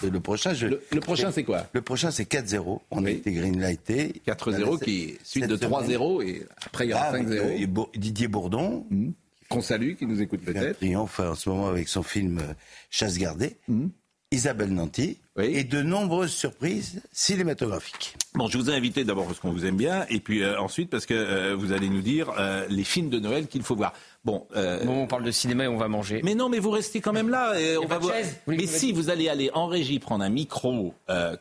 Le 0.03 0.21
prochain, 0.21 0.53
je... 0.53 0.67
le, 0.67 1.01
prochain 1.01 1.33
c'est 1.33 1.45
quoi? 1.45 1.67
Le 1.73 1.81
prochain, 1.81 2.11
c'est 2.11 2.31
4-0. 2.31 2.81
On 2.91 3.05
a 3.07 3.11
été 3.11 3.33
greenlighté. 3.33 4.21
4-0 4.27 4.85
qui 4.85 5.17
suite 5.25 5.47
de 5.47 5.57
3-0 5.57 6.23
et 6.23 6.47
après 6.67 6.87
il 6.87 6.91
y 6.91 6.95
aura 6.95 7.13
5-0. 7.13 7.79
Ah, 7.79 7.99
Didier 7.99 8.29
Bourdon. 8.29 8.87
Mmh. 8.91 9.11
Qu'on 9.49 9.63
salue, 9.63 9.95
qui 9.95 10.07
nous 10.07 10.21
écoute 10.21 10.41
peut-être. 10.41 10.79
Triomphe 10.79 11.21
en 11.21 11.35
ce 11.35 11.49
moment 11.49 11.69
avec 11.69 11.89
son 11.89 12.03
film 12.03 12.39
euh, 12.39 12.53
Chasse 12.91 13.19
gardée. 13.19 13.57
Mmh. 13.69 13.89
Isabelle 14.33 14.75
Nanty 14.75 15.19
et 15.39 15.63
de 15.63 15.83
nombreuses 15.83 16.33
surprises 16.33 17.01
cinématographiques. 17.13 18.17
Bon, 18.35 18.49
je 18.49 18.59
vous 18.59 18.71
ai 18.71 18.75
invité 18.75 19.05
d'abord 19.05 19.27
parce 19.27 19.39
qu'on 19.39 19.53
vous 19.53 19.65
aime 19.67 19.77
bien, 19.77 20.05
et 20.11 20.19
puis 20.19 20.43
euh, 20.43 20.59
ensuite 20.59 20.91
parce 20.91 21.07
que 21.07 21.15
euh, 21.15 21.55
vous 21.55 21.71
allez 21.71 21.89
nous 21.89 22.03
dire 22.03 22.33
les 22.69 22.83
films 22.83 23.09
de 23.09 23.21
Noël 23.21 23.47
qu'il 23.47 23.63
faut 23.63 23.77
voir. 23.77 23.93
Bon, 24.25 24.49
on 24.53 25.07
parle 25.07 25.23
de 25.23 25.31
cinéma 25.31 25.65
et 25.65 25.69
on 25.69 25.77
va 25.77 25.87
manger. 25.87 26.23
Mais 26.25 26.35
non, 26.35 26.49
mais 26.49 26.59
vous 26.59 26.71
restez 26.71 27.01
quand 27.01 27.13
même 27.13 27.29
là. 27.29 27.59
Et 27.61 27.77
on 27.79 27.87
va 27.87 27.99
voir. 27.99 28.15
Mais 28.49 28.67
si 28.67 28.91
vous 28.91 29.11
allez 29.11 29.29
aller 29.29 29.51
en 29.55 29.69
régie 29.69 30.01
prendre 30.01 30.25
un 30.25 30.29
micro 30.29 30.93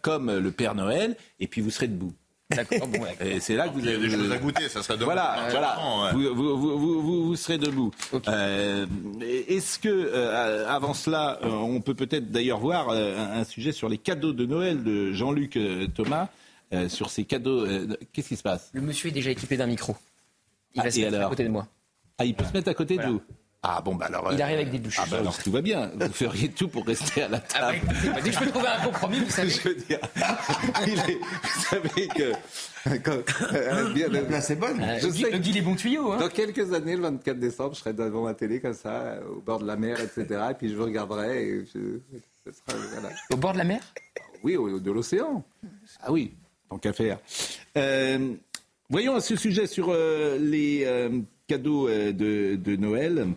comme 0.03 0.32
le 0.32 0.51
Père 0.51 0.76
Noël, 0.76 1.18
et 1.39 1.47
puis 1.47 1.62
vous 1.62 1.72
serez 1.72 1.88
debout. 1.88 2.14
D'accord. 2.50 2.88
Bon, 2.88 3.04
c'est 3.39 3.56
là 3.56 3.68
que 3.68 3.74
vous 3.74 3.88
avez 3.88 3.98
des 3.98 4.10
choses 4.10 4.32
à 4.32 4.38
goûter. 4.38 4.70
Ça 4.70 4.84
serait 4.84 4.98
Voilà, 5.04 5.48
voilà. 5.50 6.12
Vous, 6.14 6.36
vous, 6.36 6.78
vous, 6.78 7.02
vous, 7.28 7.36
serez 7.36 7.58
debout. 7.58 7.91
Euh, 8.28 8.86
Est-ce 9.48 9.80
que 9.80 9.89
euh, 9.89 10.68
avant 10.70 10.93
cela, 10.93 11.39
euh, 11.43 11.50
on 11.50 11.82
peut 11.82 11.96
peut-être 11.96 12.32
d'ailleurs 12.32 12.60
voir 12.60 12.89
euh, 12.89 13.18
un 13.18 13.43
sujet 13.43 13.72
sur 13.72 13.89
les 13.89 13.98
cadeaux 13.98 14.34
de 14.34 14.46
Noël 14.46 14.84
de 14.84 15.12
Jean-Luc 15.12 15.58
Thomas 15.96 16.30
sur 16.88 17.10
ces 17.10 17.24
cadeaux. 17.24 17.66
Qu'est-ce 18.14 18.30
qui 18.30 18.36
se 18.36 18.43
passe? 18.43 18.70
Le 18.74 18.82
monsieur 18.82 19.10
est 19.10 19.14
déjà 19.14 19.32
équipé 19.32 19.58
d'un 19.58 19.68
micro. 19.68 19.96
Il 20.76 20.82
va 20.82 20.88
ah, 20.88 20.91
se 20.91 21.00
mettre 21.00 21.22
à 21.22 21.30
côté 21.30 21.43
de 21.43 21.50
moi. 21.50 21.68
Ah, 22.18 22.26
il 22.26 22.36
peut 22.36 22.46
se 22.46 22.54
mettre 22.54 22.70
à 22.70 22.74
côté 22.74 22.98
de 22.98 23.04
vous? 23.04 23.22
Ah 23.68 23.82
bon, 23.84 23.95
bah 23.95 24.05
alors. 24.05 24.32
Il 24.32 24.39
arrive 24.43 24.57
avec 24.57 24.70
des 24.70 24.78
bûches. 24.78 24.99
Ah 25.01 25.05
bah 25.09 25.18
alors 25.18 25.36
tout 25.39 25.51
va 25.51 25.61
bien. 25.61 25.91
Vous 25.99 26.13
feriez 26.13 26.49
tout 26.49 26.68
pour 26.68 26.86
rester 26.86 27.24
à 27.24 27.30
la 27.30 27.38
ah, 27.55 27.72
table. 27.72 27.80
Ah 27.89 27.93
bah, 28.13 28.22
dès 28.24 28.30
que 28.30 28.36
je 28.36 28.39
peux 28.39 28.49
trouver 28.51 28.68
un 28.68 28.86
compromis, 28.86 29.20
vous 29.20 29.30
savez. 29.32 29.49
Je 29.55 29.70
veux 29.70 29.76
dire, 29.76 29.99
vous 30.16 31.61
savez 31.61 32.07
que. 32.09 32.32
euh, 33.55 33.93
bien, 33.93 34.07
la 34.09 34.22
place 34.22 34.51
est 34.51 34.55
bonne. 34.55 34.80
je 35.01 35.09
sais 35.09 35.32
le 35.32 35.61
bons 35.63 35.76
tuyaux. 35.76 36.11
Hein. 36.11 36.18
Dans 36.18 36.30
quelques 36.30 36.74
années, 36.74 36.95
le 36.95 37.01
24 37.01 37.39
décembre, 37.39 37.74
je 37.74 37.80
serai 37.80 37.93
devant 37.93 38.26
la 38.26 38.36
télé 38.36 38.59
comme 38.59 38.74
ça, 38.74 39.18
au 39.36 39.41
bord 39.41 39.59
de 39.59 39.66
la 39.66 39.76
mer, 39.76 39.99
etc. 39.99 40.41
Et 40.51 40.53
puis 40.53 40.70
je 40.70 40.76
vous 40.76 40.86
regarderai. 40.86 41.47
Et 41.47 41.66
je, 41.66 42.51
sera, 42.51 42.78
voilà. 42.93 43.09
Au 43.32 43.38
bord 43.38 43.53
de 43.53 43.57
la 43.57 43.63
mer? 43.63 43.82
Oui, 44.43 44.57
au, 44.57 44.80
de 44.80 44.91
l'océan. 44.91 45.43
Ah 46.03 46.11
oui, 46.11 46.36
tant 46.70 46.78
qu'à 46.78 46.93
faire. 46.93 47.18
Euh, 47.78 48.36
voyons 48.91 49.16
à 49.16 49.22
ce 49.22 49.36
sujet 49.36 49.66
sur 49.66 49.88
euh, 49.89 50.38
les 50.39 50.84
euh, 50.86 51.09
cadeaux 51.47 51.88
euh, 51.88 52.11
de, 52.11 52.55
de 52.55 52.76
Noël 52.76 53.28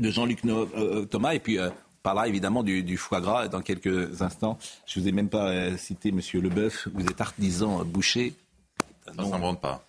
de 0.00 0.10
Jean-Luc 0.10 0.44
euh, 0.44 0.66
euh, 0.76 1.04
Thomas. 1.04 1.34
Et 1.34 1.38
puis, 1.38 1.58
euh, 1.58 1.68
on 1.68 2.02
parlera 2.02 2.28
évidemment 2.28 2.62
du, 2.62 2.96
foie 2.96 3.20
gras 3.20 3.48
dans 3.48 3.60
quelques 3.60 4.22
instants. 4.22 4.58
Je 4.86 4.98
ne 4.98 5.04
vous 5.04 5.08
ai 5.08 5.12
même 5.12 5.28
pas 5.28 5.76
cité 5.76 6.12
Monsieur 6.12 6.40
Leboeuf. 6.40 6.88
Vous 6.94 7.04
êtes 7.04 7.20
artisan 7.20 7.84
boucher. 7.84 8.32
Ça 9.04 9.12
ne 9.22 9.28
s'invente 9.28 9.60
pas. 9.60 9.84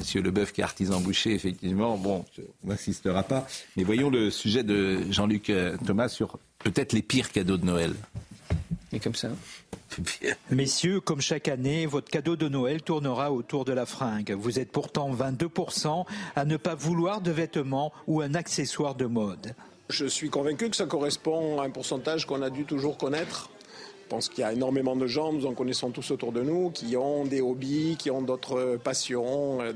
Monsieur 0.00 0.22
Leboeuf 0.22 0.52
qui 0.52 0.62
est 0.62 0.64
artisan 0.64 1.00
boucher, 1.00 1.32
effectivement, 1.34 1.96
bon, 1.96 2.24
on 2.64 2.68
n'insistera 2.68 3.22
pas. 3.22 3.46
Mais 3.76 3.84
voyons 3.84 4.10
le 4.10 4.30
sujet 4.30 4.64
de 4.64 5.00
Jean-Luc 5.10 5.52
Thomas 5.86 6.08
sur 6.08 6.38
peut-être 6.58 6.92
les 6.92 7.02
pires 7.02 7.30
cadeaux 7.30 7.58
de 7.58 7.66
Noël. 7.66 7.94
Et 8.96 8.98
comme 8.98 9.14
ça. 9.14 9.28
Messieurs, 10.50 11.00
comme 11.00 11.20
chaque 11.20 11.48
année, 11.48 11.84
votre 11.84 12.08
cadeau 12.08 12.34
de 12.34 12.48
Noël 12.48 12.80
tournera 12.80 13.30
autour 13.30 13.66
de 13.66 13.72
la 13.74 13.84
fringue. 13.84 14.32
Vous 14.32 14.58
êtes 14.58 14.72
pourtant 14.72 15.14
22% 15.14 16.06
à 16.34 16.44
ne 16.46 16.56
pas 16.56 16.74
vouloir 16.74 17.20
de 17.20 17.30
vêtements 17.30 17.92
ou 18.06 18.22
un 18.22 18.34
accessoire 18.34 18.94
de 18.94 19.04
mode. 19.04 19.54
Je 19.90 20.06
suis 20.06 20.30
convaincu 20.30 20.70
que 20.70 20.76
ça 20.76 20.86
correspond 20.86 21.60
à 21.60 21.66
un 21.66 21.70
pourcentage 21.70 22.24
qu'on 22.24 22.40
a 22.40 22.48
dû 22.48 22.64
toujours 22.64 22.96
connaître 22.96 23.50
je 24.06 24.10
pense 24.14 24.28
qu'il 24.28 24.42
y 24.42 24.44
a 24.44 24.52
énormément 24.52 24.94
de 24.94 25.08
gens, 25.08 25.32
nous 25.32 25.46
en 25.46 25.54
connaissons 25.54 25.90
tous 25.90 26.12
autour 26.12 26.30
de 26.30 26.40
nous, 26.40 26.70
qui 26.70 26.96
ont 26.96 27.24
des 27.24 27.40
hobbies, 27.40 27.96
qui 27.98 28.08
ont 28.12 28.22
d'autres 28.22 28.78
passions 28.82 29.60
euh, 29.60 29.72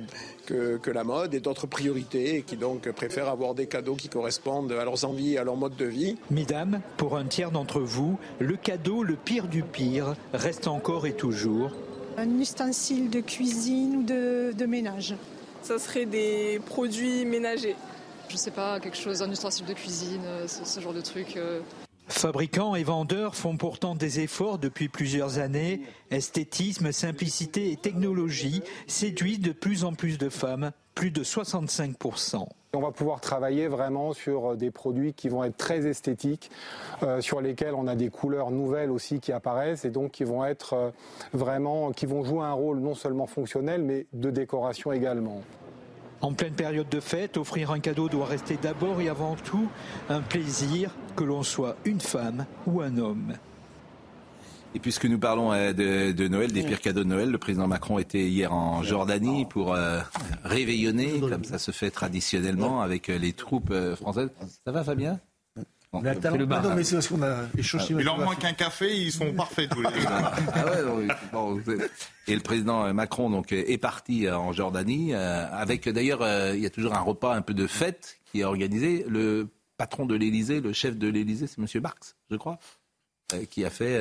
que, 0.47 0.77
que, 0.77 0.93
la 0.93 1.03
mode 1.03 1.35
et 1.35 1.41
d'autres 1.41 1.67
priorités, 1.67 2.37
et 2.37 2.43
qui 2.43 2.57
donc 2.57 2.89
préfèrent 2.93 3.29
avoir 3.29 3.57
des 3.57 3.67
cadeaux 3.67 3.97
qui 3.97 4.09
correspondent 4.09 4.71
à 4.71 4.85
leurs 4.85 5.05
envies 5.05 5.33
et 5.33 5.39
à 5.39 5.43
leur 5.43 5.57
mode 5.57 5.75
de 5.75 5.85
vie. 5.85 6.17
Mesdames, 6.31 6.81
pour 6.97 7.17
un 7.17 7.25
tiers 7.25 7.51
d'entre 7.51 7.81
vous, 7.81 8.21
le 8.39 8.57
cadeau 8.57 9.03
le 9.03 9.17
pire 9.17 9.49
du 9.49 9.65
pire 9.65 10.15
reste 10.33 10.69
encore 10.69 11.09
et 11.09 11.15
toujours 11.15 11.73
un 12.17 12.39
ustensile 12.39 13.11
de 13.11 13.21
cuisine 13.21 13.97
ou 13.97 14.03
de, 14.05 14.53
de 14.57 14.67
ménage. 14.67 15.17
Ça 15.63 15.81
serait 15.81 16.07
des 16.07 16.61
produits 16.67 17.25
ménagers. 17.25 17.75
Je 18.29 18.37
sais 18.37 18.53
pas, 18.53 18.79
quelque 18.79 18.97
chose, 18.97 19.23
un 19.23 19.31
ustensile 19.31 19.67
de 19.67 19.73
cuisine, 19.73 20.23
euh, 20.25 20.47
ce, 20.47 20.65
ce 20.65 20.79
genre 20.79 20.93
de 20.93 21.01
truc. 21.01 21.37
Fabricants 22.11 22.75
et 22.75 22.83
vendeurs 22.83 23.37
font 23.37 23.57
pourtant 23.57 23.95
des 23.95 24.21
efforts 24.21 24.59
depuis 24.59 24.89
plusieurs 24.89 25.39
années. 25.39 25.83
Esthétisme, 26.11 26.91
simplicité 26.93 27.71
et 27.71 27.77
technologie 27.77 28.63
séduisent 28.89 29.41
de 29.41 29.53
plus 29.53 29.85
en 29.85 29.95
plus 29.95 30.19
de 30.19 30.29
femmes, 30.29 30.73
plus 30.95 31.13
de 31.13 31.23
65%. 31.23 32.47
On 32.73 32.81
va 32.81 32.91
pouvoir 32.91 33.21
travailler 33.21 33.69
vraiment 33.69 34.13
sur 34.13 34.57
des 34.57 34.71
produits 34.71 35.15
qui 35.15 35.29
vont 35.29 35.45
être 35.45 35.57
très 35.57 35.87
esthétiques, 35.87 36.51
euh, 37.03 37.21
sur 37.21 37.41
lesquels 37.41 37.75
on 37.75 37.87
a 37.87 37.95
des 37.95 38.11
couleurs 38.11 38.51
nouvelles 38.51 38.91
aussi 38.91 39.21
qui 39.21 39.33
apparaissent 39.33 39.85
et 39.85 39.91
donc 39.91 40.11
qui 40.11 40.25
vont 40.25 40.45
être 40.45 40.75
euh, 40.75 40.91
vraiment, 41.33 41.93
qui 41.93 42.07
vont 42.07 42.23
jouer 42.25 42.45
un 42.45 42.53
rôle 42.53 42.81
non 42.81 42.95
seulement 42.95 43.27
fonctionnel 43.27 43.83
mais 43.83 44.07
de 44.13 44.31
décoration 44.31 44.93
également. 44.93 45.43
En 46.23 46.35
pleine 46.35 46.53
période 46.53 46.89
de 46.89 47.01
fête, 47.01 47.39
offrir 47.39 47.71
un 47.71 47.81
cadeau 47.81 48.09
doit 48.09 48.27
rester 48.27 48.59
d'abord 48.61 49.01
et 49.01 49.09
avant 49.09 49.37
tout 49.37 49.69
un 50.09 50.21
plaisir, 50.21 50.95
que 51.17 51.25
l'on 51.25 51.43
soit 51.43 51.77
une 51.85 52.01
femme 52.01 52.45
ou 52.67 52.83
un 52.83 52.99
homme. 52.99 53.35
Et 54.75 54.79
puisque 54.79 55.07
nous 55.07 55.19
parlons 55.19 55.53
euh, 55.53 55.73
de, 55.73 56.29
Noël, 56.29 56.53
des 56.53 56.63
pires 56.63 56.81
cadeaux 56.81 57.03
de 57.03 57.09
Noël, 57.09 57.31
le 57.31 57.39
président 57.39 57.67
Macron 57.67 57.99
était 57.99 58.29
hier 58.29 58.53
en 58.53 58.83
Jordanie 58.83 59.45
pour 59.47 59.75
euh, 59.75 60.01
réveillonner, 60.45 61.21
comme 61.21 61.45
ça 61.45 61.59
se 61.59 61.73
fait 61.73 61.91
traditionnellement, 61.91 62.81
avec 62.81 63.09
euh, 63.09 63.19
les 63.19 63.33
troupes 63.33 63.75
françaises. 63.97 64.31
Ça 64.65 64.71
va 64.71 64.85
Fabien? 64.85 65.19
Le 65.93 66.45
non, 66.47 66.75
mais 66.75 66.85
c'est 66.85 66.97
parce 66.97 67.09
qu'on 67.09 67.23
a 67.23 67.47
échangé. 67.59 67.95
Il 67.99 68.09
en 68.09 68.19
manque 68.19 68.39
qu'un 68.39 68.53
café, 68.53 68.97
ils 68.97 69.11
sont 69.11 69.33
parfaits 69.33 69.71
tous 69.71 69.83
les 69.83 69.91
deux. 69.91 70.01
Ah 70.53 70.65
et 72.29 72.35
le 72.35 72.41
président 72.43 72.93
Macron 72.95 73.29
donc 73.31 73.53
est 73.53 73.79
parti 73.79 74.31
en 74.31 74.53
Jordanie 74.53 75.15
avec 75.15 75.89
d'ailleurs 75.89 76.23
il 76.55 76.61
y 76.61 76.67
a 76.67 76.71
toujours 76.71 76.95
un 76.95 77.01
repas 77.01 77.35
un 77.35 77.43
peu 77.43 77.55
de 77.55 77.67
fête 77.67 78.19
qui 78.27 78.41
est 78.41 78.45
organisé. 78.45 79.05
Le 79.09 79.49
patron 79.79 80.07
de 80.07 80.15
l'Élysée, 80.15 80.61
le 80.61 80.73
chef 80.73 80.97
de 80.97 81.09
l'Élysée, 81.09 81.47
c'est 81.47 81.59
Monsieur 81.59 81.81
Marx, 81.81 82.17
je 82.31 82.37
crois. 82.37 82.59
qui 83.51 83.65
a 83.65 83.71
fait. 83.71 83.99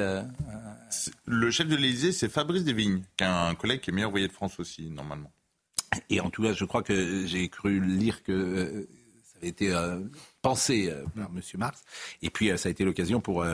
Le 1.26 1.52
chef 1.52 1.68
de 1.68 1.76
l'Élysée, 1.76 2.12
c'est 2.12 2.30
Fabrice 2.30 2.64
Desvignes, 2.64 3.02
qui 3.18 3.24
est 3.24 3.28
un 3.28 3.56
collègue 3.56 3.80
qui 3.80 3.90
est 3.90 3.94
meilleur 3.94 4.10
envoyé 4.10 4.28
de 4.28 4.34
France 4.34 4.60
aussi, 4.60 4.90
normalement. 4.92 5.32
Et 6.10 6.20
en 6.20 6.30
tout 6.30 6.44
cas, 6.44 6.54
je 6.54 6.66
crois 6.66 6.84
que 6.84 7.26
j'ai 7.26 7.50
cru 7.50 7.80
lire 7.80 8.22
que 8.24 8.88
avait 9.40 9.50
été 9.50 9.74
pensé 10.42 10.94
par 11.16 11.30
M. 11.34 11.42
Marx. 11.58 11.84
Et 12.22 12.30
puis, 12.30 12.58
ça 12.58 12.70
a 12.70 12.72
été 12.72 12.84
l'occasion 12.84 13.22
pour 13.22 13.46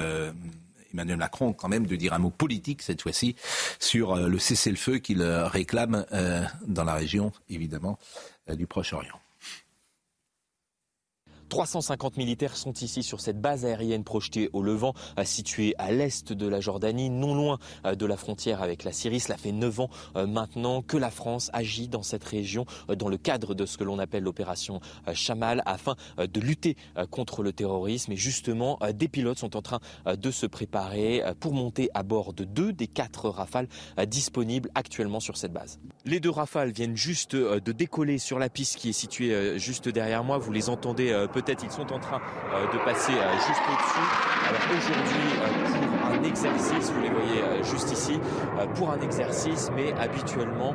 Emmanuel 0.95 1.17
Macron 1.17 1.51
quand 1.51 1.67
même 1.67 1.85
de 1.85 1.95
dire 1.97 2.13
un 2.13 2.19
mot 2.19 2.29
politique 2.29 2.81
cette 2.81 3.01
fois-ci 3.01 3.35
sur 3.79 4.13
euh, 4.13 4.29
le 4.29 4.39
cessez-le-feu 4.39 4.99
qu'il 4.99 5.21
euh, 5.21 5.45
réclame 5.47 6.05
euh, 6.13 6.45
dans 6.67 6.85
la 6.85 6.93
région, 6.93 7.33
évidemment, 7.49 7.99
du 8.47 8.65
Proche-Orient. 8.65 9.19
350 11.49 12.17
militaires 12.17 12.57
sont 12.57 12.73
ici 12.73 13.03
sur 13.03 13.21
cette 13.21 13.39
base 13.39 13.65
aérienne 13.65 14.03
projetée 14.03 14.49
au 14.53 14.61
Levant, 14.61 14.93
euh, 15.19 15.23
située 15.23 15.75
à 15.77 15.91
l'est 15.91 16.33
de 16.33 16.47
la 16.47 16.59
Jordanie, 16.59 17.09
non 17.09 17.35
loin 17.35 17.59
euh, 17.85 17.95
de 17.95 18.05
la 18.05 18.17
frontière 18.17 18.61
avec 18.61 18.83
la 18.83 18.91
Syrie. 18.91 19.19
Cela 19.19 19.37
fait 19.37 19.51
9 19.51 19.79
ans 19.81 19.89
euh, 20.15 20.27
maintenant 20.27 20.81
que 20.81 20.97
la 20.97 21.11
France 21.11 21.49
agit 21.53 21.87
dans 21.87 22.03
cette 22.03 22.23
région 22.23 22.65
dans 22.97 23.09
le 23.09 23.17
cadre 23.17 23.53
de 23.53 23.65
ce 23.65 23.77
que 23.77 23.83
l'on 23.83 23.99
appelle 23.99 24.23
l'opération 24.23 24.79
Chamal 25.13 25.61
afin 25.65 25.95
de 26.17 26.39
lutter 26.39 26.75
contre 27.09 27.43
le 27.43 27.53
terrorisme. 27.53 28.11
Et 28.11 28.15
justement, 28.15 28.79
des 28.93 29.07
pilotes 29.07 29.39
sont 29.39 29.55
en 29.55 29.61
train 29.61 29.79
de 30.05 30.31
se 30.31 30.45
préparer 30.45 31.23
pour 31.39 31.53
monter 31.53 31.89
à 31.93 32.03
bord 32.03 32.33
de 32.33 32.43
deux 32.43 32.73
des 32.73 32.87
quatre 32.87 33.29
rafales 33.29 33.67
disponibles 34.07 34.69
actuellement 34.75 35.19
sur 35.19 35.37
cette 35.37 35.53
base. 35.53 35.79
Les 36.05 36.19
deux 36.19 36.29
rafales 36.29 36.71
viennent 36.71 36.97
juste 36.97 37.35
de 37.35 37.71
décoller 37.71 38.17
sur 38.17 38.39
la 38.39 38.49
piste 38.49 38.77
qui 38.77 38.89
est 38.89 38.93
située 38.93 39.57
juste 39.59 39.89
derrière 39.89 40.23
moi. 40.23 40.37
Vous 40.37 40.51
les 40.51 40.69
entendez 40.69 41.27
peut-être 41.35 41.63
ils 41.63 41.71
sont 41.71 41.91
en 41.91 41.99
train 41.99 42.21
euh, 42.53 42.65
de 42.71 42.83
passer 42.85 43.11
euh, 43.11 43.33
juste 43.33 43.61
au-dessus. 43.67 44.07
Alors 44.47 44.61
aujourd'hui, 44.77 45.27
euh, 45.41 45.99
pour 45.99 46.11
un 46.11 46.23
exercice, 46.23 46.91
vous 46.91 47.01
les 47.01 47.09
voyez 47.09 47.63
juste 47.63 47.91
ici, 47.91 48.19
pour 48.75 48.91
un 48.91 49.01
exercice, 49.01 49.69
mais 49.75 49.91
habituellement, 49.99 50.73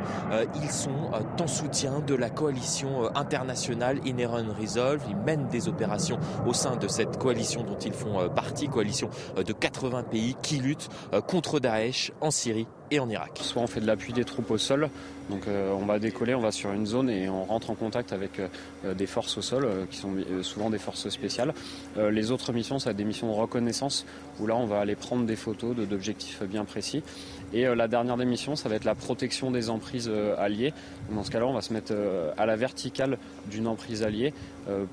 ils 0.55 0.71
sont 0.71 1.11
en 1.41 1.47
soutien 1.47 2.01
de 2.01 2.15
la 2.15 2.31
coalition 2.31 3.15
internationale 3.15 4.01
Inherent 4.05 4.53
Resolve. 4.61 5.03
Ils 5.09 5.17
mènent 5.17 5.47
des 5.49 5.69
opérations 5.69 6.19
au 6.47 6.53
sein 6.53 6.77
de 6.77 6.89
cette 6.89 7.19
coalition 7.19 7.63
dont 7.63 7.79
ils 7.79 7.93
font 7.93 8.29
partie, 8.29 8.69
coalition 8.69 9.09
de 9.37 9.53
80 9.53 10.03
pays 10.05 10.37
qui 10.43 10.57
luttent 10.59 10.89
contre 11.27 11.61
Daesh 11.61 12.13
en 12.21 12.31
Syrie 12.31 12.67
et 12.91 13.01
en 13.01 13.09
Irak. 13.09 13.39
Soit 13.41 13.63
on 13.63 13.67
fait 13.67 13.81
de 13.81 13.87
l'appui 13.87 14.13
des 14.13 14.25
troupes 14.25 14.51
au 14.51 14.59
sol, 14.59 14.91
donc 15.31 15.47
euh, 15.47 15.73
on 15.73 15.87
va 15.87 15.99
décoller, 15.99 16.35
on 16.35 16.41
va 16.41 16.51
sur 16.51 16.73
une 16.73 16.85
zone 16.85 17.09
et 17.09 17.29
on 17.29 17.45
rentre 17.45 17.71
en 17.71 17.75
contact 17.75 18.13
avec 18.13 18.41
euh, 18.41 18.95
des 18.95 19.07
forces 19.07 19.39
au 19.39 19.43
sol, 19.43 19.65
euh, 19.65 19.87
qui 19.89 19.97
sont 19.97 20.15
souvent 20.43 20.69
des 20.71 20.79
forces 20.79 21.09
spéciales. 21.09 21.55
les 21.97 22.31
autres 22.31 22.53
missions, 22.53 22.79
ça 22.79 22.87
va 22.87 22.91
être 22.91 22.97
des 22.97 23.05
missions 23.05 23.29
de 23.29 23.39
reconnaissance, 23.39 24.05
où 24.39 24.47
là 24.47 24.57
on 24.57 24.67
va 24.67 24.81
aller 24.81 24.97
prendre 24.97 25.25
des 25.25 25.37
photos 25.37 25.77
d'objectifs 25.77 26.43
bien 26.43 26.65
précis. 26.65 27.03
Et 27.53 27.65
la 27.65 27.89
dernière 27.89 28.17
des 28.17 28.25
missions, 28.25 28.57
ça 28.57 28.69
va 28.69 28.75
être 28.75 28.85
la 28.85 28.95
protection 28.95 29.51
des 29.51 29.71
emprises 29.71 30.11
alliées. 30.39 30.73
Dans 31.11 31.25
ce 31.25 31.31
cas-là, 31.31 31.47
on 31.47 31.53
va 31.53 31.63
se 31.63 31.73
mettre 31.73 31.95
à 32.37 32.47
la 32.47 32.57
verticale 32.57 33.19
d'une 33.51 33.67
emprise 33.67 34.03
alliée 34.03 34.33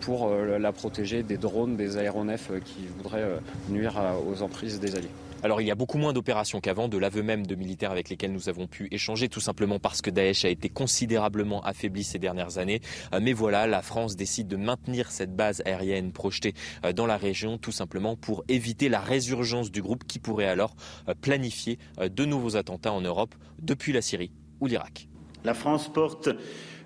pour 0.01 0.29
la 0.29 0.71
protéger 0.71 1.23
des 1.23 1.37
drones, 1.37 1.75
des 1.75 1.97
aéronefs 1.97 2.51
qui 2.65 2.87
voudraient 2.97 3.39
nuire 3.69 3.99
aux 4.27 4.41
emprises 4.41 4.79
des 4.79 4.95
alliés. 4.95 5.26
Alors 5.43 5.61
il 5.61 5.67
y 5.67 5.71
a 5.71 5.75
beaucoup 5.75 5.99
moins 5.99 6.13
d'opérations 6.13 6.59
qu'avant, 6.59 6.87
de 6.87 6.97
l'aveu 6.97 7.21
même 7.21 7.45
de 7.45 7.53
militaires 7.53 7.91
avec 7.91 8.09
lesquels 8.09 8.31
nous 8.31 8.49
avons 8.49 8.65
pu 8.65 8.87
échanger, 8.91 9.29
tout 9.29 9.39
simplement 9.39 9.77
parce 9.77 10.01
que 10.01 10.09
Daesh 10.09 10.45
a 10.45 10.49
été 10.49 10.67
considérablement 10.69 11.61
affaibli 11.61 12.03
ces 12.03 12.17
dernières 12.17 12.57
années. 12.57 12.81
Euh, 13.13 13.19
mais 13.21 13.33
voilà, 13.33 13.67
la 13.67 13.83
France 13.83 14.15
décide 14.15 14.47
de 14.47 14.57
maintenir 14.57 15.11
cette 15.11 15.35
base 15.35 15.61
aérienne 15.65 16.11
projetée 16.11 16.53
euh, 16.83 16.91
dans 16.91 17.05
la 17.05 17.17
région, 17.17 17.59
tout 17.59 17.71
simplement 17.71 18.15
pour 18.15 18.43
éviter 18.47 18.89
la 18.89 18.99
résurgence 18.99 19.71
du 19.71 19.81
groupe 19.81 20.05
qui 20.05 20.17
pourrait 20.17 20.47
alors 20.47 20.75
euh, 21.07 21.13
planifier 21.19 21.77
de 21.99 22.25
nouveaux 22.25 22.55
attentats 22.55 22.91
en 22.91 23.01
Europe 23.01 23.35
depuis 23.61 23.93
la 23.93 24.01
Syrie 24.01 24.31
ou 24.59 24.65
l'Irak. 24.65 25.07
La 25.43 25.53
France 25.53 25.91
porte 25.91 26.29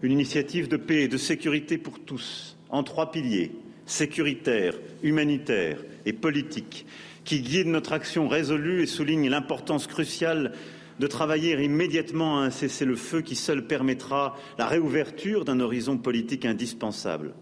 une 0.01 0.11
initiative 0.11 0.67
de 0.67 0.77
paix 0.77 1.03
et 1.03 1.07
de 1.07 1.17
sécurité 1.17 1.77
pour 1.77 1.99
tous, 2.03 2.57
en 2.69 2.83
trois 2.83 3.11
piliers 3.11 3.51
sécuritaire, 3.85 4.73
humanitaire 5.03 5.83
et 6.05 6.13
politique 6.13 6.85
qui 7.23 7.41
guide 7.41 7.67
notre 7.67 7.93
action 7.93 8.27
résolue 8.27 8.81
et 8.81 8.87
souligne 8.87 9.29
l'importance 9.29 9.87
cruciale 9.87 10.53
de 10.99 11.07
travailler 11.07 11.61
immédiatement 11.63 12.39
à 12.39 12.43
un 12.43 12.49
cessez-le-feu 12.51 13.21
qui 13.21 13.35
seul 13.35 13.65
permettra 13.65 14.35
la 14.57 14.67
réouverture 14.67 15.45
d'un 15.45 15.59
horizon 15.59 15.97
politique 15.97 16.45
indispensable. 16.45 17.33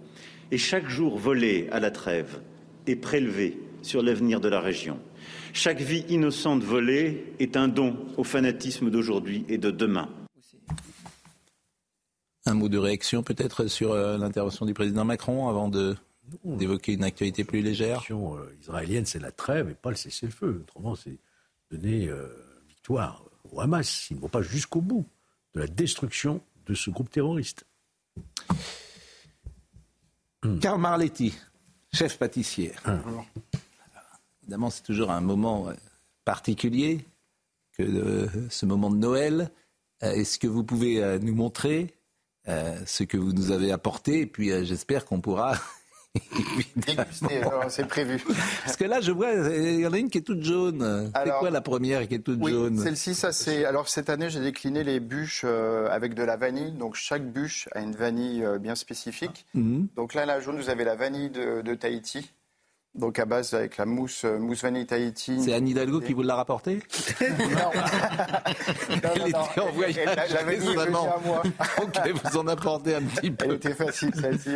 Et 0.51 0.57
chaque 0.57 0.89
jour 0.89 1.17
volé 1.17 1.67
à 1.71 1.79
la 1.79 1.91
trêve 1.91 2.39
est 2.87 2.95
prélevé 2.95 3.59
sur 3.81 4.01
l'avenir 4.01 4.39
de 4.39 4.49
la 4.49 4.59
région. 4.61 4.97
Chaque 5.53 5.81
vie 5.81 6.05
innocente 6.09 6.63
volée 6.63 7.33
est 7.39 7.57
un 7.57 7.67
don 7.67 7.97
au 8.17 8.23
fanatisme 8.23 8.89
d'aujourd'hui 8.89 9.45
et 9.49 9.57
de 9.57 9.71
demain. 9.71 10.09
Un 12.45 12.53
mot 12.53 12.69
de 12.69 12.77
réaction 12.77 13.23
peut-être 13.23 13.67
sur 13.67 13.91
euh, 13.91 14.17
l'intervention 14.17 14.65
du 14.65 14.73
président 14.73 15.05
Macron 15.05 15.49
avant 15.49 15.69
de 15.69 15.95
d'évoquer 16.43 16.93
une 16.93 17.03
actualité 17.03 17.43
plus 17.43 17.61
légère 17.61 17.87
La 17.87 17.97
question 17.97 18.37
euh, 18.37 18.55
israélienne, 18.61 19.05
c'est 19.05 19.19
la 19.19 19.31
trêve 19.31 19.69
et 19.69 19.75
pas 19.75 19.89
le 19.89 19.95
cessez-le-feu. 19.95 20.63
Autrement, 20.63 20.95
c'est 20.95 21.17
donner 21.71 22.07
euh, 22.07 22.27
victoire 22.67 23.23
au 23.51 23.61
Hamas. 23.61 24.09
Ils 24.09 24.17
ne 24.17 24.21
vont 24.21 24.29
pas 24.29 24.41
jusqu'au 24.41 24.81
bout 24.81 25.05
de 25.53 25.61
la 25.61 25.67
destruction 25.67 26.41
de 26.65 26.73
ce 26.73 26.89
groupe 26.89 27.09
terroriste. 27.09 27.65
Karl 30.61 30.79
Marletti, 30.79 31.35
chef 31.93 32.17
pâtissier. 32.17 32.73
Hum. 32.85 33.23
Évidemment, 34.41 34.69
c'est 34.69 34.83
toujours 34.83 35.11
un 35.11 35.21
moment 35.21 35.69
euh, 35.69 35.73
particulier 36.25 37.05
que 37.77 38.27
ce 38.49 38.65
moment 38.65 38.89
de 38.89 38.97
Noël. 38.97 39.51
Est-ce 40.01 40.39
que 40.39 40.47
vous 40.47 40.63
pouvez 40.63 41.19
nous 41.19 41.35
montrer 41.35 41.93
ce 42.45 43.03
que 43.03 43.17
vous 43.17 43.31
nous 43.31 43.51
avez 43.51 43.71
apporté? 43.71 44.21
Et 44.21 44.25
puis, 44.25 44.49
j'espère 44.65 45.05
qu'on 45.05 45.21
pourra 45.21 45.53
c'est 47.69 47.87
prévu. 47.87 48.23
Parce 48.63 48.77
que 48.77 48.85
là, 48.85 49.01
je 49.01 49.11
vois, 49.11 49.31
il 49.31 49.79
y 49.79 49.87
en 49.87 49.93
a 49.93 49.97
une 49.97 50.09
qui 50.09 50.17
est 50.17 50.21
toute 50.21 50.43
jaune. 50.43 51.11
C'est 51.23 51.31
quoi 51.39 51.49
la 51.49 51.61
première 51.61 52.07
qui 52.07 52.15
est 52.15 52.19
toute 52.19 52.39
oui, 52.41 52.51
jaune? 52.51 52.77
Celle-ci, 52.77 53.15
ça 53.15 53.31
c'est. 53.31 53.65
Alors 53.65 53.89
cette 53.89 54.09
année, 54.09 54.29
j'ai 54.29 54.39
décliné 54.41 54.83
les 54.83 54.99
bûches 54.99 55.41
euh, 55.45 55.87
avec 55.89 56.13
de 56.13 56.23
la 56.23 56.37
vanille. 56.37 56.71
Donc 56.71 56.95
chaque 56.95 57.25
bûche 57.25 57.67
a 57.73 57.81
une 57.81 57.95
vanille 57.95 58.43
euh, 58.43 58.57
bien 58.57 58.75
spécifique. 58.75 59.45
Mhm. 59.53 59.87
Donc 59.95 60.13
là, 60.13 60.25
la 60.25 60.39
jaune, 60.39 60.57
vous 60.57 60.69
avez 60.69 60.83
la 60.83 60.95
vanille 60.95 61.29
de 61.29 61.73
Tahiti. 61.75 62.31
Donc 62.95 63.19
à 63.19 63.25
base 63.25 63.53
avec 63.53 63.77
la 63.77 63.85
mousse, 63.85 64.25
euh, 64.25 64.39
mousse 64.39 64.63
vanille 64.63 64.85
Tahiti. 64.87 65.41
C'est 65.43 65.53
Anne 65.53 65.67
Hidalgo 65.67 66.01
qui 66.01 66.13
vous 66.13 66.23
l'a 66.23 66.35
rapporté 66.35 66.79
Non. 67.21 67.71
Elle 69.15 69.27
était 69.27 69.61
en 69.61 69.71
voyage 69.71 69.95
la, 70.05 70.27
la 70.27 70.43
vanille 70.43 70.77
à 70.77 70.89
moi. 70.89 71.43
ok, 71.81 72.11
vous 72.23 72.37
en 72.37 72.47
apportez 72.47 72.95
un 72.95 73.03
petit 73.03 73.31
peu. 73.31 73.45
Elle 73.45 73.53
était 73.53 73.73
facile 73.75 74.11
celle-ci. 74.15 74.55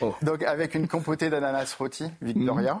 Oh. 0.00 0.14
Donc 0.22 0.42
avec 0.42 0.74
une 0.74 0.88
compotée 0.88 1.28
d'ananas 1.28 1.74
rôti, 1.78 2.10
Victoria. 2.22 2.74
Mhm. 2.74 2.80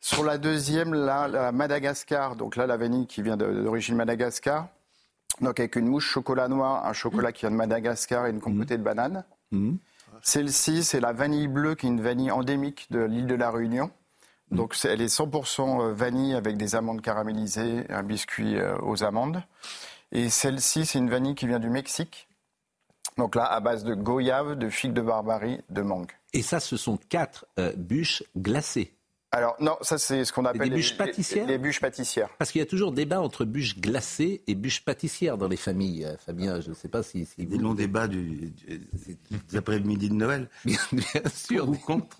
Sur 0.00 0.24
la 0.24 0.36
deuxième, 0.36 0.94
là, 0.94 1.28
la 1.28 1.52
Madagascar. 1.52 2.34
Donc 2.34 2.56
là, 2.56 2.66
la 2.66 2.76
vanille 2.76 3.06
qui 3.06 3.22
vient 3.22 3.36
d'origine 3.36 3.94
Madagascar. 3.94 4.68
Donc 5.40 5.60
avec 5.60 5.76
une 5.76 5.86
mousse 5.86 6.04
chocolat 6.04 6.48
noir, 6.48 6.86
un 6.86 6.92
chocolat 6.92 7.30
qui 7.30 7.42
vient 7.42 7.50
de 7.52 7.56
Madagascar 7.56 8.26
et 8.26 8.30
une 8.30 8.40
compotée 8.40 8.78
de 8.78 8.82
banane. 8.82 9.24
Celle-ci, 10.22 10.84
c'est 10.84 11.00
la 11.00 11.12
vanille 11.12 11.48
bleue, 11.48 11.74
qui 11.74 11.86
est 11.86 11.90
une 11.90 12.00
vanille 12.00 12.30
endémique 12.30 12.86
de 12.90 13.00
l'île 13.00 13.26
de 13.26 13.34
la 13.34 13.50
Réunion. 13.50 13.90
Donc 14.52 14.76
elle 14.84 15.00
est 15.00 15.12
100% 15.12 15.80
euh, 15.80 15.92
vanille 15.92 16.34
avec 16.34 16.56
des 16.56 16.74
amandes 16.74 17.00
caramélisées, 17.00 17.84
un 17.90 18.02
biscuit 18.02 18.56
euh, 18.56 18.76
aux 18.82 19.02
amandes. 19.02 19.42
Et 20.12 20.28
celle-ci, 20.28 20.86
c'est 20.86 20.98
une 20.98 21.10
vanille 21.10 21.34
qui 21.34 21.46
vient 21.46 21.58
du 21.58 21.70
Mexique. 21.70 22.28
Donc 23.18 23.34
là, 23.34 23.44
à 23.44 23.60
base 23.60 23.82
de 23.82 23.94
goyave, 23.94 24.56
de 24.56 24.68
figues 24.68 24.92
de 24.92 25.00
barbarie, 25.00 25.60
de 25.70 25.82
mangue. 25.82 26.12
Et 26.34 26.42
ça, 26.42 26.60
ce 26.60 26.76
sont 26.76 26.98
quatre 27.08 27.46
euh, 27.58 27.72
bûches 27.76 28.22
glacées. 28.36 28.94
Alors 29.34 29.56
non, 29.60 29.78
ça 29.80 29.96
c'est 29.96 30.26
ce 30.26 30.32
qu'on 30.32 30.44
appelle 30.44 30.68
les 30.68 30.76
bûches 30.76 30.94
pâtissières. 30.98 31.46
Les, 31.46 31.56
bûches 31.56 31.80
pâtissières. 31.80 32.28
Parce 32.36 32.52
qu'il 32.52 32.58
y 32.58 32.62
a 32.62 32.66
toujours 32.66 32.92
débat 32.92 33.18
entre 33.18 33.46
bûches 33.46 33.78
glacées 33.78 34.42
et 34.46 34.54
bûches 34.54 34.84
pâtissières 34.84 35.38
dans 35.38 35.48
les 35.48 35.56
familles. 35.56 36.04
Euh, 36.04 36.18
Fabien, 36.18 36.60
je 36.60 36.68
ne 36.68 36.74
sais 36.74 36.88
pas 36.88 37.02
si, 37.02 37.24
si 37.24 37.46
des 37.46 37.56
longs 37.56 37.72
débats 37.72 38.08
du, 38.08 38.52
des 39.48 39.56
après-midi 39.56 40.10
de 40.10 40.14
Noël. 40.14 40.50
Bien, 40.66 40.76
sûr. 41.34 41.66
Ou 41.66 41.76
contre. 41.76 42.18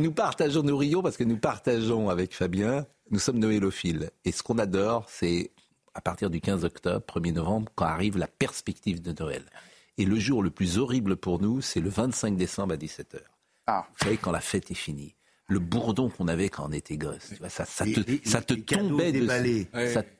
nous 0.00 0.12
partageons, 0.12 0.62
nous 0.62 0.78
rions 0.78 1.02
parce 1.02 1.18
que 1.18 1.24
nous 1.24 1.36
partageons 1.36 2.08
avec 2.08 2.34
Fabien. 2.34 2.86
Nous 3.10 3.18
sommes 3.18 3.38
noélophiles 3.38 4.10
et 4.24 4.32
ce 4.32 4.42
qu'on 4.42 4.56
adore, 4.56 5.10
c'est 5.10 5.50
à 5.92 6.00
partir 6.00 6.30
du 6.30 6.40
15 6.40 6.64
octobre, 6.64 7.04
1er 7.06 7.34
novembre, 7.34 7.70
quand 7.74 7.84
arrive 7.84 8.16
la 8.16 8.28
perspective 8.28 9.02
de 9.02 9.12
Noël. 9.22 9.44
Et 9.98 10.06
le 10.06 10.18
jour 10.18 10.42
le 10.42 10.48
plus 10.48 10.78
horrible 10.78 11.16
pour 11.16 11.38
nous, 11.38 11.60
c'est 11.60 11.80
le 11.80 11.90
25 11.90 12.38
décembre 12.38 12.72
à 12.72 12.76
17h. 12.78 13.18
Ah. 13.66 13.86
Vous 13.90 14.04
savez, 14.04 14.16
quand 14.16 14.32
la 14.32 14.40
fête 14.40 14.70
est 14.70 14.74
finie, 14.74 15.14
le 15.48 15.58
bourdon 15.58 16.08
qu'on 16.08 16.28
avait 16.28 16.48
quand 16.48 16.66
on 16.68 16.72
était 16.72 16.96
gosse, 16.96 17.34
ça, 17.48 17.64
ça, 17.64 17.84
te, 17.84 18.28
ça 18.28 18.40
te 18.40 18.54
tombait 18.54 19.12
déballé. 19.12 19.68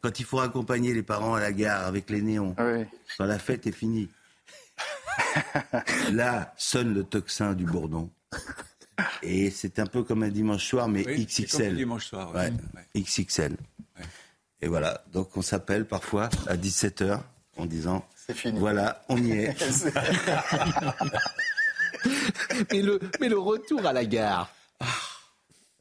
Quand 0.01 0.21
il 0.21 0.25
faut 0.25 0.41
accompagner 0.41 0.95
les 0.95 1.03
parents 1.03 1.35
à 1.35 1.41
la 1.41 1.53
gare 1.53 1.87
avec 1.87 2.11
les 2.11 2.23
néons, 2.23 2.55
quand 3.19 3.25
la 3.25 3.39
fête 3.39 3.67
est 3.67 3.73
finie. 3.73 4.09
Là 6.13 6.55
sonne 6.57 6.95
le 6.95 7.05
tocsin 7.05 7.55
du 7.55 7.65
bourdon. 7.65 8.11
Et 9.23 9.51
c'est 9.51 9.79
un 9.79 9.87
peu 9.87 10.03
comme 10.03 10.23
un 10.23 10.29
dimanche 10.29 10.67
soir, 10.67 10.89
mais 10.89 11.03
XXL. 11.03 11.69
Comme 11.69 11.77
dimanche 11.77 12.07
soir. 12.07 12.35
Ouais. 12.35 12.53
XXL. 12.97 13.57
Et 14.61 14.69
voilà, 14.69 15.03
donc 15.13 15.37
on 15.37 15.43
s'appelle 15.43 15.87
parfois 15.87 16.29
à 16.47 16.57
17h 16.57 17.21
en 17.57 17.67
disant 17.67 18.07
fini. 18.33 18.59
Voilà, 18.59 19.03
on 19.09 19.23
y 19.23 19.33
est. 19.33 19.57
mais, 22.71 22.83
le, 22.83 23.01
mais 23.21 23.29
le 23.29 23.39
retour 23.39 23.87
à 23.87 23.93
la 23.93 24.05
gare. 24.05 24.53
Ah, 24.81 24.87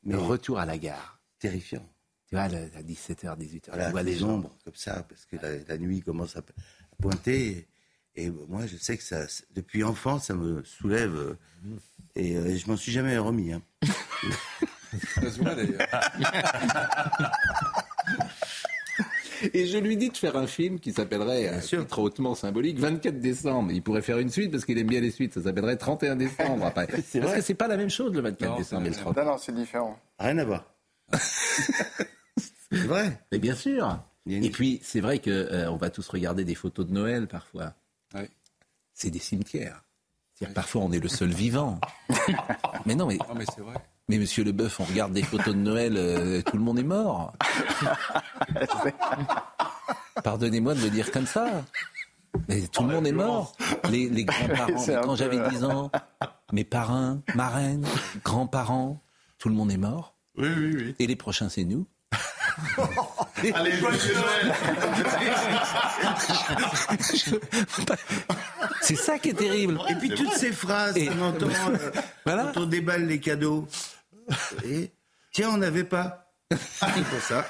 mais 0.04 0.14
le 0.14 0.22
retour 0.22 0.60
à 0.60 0.66
la 0.66 0.78
gare. 0.78 1.20
Terrifiant. 1.40 1.88
Tu 2.28 2.36
vois, 2.36 2.46
à 2.46 2.50
17h, 2.50 3.38
18h, 3.38 3.62
voilà, 3.68 3.88
on 3.88 3.92
voit 3.92 4.04
les 4.04 4.24
ombres 4.24 4.56
comme 4.64 4.76
ça, 4.76 5.06
parce 5.10 5.26
que 5.26 5.36
la, 5.68 5.78
nuit 5.78 6.02
commence 6.02 6.38
à 6.38 6.42
pointer. 7.02 7.68
Et, 8.16 8.30
moi, 8.30 8.68
je 8.68 8.78
sais 8.78 8.98
que 8.98 9.04
ça, 9.04 9.26
depuis 9.54 9.84
enfant, 9.84 10.20
ça 10.20 10.34
me 10.34 10.64
soulève. 10.64 11.36
Et 12.16 12.38
euh, 12.38 12.58
je 12.58 12.68
m'en 12.68 12.78
suis 12.78 12.92
jamais 12.92 13.18
remis. 13.18 13.54
Hein. 13.54 13.62
ça 15.16 15.32
se 15.32 15.42
voit 15.42 15.56
d'ailleurs. 15.56 15.82
Et 19.54 19.66
je 19.66 19.78
lui 19.78 19.98
dis 19.98 20.10
de 20.10 20.18
faire 20.18 20.36
un 20.36 20.48
film 20.48 20.80
qui 20.80 20.92
s'appellerait, 20.92 21.48
un 21.48 21.60
titre 21.60 22.00
hautement 22.00 22.36
symbolique, 22.36 22.80
24 22.80 23.20
décembre. 23.20 23.72
Il 23.72 23.82
pourrait 23.82 24.02
faire 24.02 24.20
une 24.20 24.30
suite 24.30 24.52
parce 24.52 24.66
qu'il 24.66 24.78
aime 24.78 24.88
bien 24.88 25.02
les 25.02 25.12
suites. 25.12 25.34
Ça 25.34 25.42
s'appellerait 25.42 25.78
31 25.78 26.16
décembre 26.16 26.66
après. 26.66 26.88
parce 27.22 27.34
que 27.34 27.42
c'est 27.42 27.54
pas 27.54 27.68
la 27.68 27.78
même 27.78 27.90
chose 27.90 28.14
le 28.14 28.22
24 28.22 28.58
décembre 28.58 28.86
et 28.86 28.90
le 28.90 28.96
30. 28.96 29.18
Non, 29.18 29.26
non, 29.26 29.38
c'est 29.38 29.56
différent. 29.56 30.00
Rien 30.20 30.38
à 30.38 30.46
voir. 30.46 30.74
c'est 32.38 32.78
vrai. 32.88 33.20
Mais 33.32 33.40
bien 33.40 33.56
sûr. 33.56 34.00
Et 34.28 34.50
puis, 34.52 34.80
c'est 34.84 35.02
vrai 35.02 35.20
qu'on 35.20 35.32
euh, 35.32 35.78
va 35.78 35.90
tous 35.90 36.08
regarder 36.08 36.46
des 36.46 36.56
photos 36.56 36.86
de 36.86 36.94
Noël 36.94 37.28
parfois. 37.28 37.74
C'est 38.94 39.10
des 39.10 39.20
cimetières. 39.20 39.84
Parfois, 40.54 40.82
on 40.84 40.92
est 40.92 41.00
le 41.00 41.08
seul 41.08 41.30
vivant. 41.30 41.80
mais 42.86 42.96
non, 42.96 43.06
mais. 43.08 43.18
Non, 43.18 43.36
mais 43.36 43.46
c'est 43.54 43.62
vrai. 43.62 43.76
Mais 44.12 44.18
monsieur 44.18 44.44
Leboeuf, 44.44 44.82
on 44.82 44.84
regarde 44.84 45.14
des 45.14 45.24
photos 45.24 45.56
de 45.56 45.60
Noël, 45.60 45.94
euh, 45.96 46.42
tout 46.42 46.58
le 46.58 46.64
monde 46.64 46.78
est 46.78 46.84
mort. 46.84 47.32
Pardonnez-moi 50.26 50.74
de 50.74 50.82
le 50.82 50.90
dire 50.90 51.10
comme 51.12 51.26
ça. 51.26 51.64
Mais 52.50 52.68
tout 52.68 52.84
le 52.84 52.90
monde 52.90 53.08
est 53.08 53.14
mort. 53.14 53.56
Les, 53.90 54.10
grands-parents, 54.26 54.86
quand 55.02 55.16
j'avais 55.16 55.40
10 55.52 55.64
ans, 55.64 55.90
mes 56.52 56.66
parrains, 56.66 57.22
marraines, 57.36 57.86
grands-parents, 58.22 59.02
tout 59.38 59.48
le 59.48 59.56
monde 59.56 59.72
est 59.72 59.78
mort. 59.78 60.14
Oui, 60.36 60.50
oui, 60.58 60.76
oui. 60.76 60.96
Et 61.00 61.08
les 61.08 61.16
prochains, 61.16 61.48
c'est 61.48 61.64
nous. 61.64 61.88
Allez, 63.54 63.72
joyeux 63.72 64.14
Noël 64.14 64.54
C'est 68.82 68.98
ça 68.98 69.18
qui 69.20 69.30
est 69.30 69.34
terrible. 69.34 69.80
Et 69.90 69.96
puis 69.96 70.10
toutes 70.10 70.34
ces 70.34 70.52
phrases 70.52 70.96
qu'on 70.96 71.22
entend 71.22 71.48
euh, 71.48 71.92
quand 72.26 72.58
on 72.58 72.66
déballe 72.66 73.08
les 73.08 73.22
cadeaux. 73.22 73.70
Et, 74.66 74.92
tiens, 75.32 75.52
on 75.52 75.58
n'avait 75.58 75.84
pas. 75.84 76.32
C'est 76.52 77.04
pour 77.06 77.22
ça. 77.22 77.46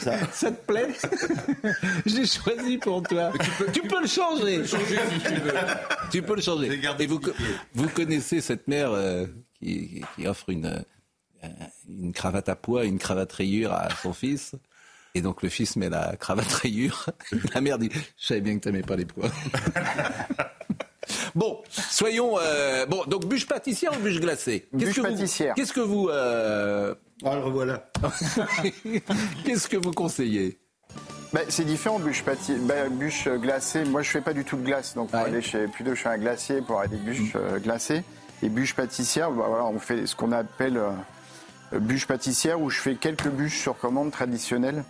Ça. 0.00 0.18
ça. 0.32 0.50
te 0.50 0.66
plaît 0.66 0.94
J'ai 2.06 2.26
choisi 2.26 2.78
pour 2.78 3.02
toi. 3.02 3.32
Tu 3.72 3.82
peux, 3.82 4.00
le 4.00 4.06
changer. 4.06 4.62
Tu 6.10 6.22
peux, 6.22 6.36
le 6.36 6.40
changer. 6.40 6.80
Et 6.98 7.06
vous, 7.06 7.20
vous 7.74 7.88
connaissez 7.88 8.40
cette 8.40 8.66
mère 8.66 8.92
euh, 8.92 9.26
qui, 9.60 10.02
qui, 10.16 10.26
offre 10.26 10.48
une, 10.48 10.66
euh, 10.66 11.48
une 11.88 12.12
cravate 12.12 12.48
à 12.48 12.56
poids, 12.56 12.84
une 12.84 12.98
cravate 12.98 13.32
rayure 13.32 13.72
à 13.72 13.88
son 14.02 14.12
fils. 14.12 14.54
Et 15.14 15.20
donc 15.20 15.42
le 15.42 15.48
fils 15.48 15.76
met 15.76 15.88
la 15.88 16.16
cravate 16.16 16.52
rayure. 16.52 17.06
La 17.54 17.60
mère 17.60 17.78
dit 17.78 17.90
Je 18.16 18.26
savais 18.26 18.40
bien 18.40 18.58
que 18.58 18.62
tu 18.62 18.68
n'aimais 18.68 18.82
pas 18.82 18.96
les 18.96 19.06
poids. 19.06 19.30
Bon, 21.34 21.58
soyons. 21.70 22.38
Euh, 22.40 22.86
bon, 22.86 23.04
donc 23.06 23.26
bûche 23.26 23.46
pâtissière 23.46 23.92
ou 23.92 24.02
bûche 24.02 24.20
glacée? 24.20 24.68
Bûche 24.72 25.00
pâtissière. 25.00 25.54
Qu'est-ce 25.54 25.72
que 25.72 25.80
vous. 25.80 26.08
Euh... 26.08 26.94
Oh, 27.22 27.34
le 27.34 27.40
revoilà. 27.40 27.90
Qu'est-ce 29.44 29.68
que 29.68 29.76
vous 29.76 29.92
conseillez? 29.92 30.58
Bah, 31.32 31.40
c'est 31.48 31.64
différent, 31.64 31.98
bûche, 31.98 32.24
bah, 32.24 32.88
bûche 32.90 33.28
glacée. 33.28 33.84
Moi, 33.84 34.02
je 34.02 34.10
fais 34.10 34.20
pas 34.20 34.32
du 34.32 34.44
tout 34.44 34.56
de 34.56 34.62
glace, 34.62 34.94
donc 34.94 35.10
pour 35.10 35.20
aller 35.20 35.42
chez, 35.42 35.66
plutôt 35.66 35.94
je 35.94 36.00
fais 36.00 36.08
un 36.08 36.18
glacier 36.18 36.62
pour 36.62 36.80
aller 36.80 36.90
des 36.90 36.96
bûches 36.96 37.36
euh, 37.36 37.58
glacées. 37.58 38.02
Et 38.42 38.48
bûche 38.48 38.74
pâtissière, 38.74 39.30
bah, 39.30 39.44
voilà, 39.48 39.64
on 39.66 39.78
fait 39.78 40.06
ce 40.06 40.16
qu'on 40.16 40.32
appelle 40.32 40.78
euh, 40.78 41.78
bûche 41.78 42.06
pâtissière 42.06 42.60
où 42.60 42.70
je 42.70 42.78
fais 42.78 42.94
quelques 42.94 43.28
bûches 43.28 43.60
sur 43.60 43.76
commande 43.76 44.10
traditionnelles. 44.10 44.84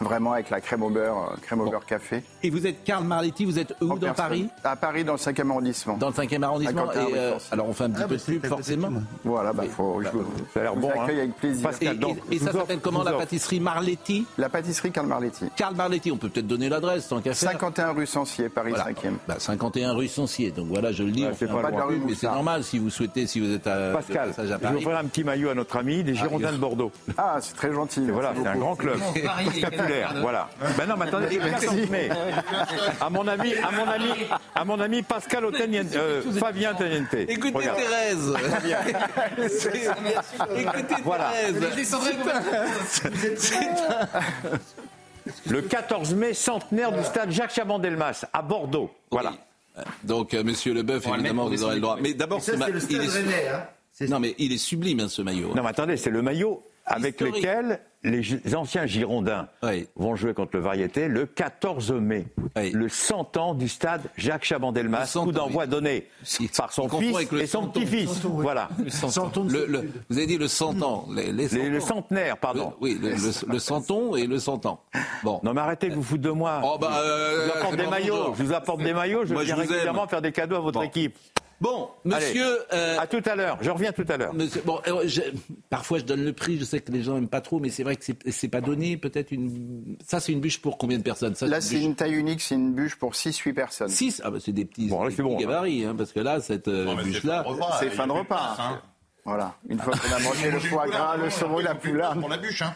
Vraiment 0.00 0.32
avec 0.32 0.50
la 0.50 0.60
crème 0.60 0.82
au 0.82 0.90
beurre, 0.90 1.32
euh, 1.32 1.36
crème 1.42 1.60
au 1.60 1.70
beurre 1.70 1.84
café. 1.84 2.22
Et 2.42 2.50
vous 2.50 2.66
êtes 2.66 2.84
Karl 2.84 3.04
Marletti, 3.04 3.44
vous 3.44 3.58
êtes 3.58 3.74
où 3.80 3.98
dans 3.98 4.14
Paris 4.14 4.48
À 4.62 4.76
Paris, 4.76 5.04
dans 5.04 5.14
le 5.14 5.18
5e 5.18 5.50
arrondissement. 5.50 5.96
Dans 5.96 6.08
le 6.08 6.14
5e 6.14 6.42
arrondissement. 6.42 6.92
Et 6.92 7.14
euh, 7.16 7.38
alors 7.50 7.68
on 7.68 7.72
fait 7.72 7.84
un 7.84 7.90
petit 7.90 8.02
ah, 8.04 8.08
peu 8.08 8.16
de 8.16 8.22
pub, 8.22 8.46
forcément. 8.46 8.90
Voilà, 9.24 9.52
bah, 9.52 9.64
faut, 9.64 10.00
bah, 10.00 10.10
ça 10.54 10.60
a 10.60 10.62
l'air 10.62 10.76
bon. 10.76 10.90
Hein. 10.90 11.04
avec 11.04 11.34
plaisir. 11.34 11.70
et, 12.30 12.38
ça 12.38 12.52
s'appelle 12.52 12.78
comment 12.80 13.02
la 13.02 13.12
pâtisserie 13.12 13.60
Marletti 13.60 14.26
La 14.38 14.48
pâtisserie 14.48 14.92
Karl 14.92 15.06
Marletti. 15.06 15.46
Karl 15.56 15.74
Marletti, 15.74 16.12
on 16.12 16.16
peut 16.16 16.28
peut-être 16.28 16.46
donner 16.46 16.68
l'adresse 16.68 17.08
tant 17.08 17.20
qu'à 17.20 17.34
faire. 17.34 17.50
51 17.50 17.92
rue 17.92 18.06
Sancier, 18.06 18.48
Paris 18.48 18.72
5e. 18.72 19.14
Bah, 19.26 19.36
51 19.38 19.92
rue 19.94 20.08
Sancier, 20.08 20.52
donc 20.52 20.66
voilà, 20.68 20.92
je 20.92 21.02
le 21.02 21.10
dis. 21.10 21.26
c'est 21.36 21.46
pas, 21.46 21.70
de 21.70 22.06
mais 22.06 22.14
c'est 22.14 22.26
normal 22.26 22.62
si 22.62 22.78
vous 22.78 22.90
souhaitez, 22.90 23.26
si 23.26 23.40
vous 23.40 23.52
êtes 23.52 23.66
à 23.66 23.92
Pascal, 23.92 24.32
je 24.36 24.42
vais 24.42 24.76
offrir 24.76 24.96
un 24.96 25.04
petit 25.04 25.24
maillot 25.24 25.50
à 25.50 25.54
notre 25.54 25.76
ami 25.76 26.04
des 26.04 26.12
ah, 26.12 26.22
Girondins 26.22 26.52
de 26.52 26.58
Bordeaux. 26.58 26.92
Ah, 27.16 27.38
c'est 27.40 27.56
très 27.56 27.72
gentil. 27.72 28.08
Voilà, 28.10 28.32
c'est 28.40 28.46
un 28.46 28.56
grand 28.56 28.76
club. 28.76 28.98
Voilà. 30.20 30.48
Ben 30.76 30.86
non, 30.86 30.96
mais 30.96 31.06
attendez, 31.06 31.40
mais 31.90 32.08
à 33.00 33.10
mon 33.10 33.26
ami, 33.26 33.54
à 33.54 33.70
mon 33.70 33.88
ami, 33.88 34.10
à 34.54 34.64
mon 34.64 34.80
ami 34.80 35.02
Pascal 35.02 35.44
Oteniente, 35.44 35.94
euh, 35.94 36.22
Fabien 36.38 36.74
Teniente. 36.74 37.14
Écoutez 37.14 37.52
Thérèse. 37.52 38.34
Écoutez 40.56 40.94
voilà. 41.04 41.32
Le 45.46 45.62
14 45.62 46.14
mai, 46.14 46.34
centenaire 46.34 46.92
du 46.92 47.04
stade 47.04 47.30
Jacques 47.30 47.54
Chaban-Delmas 47.54 48.24
à 48.32 48.42
Bordeaux. 48.42 48.90
Voilà. 49.10 49.32
Donc, 50.02 50.34
euh, 50.34 50.42
Monsieur 50.42 50.74
Leboeuf, 50.74 51.06
évidemment, 51.06 51.48
vous 51.48 51.62
aurez 51.62 51.76
le 51.76 51.80
droit. 51.80 51.98
Mais 52.00 52.14
d'abord, 52.14 52.42
c'est 52.42 52.56
le 52.56 52.80
stade 52.80 53.00
Rennais, 53.00 53.48
hein. 53.48 53.62
Non, 54.08 54.20
mais 54.20 54.34
il 54.38 54.52
est 54.52 54.58
sublime, 54.58 55.00
hein, 55.00 55.08
ce 55.08 55.22
maillot. 55.22 55.54
Non, 55.54 55.62
mais 55.62 55.70
attendez, 55.70 55.96
c'est 55.96 56.10
le 56.10 56.22
maillot 56.22 56.62
avec 56.86 57.20
lequel 57.20 57.80
les 58.04 58.54
anciens 58.54 58.86
Girondins 58.86 59.48
vont 59.96 60.14
jouer 60.16 60.34
contre 60.34 60.56
le 60.56 60.62
Variété 60.62 61.08
le 61.08 61.26
14 61.26 61.92
mai, 61.92 62.26
le 62.56 62.88
100 62.88 63.36
ans 63.36 63.54
du 63.54 63.68
stade 63.68 64.02
Jacques 64.16 64.44
Chabandelmas, 64.44 65.12
coup 65.14 65.32
d'envoi 65.32 65.66
donné 65.66 66.06
par 66.56 66.72
son 66.72 66.88
fils 66.88 67.32
et 67.32 67.46
son 67.46 67.68
petit-fils. 67.68 68.20
Voilà. 68.24 68.68
Le, 68.78 69.90
vous 70.08 70.18
avez 70.18 70.26
dit 70.26 70.38
le 70.38 70.48
100 70.48 70.82
ans. 70.82 71.06
Les, 71.14 71.32
le 71.32 71.80
centenaire, 71.80 72.36
pardon. 72.38 72.74
oui, 72.80 72.98
le, 73.00 73.58
centon 73.58 74.16
et 74.16 74.26
le 74.26 74.38
100 74.38 74.66
ans. 74.66 74.80
Bon. 75.22 75.40
Non 75.42 75.52
mais 75.52 75.60
arrêtez 75.60 75.88
de 75.88 75.94
vous 75.94 76.02
foutre 76.02 76.22
de 76.22 76.30
moi. 76.30 76.60
Oh, 76.64 76.78
bah, 76.80 77.00
je 77.02 77.46
vous 77.46 77.58
apporte 77.58 77.76
des 77.76 77.86
maillots. 77.86 78.34
Je 78.36 78.42
vous 78.42 78.52
apporte 78.52 78.82
des 78.82 78.92
maillots. 78.92 79.24
Je 79.24 79.34
viens 79.34 79.56
régulièrement 79.56 80.06
faire 80.06 80.22
des 80.22 80.32
cadeaux 80.32 80.56
à 80.56 80.60
votre 80.60 80.82
équipe. 80.82 81.16
Bon, 81.60 81.88
monsieur. 82.04 82.58
Euh, 82.72 82.98
à 82.98 83.06
tout 83.06 83.22
à 83.24 83.34
l'heure. 83.34 83.58
Je 83.60 83.70
reviens 83.70 83.92
tout 83.92 84.04
à 84.08 84.16
l'heure. 84.16 84.32
Bon, 84.64 84.80
euh, 84.86 85.08
parfois 85.70 85.98
je 85.98 86.04
donne 86.04 86.24
le 86.24 86.32
prix. 86.32 86.58
Je 86.58 86.64
sais 86.64 86.80
que 86.80 86.92
les 86.92 87.02
gens 87.02 87.14
n'aiment 87.14 87.28
pas 87.28 87.40
trop, 87.40 87.58
mais 87.58 87.70
c'est 87.70 87.82
vrai 87.82 87.96
que 87.96 88.04
c'est 88.30 88.48
pas 88.48 88.60
donné. 88.60 88.96
Peut-être 88.96 89.32
une. 89.32 89.96
Ça, 90.06 90.20
c'est 90.20 90.32
une 90.32 90.40
bûche 90.40 90.60
pour 90.60 90.78
combien 90.78 90.98
de 90.98 91.02
personnes? 91.02 91.34
Là, 91.42 91.60
c'est 91.60 91.82
une 91.82 91.94
taille 91.94 92.14
unique. 92.14 92.40
C'est 92.40 92.54
une 92.54 92.74
bûche 92.74 92.96
pour 92.96 93.14
6-8 93.14 93.54
personnes. 93.54 93.88
6 93.88 94.22
Ah, 94.24 94.30
bah, 94.30 94.38
c'est 94.40 94.52
des 94.52 94.64
petits, 94.64 94.88
bon, 94.88 95.08
bon, 95.08 95.36
gabarits, 95.36 95.84
hein, 95.84 95.94
parce 95.96 96.12
que 96.12 96.20
là, 96.20 96.40
cette 96.40 96.68
euh, 96.68 96.94
bûche-là. 97.02 97.44
C'est 97.80 97.90
fin 97.90 98.06
de 98.06 98.12
repas. 98.12 98.80
Voilà, 99.28 99.54
une 99.68 99.78
fois 99.78 99.92
qu'on 99.92 100.10
a 100.10 100.18
mangé 100.20 100.50
le 100.50 100.58
foie 100.58 100.88
gras, 100.88 101.18
le 101.18 101.28
saumon, 101.28 101.58
la 101.58 101.74
poulard. 101.74 102.18
Pour 102.18 102.30
la 102.30 102.38
bûche, 102.38 102.62
hein. 102.62 102.74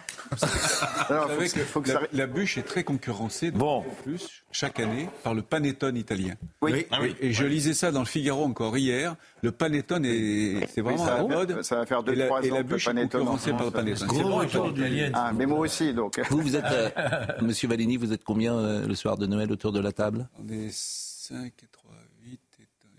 la, 2.12 2.26
bûche 2.26 2.58
est 2.58 2.62
très 2.62 2.84
concurrencée, 2.84 3.50
bon. 3.50 3.78
en 3.78 3.84
plus, 4.02 4.44
chaque 4.50 4.78
année, 4.78 5.08
par 5.22 5.32
le 5.32 5.40
panettone 5.40 5.96
italien. 5.96 6.34
Oui. 6.60 6.86
Ah 6.90 6.98
oui. 7.00 7.16
Et 7.22 7.32
je 7.32 7.46
lisais 7.46 7.72
ça 7.72 7.90
dans 7.90 8.00
le 8.00 8.06
Figaro 8.06 8.44
encore 8.44 8.76
hier. 8.76 9.16
Le 9.40 9.50
panettone 9.50 10.04
est, 10.04 10.68
c'est 10.74 10.82
vraiment 10.82 11.06
à 11.06 11.16
la 11.16 11.22
mode. 11.22 11.62
Ça 11.62 11.76
va 11.76 11.86
faire 11.86 12.02
2-3 12.02 12.30
ans 12.30 12.40
et 12.42 12.50
la 12.50 12.62
bûche 12.62 12.86
est 12.86 12.94
concurrencée 12.94 13.52
par 13.52 13.64
le 13.64 13.70
panettone. 13.70 14.08
C'est 14.10 14.22
bon, 14.22 14.42
ah, 15.14 15.32
mais 15.34 15.46
moi 15.46 15.60
aussi, 15.60 15.94
donc. 15.94 16.20
Vous, 16.28 16.42
vous 16.42 16.54
êtes, 16.54 16.64
euh, 16.66 16.90
Monsieur 17.40 17.66
Valini, 17.66 17.96
vous 17.96 18.12
êtes 18.12 18.24
combien 18.24 18.54
euh, 18.54 18.86
le 18.86 18.94
soir 18.94 19.16
de 19.16 19.24
Noël 19.26 19.50
autour 19.50 19.72
de 19.72 19.80
la 19.80 19.92
table? 19.92 20.28
On 20.38 20.52
est 20.52 20.68
5 20.70 21.46
et 21.46 21.66
3 21.72 21.81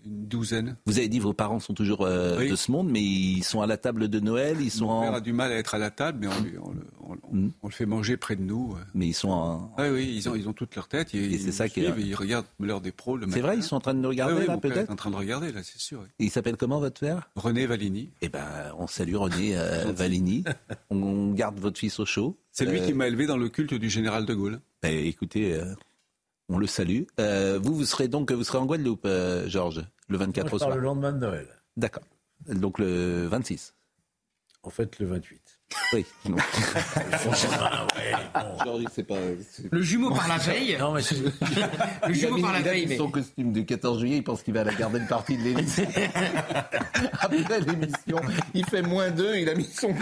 une 0.04 0.26
douzaine. 0.26 0.76
Vous 0.86 0.98
avez 0.98 1.08
dit 1.08 1.18
vos 1.18 1.32
parents 1.32 1.60
sont 1.60 1.74
toujours 1.74 2.02
euh, 2.02 2.48
de 2.48 2.56
ce 2.56 2.70
monde, 2.70 2.88
mais 2.90 3.02
ils 3.02 3.42
sont 3.42 3.60
à 3.60 3.66
la 3.66 3.76
table 3.76 4.08
de 4.08 4.20
Noël. 4.20 4.58
Ils 4.60 4.70
sont 4.70 4.86
Mon 4.86 5.02
père 5.02 5.14
a 5.14 5.20
du 5.20 5.32
mal 5.32 5.52
à 5.52 5.56
être 5.56 5.74
à 5.74 5.78
la 5.78 5.90
table, 5.90 6.18
mais 6.20 6.28
on, 6.58 7.14
hmm. 7.32 7.50
le 7.62 7.70
fait 7.70 7.86
manger 7.86 8.16
près 8.16 8.36
de 8.36 8.42
nous. 8.42 8.76
Mais 8.94 9.06
ils 9.06 9.14
sont 9.14 9.30
en... 9.30 9.74
Oui, 9.78 9.88
oui, 9.90 10.12
ils 10.16 10.28
ont, 10.28 10.34
ils 10.34 10.48
ont 10.48 10.52
toute 10.52 10.74
leur 10.76 10.88
tête. 10.88 11.14
Ils, 11.14 11.34
et 11.34 11.38
c'est 11.38 11.52
ça 11.52 11.68
qui 11.68 11.80
Ils 11.82 12.14
regardent 12.14 12.46
l'heure 12.60 12.80
des 12.80 12.92
pros 12.92 13.16
le 13.16 13.26
C'est 13.30 13.40
vrai, 13.40 13.56
ils 13.56 13.62
sont 13.62 13.76
en 13.76 13.80
train 13.80 13.94
de 13.94 14.00
nous 14.00 14.08
regarder 14.08 14.46
là, 14.46 14.56
peut-être. 14.58 14.90
en 14.90 14.96
train 14.96 15.10
de 15.10 15.16
regarder 15.16 15.52
là, 15.52 15.60
c'est 15.62 15.80
sûr. 15.80 16.04
il 16.18 16.30
s'appelle 16.30 16.56
comment 16.56 16.80
votre 16.80 17.00
père? 17.00 17.30
René 17.36 17.66
Valigny. 17.66 18.10
Eh 18.20 18.28
ben, 18.28 18.44
on 18.78 18.86
salue 18.86 19.16
René 19.16 19.56
euh, 19.56 19.92
Valigny. 19.96 20.44
on 20.90 21.32
garde 21.32 21.58
votre 21.58 21.78
fils 21.78 21.98
au 21.98 22.04
chaud. 22.04 22.36
C'est 22.52 22.66
lui 22.66 22.80
qui 22.82 22.92
euh, 22.92 22.94
m'a 22.94 23.08
élevé 23.08 23.26
dans 23.26 23.36
le 23.36 23.48
culte 23.48 23.74
du 23.74 23.90
général 23.90 24.26
de 24.26 24.34
Gaulle. 24.34 24.60
Ben, 24.82 24.94
écoutez. 24.94 25.60
On 26.50 26.58
le 26.58 26.66
salue. 26.66 27.04
vous, 27.18 27.74
vous 27.74 27.86
serez 27.86 28.08
donc, 28.08 28.30
vous 28.30 28.44
serez 28.44 28.58
en 28.58 28.66
Guadeloupe, 28.66 29.08
Georges? 29.46 29.82
Le 30.08 30.18
24 30.18 30.44
Moi, 30.44 30.50
je 30.52 30.58
soir. 30.58 30.76
le 30.76 30.82
lendemain 30.82 31.12
de 31.12 31.18
Noël. 31.18 31.48
D'accord. 31.76 32.04
Donc 32.48 32.78
le 32.78 33.26
26. 33.26 33.74
En 34.62 34.70
fait, 34.70 34.98
le 34.98 35.06
28. 35.06 35.54
Oui. 35.92 36.06
Le 39.70 39.82
jumeau 39.82 40.10
par 40.10 40.28
la 40.28 40.38
veille. 40.38 40.76
Non, 40.78 40.92
mais 40.92 41.00
le 42.08 42.14
jumeau 42.14 42.40
par 42.40 42.52
la 42.52 42.60
veille. 42.60 42.86
Mais... 42.86 42.96
Son 42.96 43.10
costume 43.10 43.52
du 43.52 43.66
14 43.66 44.00
juillet, 44.00 44.16
il 44.18 44.24
pense 44.24 44.42
qu'il 44.42 44.54
va 44.54 44.60
aller 44.60 44.74
garder 44.76 45.00
une 45.00 45.06
partie 45.06 45.36
de 45.36 45.42
l'émission. 45.42 45.84
Après 47.20 47.60
l'émission, 47.60 48.20
il 48.54 48.64
fait 48.66 48.82
moins 48.82 49.10
deux, 49.10 49.36
il 49.36 49.48
a 49.48 49.54
mis 49.54 49.64
son. 49.64 49.94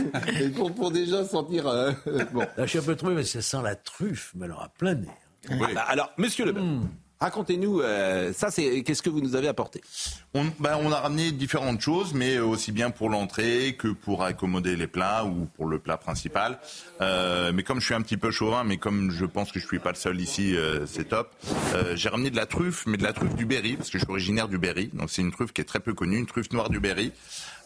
Pour, 0.55 0.73
pour 0.75 0.91
déjà 0.91 1.25
sentir. 1.25 1.67
Euh, 1.67 1.93
bon. 2.33 2.41
Là, 2.41 2.65
je 2.65 2.67
suis 2.67 2.79
un 2.79 2.83
peu 2.83 2.97
trouvé, 2.97 3.15
mais 3.15 3.25
ça 3.25 3.43
sent 3.43 3.63
la 3.63 3.75
truffe, 3.77 4.33
mais 4.35 4.45
alors 4.45 4.63
à 4.63 4.69
plein 4.69 4.95
nez. 4.95 5.09
Bah, 5.49 5.85
alors, 5.89 6.13
monsieur 6.19 6.45
Le 6.45 6.53
hmm. 6.53 6.89
Racontez-nous, 7.23 7.81
euh, 7.81 8.33
ça, 8.33 8.49
qu'est-ce 8.51 9.01
que 9.01 9.09
vous 9.09 9.21
nous 9.21 9.37
avez 9.37 9.47
apporté? 9.47 9.81
On, 10.35 10.45
ben, 10.59 10.77
on 10.83 10.91
a 10.91 10.99
ramené 10.99 11.31
différentes 11.31 11.81
choses, 11.81 12.15
mais 12.15 12.41
aussi 12.41 12.73
bien 12.73 12.91
pour 12.91 13.11
l'entrée 13.11 13.77
que 13.79 13.87
pour 13.87 14.25
accommoder 14.25 14.75
les 14.75 14.89
plats 14.89 15.25
ou 15.25 15.47
pour 15.57 15.67
le 15.67 15.79
plat 15.79 15.97
principal. 15.97 16.59
Euh, 17.01 17.53
mais 17.55 17.63
comme 17.63 17.79
je 17.79 17.85
suis 17.85 17.95
un 17.95 18.03
petit 18.03 18.17
peu 18.17 18.33
chauvin, 18.33 18.65
mais 18.65 18.77
comme 18.77 19.13
je 19.13 19.25
pense 19.25 19.53
que 19.53 19.61
je 19.61 19.67
suis 19.69 19.79
pas 19.79 19.91
le 19.91 19.97
seul 19.97 20.21
ici, 20.21 20.57
euh, 20.57 20.85
c'est 20.85 21.11
top. 21.11 21.31
Euh, 21.77 21.95
j'ai 21.95 22.09
ramené 22.09 22.31
de 22.31 22.37
la 22.37 22.47
truffe, 22.47 22.87
mais 22.87 22.97
de 22.97 23.05
la 23.05 23.13
truffe 23.13 23.37
du 23.37 23.47
Berry, 23.47 23.77
parce 23.77 23.91
que 23.91 23.99
je 23.99 24.05
suis 24.05 24.11
originaire 24.11 24.49
du 24.49 24.59
Berry. 24.59 24.91
Donc 24.93 25.09
c'est 25.09 25.23
une 25.23 25.31
truffe 25.31 25.53
qui 25.53 25.61
est 25.61 25.65
très 25.65 25.79
peu 25.79 25.95
connue, 25.95 26.19
une 26.19 26.27
truffe 26.27 26.51
noire 26.51 26.71
du 26.71 26.81
Berry, 26.81 27.13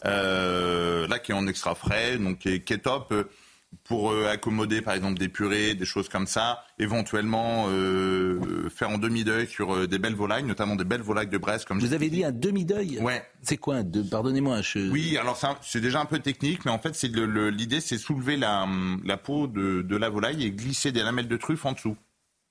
euh, 0.04 1.08
là 1.08 1.18
qui 1.18 1.32
est 1.32 1.34
en 1.34 1.46
extra 1.46 1.74
frais, 1.74 2.18
donc 2.18 2.40
qui 2.40 2.50
est 2.50 2.82
top 2.82 3.14
pour 3.84 4.10
euh, 4.10 4.28
accommoder 4.28 4.80
par 4.80 4.94
exemple 4.94 5.18
des 5.18 5.28
purées, 5.28 5.74
des 5.74 5.84
choses 5.84 6.08
comme 6.08 6.26
ça, 6.26 6.64
éventuellement 6.78 7.66
euh, 7.68 8.68
faire 8.68 8.90
en 8.90 8.98
demi-deuil 8.98 9.46
sur 9.46 9.74
euh, 9.74 9.86
des 9.86 9.98
belles 9.98 10.14
volailles, 10.14 10.44
notamment 10.44 10.76
des 10.76 10.84
belles 10.84 11.02
volailles 11.02 11.28
de 11.28 11.38
Brest. 11.38 11.66
Comme 11.66 11.78
Vous 11.78 11.92
avez 11.92 12.10
dit 12.10 12.24
un 12.24 12.32
demi-deuil 12.32 12.98
Ouais. 13.00 13.22
C'est 13.42 13.56
quoi 13.56 13.82
Pardonnez-moi. 14.10 14.60
Oui, 14.90 15.16
alors 15.16 15.38
c'est 15.62 15.80
déjà 15.80 16.00
un 16.00 16.04
peu 16.04 16.18
technique, 16.18 16.64
mais 16.64 16.70
en 16.70 16.78
fait 16.78 16.94
c'est 16.94 17.08
l'idée 17.08 17.80
c'est 17.80 17.98
soulever 17.98 18.36
la, 18.36 18.66
la 19.04 19.16
peau 19.16 19.46
de, 19.46 19.82
de, 19.82 19.96
la 19.96 20.08
volaille 20.08 20.44
et 20.44 20.50
glisser 20.50 20.92
des 20.92 21.02
lamelles 21.02 21.28
de 21.28 21.36
truffe 21.36 21.64
en 21.64 21.72
dessous. 21.72 21.96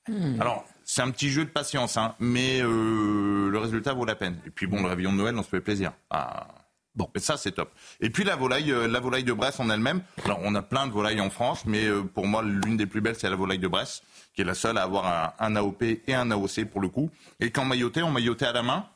Hmm. 0.08 0.40
Alors 0.40 0.66
c'est 0.84 1.02
un 1.02 1.12
petit 1.12 1.30
jeu 1.30 1.46
de 1.46 1.50
patience, 1.50 1.98
hein, 1.98 2.16
mais 2.20 2.62
le 2.62 3.58
résultat 3.58 3.94
vaut 3.94 4.06
la 4.06 4.16
peine. 4.16 4.38
Et 4.46 4.52
puis 4.52 4.68
bon, 4.68 4.82
le 4.82 4.88
réveillon 4.88 5.12
de 5.12 5.18
Noël, 5.18 5.36
on 5.38 5.44
se 5.44 5.50
fait 5.50 5.62
plaisir. 5.62 5.92
Ah. 6.10 6.65
Bon, 6.96 7.10
mais 7.14 7.20
ça 7.20 7.36
c'est 7.36 7.52
top. 7.52 7.72
Et 8.00 8.10
puis 8.10 8.24
la 8.24 8.36
volaille, 8.38 8.72
euh, 8.72 8.88
la 8.88 9.00
volaille 9.02 9.26
de 9.26 9.34
Bresse 9.34 9.60
en 9.60 9.70
elle-même. 9.70 10.02
Alors 10.24 10.40
on 10.44 10.56
a 10.56 10.62
plein 10.62 10.88
de 10.88 10.92
volailles 10.92 11.20
en 11.20 11.30
France, 11.30 11.66
mais 11.66 11.86
euh, 11.86 12.04
pour 12.04 12.26
moi 12.26 12.42
l'une 12.42 12.78
des 12.78 12.86
plus 12.86 13.02
belles 13.02 13.18
c'est 13.18 13.30
la 13.30 13.36
volaille 13.36 13.60
de 13.60 13.68
Bresse, 13.68 14.02
qui 14.34 14.42
est 14.42 14.46
la 14.46 14.54
seule 14.54 14.78
à 14.78 14.84
avoir 14.84 15.34
un, 15.38 15.56
AOP 15.58 15.84
et 15.84 16.14
un 16.14 16.32
AOC 16.32 16.66
pour 16.66 16.80
le 16.80 16.88
coup. 16.88 17.10
Et 17.42 17.52
quand 17.52 17.66
mailloté, 17.66 18.02
on 18.02 18.12
maillotait 18.12 18.46
à 18.46 18.54
la 18.54 18.64
main, 18.64 18.88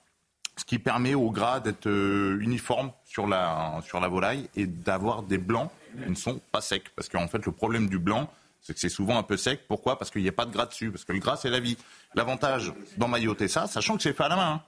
ce 0.55 0.63
qui 0.63 0.79
permet 0.79 1.13
au 1.13 1.29
gras 1.29 1.59
d'être 1.59 1.87
euh, 1.87 2.39
uniforme 2.39 2.91
sur 3.03 3.27
la 3.27 3.81
sur 3.83 3.99
la 3.99 4.07
volaille 4.07 4.49
et 4.55 4.65
d'avoir 4.65 5.23
des 5.23 5.37
blancs 5.37 5.69
qui 6.01 6.09
ne 6.09 6.15
sont 6.15 6.39
pas 6.53 6.61
secs. 6.61 6.89
Parce 6.95 7.09
qu'en 7.09 7.27
fait 7.27 7.45
le 7.45 7.51
problème 7.51 7.89
du 7.89 7.99
blanc, 7.99 8.29
c'est 8.61 8.73
que 8.73 8.79
c'est 8.79 8.87
souvent 8.87 9.17
un 9.17 9.23
peu 9.23 9.35
sec. 9.35 9.61
Pourquoi? 9.67 9.99
Parce 9.99 10.09
qu'il 10.09 10.21
n'y 10.21 10.29
a 10.29 10.33
pas 10.33 10.45
de 10.45 10.51
gras 10.51 10.67
dessus. 10.67 10.89
Parce 10.89 11.03
que 11.03 11.11
le 11.11 11.19
gras 11.19 11.35
c'est 11.35 11.49
la 11.49 11.59
vie. 11.59 11.77
L'avantage 12.15 12.71
d'emmailloter 12.95 13.49
ça, 13.49 13.67
sachant 13.67 13.97
que 13.97 14.03
c'est 14.03 14.13
fait 14.13 14.23
à 14.23 14.29
la 14.29 14.35
main, 14.37 14.63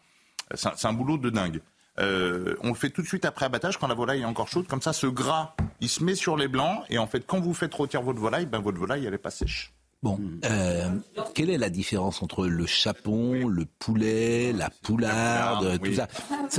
hein. 0.54 0.74
c'est 0.76 0.88
un 0.88 0.94
boulot 0.94 1.18
de 1.18 1.30
dingue. 1.30 1.62
Euh, 2.02 2.56
on 2.62 2.70
le 2.70 2.74
fait 2.74 2.90
tout 2.90 3.02
de 3.02 3.08
suite 3.08 3.26
après 3.26 3.46
abattage 3.46 3.78
quand 3.78 3.88
la 3.88 3.94
volaille 3.94 4.22
est 4.22 4.26
encore 4.26 4.48
chaude. 4.48 4.68
Comme 4.68 4.82
ça, 4.82 4.94
ce 4.94 5.08
gras, 5.08 5.56
il 5.80 5.90
se 5.90 6.04
met 6.04 6.16
sur 6.16 6.36
les 6.36 6.48
blancs. 6.48 6.84
Et 6.90 6.98
en 6.98 7.08
fait, 7.08 7.26
quand 7.26 7.40
vous 7.40 7.54
faites 7.54 7.74
rôtir 7.74 8.02
votre 8.02 8.20
volaille, 8.20 8.46
ben, 8.46 8.60
votre 8.60 8.80
volaille, 8.80 9.06
elle 9.06 9.12
n'est 9.12 9.18
pas 9.18 9.32
sèche. 9.32 9.74
Bon, 10.04 10.20
euh, 10.46 10.90
quelle 11.36 11.52
est 11.52 11.60
la 11.60 11.70
différence 11.70 12.24
entre 12.24 12.48
le 12.48 12.66
chapon, 12.66 13.48
le 13.48 13.66
poulet, 13.66 14.52
la 14.52 14.72
poularde, 14.72 15.80
tout 15.80 15.94
ça 15.94 16.08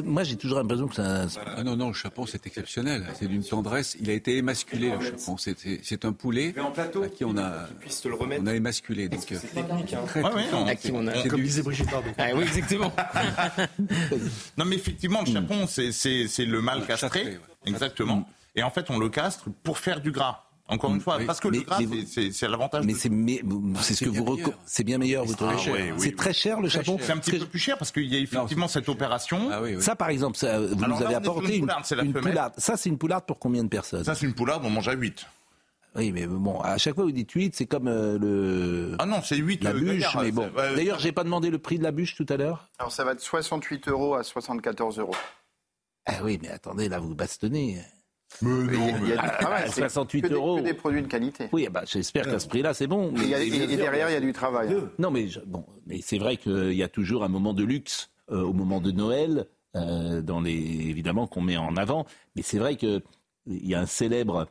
Moi, 0.04 0.22
j'ai 0.22 0.36
toujours 0.36 0.58
l'impression 0.58 0.86
que 0.86 0.94
ça. 0.94 1.26
Ah 1.44 1.64
non, 1.64 1.74
non, 1.74 1.88
le 1.88 1.92
chapon, 1.92 2.24
c'est 2.24 2.46
exceptionnel. 2.46 3.04
C'est 3.18 3.26
d'une 3.26 3.42
tendresse. 3.42 3.96
Il 4.00 4.08
a 4.10 4.12
été 4.12 4.36
émasculé, 4.36 4.92
le 4.96 5.04
chapon. 5.04 5.36
C'est 5.38 6.04
un 6.04 6.12
poulet 6.12 6.54
à 6.56 7.08
qui 7.08 7.24
on 7.24 7.36
a, 7.36 7.66
on 8.40 8.46
a 8.46 8.54
émasculé. 8.54 9.08
Donc, 9.08 9.24
c'est 9.26 9.40
technique. 9.40 9.92
Hein. 9.92 10.64
À 10.68 10.76
qui 10.76 10.92
on 10.92 11.08
a. 11.08 11.28
Comme 11.28 11.42
disait 11.42 11.62
Brigitte 11.62 11.88
Ah, 12.18 12.28
oui, 12.36 12.44
exactement. 12.44 12.92
non, 14.56 14.64
mais 14.66 14.76
effectivement, 14.76 15.22
le 15.26 15.32
chapon, 15.32 15.66
c'est 15.66 16.46
le 16.46 16.60
mâle 16.60 16.86
castré. 16.86 17.38
Exactement. 17.66 18.24
Et 18.54 18.62
en 18.62 18.70
fait, 18.70 18.88
on 18.88 19.00
le 19.00 19.08
castre 19.08 19.48
pour 19.64 19.78
faire 19.78 20.00
du 20.00 20.12
gras. 20.12 20.44
Encore 20.72 20.94
une 20.94 21.00
fois, 21.00 21.18
parce 21.26 21.40
que 21.40 21.48
le 21.48 21.60
gras, 21.60 21.78
c'est 22.06 22.48
l'avantage. 22.48 22.84
Mais 22.84 22.94
c'est 22.94 23.94
ce 23.94 24.04
que 24.04 24.10
vous 24.10 24.38
c'est 24.66 24.84
bien 24.84 24.98
meilleur. 24.98 25.24
Vous 25.24 25.34
trouvez 25.34 25.92
C'est 25.98 26.16
très 26.16 26.32
cher 26.32 26.60
le 26.60 26.68
chapon. 26.68 26.98
C'est 27.00 27.12
un 27.12 27.18
petit 27.18 27.38
peu 27.38 27.46
plus 27.46 27.58
cher 27.58 27.78
parce 27.78 27.92
qu'il 27.92 28.12
y 28.12 28.16
a 28.16 28.20
effectivement 28.20 28.68
cette 28.68 28.88
opération. 28.88 29.50
Ah 29.50 29.60
ça, 29.80 29.96
par 29.96 30.08
exemple, 30.08 30.38
vous 30.38 30.86
nous 30.86 31.02
avez 31.02 31.14
apporté 31.14 31.56
une, 31.56 32.12
poularde. 32.12 32.54
Ça, 32.58 32.76
c'est 32.76 32.88
une 32.88 32.98
poularde 32.98 33.24
pour 33.26 33.38
combien 33.38 33.64
de 33.64 33.68
personnes? 33.68 34.04
Ça, 34.04 34.14
c'est 34.14 34.26
une 34.26 34.34
poularde, 34.34 34.64
on 34.64 34.70
mange 34.70 34.88
à 34.88 34.92
8. 34.92 35.26
Oui, 35.94 36.10
mais 36.10 36.26
bon, 36.26 36.58
à 36.60 36.78
chaque 36.78 36.94
fois 36.94 37.04
vous 37.04 37.12
dites 37.12 37.30
8, 37.30 37.54
c'est 37.54 37.66
comme 37.66 37.86
euh, 37.86 38.18
le. 38.18 38.96
Ah 38.98 39.04
non, 39.04 39.20
c'est 39.22 39.36
8 39.36 39.62
La 39.62 39.74
bûche, 39.74 40.16
mais 40.20 40.32
bon. 40.32 40.50
D'ailleurs, 40.56 40.98
j'ai 40.98 41.12
pas 41.12 41.24
demandé 41.24 41.50
le 41.50 41.58
prix 41.58 41.78
de 41.78 41.82
la 41.82 41.92
bûche 41.92 42.14
tout 42.14 42.26
à 42.30 42.36
l'heure. 42.36 42.70
Alors 42.78 42.92
ça 42.92 43.04
va 43.04 43.14
de 43.14 43.20
68 43.20 43.88
euros 43.88 44.14
à 44.14 44.22
74 44.22 44.98
euros. 44.98 45.14
Ah 46.06 46.24
oui, 46.24 46.38
mais 46.40 46.48
attendez, 46.48 46.88
là 46.88 46.98
vous 46.98 47.14
bastonnez. 47.14 47.78
Mais 48.40 48.50
non, 48.50 48.88
il 49.02 49.08
y 49.08 49.12
a, 49.12 49.22
du 49.22 49.28
travail. 49.38 49.70
68 49.70 50.32
euros. 50.32 50.56
Que 50.58 50.62
des 50.62 50.74
produits 50.74 51.02
de 51.02 51.06
qualité. 51.06 51.48
Oui, 51.52 51.68
bah, 51.70 51.82
j'espère 51.86 52.24
qu'à 52.24 52.38
ce 52.38 52.48
prix-là, 52.48 52.74
c'est 52.74 52.86
bon. 52.86 53.12
Mais 53.12 53.28
et, 53.28 53.76
derrière, 53.76 54.08
il 54.10 54.14
y 54.14 54.16
a 54.16 54.20
du 54.20 54.32
travail. 54.32 54.74
Non, 54.98 55.10
mais, 55.10 55.28
bon, 55.46 55.64
mais 55.86 56.00
c'est 56.02 56.18
vrai 56.18 56.36
qu'il 56.36 56.72
y 56.72 56.82
a 56.82 56.88
toujours 56.88 57.24
un 57.24 57.28
moment 57.28 57.54
de 57.54 57.64
luxe 57.64 58.10
euh, 58.30 58.42
au 58.42 58.52
moment 58.52 58.80
de 58.80 58.90
Noël, 58.90 59.46
euh, 59.76 60.22
dans 60.22 60.40
les, 60.40 60.52
évidemment, 60.52 61.26
qu'on 61.26 61.42
met 61.42 61.56
en 61.56 61.76
avant. 61.76 62.06
Mais 62.36 62.42
c'est 62.42 62.58
vrai 62.58 62.76
qu'il 62.76 63.02
y 63.46 63.74
a 63.74 63.80
un 63.80 63.86
célèbre, 63.86 64.48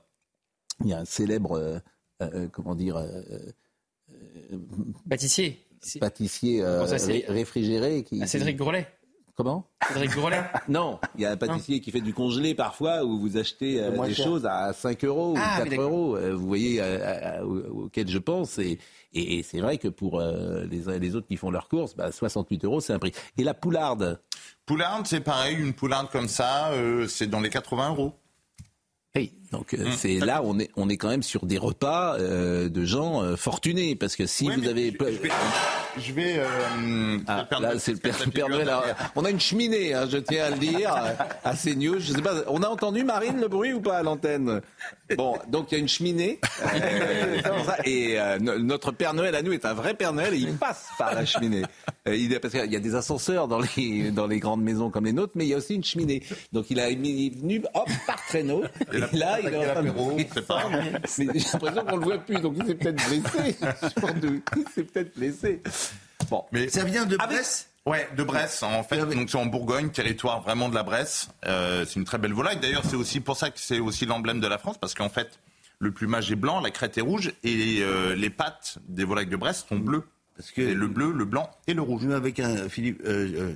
il 0.81 0.89
y 0.89 0.93
a 0.93 0.99
un 0.99 1.05
célèbre, 1.05 1.81
euh, 2.21 2.47
comment 2.51 2.75
dire, 2.75 3.03
pâtissier. 5.09 5.65
Pâtissier 5.99 6.63
réfrigéré. 7.27 8.03
Qui, 8.03 8.21
ah, 8.21 8.27
Cédric 8.27 8.57
Grolet. 8.57 8.87
Comment 9.35 9.65
Cédric 9.87 10.11
Grolet 10.11 10.43
Non, 10.67 10.99
il 11.15 11.21
y 11.21 11.25
a 11.25 11.31
un 11.31 11.37
pâtissier 11.37 11.79
qui 11.79 11.91
fait 11.91 12.01
du 12.01 12.13
congelé 12.13 12.53
parfois 12.53 13.03
où 13.03 13.19
vous 13.19 13.37
achetez 13.37 13.81
euh, 13.81 14.05
des 14.05 14.13
choses 14.13 14.45
à 14.45 14.73
5 14.73 15.03
euros 15.05 15.31
ou 15.31 15.35
4 15.35 15.67
ah, 15.71 15.75
euros. 15.75 16.17
Euh, 16.17 16.35
vous 16.35 16.47
voyez 16.47 16.79
euh, 16.81 17.41
auquel 17.43 18.07
je 18.07 18.17
pense. 18.17 18.59
Et, 18.59 18.79
et, 19.13 19.43
c'est 19.43 19.59
vrai 19.59 19.77
que 19.77 19.87
pour 19.87 20.21
les 20.21 20.89
uns 20.89 20.93
et 20.93 20.99
les 20.99 21.15
autres 21.15 21.27
qui 21.27 21.37
font 21.37 21.51
leurs 21.51 21.67
courses, 21.67 21.95
68 22.11 22.61
bah, 22.61 22.67
euros, 22.67 22.81
c'est 22.81 22.93
un 22.93 22.99
prix. 22.99 23.13
Et 23.37 23.43
la 23.43 23.53
poularde 23.53 24.19
Poularde, 24.65 25.07
c'est 25.07 25.21
pareil. 25.21 25.57
Une 25.57 25.73
poularde 25.73 26.09
comme 26.11 26.27
ça, 26.27 26.71
c'est 27.07 27.27
dans 27.27 27.39
les 27.39 27.49
80 27.49 27.89
euros. 27.89 28.13
Oui, 29.15 29.33
donc 29.51 29.73
mmh. 29.73 29.91
c'est 29.97 30.15
là 30.15 30.41
on 30.43 30.59
est 30.59 30.69
on 30.75 30.89
est 30.89 30.97
quand 30.97 31.09
même 31.09 31.23
sur 31.23 31.45
des 31.45 31.57
repas 31.57 32.17
de 32.17 32.85
gens 32.85 33.35
fortunés 33.35 33.95
parce 33.95 34.15
que 34.15 34.25
si 34.25 34.49
vous 34.49 34.67
avez 34.67 34.91
je 35.97 36.13
vais. 36.13 36.39
Euh, 36.39 37.17
ah, 37.27 37.47
là, 37.59 37.77
c'est 37.77 37.91
le 37.91 38.31
Père, 38.31 38.49
Noël. 38.49 38.71
on 39.15 39.25
a 39.25 39.29
une 39.29 39.39
cheminée, 39.39 39.93
hein, 39.93 40.07
je 40.09 40.17
tiens 40.17 40.45
à 40.45 40.49
le 40.51 40.57
dire, 40.57 40.93
à 41.43 41.53
CNews. 41.55 41.99
Je 41.99 42.13
sais 42.13 42.21
pas, 42.21 42.35
on 42.47 42.63
a 42.63 42.67
entendu 42.67 43.03
Marine 43.03 43.39
le 43.39 43.47
bruit 43.47 43.73
ou 43.73 43.81
pas 43.81 43.97
à 43.97 44.03
l'antenne? 44.03 44.61
Bon, 45.17 45.37
donc 45.49 45.71
il 45.71 45.75
y 45.75 45.77
a 45.77 45.81
une 45.81 45.89
cheminée. 45.89 46.39
Euh, 46.73 47.41
et 47.85 48.19
euh, 48.19 48.39
notre 48.39 48.91
Père 48.91 49.13
Noël 49.13 49.35
à 49.35 49.41
nous 49.41 49.51
est 49.51 49.65
un 49.65 49.73
vrai 49.73 49.93
Père 49.93 50.13
Noël 50.13 50.33
et 50.33 50.37
il 50.37 50.55
passe 50.55 50.87
par 50.97 51.13
la 51.13 51.25
cheminée. 51.25 51.63
il, 52.05 52.39
parce 52.39 52.53
qu'il 52.53 52.71
y 52.71 52.75
a 52.75 52.79
des 52.79 52.95
ascenseurs 52.95 53.47
dans 53.47 53.59
les, 53.59 54.11
dans 54.11 54.27
les 54.27 54.39
grandes 54.39 54.63
maisons 54.63 54.89
comme 54.89 55.05
les 55.05 55.13
nôtres, 55.13 55.33
mais 55.35 55.45
il 55.45 55.49
y 55.49 55.53
a 55.53 55.57
aussi 55.57 55.75
une 55.75 55.83
cheminée. 55.83 56.23
Donc 56.53 56.67
il, 56.69 56.79
a, 56.79 56.89
est 56.89 56.95
venu 56.95 57.63
hop, 57.73 57.89
par 58.07 58.25
traîneau. 58.27 58.63
Et, 58.93 59.17
là, 59.17 59.39
il 59.43 59.53
est 59.53 59.57
en 59.57 59.73
train 59.73 59.83
de. 59.83 59.91
Mais 60.15 60.27
j'ai 61.17 61.25
l'impression 61.25 61.85
qu'on 61.85 61.97
le 61.97 62.03
voit 62.03 62.17
plus, 62.19 62.35
donc 62.35 62.55
il 62.57 62.65
s'est 62.65 62.75
peut-être 62.75 63.07
blessé. 63.07 63.57
Il 64.55 64.67
s'est 64.73 64.83
peut-être 64.83 65.17
blessé. 65.17 65.61
Bon. 66.29 66.45
Mais 66.51 66.69
ça 66.69 66.83
vient 66.83 67.05
de 67.05 67.17
Bresse? 67.17 67.69
Ouais, 67.85 68.07
de 68.15 68.23
Bresse 68.23 68.61
en 68.63 68.83
fait. 68.83 68.97
Donc 68.97 69.29
c'est 69.29 69.37
en 69.37 69.47
Bourgogne, 69.47 69.89
territoire 69.89 70.41
vraiment 70.41 70.69
de 70.69 70.75
la 70.75 70.83
Bresse. 70.83 71.29
Euh, 71.45 71.83
c'est 71.85 71.99
une 71.99 72.05
très 72.05 72.17
belle 72.17 72.33
volaille. 72.33 72.59
D'ailleurs, 72.59 72.83
c'est 72.85 72.95
aussi 72.95 73.19
pour 73.19 73.37
ça 73.37 73.49
que 73.49 73.59
c'est 73.59 73.79
aussi 73.79 74.05
l'emblème 74.05 74.39
de 74.39 74.47
la 74.47 74.57
France, 74.57 74.77
parce 74.77 74.93
qu'en 74.93 75.09
fait, 75.09 75.39
le 75.79 75.91
plumage 75.91 76.31
est 76.31 76.35
blanc, 76.35 76.59
la 76.61 76.69
crête 76.69 76.97
est 76.97 77.01
rouge, 77.01 77.33
et 77.43 77.79
euh, 77.81 78.15
les 78.15 78.29
pattes 78.29 78.77
des 78.87 79.03
volailles 79.03 79.27
de 79.27 79.35
Bresse 79.35 79.65
sont 79.67 79.77
bleues. 79.77 80.03
Parce 80.37 80.51
que 80.51 80.61
le 80.61 80.87
bleu, 80.87 81.11
le 81.11 81.25
blanc 81.25 81.49
et 81.67 81.73
le 81.73 81.81
rouge. 81.81 82.03
Nous, 82.03 82.13
avec 82.13 82.39
un 82.39 82.69
Philippe 82.69 83.01
euh, 83.05 83.53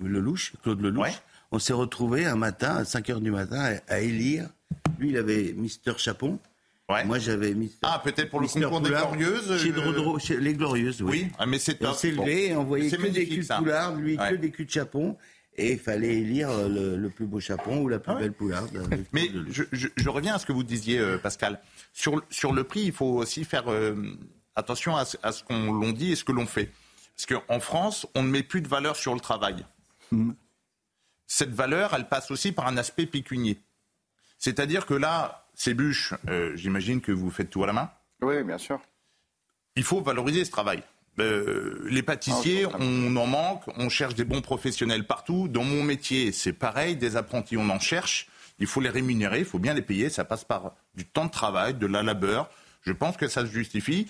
Lelouch, 0.00 0.52
Claude 0.62 0.80
Lelouch, 0.80 1.22
on 1.52 1.58
s'est 1.58 1.74
retrouvé 1.74 2.24
un 2.24 2.34
matin, 2.34 2.76
à 2.76 2.84
5 2.84 3.08
h 3.08 3.20
du 3.20 3.30
matin, 3.30 3.76
à, 3.86 4.00
élire. 4.00 4.48
Lui, 4.98 5.10
il 5.10 5.16
avait 5.18 5.52
Mister 5.52 5.92
Chapon. 5.98 6.38
Moi, 7.04 7.18
j'avais 7.18 7.54
mis. 7.54 7.72
Ah, 7.82 8.00
peut-être 8.02 8.28
pour 8.28 8.40
le 8.40 8.48
concours 8.48 8.80
des 8.80 8.90
Glorieuses 8.90 9.62
chez, 9.62 9.72
euh, 9.72 10.18
chez, 10.18 10.36
les 10.38 10.52
Glorieuses, 10.54 11.00
oui. 11.00 11.10
Oui, 11.10 11.32
ah, 11.38 11.46
mais 11.46 11.58
c'est 11.58 11.82
On 11.86 11.94
s'est 11.94 12.10
levé, 12.10 12.54
on 12.54 12.64
voyait 12.64 12.90
que 12.90 13.06
des 13.06 13.26
culs 13.26 13.46
de 13.46 13.54
poularde, 13.54 13.98
lui, 13.98 14.16
que 14.16 14.34
des 14.34 14.50
culs 14.50 14.66
de 14.66 14.70
chapon. 14.70 15.16
Et 15.54 15.72
il 15.72 15.78
fallait 15.78 16.16
élire 16.16 16.48
le, 16.68 17.08
plus 17.08 17.26
beau 17.26 17.38
chapon 17.38 17.82
ou 17.82 17.88
la 17.88 17.98
plus 17.98 18.12
ah 18.12 18.18
belle 18.18 18.32
poularde. 18.32 18.74
Euh, 18.74 18.96
mais 19.12 19.30
je, 19.50 20.08
reviens 20.08 20.34
à 20.34 20.38
ce 20.38 20.46
que 20.46 20.52
vous 20.52 20.62
disiez, 20.62 20.98
euh, 20.98 21.18
Pascal. 21.18 21.60
Sur, 21.92 22.22
sur 22.30 22.54
le 22.54 22.64
prix, 22.64 22.84
il 22.84 22.92
faut 22.92 23.18
aussi 23.18 23.44
faire 23.44 23.64
attention 24.56 24.96
à, 24.96 25.04
ce 25.04 25.44
qu'on 25.44 25.72
l'on 25.72 25.92
dit 25.92 26.12
et 26.12 26.16
ce 26.16 26.24
que 26.24 26.32
l'on 26.32 26.46
fait. 26.46 26.70
Parce 27.16 27.26
qu'en 27.26 27.60
France, 27.60 28.06
on 28.14 28.22
ne 28.22 28.28
met 28.28 28.42
plus 28.42 28.62
de 28.62 28.68
valeur 28.68 28.96
sur 28.96 29.14
le 29.14 29.20
travail. 29.20 29.66
Hmm. 30.10 30.32
Cette 31.32 31.54
valeur, 31.54 31.94
elle 31.94 32.08
passe 32.08 32.30
aussi 32.30 32.52
par 32.52 32.66
un 32.66 32.76
aspect 32.76 33.06
pécunier. 33.06 33.58
C'est-à-dire 34.38 34.84
que 34.84 34.92
là, 34.92 35.46
ces 35.54 35.72
bûches, 35.72 36.12
euh, 36.28 36.54
j'imagine 36.56 37.00
que 37.00 37.10
vous 37.10 37.30
faites 37.30 37.48
tout 37.48 37.64
à 37.64 37.66
la 37.66 37.72
main. 37.72 37.90
Oui, 38.20 38.42
bien 38.44 38.58
sûr. 38.58 38.78
Il 39.74 39.82
faut 39.82 40.02
valoriser 40.02 40.44
ce 40.44 40.50
travail. 40.50 40.82
Euh, 41.20 41.86
les 41.88 42.02
pâtissiers, 42.02 42.66
ah, 42.70 42.76
on 42.78 43.16
en 43.16 43.26
manque, 43.26 43.62
on 43.78 43.88
cherche 43.88 44.14
des 44.14 44.24
bons 44.24 44.42
professionnels 44.42 45.06
partout. 45.06 45.48
Dans 45.48 45.64
mon 45.64 45.82
métier, 45.82 46.32
c'est 46.32 46.52
pareil, 46.52 46.96
des 46.96 47.16
apprentis, 47.16 47.56
on 47.56 47.70
en 47.70 47.80
cherche. 47.80 48.28
Il 48.58 48.66
faut 48.66 48.82
les 48.82 48.90
rémunérer, 48.90 49.38
il 49.38 49.46
faut 49.46 49.58
bien 49.58 49.72
les 49.72 49.80
payer. 49.80 50.10
Ça 50.10 50.26
passe 50.26 50.44
par 50.44 50.74
du 50.94 51.06
temps 51.06 51.24
de 51.24 51.30
travail, 51.30 51.72
de 51.72 51.86
la 51.86 52.02
labeur. 52.02 52.50
Je 52.82 52.92
pense 52.92 53.16
que 53.16 53.26
ça 53.26 53.40
se 53.46 53.50
justifie. 53.50 54.06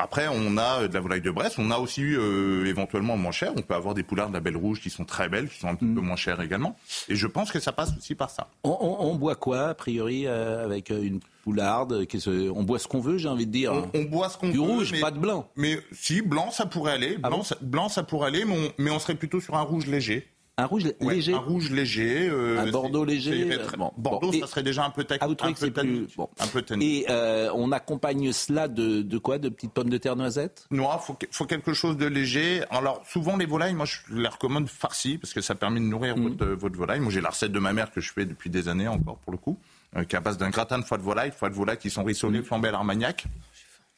Après, 0.00 0.28
on 0.28 0.56
a 0.58 0.86
de 0.86 0.94
la 0.94 1.00
volaille 1.00 1.20
de 1.20 1.30
Brest, 1.32 1.56
on 1.58 1.72
a 1.72 1.78
aussi 1.78 2.02
euh, 2.04 2.64
éventuellement 2.66 3.16
moins 3.16 3.32
cher. 3.32 3.52
On 3.56 3.62
peut 3.62 3.74
avoir 3.74 3.94
des 3.94 4.04
poulards 4.04 4.28
de 4.28 4.34
la 4.34 4.38
Belle 4.38 4.56
Rouge 4.56 4.80
qui 4.80 4.90
sont 4.90 5.04
très 5.04 5.28
belles, 5.28 5.48
qui 5.48 5.58
sont 5.58 5.66
un 5.66 5.74
petit 5.74 5.92
peu 5.92 6.00
mm. 6.00 6.04
moins 6.04 6.14
chères 6.14 6.40
également. 6.40 6.76
Et 7.08 7.16
je 7.16 7.26
pense 7.26 7.50
que 7.50 7.58
ça 7.58 7.72
passe 7.72 7.90
aussi 7.98 8.14
par 8.14 8.30
ça. 8.30 8.48
On, 8.62 9.16
boit 9.16 9.34
quoi, 9.34 9.70
a 9.70 9.74
priori, 9.74 10.28
euh, 10.28 10.64
avec 10.64 10.92
euh, 10.92 11.02
une 11.02 11.18
poularde 11.42 12.06
On 12.54 12.62
boit 12.62 12.78
ce 12.78 12.86
qu'on 12.86 13.00
veut, 13.00 13.18
j'ai 13.18 13.28
envie 13.28 13.46
de 13.46 13.50
dire. 13.50 13.72
On, 13.92 14.04
boit 14.04 14.28
ce 14.28 14.38
qu'on 14.38 14.46
veut. 14.46 14.52
Du 14.52 14.60
rouge, 14.60 15.00
pas 15.00 15.10
de 15.10 15.18
blanc. 15.18 15.48
Mais 15.56 15.80
si, 15.90 16.22
blanc, 16.22 16.52
ça 16.52 16.66
pourrait 16.66 16.92
aller. 16.92 17.18
Ah 17.24 17.28
blanc, 17.28 17.42
ça, 17.42 17.56
blanc, 17.60 17.88
ça 17.88 18.04
pourrait 18.04 18.28
aller, 18.28 18.44
mais 18.78 18.90
on 18.92 18.98
serait 19.00 19.16
plutôt 19.16 19.40
sur 19.40 19.56
un 19.56 19.62
rouge 19.62 19.86
léger. 19.86 20.28
Un 20.58 20.66
rouge 20.66 20.82
léger 21.00 21.34
Un 21.34 21.38
rouge 21.38 21.70
léger. 21.70 22.28
Euh, 22.28 22.58
un 22.58 22.70
Bordeaux 22.72 23.04
léger 23.04 23.48
Bordeaux, 23.96 24.32
ça 24.32 24.48
serait 24.48 24.64
déjà 24.64 24.84
un 24.84 24.90
peu, 24.90 25.04
technique. 25.04 25.40
un 25.40 25.52
peu, 25.52 25.70
plus... 25.70 26.08
un 26.18 26.46
peu 26.48 26.64
Et 26.80 27.06
euh, 27.08 27.48
on 27.54 27.70
accompagne 27.70 28.32
cela 28.32 28.66
de, 28.66 29.02
de, 29.02 29.18
quoi 29.18 29.38
De 29.38 29.50
petites 29.50 29.72
pommes 29.72 29.88
de 29.88 29.98
terre 29.98 30.16
noisettes? 30.16 30.66
Non, 30.72 30.88
il 30.92 31.00
faut, 31.00 31.16
faut, 31.30 31.46
quelque 31.46 31.72
chose 31.72 31.96
de 31.96 32.06
léger. 32.06 32.64
Alors, 32.70 33.04
souvent, 33.06 33.36
les 33.36 33.46
volailles, 33.46 33.74
moi, 33.74 33.86
je 33.86 33.98
les 34.12 34.26
recommande 34.26 34.68
farcies, 34.68 35.16
parce 35.16 35.32
que 35.32 35.40
ça 35.40 35.54
permet 35.54 35.78
de 35.78 35.84
nourrir 35.84 36.16
mhm. 36.16 36.28
votre, 36.30 36.46
votre, 36.46 36.76
volaille. 36.76 37.00
Moi, 37.00 37.12
j'ai 37.12 37.20
la 37.20 37.30
recette 37.30 37.52
de 37.52 37.60
ma 37.60 37.72
mère 37.72 37.92
que 37.92 38.00
je 38.00 38.12
fais 38.12 38.26
depuis 38.26 38.50
des 38.50 38.66
années 38.68 38.88
encore, 38.88 39.18
pour 39.18 39.30
le 39.30 39.38
coup, 39.38 39.60
euh, 39.96 40.02
qui 40.02 40.16
est 40.16 40.18
à 40.18 40.20
base 40.20 40.38
d'un 40.38 40.50
gratin 40.50 40.80
de 40.80 40.84
foie 40.84 40.98
de 40.98 41.04
volaille, 41.04 41.30
foie 41.30 41.50
de 41.50 41.54
volaille 41.54 41.78
qui 41.78 41.90
sont 41.90 42.02
rissolés, 42.02 42.42
flambés 42.42 42.68
à 42.68 42.72
l'armagnac. 42.72 43.26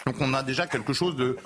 Donc 0.07 0.17
on 0.21 0.33
a 0.33 0.43
déjà 0.43 0.67
quelque 0.67 0.93
chose 0.93 1.17
de, 1.17 1.37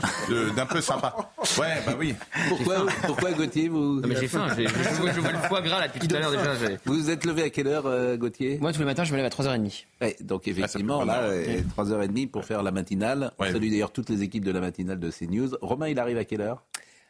d'un 0.54 0.66
peu 0.66 0.80
sympa. 0.80 1.14
Ouais, 1.58 1.82
bah 1.86 1.94
oui. 1.98 2.14
Pourquoi, 2.48 2.86
pourquoi 3.06 3.32
Gauthier 3.32 3.68
vous... 3.68 4.00
mais 4.06 4.14
j'ai 4.16 4.28
faim, 4.28 4.46
j'ai, 4.56 4.66
je, 4.66 5.20
vois 5.20 5.32
le 5.32 5.38
foie 5.38 5.60
gras 5.60 5.80
là 5.80 5.88
depuis 5.88 6.06
tout 6.06 6.14
à 6.14 6.20
l'heure 6.20 6.30
déjà. 6.30 6.54
Vous 6.84 6.94
vous 6.94 7.10
êtes 7.10 7.24
levé 7.24 7.42
à 7.44 7.50
quelle 7.50 7.66
heure 7.66 7.86
euh, 7.86 8.16
Gauthier? 8.16 8.58
Moi 8.60 8.72
tous 8.72 8.78
les 8.78 8.84
matins 8.84 9.04
je 9.04 9.12
me 9.12 9.16
lève 9.16 9.26
à 9.26 9.28
3h30. 9.28 9.84
Ouais, 10.00 10.16
donc 10.20 10.46
effectivement 10.46 11.00
ah, 11.02 11.04
là, 11.04 11.30
3h30 11.76 12.30
pour 12.30 12.44
faire 12.44 12.62
la 12.62 12.70
matinale. 12.70 13.32
Ouais. 13.38 13.52
Salut 13.52 13.70
d'ailleurs 13.70 13.92
toutes 13.92 14.10
les 14.10 14.22
équipes 14.22 14.44
de 14.44 14.52
la 14.52 14.60
matinale 14.60 15.00
de 15.00 15.10
CNews. 15.10 15.56
Romain 15.60 15.88
il 15.88 15.98
arrive 15.98 16.18
à 16.18 16.24
quelle 16.24 16.40
heure? 16.40 16.62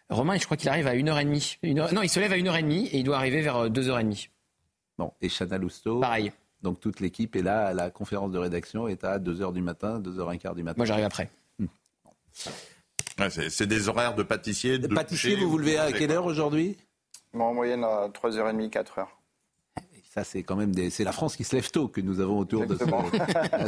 Romain 0.09 0.37
je 0.39 0.45
crois 0.45 0.57
qu'il 0.57 0.69
arrive 0.69 0.87
à 0.87 0.95
1h30. 0.95 1.59
Une 1.63 1.79
heure... 1.79 1.93
Non 1.93 2.03
il 2.03 2.09
se 2.09 2.21
lève 2.21 2.33
à 2.33 2.37
1h30 2.37 2.89
et 2.93 2.99
il 2.99 3.05
doit 3.05 3.17
arriver 3.17 3.43
vers 3.43 3.69
2h30. 3.69 4.29
Bon, 4.99 5.13
et 5.21 5.29
Chana 5.29 5.59
Lousteau? 5.59 6.01
Pareil. 6.01 6.33
Donc 6.65 6.81
toute 6.81 6.99
l'équipe 6.99 7.37
est 7.37 7.43
là, 7.43 7.73
la 7.73 7.91
conférence 7.91 8.33
de 8.33 8.39
rédaction 8.39 8.89
est 8.89 9.05
à 9.05 9.21
2h 9.21 9.53
du 9.53 9.63
matin, 9.63 10.01
2h15 10.01 10.57
du 10.57 10.65
matin. 10.65 10.75
Moi 10.79 10.87
j'arrive 10.87 11.05
après 11.05 11.31
c'est 13.29 13.67
des 13.67 13.89
horaires 13.89 14.15
de 14.15 14.23
pâtissier. 14.23 14.79
De 14.79 14.89
pâtissier, 14.89 15.37
vous 15.37 15.51
vous 15.51 15.59
levez 15.59 15.79
à 15.79 15.93
quelle 15.93 16.11
heure 16.11 16.27
aujourd'hui? 16.27 16.77
En 17.33 17.55
moyenne 17.55 17.85
à 17.85 18.09
3h30, 18.09 18.71
4h. 18.71 19.07
Ça, 20.11 20.23
c'est 20.23 20.45
quand 20.45 20.55
même 20.55 20.73
des... 20.73 20.91
c'est 20.91 21.03
la 21.03 21.11
France 21.11 21.35
qui 21.35 21.43
se 21.43 21.57
lève 21.57 21.69
tôt 21.73 21.89
que 21.89 22.01
nous 22.01 22.21
avons 22.21 22.39
autour 22.39 22.67
de 22.67 22.77
ce. 22.77 22.85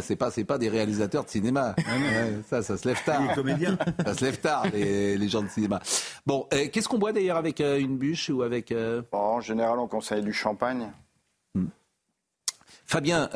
c'est 0.01 0.15
pas, 0.15 0.31
c'est 0.31 0.45
pas 0.45 0.59
des 0.59 0.69
réalisateurs 0.69 1.25
de 1.25 1.29
cinéma. 1.29 1.75
ça, 2.49 2.63
ça 2.63 2.77
se 2.77 2.87
lève 2.87 3.03
tard. 3.05 3.21
Les 3.27 3.35
comédiens. 3.35 3.77
Ça 4.05 4.15
se 4.15 4.25
lève 4.25 4.39
tard, 4.39 4.65
les, 4.73 5.29
gens 5.29 5.43
de 5.43 5.49
cinéma. 5.49 5.81
Bon, 6.25 6.47
euh, 6.53 6.69
qu'est-ce 6.73 6.89
qu'on 6.89 6.99
boit 6.99 7.13
d'ailleurs 7.13 7.37
avec 7.37 7.61
euh, 7.61 7.81
une 7.81 7.97
bûche 7.99 8.31
ou 8.31 8.43
avec 8.43 8.71
euh, 8.71 9.03
En 9.11 9.41
général, 9.41 9.81
on 9.81 9.89
conseille 9.89 10.23
du 10.23 10.33
champagne. 10.33 10.93
Hmm. 11.57 11.67
Fabien, 12.87 13.29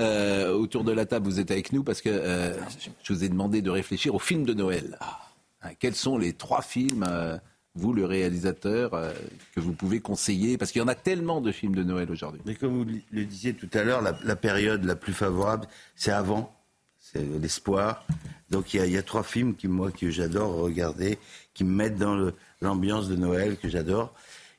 autour 0.52 0.84
de 0.84 0.92
la 0.92 1.06
table, 1.06 1.26
vous 1.26 1.40
êtes 1.40 1.50
avec 1.50 1.72
nous 1.72 1.82
parce 1.82 2.00
que 2.00 2.54
je 3.02 3.12
vous 3.12 3.24
ai 3.24 3.28
demandé 3.28 3.62
de 3.62 3.70
réfléchir 3.70 4.14
au 4.14 4.18
film 4.18 4.44
de 4.44 4.54
Noël. 4.54 4.96
Ah. 5.00 5.30
Hein, 5.62 5.70
quels 5.78 5.94
sont 5.94 6.16
les 6.16 6.32
trois 6.32 6.62
films, 6.62 7.04
euh, 7.06 7.36
vous 7.74 7.92
le 7.92 8.04
réalisateur, 8.04 8.94
euh, 8.94 9.12
que 9.54 9.60
vous 9.60 9.72
pouvez 9.72 10.00
conseiller? 10.00 10.56
Parce 10.56 10.72
qu'il 10.72 10.80
y 10.80 10.84
en 10.84 10.88
a 10.88 10.94
tellement 10.94 11.40
de 11.40 11.52
films 11.52 11.74
de 11.74 11.82
Noël 11.82 12.10
aujourd'hui. 12.10 12.40
Mais 12.46 12.54
comme 12.54 12.82
vous 12.82 12.86
le 13.10 13.24
disiez 13.24 13.54
tout 13.54 13.68
à 13.74 13.82
l'heure, 13.84 14.02
la, 14.02 14.36
période 14.36 14.84
la 14.84 14.96
plus 14.96 15.12
favorable, 15.12 15.66
c'est 15.96 16.12
avant, 16.12 16.54
c'est 16.98 17.22
l'espoir. 17.40 18.06
Donc 18.50 18.74
il 18.74 18.84
y, 18.90 18.96
a, 18.96 19.02
trois 19.02 19.22
films 19.22 19.54
qui, 19.54 19.68
moi, 19.68 19.92
que 19.92 20.10
j'adore 20.10 20.54
regarder, 20.56 21.18
qui 21.54 21.64
me 21.64 21.72
mettent 21.72 21.98
dans 21.98 22.32
l'ambiance 22.62 23.08
de 23.08 23.16
Noël, 23.16 23.56
que 23.58 23.68
j'adore. 23.68 24.14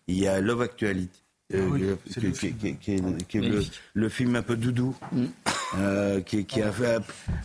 Il 0.08 0.18
y 0.18 0.28
a 0.28 0.40
Love 0.40 0.62
Actuality. 0.62 1.21
Qui, 1.52 2.92
est, 3.38 3.66
le, 3.94 4.10
film 4.10 4.36
un 4.36 4.42
peu 4.42 4.56
doudou. 4.56 4.96
Mm. 5.12 5.26
Euh, 5.78 6.20
qui, 6.20 6.44
qui, 6.46 6.62
a 6.62 6.72
fait 6.72 7.02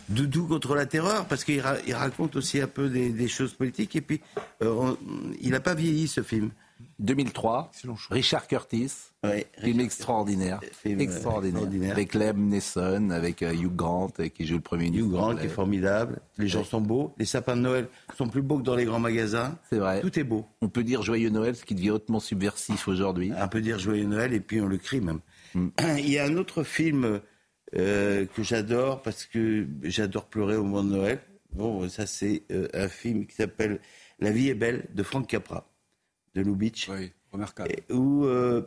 doudou 0.09 0.47
contre 0.47 0.75
la 0.75 0.85
terreur, 0.85 1.25
parce 1.27 1.45
qu'il 1.45 1.63
il 1.87 1.93
raconte 1.93 2.35
aussi 2.35 2.59
un 2.59 2.67
peu 2.67 2.89
des, 2.89 3.27
choses 3.27 3.53
politiques. 3.53 3.95
Et 3.95 4.01
puis, 4.01 4.21
euh, 4.61 4.93
il 5.39 5.51
n'a 5.51 5.61
pas 5.61 5.75
vieilli 5.75 6.07
ce 6.07 6.21
film. 6.21 6.51
2003, 6.99 7.71
Richard 8.09 8.47
Curtis, 8.47 8.91
film 9.61 9.79
extraordinaire, 9.79 10.59
extraordinaire, 10.83 11.91
avec 11.91 12.13
Lem 12.13 12.49
Neeson, 12.49 13.11
avec 13.11 13.43
euh, 13.43 13.53
Hugh 13.53 13.75
Grant 13.75 14.11
qui 14.33 14.47
joue 14.47 14.55
le 14.55 14.61
premier 14.61 14.87
Hugh 14.87 15.11
Grant 15.11 15.35
qui 15.35 15.45
est 15.45 15.49
formidable, 15.49 16.19
les 16.37 16.47
gens 16.47 16.63
sont 16.63 16.81
beaux, 16.81 17.13
les 17.17 17.25
sapins 17.25 17.55
de 17.55 17.61
Noël 17.61 17.87
sont 18.17 18.27
plus 18.27 18.41
beaux 18.41 18.57
que 18.57 18.63
dans 18.63 18.75
les 18.75 18.85
grands 18.85 18.99
magasins. 18.99 19.57
C'est 19.69 19.77
vrai. 19.77 20.01
Tout 20.01 20.17
est 20.17 20.23
beau. 20.23 20.45
On 20.61 20.69
peut 20.69 20.83
dire 20.83 21.03
joyeux 21.03 21.29
Noël, 21.29 21.55
ce 21.55 21.65
qui 21.65 21.75
devient 21.75 21.91
hautement 21.91 22.19
subversif 22.19 22.87
aujourd'hui. 22.87 23.31
On 23.39 23.47
peut 23.47 23.61
dire 23.61 23.77
joyeux 23.77 24.05
Noël 24.05 24.33
et 24.33 24.39
puis 24.39 24.59
on 24.61 24.67
le 24.67 24.77
crie 24.77 25.01
même. 25.01 25.19
Mm. 25.53 25.67
Il 25.99 26.09
y 26.09 26.17
a 26.17 26.25
un 26.25 26.35
autre 26.37 26.63
film 26.63 27.21
euh, 27.75 28.25
que 28.25 28.43
j'adore 28.43 29.01
parce 29.01 29.25
que 29.25 29.67
j'adore 29.83 30.25
pleurer 30.25 30.55
au 30.55 30.63
moment 30.63 30.83
de 30.83 30.95
Noël. 30.95 31.19
Bon, 31.53 31.87
ça 31.89 32.05
c'est 32.05 32.43
euh, 32.51 32.67
un 32.73 32.87
film 32.87 33.25
qui 33.25 33.35
s'appelle 33.35 33.79
La 34.19 34.31
vie 34.31 34.49
est 34.49 34.55
belle 34.55 34.85
de 34.93 35.03
Frank 35.03 35.27
Capra, 35.27 35.67
de 36.37 36.41
Lubitsch. 36.41 36.89
Oui. 36.89 37.11
Remarquable. 37.31 37.71
Ou 37.91 38.25
euh, 38.25 38.61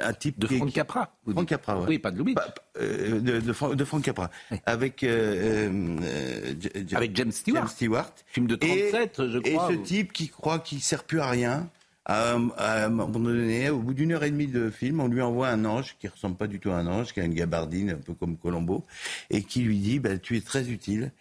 un 0.00 0.12
type 0.12 0.38
de 0.38 0.46
Frank 0.46 0.72
Capra. 0.72 1.16
Frank 1.28 1.48
Capra, 1.48 1.82
oui, 1.82 1.98
pas 1.98 2.12
de 2.12 2.18
Lubitsch. 2.18 2.36
de, 2.78 3.18
de, 3.18 3.74
de, 3.74 3.84
Frank 3.84 4.04
Capra, 4.04 4.30
avec 4.64 5.02
avec 5.02 7.16
James 7.16 7.32
Stewart. 7.32 7.62
James 7.62 7.68
Stewart. 7.68 8.12
Film 8.26 8.46
de 8.46 8.54
37, 8.54 9.26
je 9.26 9.38
crois. 9.38 9.72
Et 9.72 9.74
ce 9.74 9.80
type 9.80 10.12
qui 10.12 10.28
croit 10.28 10.60
qu'il 10.60 10.80
sert 10.80 11.02
plus 11.02 11.18
à 11.18 11.28
rien, 11.28 11.68
à, 12.06 12.84
un 12.84 12.88
moment 12.88 13.18
donné, 13.18 13.68
au 13.70 13.78
bout 13.78 13.94
d'une 13.94 14.12
heure 14.12 14.22
et 14.22 14.30
demie 14.30 14.46
de 14.46 14.70
film, 14.70 15.00
on 15.00 15.08
lui 15.08 15.20
envoie 15.20 15.48
un 15.48 15.64
ange 15.64 15.96
qui 15.98 16.08
ressemble 16.08 16.36
pas 16.36 16.46
du 16.46 16.60
tout 16.60 16.70
à 16.70 16.76
un 16.76 16.86
ange, 16.86 17.12
qui 17.12 17.20
a 17.20 17.24
une 17.24 17.34
gabardine 17.34 17.90
un 17.90 17.96
peu 17.96 18.14
comme 18.14 18.36
Colombo, 18.36 18.84
et 19.30 19.42
qui 19.42 19.62
lui 19.62 19.78
dit 19.78 19.98
bah, 19.98 20.16
Tu 20.18 20.36
es 20.36 20.40
très 20.40 20.70
utile. 20.70 21.12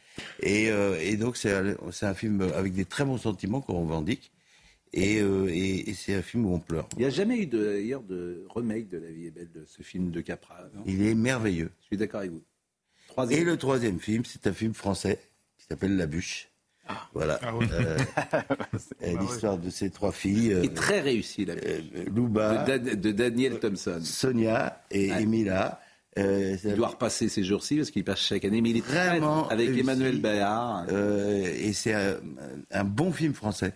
Et, 0.42 0.70
euh, 0.70 0.98
et 1.02 1.18
donc, 1.18 1.38
c'est 1.38 2.06
un 2.06 2.14
film 2.14 2.42
avec 2.56 2.74
des 2.74 2.86
très 2.86 3.04
bons 3.04 3.18
sentiments 3.18 3.62
qu'on 3.62 3.82
revendique. 3.82 4.32
Et, 4.96 5.20
euh, 5.22 5.48
et, 5.52 5.94
c'est 5.94 6.16
un 6.16 6.22
film 6.22 6.46
où 6.46 6.54
on 6.54 6.60
pleure. 6.60 6.88
Il 6.94 7.00
n'y 7.00 7.06
a 7.06 7.10
jamais 7.10 7.38
eu 7.38 7.46
d'ailleurs 7.46 8.02
de, 8.02 8.46
remake 8.50 8.88
de 8.88 8.98
La 8.98 9.12
vie 9.12 9.28
est 9.28 9.32
belle 9.32 9.52
de 9.52 9.66
ce 9.66 9.84
film 9.84 10.10
de 10.10 10.22
Capra. 10.22 10.58
Il 10.86 11.06
est 11.06 11.16
merveilleux. 11.16 11.70
Je 11.82 11.88
suis 11.88 11.98
d'accord 11.98 12.22
avec 12.22 12.32
vous. 12.32 12.44
Et 13.30 13.44
le 13.44 13.58
troisième 13.58 14.00
film, 14.00 14.24
c'est 14.26 14.48
un 14.48 14.54
film 14.54 14.74
français 14.74 15.20
qui 15.58 15.66
s'appelle 15.68 15.98
La 15.98 16.08
Bûche. 16.08 16.50
Ah. 16.88 17.08
Voilà. 17.14 17.40
Ah 17.42 17.52
euh, 17.74 17.98
l'histoire 19.20 19.58
de 19.58 19.70
ces 19.70 19.90
trois 19.90 20.12
filles. 20.12 20.54
Euh, 20.54 20.68
très 20.68 21.02
réussi, 21.02 21.46
la 21.46 21.54
euh, 21.54 21.82
Louba. 22.14 22.64
De, 22.78 23.12
Daniel 23.12 23.60
Thompson. 23.60 24.00
Sonia 24.04 24.84
et 24.92 25.10
Emila. 25.10 25.82
Il 26.18 26.76
doit 26.76 26.90
repasser 26.90 27.30
ces 27.30 27.44
jours-ci 27.44 27.78
parce 27.78 27.92
qu'il 27.92 28.04
passe 28.04 28.20
chaque 28.20 28.46
année, 28.46 28.62
mais 28.62 28.70
il 28.70 28.78
est 28.78 28.86
vraiment 28.86 29.48
avec 29.50 29.78
Emmanuel 29.78 30.20
Béard. 30.20 30.90
et 30.90 31.74
c'est 31.74 31.94
un, 31.94 32.84
bon 32.84 33.12
film 33.12 33.34
français. 33.34 33.74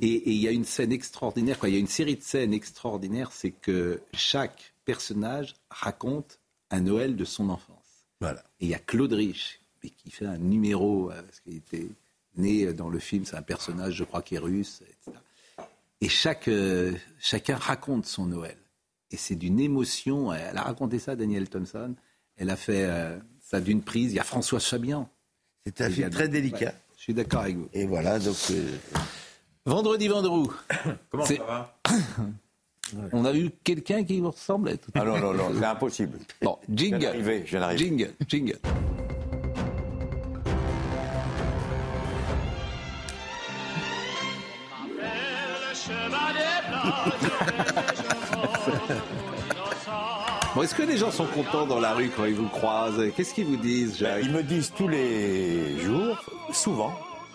Et, 0.00 0.30
il 0.30 0.38
y 0.38 0.48
a 0.48 0.52
une 0.52 0.64
scène 0.64 0.92
extraordinaire, 0.92 1.58
quoi. 1.58 1.68
il 1.68 1.74
y 1.74 1.78
a 1.78 1.80
une 1.80 1.86
série 1.86 2.16
de 2.16 2.22
scènes 2.22 2.54
extraordinaires, 2.54 3.30
c'est 3.32 3.50
que 3.50 4.00
chaque 4.14 4.74
personnage 4.84 5.54
raconte 5.70 6.38
un 6.70 6.80
Noël 6.80 7.16
de 7.16 7.24
son 7.24 7.50
enfance. 7.50 8.06
Voilà. 8.20 8.42
Et 8.60 8.66
il 8.66 8.68
y 8.68 8.74
a 8.74 8.78
Claude 8.78 9.12
Rich 9.12 9.60
qui 9.90 10.10
fait 10.10 10.26
un 10.26 10.38
numéro, 10.38 11.08
parce 11.08 11.40
qu'il 11.40 11.56
était 11.56 11.88
né 12.36 12.72
dans 12.72 12.88
le 12.88 12.98
film, 12.98 13.24
c'est 13.24 13.36
un 13.36 13.42
personnage, 13.42 13.94
je 13.94 14.04
crois, 14.04 14.22
qui 14.22 14.34
est 14.34 14.38
russe, 14.38 14.82
etc. 14.82 15.16
Et 16.00 16.08
chaque, 16.08 16.48
euh, 16.48 16.92
chacun 17.18 17.56
raconte 17.56 18.06
son 18.06 18.26
Noël. 18.26 18.56
Et 19.10 19.16
c'est 19.16 19.36
d'une 19.36 19.60
émotion. 19.60 20.32
Elle 20.32 20.56
a 20.56 20.62
raconté 20.62 20.98
ça, 20.98 21.16
Danielle 21.16 21.48
Thompson. 21.48 21.94
Elle 22.36 22.50
a 22.50 22.56
fait 22.56 22.84
euh, 22.84 23.16
ça 23.40 23.60
d'une 23.60 23.82
prise. 23.82 24.12
Il 24.12 24.16
y 24.16 24.20
a 24.20 24.24
François 24.24 24.58
Chabian. 24.58 25.08
C'est 25.64 25.80
un 25.80 25.90
film 25.90 26.10
très 26.10 26.28
délicat. 26.28 26.74
je 26.96 27.02
suis 27.02 27.14
d'accord 27.14 27.42
avec 27.42 27.56
vous. 27.56 27.68
Et 27.72 27.86
voilà, 27.86 28.18
donc. 28.18 28.36
Euh, 28.50 28.76
Vendredi 29.64 30.08
Vendroux. 30.08 30.52
Comment 31.10 31.24
ça 31.24 31.34
va 31.46 31.76
On 33.12 33.24
a 33.24 33.34
eu 33.34 33.50
quelqu'un 33.64 34.04
qui 34.04 34.20
vous 34.20 34.30
ressemblait. 34.30 34.78
Ah 34.94 35.04
non, 35.04 35.18
non, 35.18 35.34
non, 35.34 35.50
c'est 35.58 35.64
impossible. 35.64 36.18
Bon, 36.40 36.56
jingle. 36.68 37.44
Jingle, 37.76 38.12
jingle. 38.28 38.60
Bon, 50.54 50.62
Est-ce 50.62 50.74
que 50.74 50.82
les 50.82 50.96
gens 50.96 51.10
sont 51.10 51.26
contents 51.26 51.66
dans 51.66 51.80
la 51.80 51.92
rue 51.92 52.08
quand 52.08 52.24
ils 52.24 52.34
vous 52.34 52.48
croisent? 52.48 53.12
Qu'est-ce 53.14 53.34
qu'ils 53.34 53.44
vous 53.44 53.56
disent, 53.56 53.98
Jacques? 53.98 54.22
Ils 54.22 54.32
me 54.32 54.42
disent 54.42 54.72
tous 54.74 54.88
les 54.88 55.78
jours, 55.80 56.16
souvent, 56.50 56.94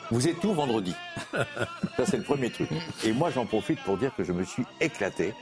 vous 0.10 0.28
êtes 0.28 0.44
où 0.44 0.54
vendredi? 0.54 0.96
Ça, 1.32 2.06
c'est 2.06 2.18
le 2.18 2.24
premier 2.24 2.50
truc. 2.50 2.70
Et 3.04 3.14
moi, 3.14 3.30
j'en 3.30 3.46
profite 3.46 3.80
pour 3.84 3.98
dire 3.98 4.12
que 4.16 4.24
je 4.24 4.32
me 4.32 4.44
suis 4.44 4.66
éclaté. 4.80 5.36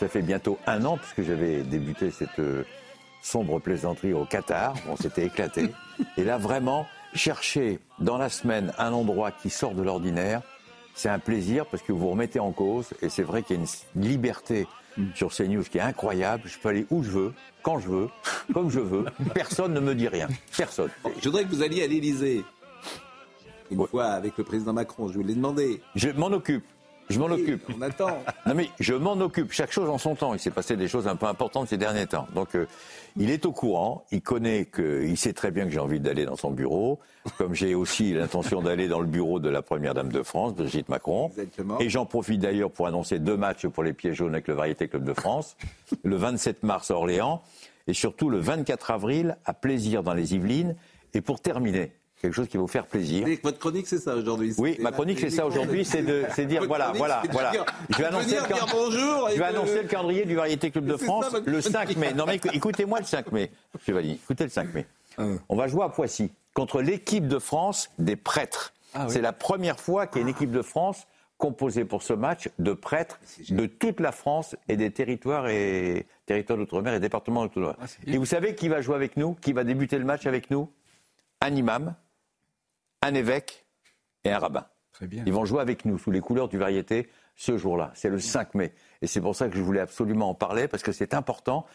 Ça 0.00 0.08
fait 0.08 0.22
bientôt 0.22 0.58
un 0.66 0.84
an, 0.84 0.96
puisque 0.96 1.22
j'avais 1.22 1.62
débuté 1.62 2.10
cette 2.10 2.40
euh, 2.40 2.64
sombre 3.22 3.60
plaisanterie 3.60 4.12
au 4.12 4.24
Qatar. 4.24 4.74
On 4.88 4.96
s'était 4.96 5.26
éclaté. 5.26 5.70
Et 6.16 6.24
là, 6.24 6.38
vraiment, 6.38 6.86
chercher 7.14 7.78
dans 8.00 8.18
la 8.18 8.30
semaine 8.30 8.72
un 8.78 8.92
endroit 8.92 9.30
qui 9.30 9.48
sort 9.48 9.74
de 9.74 9.82
l'ordinaire, 9.82 10.42
c'est 10.94 11.08
un 11.08 11.20
plaisir 11.20 11.66
parce 11.66 11.82
que 11.84 11.92
vous 11.92 12.00
vous 12.00 12.10
remettez 12.10 12.40
en 12.40 12.50
cause. 12.50 12.88
Et 13.00 13.08
c'est 13.08 13.22
vrai 13.22 13.42
qu'il 13.42 13.56
y 13.56 13.58
a 13.60 13.62
une 13.62 14.02
liberté 14.02 14.66
sur 15.14 15.32
CNews 15.32 15.64
qui 15.64 15.78
est 15.78 15.82
incroyable. 15.82 16.44
Je 16.46 16.58
peux 16.58 16.68
aller 16.68 16.86
où 16.90 17.02
je 17.02 17.10
veux, 17.10 17.34
quand 17.62 17.78
je 17.78 17.88
veux, 17.88 18.08
comme 18.52 18.70
je 18.70 18.80
veux. 18.80 19.04
Personne 19.34 19.72
ne 19.72 19.80
me 19.80 19.94
dit 19.94 20.08
rien. 20.08 20.28
Personne. 20.56 20.90
je 21.20 21.28
voudrais 21.28 21.44
que 21.44 21.50
vous 21.50 21.62
alliez 21.62 21.82
à 21.82 21.86
l'Élysée. 21.86 22.44
Une 23.70 23.86
fois 23.86 24.06
avec 24.06 24.36
le 24.36 24.44
président 24.44 24.72
Macron, 24.72 25.08
je 25.08 25.14
vous 25.14 25.22
l'ai 25.24 25.34
demandé. 25.34 25.80
Je 25.94 26.10
m'en 26.10 26.26
occupe. 26.26 26.64
Je 27.08 27.18
m'en 27.18 27.26
occupe. 27.26 27.62
On 27.76 27.82
attend. 27.82 28.22
Non 28.46 28.54
mais 28.54 28.68
je 28.80 28.94
m'en 28.94 29.12
occupe. 29.12 29.52
Chaque 29.52 29.70
chose 29.70 29.88
en 29.88 29.98
son 29.98 30.14
temps. 30.14 30.34
Il 30.34 30.40
s'est 30.40 30.50
passé 30.50 30.76
des 30.76 30.88
choses 30.88 31.06
un 31.06 31.16
peu 31.16 31.26
importantes 31.26 31.68
ces 31.68 31.76
derniers 31.76 32.06
temps. 32.06 32.26
Donc 32.34 32.54
euh, 32.54 32.66
il 33.16 33.30
est 33.30 33.46
au 33.46 33.52
courant. 33.52 34.04
Il 34.10 34.22
connaît 34.22 34.64
que, 34.64 35.04
il 35.04 35.16
sait 35.16 35.32
très 35.32 35.50
bien 35.50 35.64
que 35.64 35.70
j'ai 35.70 35.78
envie 35.78 36.00
d'aller 36.00 36.24
dans 36.24 36.36
son 36.36 36.50
bureau, 36.50 36.98
comme 37.38 37.54
j'ai 37.54 37.74
aussi 37.74 38.12
l'intention 38.14 38.62
d'aller 38.62 38.88
dans 38.88 39.00
le 39.00 39.06
bureau 39.06 39.38
de 39.38 39.48
la 39.48 39.62
première 39.62 39.94
dame 39.94 40.10
de 40.10 40.22
France, 40.22 40.54
Brigitte 40.54 40.88
Macron. 40.88 41.28
Exactement. 41.28 41.78
Et 41.78 41.88
j'en 41.88 42.06
profite 42.06 42.40
d'ailleurs 42.40 42.70
pour 42.70 42.86
annoncer 42.86 43.18
deux 43.18 43.36
matchs 43.36 43.66
pour 43.66 43.84
les 43.84 43.92
pieds 43.92 44.14
jaunes 44.14 44.32
avec 44.32 44.48
le 44.48 44.54
Variété 44.54 44.88
Club 44.88 45.04
de 45.04 45.14
France, 45.14 45.56
le 46.02 46.16
27 46.16 46.62
mars 46.62 46.90
à 46.90 46.94
Orléans 46.94 47.42
et 47.86 47.94
surtout 47.94 48.30
le 48.30 48.38
24 48.38 48.90
avril 48.90 49.36
à 49.44 49.54
Plaisir 49.54 50.02
dans 50.02 50.14
les 50.14 50.34
Yvelines. 50.34 50.76
Et 51.14 51.20
pour 51.20 51.40
terminer, 51.40 51.92
quelque 52.22 52.34
chose 52.34 52.48
qui 52.48 52.56
va 52.56 52.62
vous 52.62 52.68
faire 52.68 52.86
plaisir. 52.86 53.26
votre 53.42 53.58
chronique, 53.58 53.88
c'est 53.88 53.98
ça 53.98 54.14
aujourd'hui 54.14 54.54
Oui, 54.56 54.76
ma 54.80 54.92
chronique, 54.92 55.18
c'est 55.18 55.30
ça 55.30 55.44
aujourd'hui, 55.44 55.84
c'est 55.84 56.02
de 56.02 56.22
c'est 56.34 56.46
dire 56.46 56.64
voilà, 56.66 56.92
voilà, 56.94 57.22
voilà. 57.32 57.52
je 57.90 57.98
vais 57.98 58.04
annoncer, 58.04 58.36
le, 58.36 59.32
je 59.32 59.38
vais 59.38 59.44
annoncer 59.44 59.82
le 59.82 59.88
calendrier 59.88 60.24
du 60.24 60.36
Variété 60.36 60.70
Club 60.70 60.86
de 60.86 60.96
France 60.96 61.34
le 61.44 61.60
5 61.60 61.96
mai. 61.96 62.14
Non 62.14 62.24
mais 62.26 62.40
écoutez-moi 62.52 63.00
le 63.00 63.04
5 63.04 63.32
mai, 63.32 63.50
Chevalier, 63.84 64.12
écoutez 64.22 64.44
le 64.44 64.50
5 64.50 64.72
mai. 64.72 64.86
Ah 65.18 65.24
On 65.48 65.56
va 65.56 65.66
jouer 65.66 65.82
à 65.84 65.88
Poissy 65.88 66.30
contre 66.54 66.80
l'équipe 66.80 67.26
de 67.26 67.38
France 67.40 67.90
des 67.98 68.16
prêtres. 68.16 68.72
Ah 68.94 69.06
c'est 69.08 69.20
la 69.20 69.32
première 69.32 69.80
fois 69.80 70.06
qu'il 70.06 70.18
y 70.18 70.24
a 70.24 70.28
une 70.28 70.34
équipe 70.34 70.52
de 70.52 70.62
France 70.62 71.06
composée 71.38 71.84
pour 71.84 72.04
ce 72.04 72.12
match 72.12 72.48
de 72.60 72.72
prêtres 72.72 73.18
de 73.50 73.66
toute 73.66 73.98
la 73.98 74.12
France 74.12 74.54
et 74.68 74.76
des 74.76 74.92
territoires 74.92 75.48
et 75.48 76.06
territoires 76.26 76.56
d'outre-mer 76.56 76.94
et 76.94 77.00
départements 77.00 77.42
d'outre-mer. 77.42 77.74
Ah, 77.80 77.86
et 78.06 78.16
vous 78.16 78.26
savez 78.26 78.54
qui 78.54 78.68
va 78.68 78.80
jouer 78.80 78.94
avec 78.94 79.16
nous, 79.16 79.34
qui 79.40 79.52
va 79.52 79.64
débuter 79.64 79.98
le 79.98 80.04
match 80.04 80.26
avec 80.26 80.52
nous? 80.52 80.70
Un 81.40 81.56
imam, 81.56 81.96
un 83.02 83.14
évêque 83.14 83.66
et 84.24 84.30
un 84.30 84.38
rabbin. 84.38 84.66
Très 84.92 85.06
bien. 85.06 85.24
Ils 85.26 85.32
vont 85.32 85.44
jouer 85.44 85.60
avec 85.60 85.84
nous 85.84 85.98
sous 85.98 86.10
les 86.10 86.20
couleurs 86.20 86.48
du 86.48 86.58
variété 86.58 87.08
ce 87.36 87.56
jour-là. 87.56 87.90
C'est 87.94 88.10
le 88.10 88.18
5 88.18 88.54
mai. 88.54 88.72
Et 89.00 89.06
c'est 89.06 89.20
pour 89.20 89.34
ça 89.34 89.48
que 89.48 89.56
je 89.56 89.62
voulais 89.62 89.80
absolument 89.80 90.30
en 90.30 90.34
parler, 90.34 90.68
parce 90.68 90.82
que 90.82 90.92
c'est 90.92 91.14
important 91.14 91.66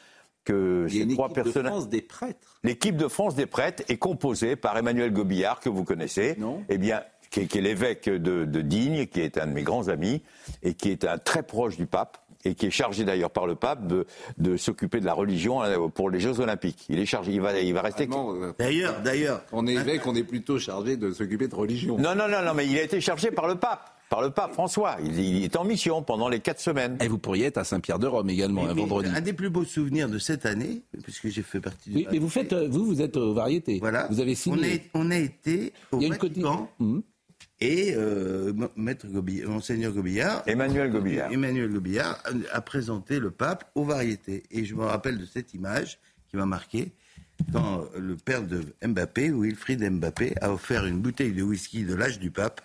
que 0.45 0.87
ces 0.89 1.07
trois 1.07 1.29
personnes. 1.29 1.63
L'équipe 1.63 1.65
de 1.65 1.69
France 1.69 1.89
des 1.89 2.01
prêtres. 2.01 2.59
L'équipe 2.63 2.97
de 2.97 3.07
France 3.07 3.35
des 3.35 3.45
prêtres 3.45 3.83
est 3.89 3.97
composée 3.97 4.55
par 4.55 4.77
Emmanuel 4.77 5.11
Gobillard, 5.11 5.59
que 5.59 5.69
vous 5.69 5.83
connaissez. 5.83 6.35
Non. 6.37 6.63
Eh 6.69 6.77
bien, 6.77 7.03
qui 7.29 7.41
est, 7.41 7.61
l'évêque 7.61 8.07
de, 8.07 8.45
de, 8.45 8.61
Digne, 8.61 9.07
qui 9.07 9.19
est 9.19 9.37
un 9.37 9.47
de 9.47 9.51
mes 9.51 9.63
grands 9.63 9.89
amis, 9.89 10.23
et 10.63 10.73
qui 10.73 10.89
est 10.89 11.03
un 11.03 11.17
très 11.17 11.43
proche 11.43 11.75
du 11.75 11.85
pape 11.85 12.17
et 12.47 12.55
qui 12.55 12.67
est 12.67 12.71
chargé 12.71 13.03
d'ailleurs 13.03 13.31
par 13.31 13.45
le 13.45 13.55
pape 13.55 13.87
de, 13.87 14.57
s'occuper 14.57 14.99
de 14.99 15.05
la 15.05 15.13
religion 15.13 15.61
euh, 15.63 15.87
pour 15.87 16.09
les 16.09 16.19
Jeux 16.19 16.39
Olympiques. 16.39 16.85
Il 16.89 16.99
est 16.99 17.05
chargé, 17.05 17.33
il 17.33 17.41
va, 17.41 17.59
il 17.59 17.73
va 17.73 17.81
rester. 17.81 18.07
Euh, 18.11 18.53
d'ailleurs, 18.57 19.01
d'ailleurs. 19.01 19.43
On 19.51 19.67
est 19.67 19.73
évêque, 19.73 20.05
on 20.05 20.15
est 20.15 20.23
plutôt 20.23 20.59
chargé 20.59 20.97
de 20.97 21.11
s'occuper 21.11 21.47
de 21.47 21.55
religion. 21.55 21.97
Non, 21.97 22.15
non, 22.15 22.27
non, 22.27 22.41
non, 22.43 22.53
mais 22.53 22.65
il 22.65 22.77
a 22.77 22.83
été 22.83 23.01
chargé 23.01 23.31
par 23.31 23.47
le 23.47 23.55
pape 23.55 23.93
par 24.09 24.21
le 24.21 24.29
pape 24.29 24.53
François. 24.53 24.95
Il, 25.03 25.43
est 25.43 25.55
en 25.57 25.65
mission 25.65 26.01
pendant 26.01 26.29
les 26.29 26.39
quatre 26.39 26.61
semaines. 26.61 26.97
Et 27.01 27.09
vous 27.09 27.17
pourriez 27.17 27.47
être 27.47 27.57
à 27.57 27.65
Saint-Pierre-de-Rome 27.65 28.29
également, 28.29 28.65
un 28.65 28.73
vendredi. 28.73 29.09
Un 29.13 29.19
des 29.19 29.33
plus 29.33 29.49
beaux 29.49 29.65
souvenirs 29.65 30.07
de 30.07 30.17
cette 30.17 30.45
année, 30.45 30.83
puisque 31.03 31.27
j'ai 31.27 31.41
fait 31.41 31.59
partie 31.59 31.89
du. 31.89 31.95
Oui, 31.97 32.07
mais 32.09 32.17
vous 32.17 32.29
faites, 32.29 32.53
euh, 32.53 32.69
vous, 32.69 32.85
vous 32.85 33.01
êtes 33.01 33.17
aux 33.17 33.33
variétés. 33.33 33.79
Voilà. 33.79 34.07
Vous 34.09 34.21
avez 34.21 34.35
signé. 34.35 34.83
On, 34.93 35.11
a 35.11 35.17
été 35.17 35.73
au 35.91 35.99
Vatican. 35.99 36.69
Hum 36.79 37.03
et 37.59 37.93
euh, 37.95 38.53
Maître 38.75 39.07
Gobillard, 39.07 39.49
Monseigneur 39.49 39.91
Gobillard, 39.91 40.43
Emmanuel 40.45 40.91
Gobillard, 40.91 41.31
Emmanuel 41.31 41.69
Gobillard 41.71 42.21
a 42.51 42.61
présenté 42.61 43.19
le 43.19 43.31
pape 43.31 43.69
aux 43.75 43.83
variétés. 43.83 44.43
Et 44.51 44.63
je 44.65 44.75
me 44.75 44.83
rappelle 44.83 45.17
de 45.17 45.25
cette 45.25 45.53
image 45.53 45.99
qui 46.29 46.37
m'a 46.37 46.45
marqué 46.45 46.91
quand 47.51 47.85
le 47.97 48.15
père 48.15 48.43
de 48.43 48.63
Mbappé, 48.85 49.31
Wilfried 49.31 49.83
Mbappé, 49.83 50.35
a 50.41 50.51
offert 50.51 50.85
une 50.85 50.99
bouteille 50.99 51.33
de 51.33 51.43
whisky 51.43 51.83
de 51.83 51.95
l'âge 51.95 52.19
du 52.19 52.31
pape. 52.31 52.61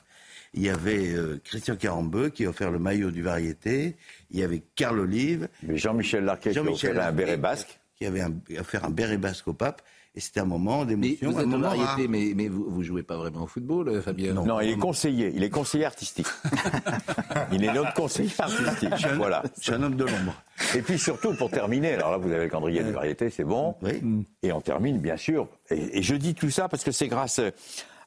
Il 0.54 0.62
y 0.62 0.68
avait 0.68 1.14
euh, 1.14 1.40
Christian 1.42 1.76
Carambeu 1.76 2.28
qui 2.28 2.44
a 2.44 2.50
offert 2.50 2.70
le 2.70 2.78
maillot 2.78 3.10
du 3.10 3.22
variété. 3.22 3.96
Il 4.30 4.38
y 4.38 4.42
avait 4.42 4.62
Carl 4.74 4.98
Olive. 4.98 5.48
Jean-Michel 5.66 6.24
Larquet 6.24 6.52
qui 6.52 6.58
a 6.58 6.62
offert 6.62 7.00
un 7.00 7.12
béret 7.12 7.38
basque. 7.38 7.80
Qui 7.96 8.06
avait 8.06 8.22
offert 8.58 8.84
un 8.84 8.90
béret 8.90 9.16
basque 9.16 9.48
au 9.48 9.54
pape. 9.54 9.82
Et 10.14 10.20
c'était 10.20 10.40
un 10.40 10.44
moment 10.44 10.84
d'émotion. 10.84 11.30
Vous 11.30 11.40
êtes 11.40 11.48
variété, 11.48 12.06
mais, 12.06 12.32
mais 12.36 12.48
vous, 12.48 12.78
ne 12.78 12.82
jouez 12.82 13.02
pas 13.02 13.16
vraiment 13.16 13.44
au 13.44 13.46
football, 13.46 13.88
euh, 13.88 14.02
Fabien 14.02 14.34
Non, 14.34 14.60
il 14.60 14.70
est 14.70 14.76
conseiller. 14.76 15.32
Il 15.34 15.42
est 15.42 15.48
conseiller 15.48 15.86
artistique. 15.86 16.26
il 17.52 17.64
est 17.64 17.72
notre 17.72 17.94
conseiller 17.94 18.30
artistique. 18.38 18.90
Je 18.98 19.08
un, 19.08 19.16
voilà. 19.16 19.42
Je 19.56 19.62
suis 19.62 19.72
un 19.72 19.82
homme 19.82 19.96
de 19.96 20.04
l'ombre. 20.04 20.34
Et 20.74 20.82
puis 20.82 20.98
surtout, 20.98 21.34
pour 21.34 21.50
terminer, 21.50 21.94
alors 21.94 22.10
là, 22.10 22.16
vous 22.18 22.30
avez 22.30 22.44
le 22.44 22.50
calendrier 22.50 22.82
de 22.82 22.90
variété, 22.90 23.30
c'est 23.30 23.44
bon. 23.44 23.74
Oui. 23.80 24.26
Et 24.42 24.52
on 24.52 24.60
termine, 24.60 24.98
bien 24.98 25.16
sûr. 25.16 25.48
Et, 25.70 25.98
et 25.98 26.02
je 26.02 26.14
dis 26.14 26.34
tout 26.34 26.50
ça 26.50 26.68
parce 26.68 26.84
que 26.84 26.92
c'est 26.92 27.08
grâce 27.08 27.40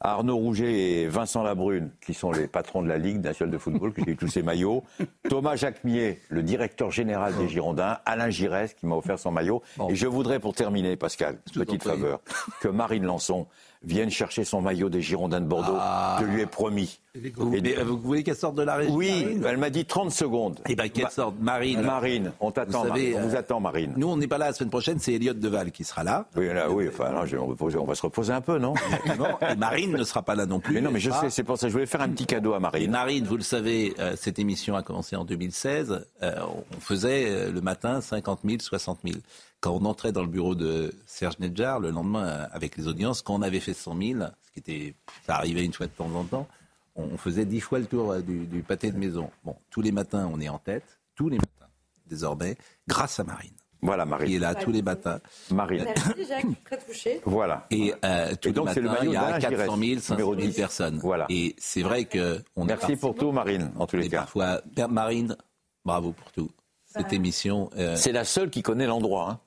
Arnaud 0.02 0.38
Rouget 0.38 0.74
et 0.74 1.08
Vincent 1.08 1.44
Labrune, 1.44 1.92
qui 2.06 2.14
sont 2.14 2.32
les 2.32 2.48
patrons 2.48 2.82
de 2.82 2.88
la 2.88 2.98
Ligue 2.98 3.24
nationale 3.24 3.52
de 3.52 3.58
football, 3.58 3.94
que 3.94 4.02
j'ai 4.04 4.12
eu 4.12 4.16
tous 4.18 4.28
ces 4.28 4.44
maillots. 4.44 4.84
Thomas 5.30 5.56
Jacquemier, 5.56 6.20
le 6.30 6.44
directeur 6.44 6.92
général 6.92 7.36
des 7.38 7.48
Girondins. 7.48 7.98
Alain 8.06 8.30
Giresse, 8.30 8.74
qui 8.74 8.86
m'a 8.86 8.96
offert 8.96 9.20
son 9.20 9.32
maillot. 9.32 9.62
Et 9.90 9.96
je 9.96 10.08
voudrais, 10.08 10.40
pour 10.40 10.54
terminer, 10.54 10.96
Pascal, 10.96 11.38
petite 11.54 11.84
faveur, 11.84 12.20
que 12.62 12.68
Marine 12.68 13.06
Lançon 13.06 13.48
vienne 13.84 14.10
chercher 14.10 14.44
son 14.44 14.62
maillot 14.62 14.90
des 14.90 15.02
Girondins 15.02 15.42
de 15.42 15.46
Bordeaux. 15.46 15.78
Ah. 15.78 16.18
Je 16.20 16.26
lui 16.26 16.42
ai 16.42 16.46
promis. 16.46 17.00
Vous 17.36 17.98
voulez 18.00 18.24
qu'elle 18.24 18.36
sorte 18.36 18.56
de 18.56 18.64
la 18.64 18.76
région 18.76 18.96
Oui, 18.96 19.40
elle 19.46 19.58
m'a 19.58 19.70
dit 19.70 19.86
30 19.86 20.12
secondes. 20.12 20.60
Eh 20.68 20.76
bien, 20.76 20.90
qu'elle 20.90 21.10
sorte. 21.10 21.36
Marine. 21.40 21.82
Marine, 21.82 22.32
on 22.40 22.52
t'attend. 22.52 22.86
On 22.86 23.28
vous 23.28 23.36
attend, 23.36 23.60
Marine. 23.60 23.94
Nous, 23.98 24.08
on 24.08 24.18
n'est 24.18 24.28
pas 24.28 24.38
là 24.38 24.48
la 24.48 24.54
semaine 24.54 24.70
prochaine, 24.70 25.00
c'est 25.00 25.14
Elliot 25.14 25.34
Deval 25.34 25.72
qui 25.72 25.84
sera 25.84 26.04
là. 26.04 26.28
Oui, 26.36 26.48
là, 26.48 26.70
oui, 26.70 26.88
enfin, 26.88 27.14
on, 27.14 27.86
va 27.86 27.96
se 27.96 28.02
reposer 28.02 28.34
un 28.34 28.42
peu, 28.42 28.58
non? 28.58 28.74
Et 29.50 29.56
Marine 29.56 29.94
ne 29.94 30.04
sera 30.04 30.22
pas 30.22 30.36
là 30.36 30.46
non 30.46 30.60
plus. 30.60 30.76
Mais 30.76 30.82
non, 30.82 30.92
mais 30.92 31.00
je 31.00 31.12
sais, 31.12 31.30
c'est 31.30 31.44
pour 31.44 31.58
ça 31.58 31.68
que 31.68 31.70
je 31.70 31.74
voulais 31.74 31.86
faire 31.86 32.02
un 32.02 32.10
petit 32.10 32.26
cadeau 32.26 32.54
à 32.54 32.60
Marine. 32.60 32.92
Marine, 32.92 33.26
vous 33.26 33.38
le 33.38 33.44
savez, 33.44 33.94
euh, 34.00 34.16
cette 34.18 34.40
émission 34.40 34.76
a 34.76 34.84
commencé 34.84 35.16
en 35.16 35.26
2016. 35.26 36.06
Euh, 36.24 36.36
on 36.76 36.80
faisait 36.80 37.26
euh, 37.28 37.52
le 37.52 37.62
matin 37.62 38.02
50 38.02 38.40
000, 38.46 38.60
60 38.60 39.00
000 39.04 39.18
quand 39.62 39.72
on 39.72 39.86
entrait 39.86 40.12
dans 40.12 40.22
le 40.22 40.28
bureau 40.28 40.54
de 40.54 40.94
Serge 41.08 41.40
Nedjar, 41.40 41.80
le 41.80 41.90
lendemain, 41.90 42.48
avec 42.52 42.78
les 42.78 42.88
audiences, 42.88 43.24
quand 43.24 43.34
on 43.34 43.42
avait 43.42 43.60
fait 43.60 43.74
100 43.74 43.98
000, 44.00 44.20
ce 44.46 44.52
qui 44.52 44.60
était, 44.60 44.96
ça 45.26 45.38
arrivait 45.38 45.66
une 45.66 45.74
fois 45.74 45.88
de 45.88 45.92
temps 45.92 46.12
en 46.14 46.24
temps, 46.24 46.48
on 46.96 47.18
faisait 47.18 47.46
dix 47.46 47.62
fois 47.62 47.80
le 47.80 47.86
tour 47.86 48.12
euh, 48.12 48.22
du, 48.22 48.64
pâté 48.64 48.92
de 48.92 48.98
maison. 48.98 49.30
Bon, 49.44 49.56
tous 49.70 49.82
les 49.82 49.92
matins, 49.92 50.30
on 50.32 50.40
est 50.40 50.50
en 50.50 50.60
tête, 50.60 51.00
tous 51.16 51.30
les 51.30 51.38
matins, 51.38 51.72
désormais, 52.08 52.58
grâce 52.88 53.20
à 53.20 53.24
Marine. 53.24 53.54
Voilà, 53.82 54.06
Marine. 54.06 54.28
Qui 54.28 54.36
est 54.36 54.40
là 54.40 54.56
tous 54.56 54.72
les 54.72 54.82
matins. 54.82 55.20
Marine. 55.52 55.86
Merci, 55.86 56.26
Jacques, 56.28 56.64
très 56.64 56.78
touché. 56.78 57.22
Voilà. 57.26 57.68
Et 57.70 57.94
euh, 58.04 58.34
tous 58.42 58.52
les 58.52 58.62
matins, 58.62 58.98
il 59.04 59.12
y 59.12 59.16
a 59.16 59.40
400 59.40 59.78
000, 59.78 60.00
500 60.00 60.18
000 60.18 60.54
personnes. 60.54 60.98
Voilà. 60.98 61.28
Et 61.30 61.56
c'est 61.60 61.84
vrai 61.84 62.06
que... 62.06 62.42
On 62.56 62.66
Merci 62.66 62.96
pour 62.96 63.14
tout, 63.14 63.32
Marine, 63.32 63.72
en 63.78 63.86
tous 63.86 63.98
les 63.98 64.10
cas. 64.10 64.20
Parfois, 64.20 64.62
Marine, 64.90 65.38
bravo 65.84 66.14
pour 66.14 66.32
tout. 66.32 66.50
Cette 66.86 67.14
émission... 67.14 67.70
Euh, 67.78 67.96
c'est 67.96 68.14
la 68.14 68.24
seule 68.24 68.50
qui 68.50 68.64
connaît 68.64 68.88
l'endroit, 68.88 69.30
hein 69.30 69.40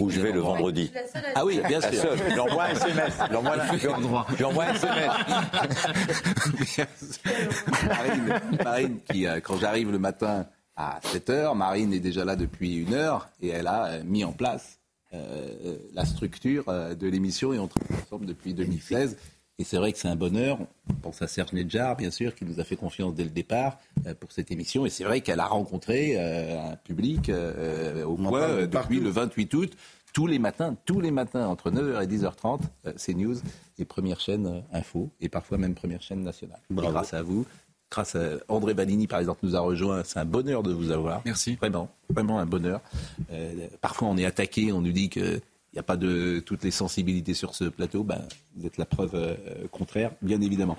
où 0.00 0.10
je 0.10 0.20
vais 0.20 0.32
le 0.32 0.40
vendredi. 0.40 0.90
Ah 1.34 1.44
oui, 1.44 1.60
bien 1.66 1.80
sûr. 1.80 2.16
J'envoie 2.34 2.64
un 2.64 2.70
SMS. 2.70 3.18
J'envoie 4.38 4.64
un 4.64 4.74
SMS. 4.74 5.22
Marine, 7.86 8.40
Marine 8.64 8.98
qui, 9.10 9.26
euh, 9.26 9.40
quand 9.40 9.58
j'arrive 9.58 9.90
le 9.90 9.98
matin 9.98 10.46
à 10.76 11.00
7 11.02 11.28
h 11.30 11.56
Marine 11.56 11.92
est 11.92 12.00
déjà 12.00 12.24
là 12.24 12.36
depuis 12.36 12.76
une 12.76 12.94
heure 12.94 13.28
et 13.40 13.48
elle 13.48 13.66
a 13.66 13.86
euh, 13.86 14.02
mis 14.04 14.24
en 14.24 14.32
place 14.32 14.78
euh, 15.12 15.76
la 15.92 16.04
structure 16.04 16.64
de 16.66 17.06
l'émission 17.06 17.52
et 17.52 17.58
on 17.58 17.68
travaille 17.68 17.98
ensemble 18.02 18.26
depuis 18.26 18.54
2016. 18.54 19.16
Et 19.58 19.64
c'est 19.64 19.76
vrai 19.76 19.92
que 19.92 19.98
c'est 19.98 20.08
un 20.08 20.16
bonheur. 20.16 20.58
On 20.90 20.94
pense 20.94 21.22
à 21.22 21.26
Serge 21.26 21.52
Nedjar, 21.52 21.96
bien 21.96 22.10
sûr, 22.10 22.34
qui 22.34 22.44
nous 22.44 22.58
a 22.58 22.64
fait 22.64 22.76
confiance 22.76 23.14
dès 23.14 23.24
le 23.24 23.30
départ 23.30 23.78
pour 24.18 24.32
cette 24.32 24.50
émission. 24.50 24.86
Et 24.86 24.90
c'est 24.90 25.04
vrai 25.04 25.20
qu'elle 25.20 25.40
a 25.40 25.46
rencontré 25.46 26.18
un 26.18 26.76
public 26.76 27.30
au 28.04 28.16
point 28.16 28.66
depuis 28.66 28.98
le 28.98 29.10
28 29.10 29.54
août 29.54 29.76
tous 30.12 30.26
les 30.26 30.38
matins, 30.38 30.76
tous 30.84 31.00
les 31.00 31.10
matins, 31.10 31.46
entre 31.46 31.70
9h 31.70 32.02
et 32.02 32.06
10h30, 32.06 32.60
c'est 32.96 33.14
News 33.14 33.36
et 33.78 33.84
première 33.84 34.20
chaîne 34.20 34.62
info, 34.72 35.10
et 35.20 35.28
parfois 35.28 35.58
même 35.58 35.74
première 35.74 36.02
chaîne 36.02 36.22
nationale. 36.22 36.60
grâce 36.70 37.14
à 37.14 37.22
vous, 37.22 37.46
grâce 37.90 38.16
à 38.16 38.38
André 38.48 38.74
Vanini, 38.74 39.06
par 39.06 39.20
exemple, 39.20 39.40
nous 39.42 39.56
a 39.56 39.60
rejoint. 39.60 40.02
C'est 40.04 40.18
un 40.18 40.24
bonheur 40.24 40.62
de 40.62 40.72
vous 40.72 40.90
avoir. 40.90 41.22
Merci. 41.24 41.56
Vraiment, 41.56 41.90
vraiment 42.08 42.38
un 42.38 42.46
bonheur. 42.46 42.80
Euh, 43.30 43.68
parfois, 43.80 44.08
on 44.08 44.16
est 44.16 44.24
attaqué, 44.24 44.72
on 44.72 44.80
nous 44.80 44.92
dit 44.92 45.10
qu'il 45.72 45.78
n'y 45.78 45.80
a 45.80 45.84
pas 45.84 45.96
de 45.96 46.40
toutes 46.44 46.64
les 46.64 46.70
sensibilités 46.70 47.32
sur 47.32 47.54
ce 47.54 47.64
plateau. 47.64 48.04
Ben, 48.04 48.20
vous 48.56 48.66
êtes 48.66 48.76
la 48.76 48.84
preuve 48.84 49.14
euh, 49.14 49.34
contraire, 49.70 50.12
bien 50.20 50.40
évidemment. 50.42 50.76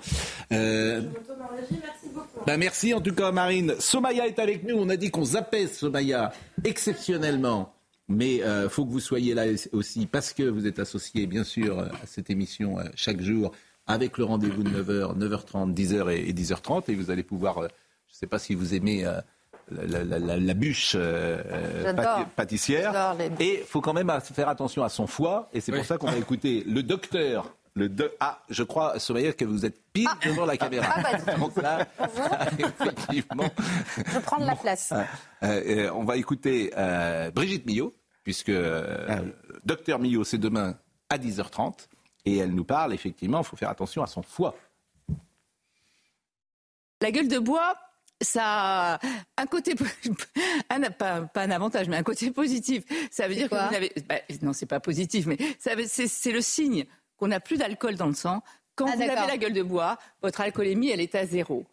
Euh, 0.52 1.02
merci 1.02 2.08
beaucoup. 2.14 2.44
Ben, 2.46 2.56
merci 2.56 2.94
en 2.94 3.00
tout 3.00 3.14
cas, 3.14 3.32
Marine. 3.32 3.74
Somaya 3.80 4.28
est 4.28 4.38
avec 4.38 4.62
nous. 4.62 4.76
On 4.76 4.88
a 4.88 4.96
dit 4.96 5.10
qu'on 5.10 5.24
zappait 5.24 5.66
Somaya 5.66 6.32
exceptionnellement. 6.62 7.74
Mais 8.06 8.36
il 8.36 8.68
faut 8.68 8.84
que 8.84 8.90
vous 8.90 9.00
soyez 9.00 9.32
là 9.32 9.46
aussi 9.72 10.04
parce 10.04 10.34
que 10.34 10.42
vous 10.42 10.66
êtes 10.66 10.78
associé, 10.78 11.26
bien 11.26 11.42
sûr, 11.42 11.78
à 11.80 12.06
cette 12.06 12.28
émission 12.28 12.76
chaque 12.94 13.22
jour 13.22 13.50
avec 13.86 14.18
le 14.18 14.24
rendez-vous 14.24 14.62
de 14.62 14.70
9h, 14.70 15.18
9h30, 15.18 15.74
10h 15.74 16.10
et 16.10 16.32
10h30. 16.32 16.84
Et 16.88 16.94
vous 16.94 17.10
allez 17.10 17.22
pouvoir, 17.22 17.58
euh, 17.58 17.68
je 18.08 18.14
ne 18.14 18.16
sais 18.18 18.26
pas 18.26 18.38
si 18.38 18.54
vous 18.54 18.74
aimez 18.74 19.04
euh, 19.72 20.38
la, 20.40 20.54
bûche 20.54 20.94
euh, 20.94 21.92
pâtissière. 22.36 23.16
Et 23.40 23.60
il 23.60 23.64
faut 23.64 23.80
quand 23.80 23.92
même 23.92 24.12
faire 24.20 24.48
attention 24.48 24.82
à 24.82 24.88
son 24.88 25.06
foie. 25.06 25.48
Et 25.52 25.60
c'est 25.60 25.72
pour 25.72 25.84
ça 25.84 25.98
qu'on 25.98 26.10
va 26.10 26.18
écouter 26.18 26.64
le 26.66 26.82
docteur. 26.82 27.54
Le 27.76 27.90
Ah, 28.20 28.40
je 28.50 28.62
crois, 28.62 29.00
Somaya, 29.00 29.32
que 29.32 29.44
vous 29.44 29.66
êtes 29.66 29.82
pile 29.92 30.06
ah. 30.08 30.18
devant 30.24 30.46
la 30.46 30.56
caméra. 30.56 30.94
Ah, 30.94 31.02
bah, 31.26 31.34
Donc 31.38 31.56
là, 31.60 31.86
effectivement. 32.58 33.50
Je 34.12 34.18
prends 34.20 34.38
de 34.38 34.46
la 34.46 34.54
place. 34.54 34.92
on 35.42 36.04
va 36.04 36.16
écouter 36.16 36.70
Brigitte 37.34 37.66
Millot, 37.66 37.92
puisque 38.22 38.52
ah 38.52 39.20
docteur 39.64 39.98
Millot, 39.98 40.24
c'est 40.24 40.38
demain 40.38 40.76
à 41.08 41.18
10h30. 41.18 41.88
Et 42.26 42.38
elle 42.38 42.54
nous 42.54 42.64
parle, 42.64 42.94
effectivement, 42.94 43.40
il 43.40 43.44
faut 43.44 43.56
faire 43.56 43.70
attention 43.70 44.02
à 44.02 44.06
son 44.06 44.22
foie. 44.22 44.54
La 47.02 47.10
gueule 47.10 47.28
de 47.28 47.38
bois, 47.38 47.74
ça 48.24 48.94
a 48.94 49.00
un 49.36 49.46
côté, 49.46 49.74
pas, 50.98 51.28
un 51.34 51.50
avantage, 51.50 51.88
mais 51.88 51.96
un 51.96 52.02
côté 52.02 52.30
positif. 52.30 52.84
Ça 53.10 53.28
veut 53.28 53.34
dire 53.34 53.48
que 53.48 53.54
vous 53.54 53.74
avez, 53.74 53.92
bah, 54.08 54.16
non, 54.42 54.52
c'est 54.52 54.66
pas 54.66 54.80
positif, 54.80 55.26
mais 55.26 55.38
c'est 55.58 56.32
le 56.32 56.40
signe 56.40 56.84
qu'on 57.16 57.28
n'a 57.28 57.40
plus 57.40 57.58
d'alcool 57.58 57.94
dans 57.96 58.08
le 58.08 58.14
sang. 58.14 58.42
Quand 58.74 58.86
ah, 58.86 58.96
vous 58.96 59.02
avez 59.02 59.14
la 59.14 59.36
gueule 59.36 59.52
de 59.52 59.62
bois, 59.62 59.98
votre 60.22 60.40
alcoolémie, 60.40 60.90
elle 60.90 61.00
est 61.00 61.14
à 61.14 61.26
zéro. 61.26 61.64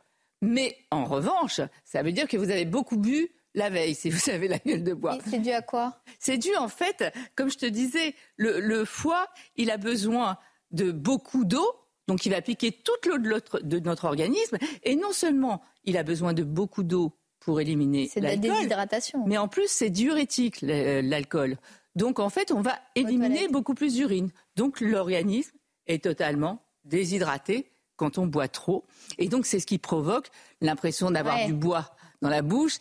Mais 0.42 0.78
en 0.92 1.06
revanche, 1.06 1.62
ça 1.84 2.04
veut 2.04 2.12
dire 2.12 2.28
que 2.28 2.38
vous 2.38 2.50
avez 2.50 2.66
beaucoup 2.66 2.98
bu 2.98 3.32
la 3.54 3.70
veille, 3.70 3.96
si 3.96 4.10
vous 4.10 4.30
avez 4.30 4.48
la 4.48 4.60
gueule 4.60 4.84
de 4.84 4.94
bois. 4.94 5.18
C'est 5.30 5.40
dû 5.40 5.52
à 5.52 5.62
quoi? 5.62 6.02
C'est 6.20 6.38
dû 6.38 6.56
en 6.56 6.68
fait, 6.68 7.04
comme 7.36 7.50
je 7.50 7.58
te 7.58 7.66
disais, 7.66 8.16
le, 8.38 8.86
foie, 8.86 9.28
il 9.56 9.72
a 9.72 9.78
besoin 9.78 10.38
de 10.72 10.92
beaucoup 10.92 11.44
d'eau, 11.44 11.68
donc 12.12 12.26
il 12.26 12.34
va 12.34 12.42
piquer 12.42 12.74
toute 12.74 13.06
l'eau 13.06 13.18
de, 13.18 13.80
notre 13.80 14.04
organisme, 14.04 14.58
et 14.84 14.98
non 14.98 15.14
seulement 15.14 15.62
il 15.86 15.96
a 15.96 16.04
besoin 16.04 16.34
de 16.34 16.44
beaucoup 16.44 16.84
d'eau 16.84 17.14
pour 17.40 17.62
éliminer 17.62 18.10
C'est 18.12 18.20
de 18.20 18.26
la 18.26 18.36
déshydratation. 18.36 19.26
Mais 19.28 19.38
en 19.38 19.48
plus, 19.48 19.70
c'est 19.70 19.90
diurétique 19.90 20.58
l'alcool. 20.62 21.58
Donc 21.96 22.20
en 22.20 22.30
fait, 22.30 22.52
on 22.52 22.62
va 22.62 22.78
éliminer 22.96 23.48
beaucoup 23.48 23.76
plus 23.76 23.94
d'urine. 23.94 24.30
Donc 24.58 24.82
l'organisme 24.82 25.56
est 25.88 26.04
totalement 26.04 26.62
déshydraté 26.84 27.72
quand 27.96 28.18
on 28.18 28.28
boit 28.28 28.50
trop. 28.50 28.86
Et 29.18 29.30
donc 29.30 29.46
c'est 29.46 29.62
ce 29.62 29.66
qui 29.66 29.78
provoque 29.78 30.28
l'impression 30.60 31.12
d'avoir 31.12 31.46
du 31.46 31.54
bois 31.54 31.96
dans 32.22 32.30
la 32.30 32.42
bouche, 32.42 32.80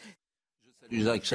Jacques 0.90 1.32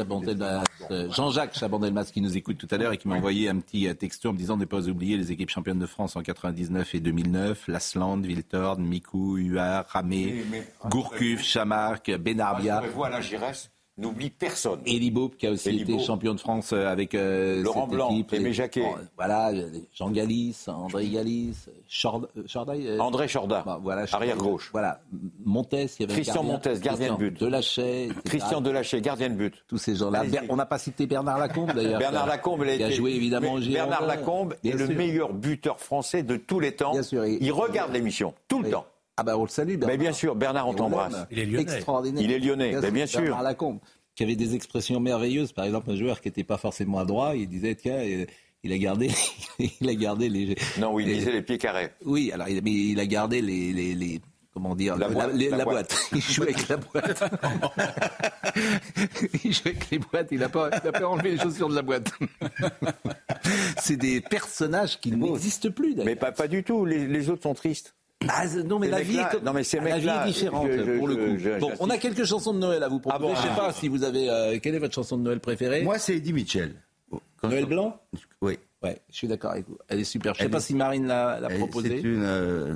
euh, 0.91 1.11
Jean-Jacques 1.11 1.57
Chabandelmas 1.57 2.09
qui 2.13 2.21
nous 2.21 2.37
écoute 2.37 2.57
tout 2.57 2.67
à 2.71 2.77
l'heure 2.77 2.93
et 2.93 2.97
qui 2.97 3.07
m'a 3.07 3.15
envoyé 3.15 3.49
un 3.49 3.59
petit 3.59 3.87
euh, 3.87 3.93
texto 3.93 4.29
en 4.29 4.33
me 4.33 4.37
disant 4.37 4.55
de 4.55 4.61
ne 4.61 4.65
pas 4.65 4.87
oublier 4.87 5.17
les 5.17 5.31
équipes 5.31 5.49
championnes 5.49 5.79
de 5.79 5.85
France 5.85 6.15
en 6.15 6.21
99 6.21 6.95
et 6.95 6.99
2009, 6.99 7.67
Lasland, 7.67 8.21
Viltorn, 8.21 8.83
Mikou, 8.83 9.37
Huard, 9.37 9.85
Ramé, 9.87 10.43
Gourcuff, 10.89 11.43
Chamarque, 11.43 12.11
Benarbia. 12.11 12.83
J'y 13.21 13.37
n'oublie 13.97 14.29
personne. 14.29 14.81
Elie 14.85 15.13
qui 15.37 15.47
a 15.47 15.51
aussi 15.51 15.81
été 15.81 15.99
champion 15.99 16.33
de 16.33 16.39
France 16.39 16.73
euh, 16.73 16.87
avec 16.87 17.15
euh, 17.15 17.61
Laurent 17.63 17.87
Blanc, 17.87 18.11
équipe. 18.11 18.33
Aimé 18.33 18.53
Jacquet. 18.53 18.85
voilà, 19.15 19.51
Jean 19.93 20.09
Galis, 20.11 20.65
André 20.67 21.07
Galis, 21.07 21.55
euh, 22.05 22.99
André 22.99 23.27
Chorda, 23.27 23.63
bah, 23.65 23.79
voilà, 23.81 24.05
arrière 24.11 24.37
gauche. 24.37 24.69
Voilà, 24.71 25.01
Montes, 25.45 25.73
il 25.73 26.01
y 26.01 26.03
avait 26.03 26.13
Christian 26.13 26.43
Montes, 26.43 26.67
gardien 26.79 27.13
de 27.13 27.17
but. 27.17 27.39
Delachey. 27.39 28.09
Christian 28.25 28.61
Delachey, 28.61 29.01
gardien 29.01 29.29
de 29.29 29.35
but. 29.35 29.63
Tous 29.67 29.77
ces 29.77 29.95
gens-là. 29.95 30.23
On 30.49 30.55
n'a 30.55 30.65
pas 30.65 30.77
cité 30.77 31.07
Bernard 31.07 31.39
Lacombe 31.39 31.73
d'ailleurs. 31.73 31.99
Bernard 31.99 32.27
Lacombe, 32.27 32.65
il 32.67 32.83
a, 32.83 32.89
joué 32.89 33.11
évidemment 33.11 33.53
au 33.53 33.59
Bernard 33.59 34.05
Lacombe 34.05 34.55
est 34.63 34.71
le 34.71 34.87
meilleur 34.87 35.33
buteur 35.33 35.79
français 35.79 36.23
de 36.23 36.35
tous 36.35 36.59
les 36.59 36.73
temps. 36.73 36.91
Bien 36.91 37.03
sûr, 37.03 37.25
il, 37.25 37.51
regarde 37.51 37.93
l'émission 37.93 38.33
tout 38.47 38.61
le 38.61 38.71
temps. 38.71 38.85
Ah 39.17 39.23
ben 39.23 39.35
on 39.35 39.43
le 39.43 39.49
salue. 39.49 39.77
Bernard. 39.77 39.89
Mais 39.89 39.97
bien 39.97 40.11
sûr, 40.11 40.35
Bernard, 40.35 40.67
on 40.67 40.73
t'embrasse. 40.73 41.15
Il 41.31 41.39
est 41.39 41.45
lyonnais. 41.45 41.61
Extraordinaire. 41.61 42.23
Il 42.23 42.31
est 42.31 42.39
lyonnais, 42.39 42.79
bien, 42.79 42.91
bien 42.91 43.05
sûr. 43.05 43.21
Bernard 43.21 43.43
Lacombe 43.43 43.79
qui 44.15 44.23
avait 44.23 44.35
des 44.35 44.55
expressions 44.55 44.99
merveilleuses. 44.99 45.51
Par 45.51 45.65
exemple, 45.65 45.91
un 45.91 45.95
joueur 45.95 46.21
qui 46.21 46.29
n'était 46.29 46.43
pas 46.43 46.57
forcément 46.57 46.99
à 46.99 47.05
droit, 47.05 47.35
il 47.35 47.47
disait 47.47 47.75
tiens, 47.75 48.01
il 48.63 48.71
a 48.71 48.77
gardé, 48.77 49.11
il 49.59 49.89
a 49.89 49.93
gardé 49.93 50.29
les. 50.29 50.55
Non, 50.79 50.93
oui, 50.93 51.03
il 51.05 51.17
disait 51.17 51.31
les 51.31 51.41
pieds 51.41 51.57
carrés. 51.57 51.91
Oui, 52.03 52.31
alors 52.31 52.47
il, 52.47 52.61
mais 52.63 52.71
il 52.71 52.99
a 52.99 53.05
gardé 53.05 53.41
les, 53.41 53.73
les, 53.73 54.21
comment 54.53 54.73
dire, 54.73 54.95
la, 54.97 55.09
boîte. 55.09 55.95
Il 56.13 56.21
jouait 56.21 56.53
avec 56.53 56.67
la 56.69 56.77
boîte. 56.77 57.23
il 59.43 59.53
jouait 59.53 59.71
avec 59.71 59.89
les 59.91 59.99
boîtes. 59.99 60.27
Il 60.31 60.39
n'a 60.39 60.49
pas, 60.49 60.69
pas 60.69 61.05
enlevé 61.05 61.31
les 61.31 61.37
chaussures 61.37 61.67
de 61.67 61.75
la 61.75 61.81
boîte. 61.81 62.09
C'est 63.79 63.97
des 63.97 64.21
personnages 64.21 64.99
qui 65.01 65.11
n'existent 65.11 65.71
plus. 65.71 65.95
Mais 65.97 66.15
pas, 66.15 66.31
pas 66.31 66.47
du 66.47 66.63
tout. 66.63 66.85
les 66.85 67.29
autres 67.29 67.43
sont 67.43 67.53
tristes. 67.53 67.95
Ah, 68.27 68.45
non, 68.65 68.79
mais 68.79 68.87
la 68.87 69.01
vie, 69.01 69.17
est, 69.17 69.43
non, 69.43 69.53
mais 69.53 69.63
la 69.83 69.99
vie 69.99 70.07
est 70.07 70.25
différente 70.25 70.69
pour 70.97 71.07
le 71.07 71.15
coup. 71.15 71.59
bon, 71.59 71.71
on 71.79 71.89
a 71.89 71.97
quelques 71.97 72.23
chansons 72.23 72.53
de 72.53 72.59
Noël 72.59 72.81
à 72.81 72.87
vous 72.87 72.99
proposer. 72.99 73.33
Ah 73.35 73.41
je 73.41 73.47
ne 73.47 73.53
sais 73.53 73.59
pas 73.59 73.73
si 73.73 73.87
vous 73.87 74.03
avez. 74.03 74.29
Euh, 74.29 74.59
quelle 74.59 74.75
est 74.75 74.79
votre 74.79 74.95
chanson 74.95 75.17
de 75.17 75.23
Noël 75.23 75.39
préférée? 75.39 75.83
Moi, 75.83 75.99
c'est 75.99 76.15
Eddie 76.15 76.33
Mitchell. 76.33 76.75
Noël 77.43 77.65
Blanc? 77.65 78.01
Oui. 78.41 78.57
Ouais, 78.81 78.99
je 79.09 79.15
suis 79.15 79.27
d'accord 79.27 79.51
avec 79.51 79.67
vous. 79.67 79.77
Elle 79.87 79.99
est 79.99 80.05
super. 80.05 80.33
Je 80.33 80.41
ne 80.41 80.45
sais 80.45 80.51
pas 80.51 80.59
si 80.59 80.75
Marine 80.75 81.07
l'a 81.07 81.47
proposée. 81.57 82.01
C'est 82.01 82.07
une. 82.07 82.23
Euh, 82.23 82.75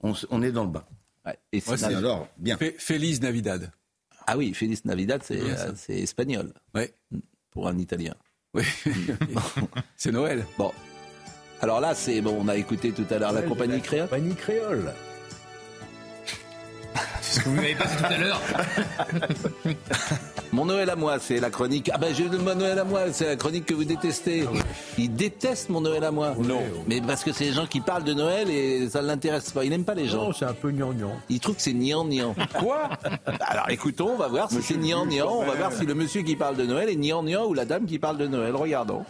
on, 0.00 0.42
est 0.42 0.52
dans 0.52 0.64
le 0.64 0.70
bain. 0.70 0.84
Ouais. 1.24 1.38
Et 1.52 1.60
c'est 1.60 1.82
alors 1.84 2.28
bien. 2.36 2.58
Feliz 2.78 3.20
Navidad. 3.20 3.70
Ah 4.26 4.36
oui, 4.36 4.54
Feliz 4.54 4.84
Navidad, 4.84 5.22
c'est 5.22 5.40
euh, 5.40 5.74
espagnol. 5.88 6.52
Oui. 6.74 6.84
Pour 7.50 7.68
un 7.68 7.78
Italien. 7.78 8.14
Oui. 8.54 8.62
c'est 9.96 10.12
Noël. 10.12 10.46
Bon, 10.56 10.72
alors 11.64 11.80
là, 11.80 11.94
c'est 11.94 12.20
bon, 12.20 12.36
on 12.38 12.48
a 12.48 12.56
écouté 12.56 12.92
tout 12.92 13.06
à 13.10 13.18
l'heure 13.18 13.32
la 13.32 13.40
compagnie 13.40 13.80
créole. 13.80 14.06
Compagnie 14.06 14.34
créole. 14.34 14.92
C'est 17.22 17.40
ce 17.40 17.40
que 17.40 17.48
vous 17.48 17.54
m'avez 17.54 17.74
pas 17.74 17.86
tout 17.86 18.04
à 18.04 18.18
l'heure. 18.18 18.40
Mon 20.52 20.66
Noël 20.66 20.90
à 20.90 20.94
moi, 20.94 21.16
c'est 21.18 21.40
la 21.40 21.48
chronique. 21.48 21.90
Ah 21.90 21.96
ben 21.96 22.14
j'ai 22.14 22.28
mon 22.28 22.54
Noël 22.54 22.78
à 22.78 22.84
moi, 22.84 23.10
c'est 23.12 23.24
la 23.24 23.36
chronique 23.36 23.64
que 23.64 23.72
vous 23.72 23.84
détestez. 23.84 24.46
Il 24.98 25.14
déteste 25.14 25.70
mon 25.70 25.80
Noël 25.80 26.04
à 26.04 26.10
moi. 26.10 26.34
Non. 26.38 26.60
Mais 26.86 27.00
parce 27.00 27.24
que 27.24 27.32
c'est 27.32 27.44
les 27.44 27.54
gens 27.54 27.66
qui 27.66 27.80
parlent 27.80 28.04
de 28.04 28.12
Noël 28.12 28.50
et 28.50 28.90
ça 28.90 29.00
ne 29.00 29.06
l'intéresse 29.06 29.50
pas. 29.50 29.64
Il 29.64 29.70
n'aime 29.70 29.84
pas 29.84 29.94
les 29.94 30.06
gens. 30.06 30.26
Non, 30.26 30.32
c'est 30.34 30.44
un 30.44 30.52
peu 30.52 30.70
gnangnan. 30.70 31.12
Il 31.30 31.40
trouve 31.40 31.56
que 31.56 31.62
c'est 31.62 31.72
gnangnan. 31.72 32.34
Quoi? 32.58 32.90
Alors 33.40 33.70
écoutons, 33.70 34.10
on 34.10 34.18
va 34.18 34.28
voir 34.28 34.50
si 34.50 34.60
c'est 34.60 34.76
gnangnan. 34.76 35.30
On 35.30 35.46
va 35.46 35.54
voir 35.54 35.72
si 35.72 35.86
le 35.86 35.94
monsieur 35.94 36.20
qui 36.20 36.36
parle 36.36 36.56
de 36.56 36.64
Noël 36.64 36.90
est 36.90 36.96
gnangnan 36.96 37.46
ou 37.46 37.54
la 37.54 37.64
dame 37.64 37.86
qui 37.86 37.98
parle 37.98 38.18
de 38.18 38.26
Noël. 38.26 38.54
Regardons. 38.54 39.02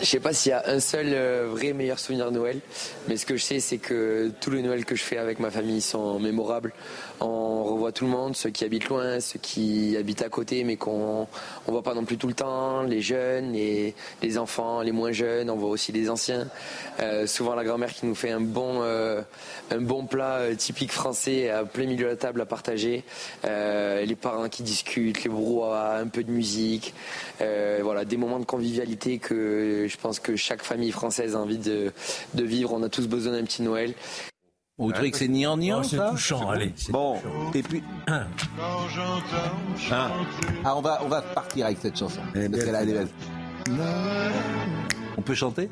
Je 0.00 0.04
sais 0.04 0.20
pas 0.20 0.32
s'il 0.32 0.50
y 0.50 0.52
a 0.52 0.62
un 0.66 0.80
seul 0.80 1.08
euh, 1.08 1.48
vrai 1.50 1.72
meilleur 1.72 1.98
souvenir 1.98 2.30
de 2.30 2.36
Noël, 2.36 2.60
mais 3.08 3.16
ce 3.16 3.26
que 3.26 3.36
je 3.36 3.42
sais, 3.42 3.60
c'est 3.60 3.78
que 3.78 4.30
tous 4.40 4.50
les 4.50 4.62
Noëls 4.62 4.84
que 4.84 4.94
je 4.94 5.02
fais 5.02 5.18
avec 5.18 5.40
ma 5.40 5.50
famille 5.50 5.80
sont 5.80 6.18
mémorables. 6.20 6.72
On 7.20 7.64
revoit 7.64 7.92
tout 7.92 8.04
le 8.04 8.10
monde, 8.10 8.34
ceux 8.34 8.50
qui 8.50 8.64
habitent 8.64 8.88
loin, 8.88 9.20
ceux 9.20 9.38
qui 9.38 9.96
habitent 9.96 10.22
à 10.22 10.28
côté, 10.28 10.64
mais 10.64 10.76
qu'on 10.76 11.26
on 11.66 11.72
voit 11.72 11.82
pas 11.82 11.94
non 11.94 12.04
plus 12.04 12.16
tout 12.16 12.28
le 12.28 12.34
temps, 12.34 12.82
les 12.82 13.00
jeunes, 13.00 13.52
les, 13.52 13.94
les 14.22 14.38
enfants, 14.38 14.80
les 14.82 14.92
moins 14.92 15.12
jeunes, 15.12 15.50
on 15.50 15.56
voit 15.56 15.70
aussi 15.70 15.92
les 15.92 16.08
anciens. 16.08 16.48
Euh, 17.00 17.26
souvent 17.26 17.54
la 17.54 17.64
grand-mère 17.64 17.92
qui 17.92 18.06
nous 18.06 18.14
fait 18.14 18.30
un 18.30 18.40
bon, 18.40 18.80
euh, 18.82 19.22
un 19.70 19.80
bon 19.80 20.06
plat 20.06 20.54
typique 20.56 20.92
français 20.92 21.50
à 21.50 21.64
plein 21.64 21.86
milieu 21.86 22.04
de 22.04 22.10
la 22.10 22.16
table 22.16 22.40
à 22.40 22.46
partager. 22.46 23.04
les 23.44 24.16
parents 24.20 24.48
qui 24.48 24.62
discutent, 24.62 25.22
les 25.24 25.30
brouhahas, 25.30 25.98
un 26.00 26.08
peu 26.08 26.24
de 26.24 26.30
musique. 26.30 26.94
voilà, 27.38 28.04
des 28.04 28.16
moments 28.16 28.40
de 28.40 28.44
convivialité 28.44 29.18
que 29.18 29.86
je 29.88 29.96
pense 29.96 30.20
que 30.20 30.36
chaque 30.36 30.62
famille 30.62 30.92
française 30.92 31.36
a 31.36 31.38
envie 31.38 31.58
de, 31.58 31.92
vivre. 32.34 32.72
On 32.72 32.82
a 32.82 32.88
tous 32.88 33.06
besoin 33.06 33.32
d'un 33.32 33.44
petit 33.44 33.62
Noël. 33.62 33.94
Vous 34.80 34.92
trouvez 34.92 35.10
que 35.10 35.18
c'est 35.18 35.28
ni 35.28 35.46
en 35.46 35.58
ni 35.58 35.70
C'est 35.82 35.98
touchant, 35.98 36.48
allez. 36.48 36.72
Bon, 36.88 37.16
et 37.54 37.62
puis. 37.62 37.82
Ah. 38.06 38.24
ah, 40.64 40.76
on 40.76 40.80
va, 40.80 41.00
on 41.04 41.08
va 41.08 41.20
partir 41.20 41.66
avec 41.66 41.78
cette 41.82 41.98
chanson. 41.98 42.20
Elle 42.34 42.54
est 42.54 43.08
On 45.18 45.22
peut 45.22 45.34
chanter 45.34 45.68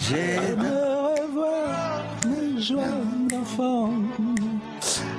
J'aime 0.00 0.60
revoir 0.60 2.02
mes 2.26 2.60
joies 2.60 2.82
d'enfant 3.30 3.92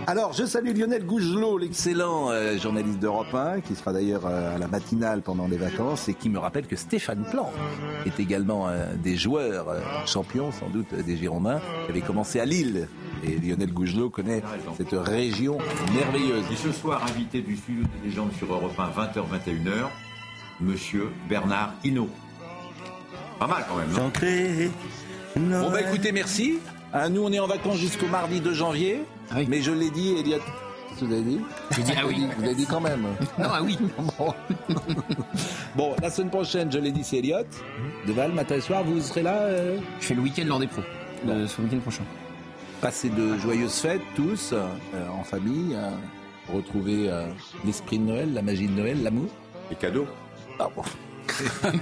Alors, 0.10 0.32
je 0.32 0.46
salue 0.46 0.74
Lionel 0.74 1.06
Gougelot, 1.06 1.58
l'excellent 1.58 2.32
euh, 2.32 2.58
journaliste 2.58 2.98
d'Europe 2.98 3.34
1, 3.34 3.60
qui 3.60 3.76
sera 3.76 3.92
d'ailleurs 3.92 4.26
euh, 4.26 4.56
à 4.56 4.58
la 4.58 4.70
matinale 4.70 5.22
pendant 5.22 5.50
les 5.50 5.58
vacances, 5.58 6.08
et 6.08 6.14
qui 6.14 6.30
me 6.30 6.40
rappelle 6.40 6.66
que 6.66 6.78
Stéphane 6.78 7.26
Plan 7.30 7.52
est 8.06 8.18
également 8.18 8.70
un 8.70 8.96
des 8.96 9.18
joueurs 9.18 9.68
euh, 9.68 9.82
champions, 10.06 10.54
sans 10.54 10.70
doute, 10.70 10.96
des 10.96 11.18
Girondins, 11.18 11.60
qui 11.84 11.92
avait 11.92 12.00
commencé 12.00 12.40
à 12.40 12.46
Lille. 12.46 12.88
Et 13.26 13.36
Lionel 13.36 13.74
Gougelot 13.74 14.10
connaît 14.10 14.42
cette 14.78 14.94
région 14.94 15.58
merveilleuse. 15.94 16.46
Et 16.54 16.56
ce 16.56 16.72
soir, 16.72 17.04
invité 17.04 17.42
du 17.42 17.58
Sud 17.58 17.86
des 18.02 18.12
gens 18.12 18.30
sur 18.38 18.54
Europe 18.54 18.80
1, 18.80 18.84
20h, 18.86 19.26
21h, 19.26 19.90
Monsieur 20.62 21.10
Bernard 21.28 21.74
Hinault. 21.84 22.10
Pas 23.40 23.48
mal 23.48 23.66
quand 23.68 23.76
même. 23.76 23.90
non 25.38 25.64
Bon 25.64 25.70
bah 25.70 25.82
écoutez, 25.82 26.14
merci. 26.14 26.60
Nous 27.12 27.22
on 27.22 27.32
est 27.34 27.40
en 27.40 27.48
vacances 27.48 27.78
jusqu'au 27.78 28.08
mardi 28.08 28.40
2 28.40 28.54
janvier. 28.54 29.02
Mais 29.48 29.62
je 29.62 29.72
l'ai 29.72 29.90
dit, 29.90 30.16
Elliot. 30.18 30.40
Vous 31.00 31.14
avez 31.14 31.22
dit 31.22 31.40
J'ai 31.76 31.84
dit 31.84 31.92
ah 31.96 32.08
oui. 32.08 32.28
Vous 32.36 32.42
l'avez 32.42 32.56
dit 32.56 32.66
quand 32.66 32.82
même. 32.82 33.02
Non, 33.38 33.46
ah 33.52 33.62
oui. 33.64 33.78
Bon. 34.18 34.34
Bon, 35.76 35.96
la 36.02 36.10
semaine 36.10 36.32
prochaine, 36.32 36.72
je 36.72 36.80
l'ai 36.80 36.92
dit, 36.92 37.04
c'est 37.04 37.18
Elliot. 37.18 37.44
Deval, 38.08 38.32
matin 38.32 38.56
et 38.56 38.62
soir, 38.62 38.84
vous 38.84 39.00
serez 39.02 39.22
là 39.22 39.36
euh 39.42 39.78
Je 40.00 40.06
fais 40.08 40.16
le 40.16 40.22
week-end 40.22 40.46
lors 40.48 40.60
des 40.60 40.68
pros, 40.68 40.82
le, 41.26 41.46
ce 41.46 41.62
week-end 41.62 41.80
prochain. 41.80 42.04
Passez 42.82 43.10
de 43.10 43.38
joyeuses 43.38 43.80
fêtes 43.80 44.02
tous, 44.16 44.54
euh, 44.54 44.68
en 45.20 45.24
famille. 45.24 45.76
euh, 45.76 45.90
retrouvez 46.54 47.10
euh, 47.10 47.28
l'esprit 47.66 48.00
de 48.00 48.04
Noël, 48.06 48.34
la 48.34 48.42
magie 48.42 48.68
de 48.68 48.74
Noël, 48.74 49.04
l'amour. 49.04 49.30
Les 49.70 49.76
cadeaux. 49.76 50.08
Ah 50.60 50.68
bon. 50.76 50.84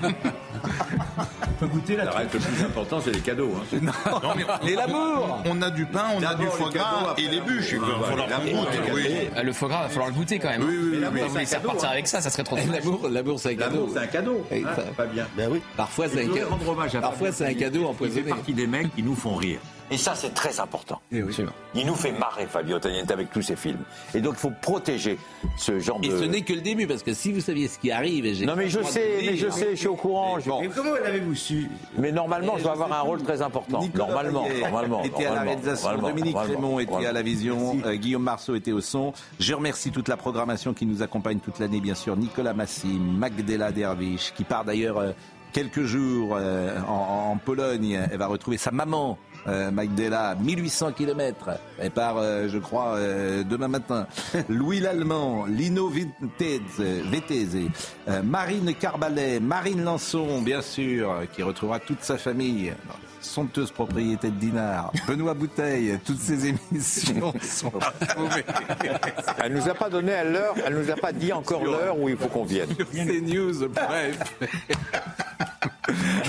On 1.48 1.54
peut 1.60 1.68
goûter 1.68 1.96
là. 1.96 2.06
le 2.22 2.28
plus 2.40 2.64
important, 2.64 3.00
c'est 3.04 3.12
les 3.12 3.20
cadeaux. 3.22 3.52
Hein. 3.56 3.78
Non, 3.82 4.34
mais 4.36 4.70
Et 4.72 4.76
l'amour 4.76 5.42
On 5.46 5.62
a 5.62 5.70
du 5.70 5.86
pain, 5.86 6.06
on 6.16 6.24
a 6.24 6.36
du 6.36 6.46
foie 6.48 6.70
les 6.74 6.80
gras 6.80 7.14
et 7.18 7.28
les 7.28 7.42
bûches. 7.42 7.72
Il 7.74 7.80
va 7.80 7.86
falloir 8.08 8.28
qu'on 8.28 8.46
l'amour, 8.46 8.66
goûte. 8.66 8.70
les 8.86 8.92
oui. 8.92 9.04
cadeaux. 9.04 9.30
Ah, 9.36 9.44
Le 9.44 9.54
foie 9.54 9.68
gras, 9.70 9.80
il 9.80 9.84
va 9.84 9.90
falloir 9.90 10.08
le 10.10 10.14
goûter 10.16 10.40
quand 10.40 10.50
même. 10.50 10.62
Oui, 10.64 10.68
oui, 10.78 10.90
oui, 10.94 11.06
Mais 11.14 11.24
oui. 11.24 11.30
me 11.30 11.40
laissez 11.40 11.58
repartir 11.58 11.90
avec 11.90 12.08
ça, 12.08 12.22
ça 12.22 12.30
serait 12.30 12.44
trop. 12.44 12.58
L'amour, 12.58 13.08
l'amour, 13.10 13.40
c'est 13.40 13.52
un 13.52 13.56
cadeau. 13.56 13.90
C'est 13.94 14.00
un 14.00 14.08
cadeau. 14.08 14.46
Hein, 14.52 14.58
ça- 14.76 14.82
Pas 14.98 15.06
bien. 15.06 15.28
Ben 15.38 15.50
oui. 15.52 15.62
Parfois, 15.78 16.08
c'est 16.10 16.24
un 16.26 16.28
cadeau. 16.34 16.56
Parfois, 17.02 17.32
c'est 17.32 17.46
un 17.46 17.54
cadeau 17.54 17.80
Il 17.82 17.86
empoisonné. 17.86 18.24
fait 18.24 18.30
partie 18.30 18.54
des 18.54 18.68
mecs 18.68 18.94
qui 18.96 19.04
nous 19.04 19.16
font 19.16 19.36
rire. 19.36 19.60
Et 19.92 19.98
ça, 19.98 20.16
c'est 20.16 20.34
très 20.34 20.60
important. 20.60 21.00
Eh 21.12 21.22
oui. 21.22 21.36
Il 21.76 21.86
nous 21.86 21.94
fait 21.94 22.12
marrer, 22.12 22.48
Fabio 22.48 22.80
Taniente, 22.80 23.12
avec 23.12 23.30
tous 23.32 23.44
ses 23.44 23.56
films. 23.56 23.84
Et 24.16 24.20
donc, 24.22 24.34
il 24.34 24.40
faut 24.40 24.52
protéger 24.62 25.20
ce 25.58 25.80
genre 25.80 26.00
Et 26.02 26.10
de... 26.10 26.18
ce 26.18 26.24
n'est 26.24 26.42
que 26.42 26.54
le 26.54 26.62
début, 26.62 26.88
parce 26.88 27.04
que 27.04 27.14
si 27.14 27.32
vous 27.32 27.40
saviez 27.40 27.68
ce 27.68 27.78
qui 27.78 27.92
arrive, 27.92 28.26
et 28.26 28.46
Non, 28.48 28.56
mais 28.56 28.68
je 28.68 28.82
sais, 28.82 29.18
mais 29.24 29.38
je 29.38 29.48
sais, 29.50 29.70
je 29.72 29.76
suis 29.76 29.88
au 29.88 29.96
courant. 29.96 30.40
je- 30.40 30.50
Mais 30.50 30.70
comment 30.70 30.94
l'avez-vous 31.04 31.36
su? 31.36 31.70
Mais 32.00 32.12
normalement, 32.12 32.58
je 32.58 32.64
dois 32.64 32.72
avoir 32.72 32.92
un 32.94 33.02
rôle 33.02 33.22
très 33.22 33.44
important. 33.44 33.80
Nicolas 33.82 34.06
Normalement, 34.08 34.48
normalement. 34.60 35.04
était 35.04 35.18
à 35.18 35.20
la 35.20 35.36
normalement, 35.36 35.52
réalisation, 35.52 35.98
Dominique 36.02 36.38
Raymond 36.38 36.80
était 36.80 37.06
à 37.06 37.12
la 37.12 37.22
vision, 37.22 37.78
euh, 37.86 37.96
Guillaume 37.96 38.24
Marceau 38.24 38.56
était 38.56 38.72
au 38.72 38.82
son. 38.82 39.14
Je 39.40 39.54
remercie 39.54 39.92
toute 39.92 40.08
la 40.08 40.18
programmation 40.18 40.74
qui 40.74 40.88
nous 40.88 41.04
accompagne 41.04 41.38
toute 41.40 41.60
l'année, 41.60 41.80
bien 41.80 41.96
sûr, 41.96 42.16
Nicolas 42.18 42.54
Massim, 42.54 43.18
Magdela 43.20 43.72
Dervish, 43.72 44.34
qui 44.36 44.44
part 44.46 44.66
d'ailleurs 44.66 44.98
euh, 44.98 45.12
quelques 45.54 45.84
jours 45.84 46.36
euh, 46.38 46.80
en, 46.88 47.32
en 47.34 47.38
Pologne. 47.38 48.00
Elle 48.12 48.18
va 48.18 48.28
retrouver 48.28 48.58
sa 48.58 48.72
maman. 48.72 49.18
Euh, 49.48 49.70
Magdela, 49.72 50.36
1800 50.40 50.94
km. 50.94 51.52
Elle 51.78 51.92
part, 51.92 52.18
euh, 52.18 52.48
je 52.50 52.58
crois, 52.58 52.96
euh, 52.96 53.44
demain 53.44 53.68
matin. 53.68 54.08
Louis 54.50 54.80
Lallemand, 54.80 55.46
Lino 55.46 55.88
Vettese, 55.90 57.60
euh, 58.08 58.22
Marine 58.24 58.74
Carbalet, 58.74 59.40
Marine 59.40 59.84
Lançon, 59.84 60.42
bien 60.42 60.62
sûr, 60.62 61.14
qui 61.34 61.44
retrouvera 61.44 61.80
toute 61.80 62.02
sa 62.04 62.18
famille. 62.18 62.74
Somptueuse 63.22 63.72
propriété 63.72 64.30
de 64.30 64.36
Dinard, 64.36 64.92
Benoît 65.08 65.34
Bouteille, 65.34 65.98
toutes 66.06 66.20
ces 66.20 66.46
émissions 66.48 67.34
sont 67.42 67.72
retrouvées. 67.72 68.46
Elle 69.44 69.54
nous 69.54 69.68
a 69.68 69.74
pas 69.74 69.90
donné 69.90 70.14
à 70.14 70.24
l'heure, 70.24 70.54
elle 70.64 70.76
nous 70.76 70.92
a 70.92 70.96
pas 70.96 71.12
dit 71.12 71.34
encore 71.34 71.64
l'heure 71.66 71.98
où 72.00 72.08
il 72.08 72.16
faut 72.18 72.28
qu'on 72.28 72.44
vienne. 72.46 72.70
C'est 72.94 73.22
news, 73.22 73.68
bref. 73.68 74.20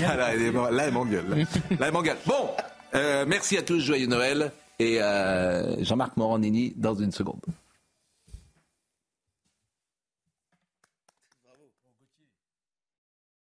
Ah, 0.07 0.15
là, 0.15 0.33
elle 0.33 0.41
est- 0.41 0.51
là, 0.51 0.83
elle 0.87 0.93
m'engueule. 0.93 1.45
Là, 1.79 1.85
elle 1.87 1.91
m'engueule. 1.93 2.17
Bon, 2.25 2.49
euh, 2.95 3.25
merci 3.27 3.57
à 3.57 3.61
tous, 3.61 3.79
joyeux 3.79 4.07
Noël. 4.07 4.51
Et 4.79 5.01
euh, 5.01 5.83
Jean-Marc 5.83 6.17
Morandini 6.17 6.73
dans 6.75 6.93
une 6.93 7.11
seconde. 7.11 7.41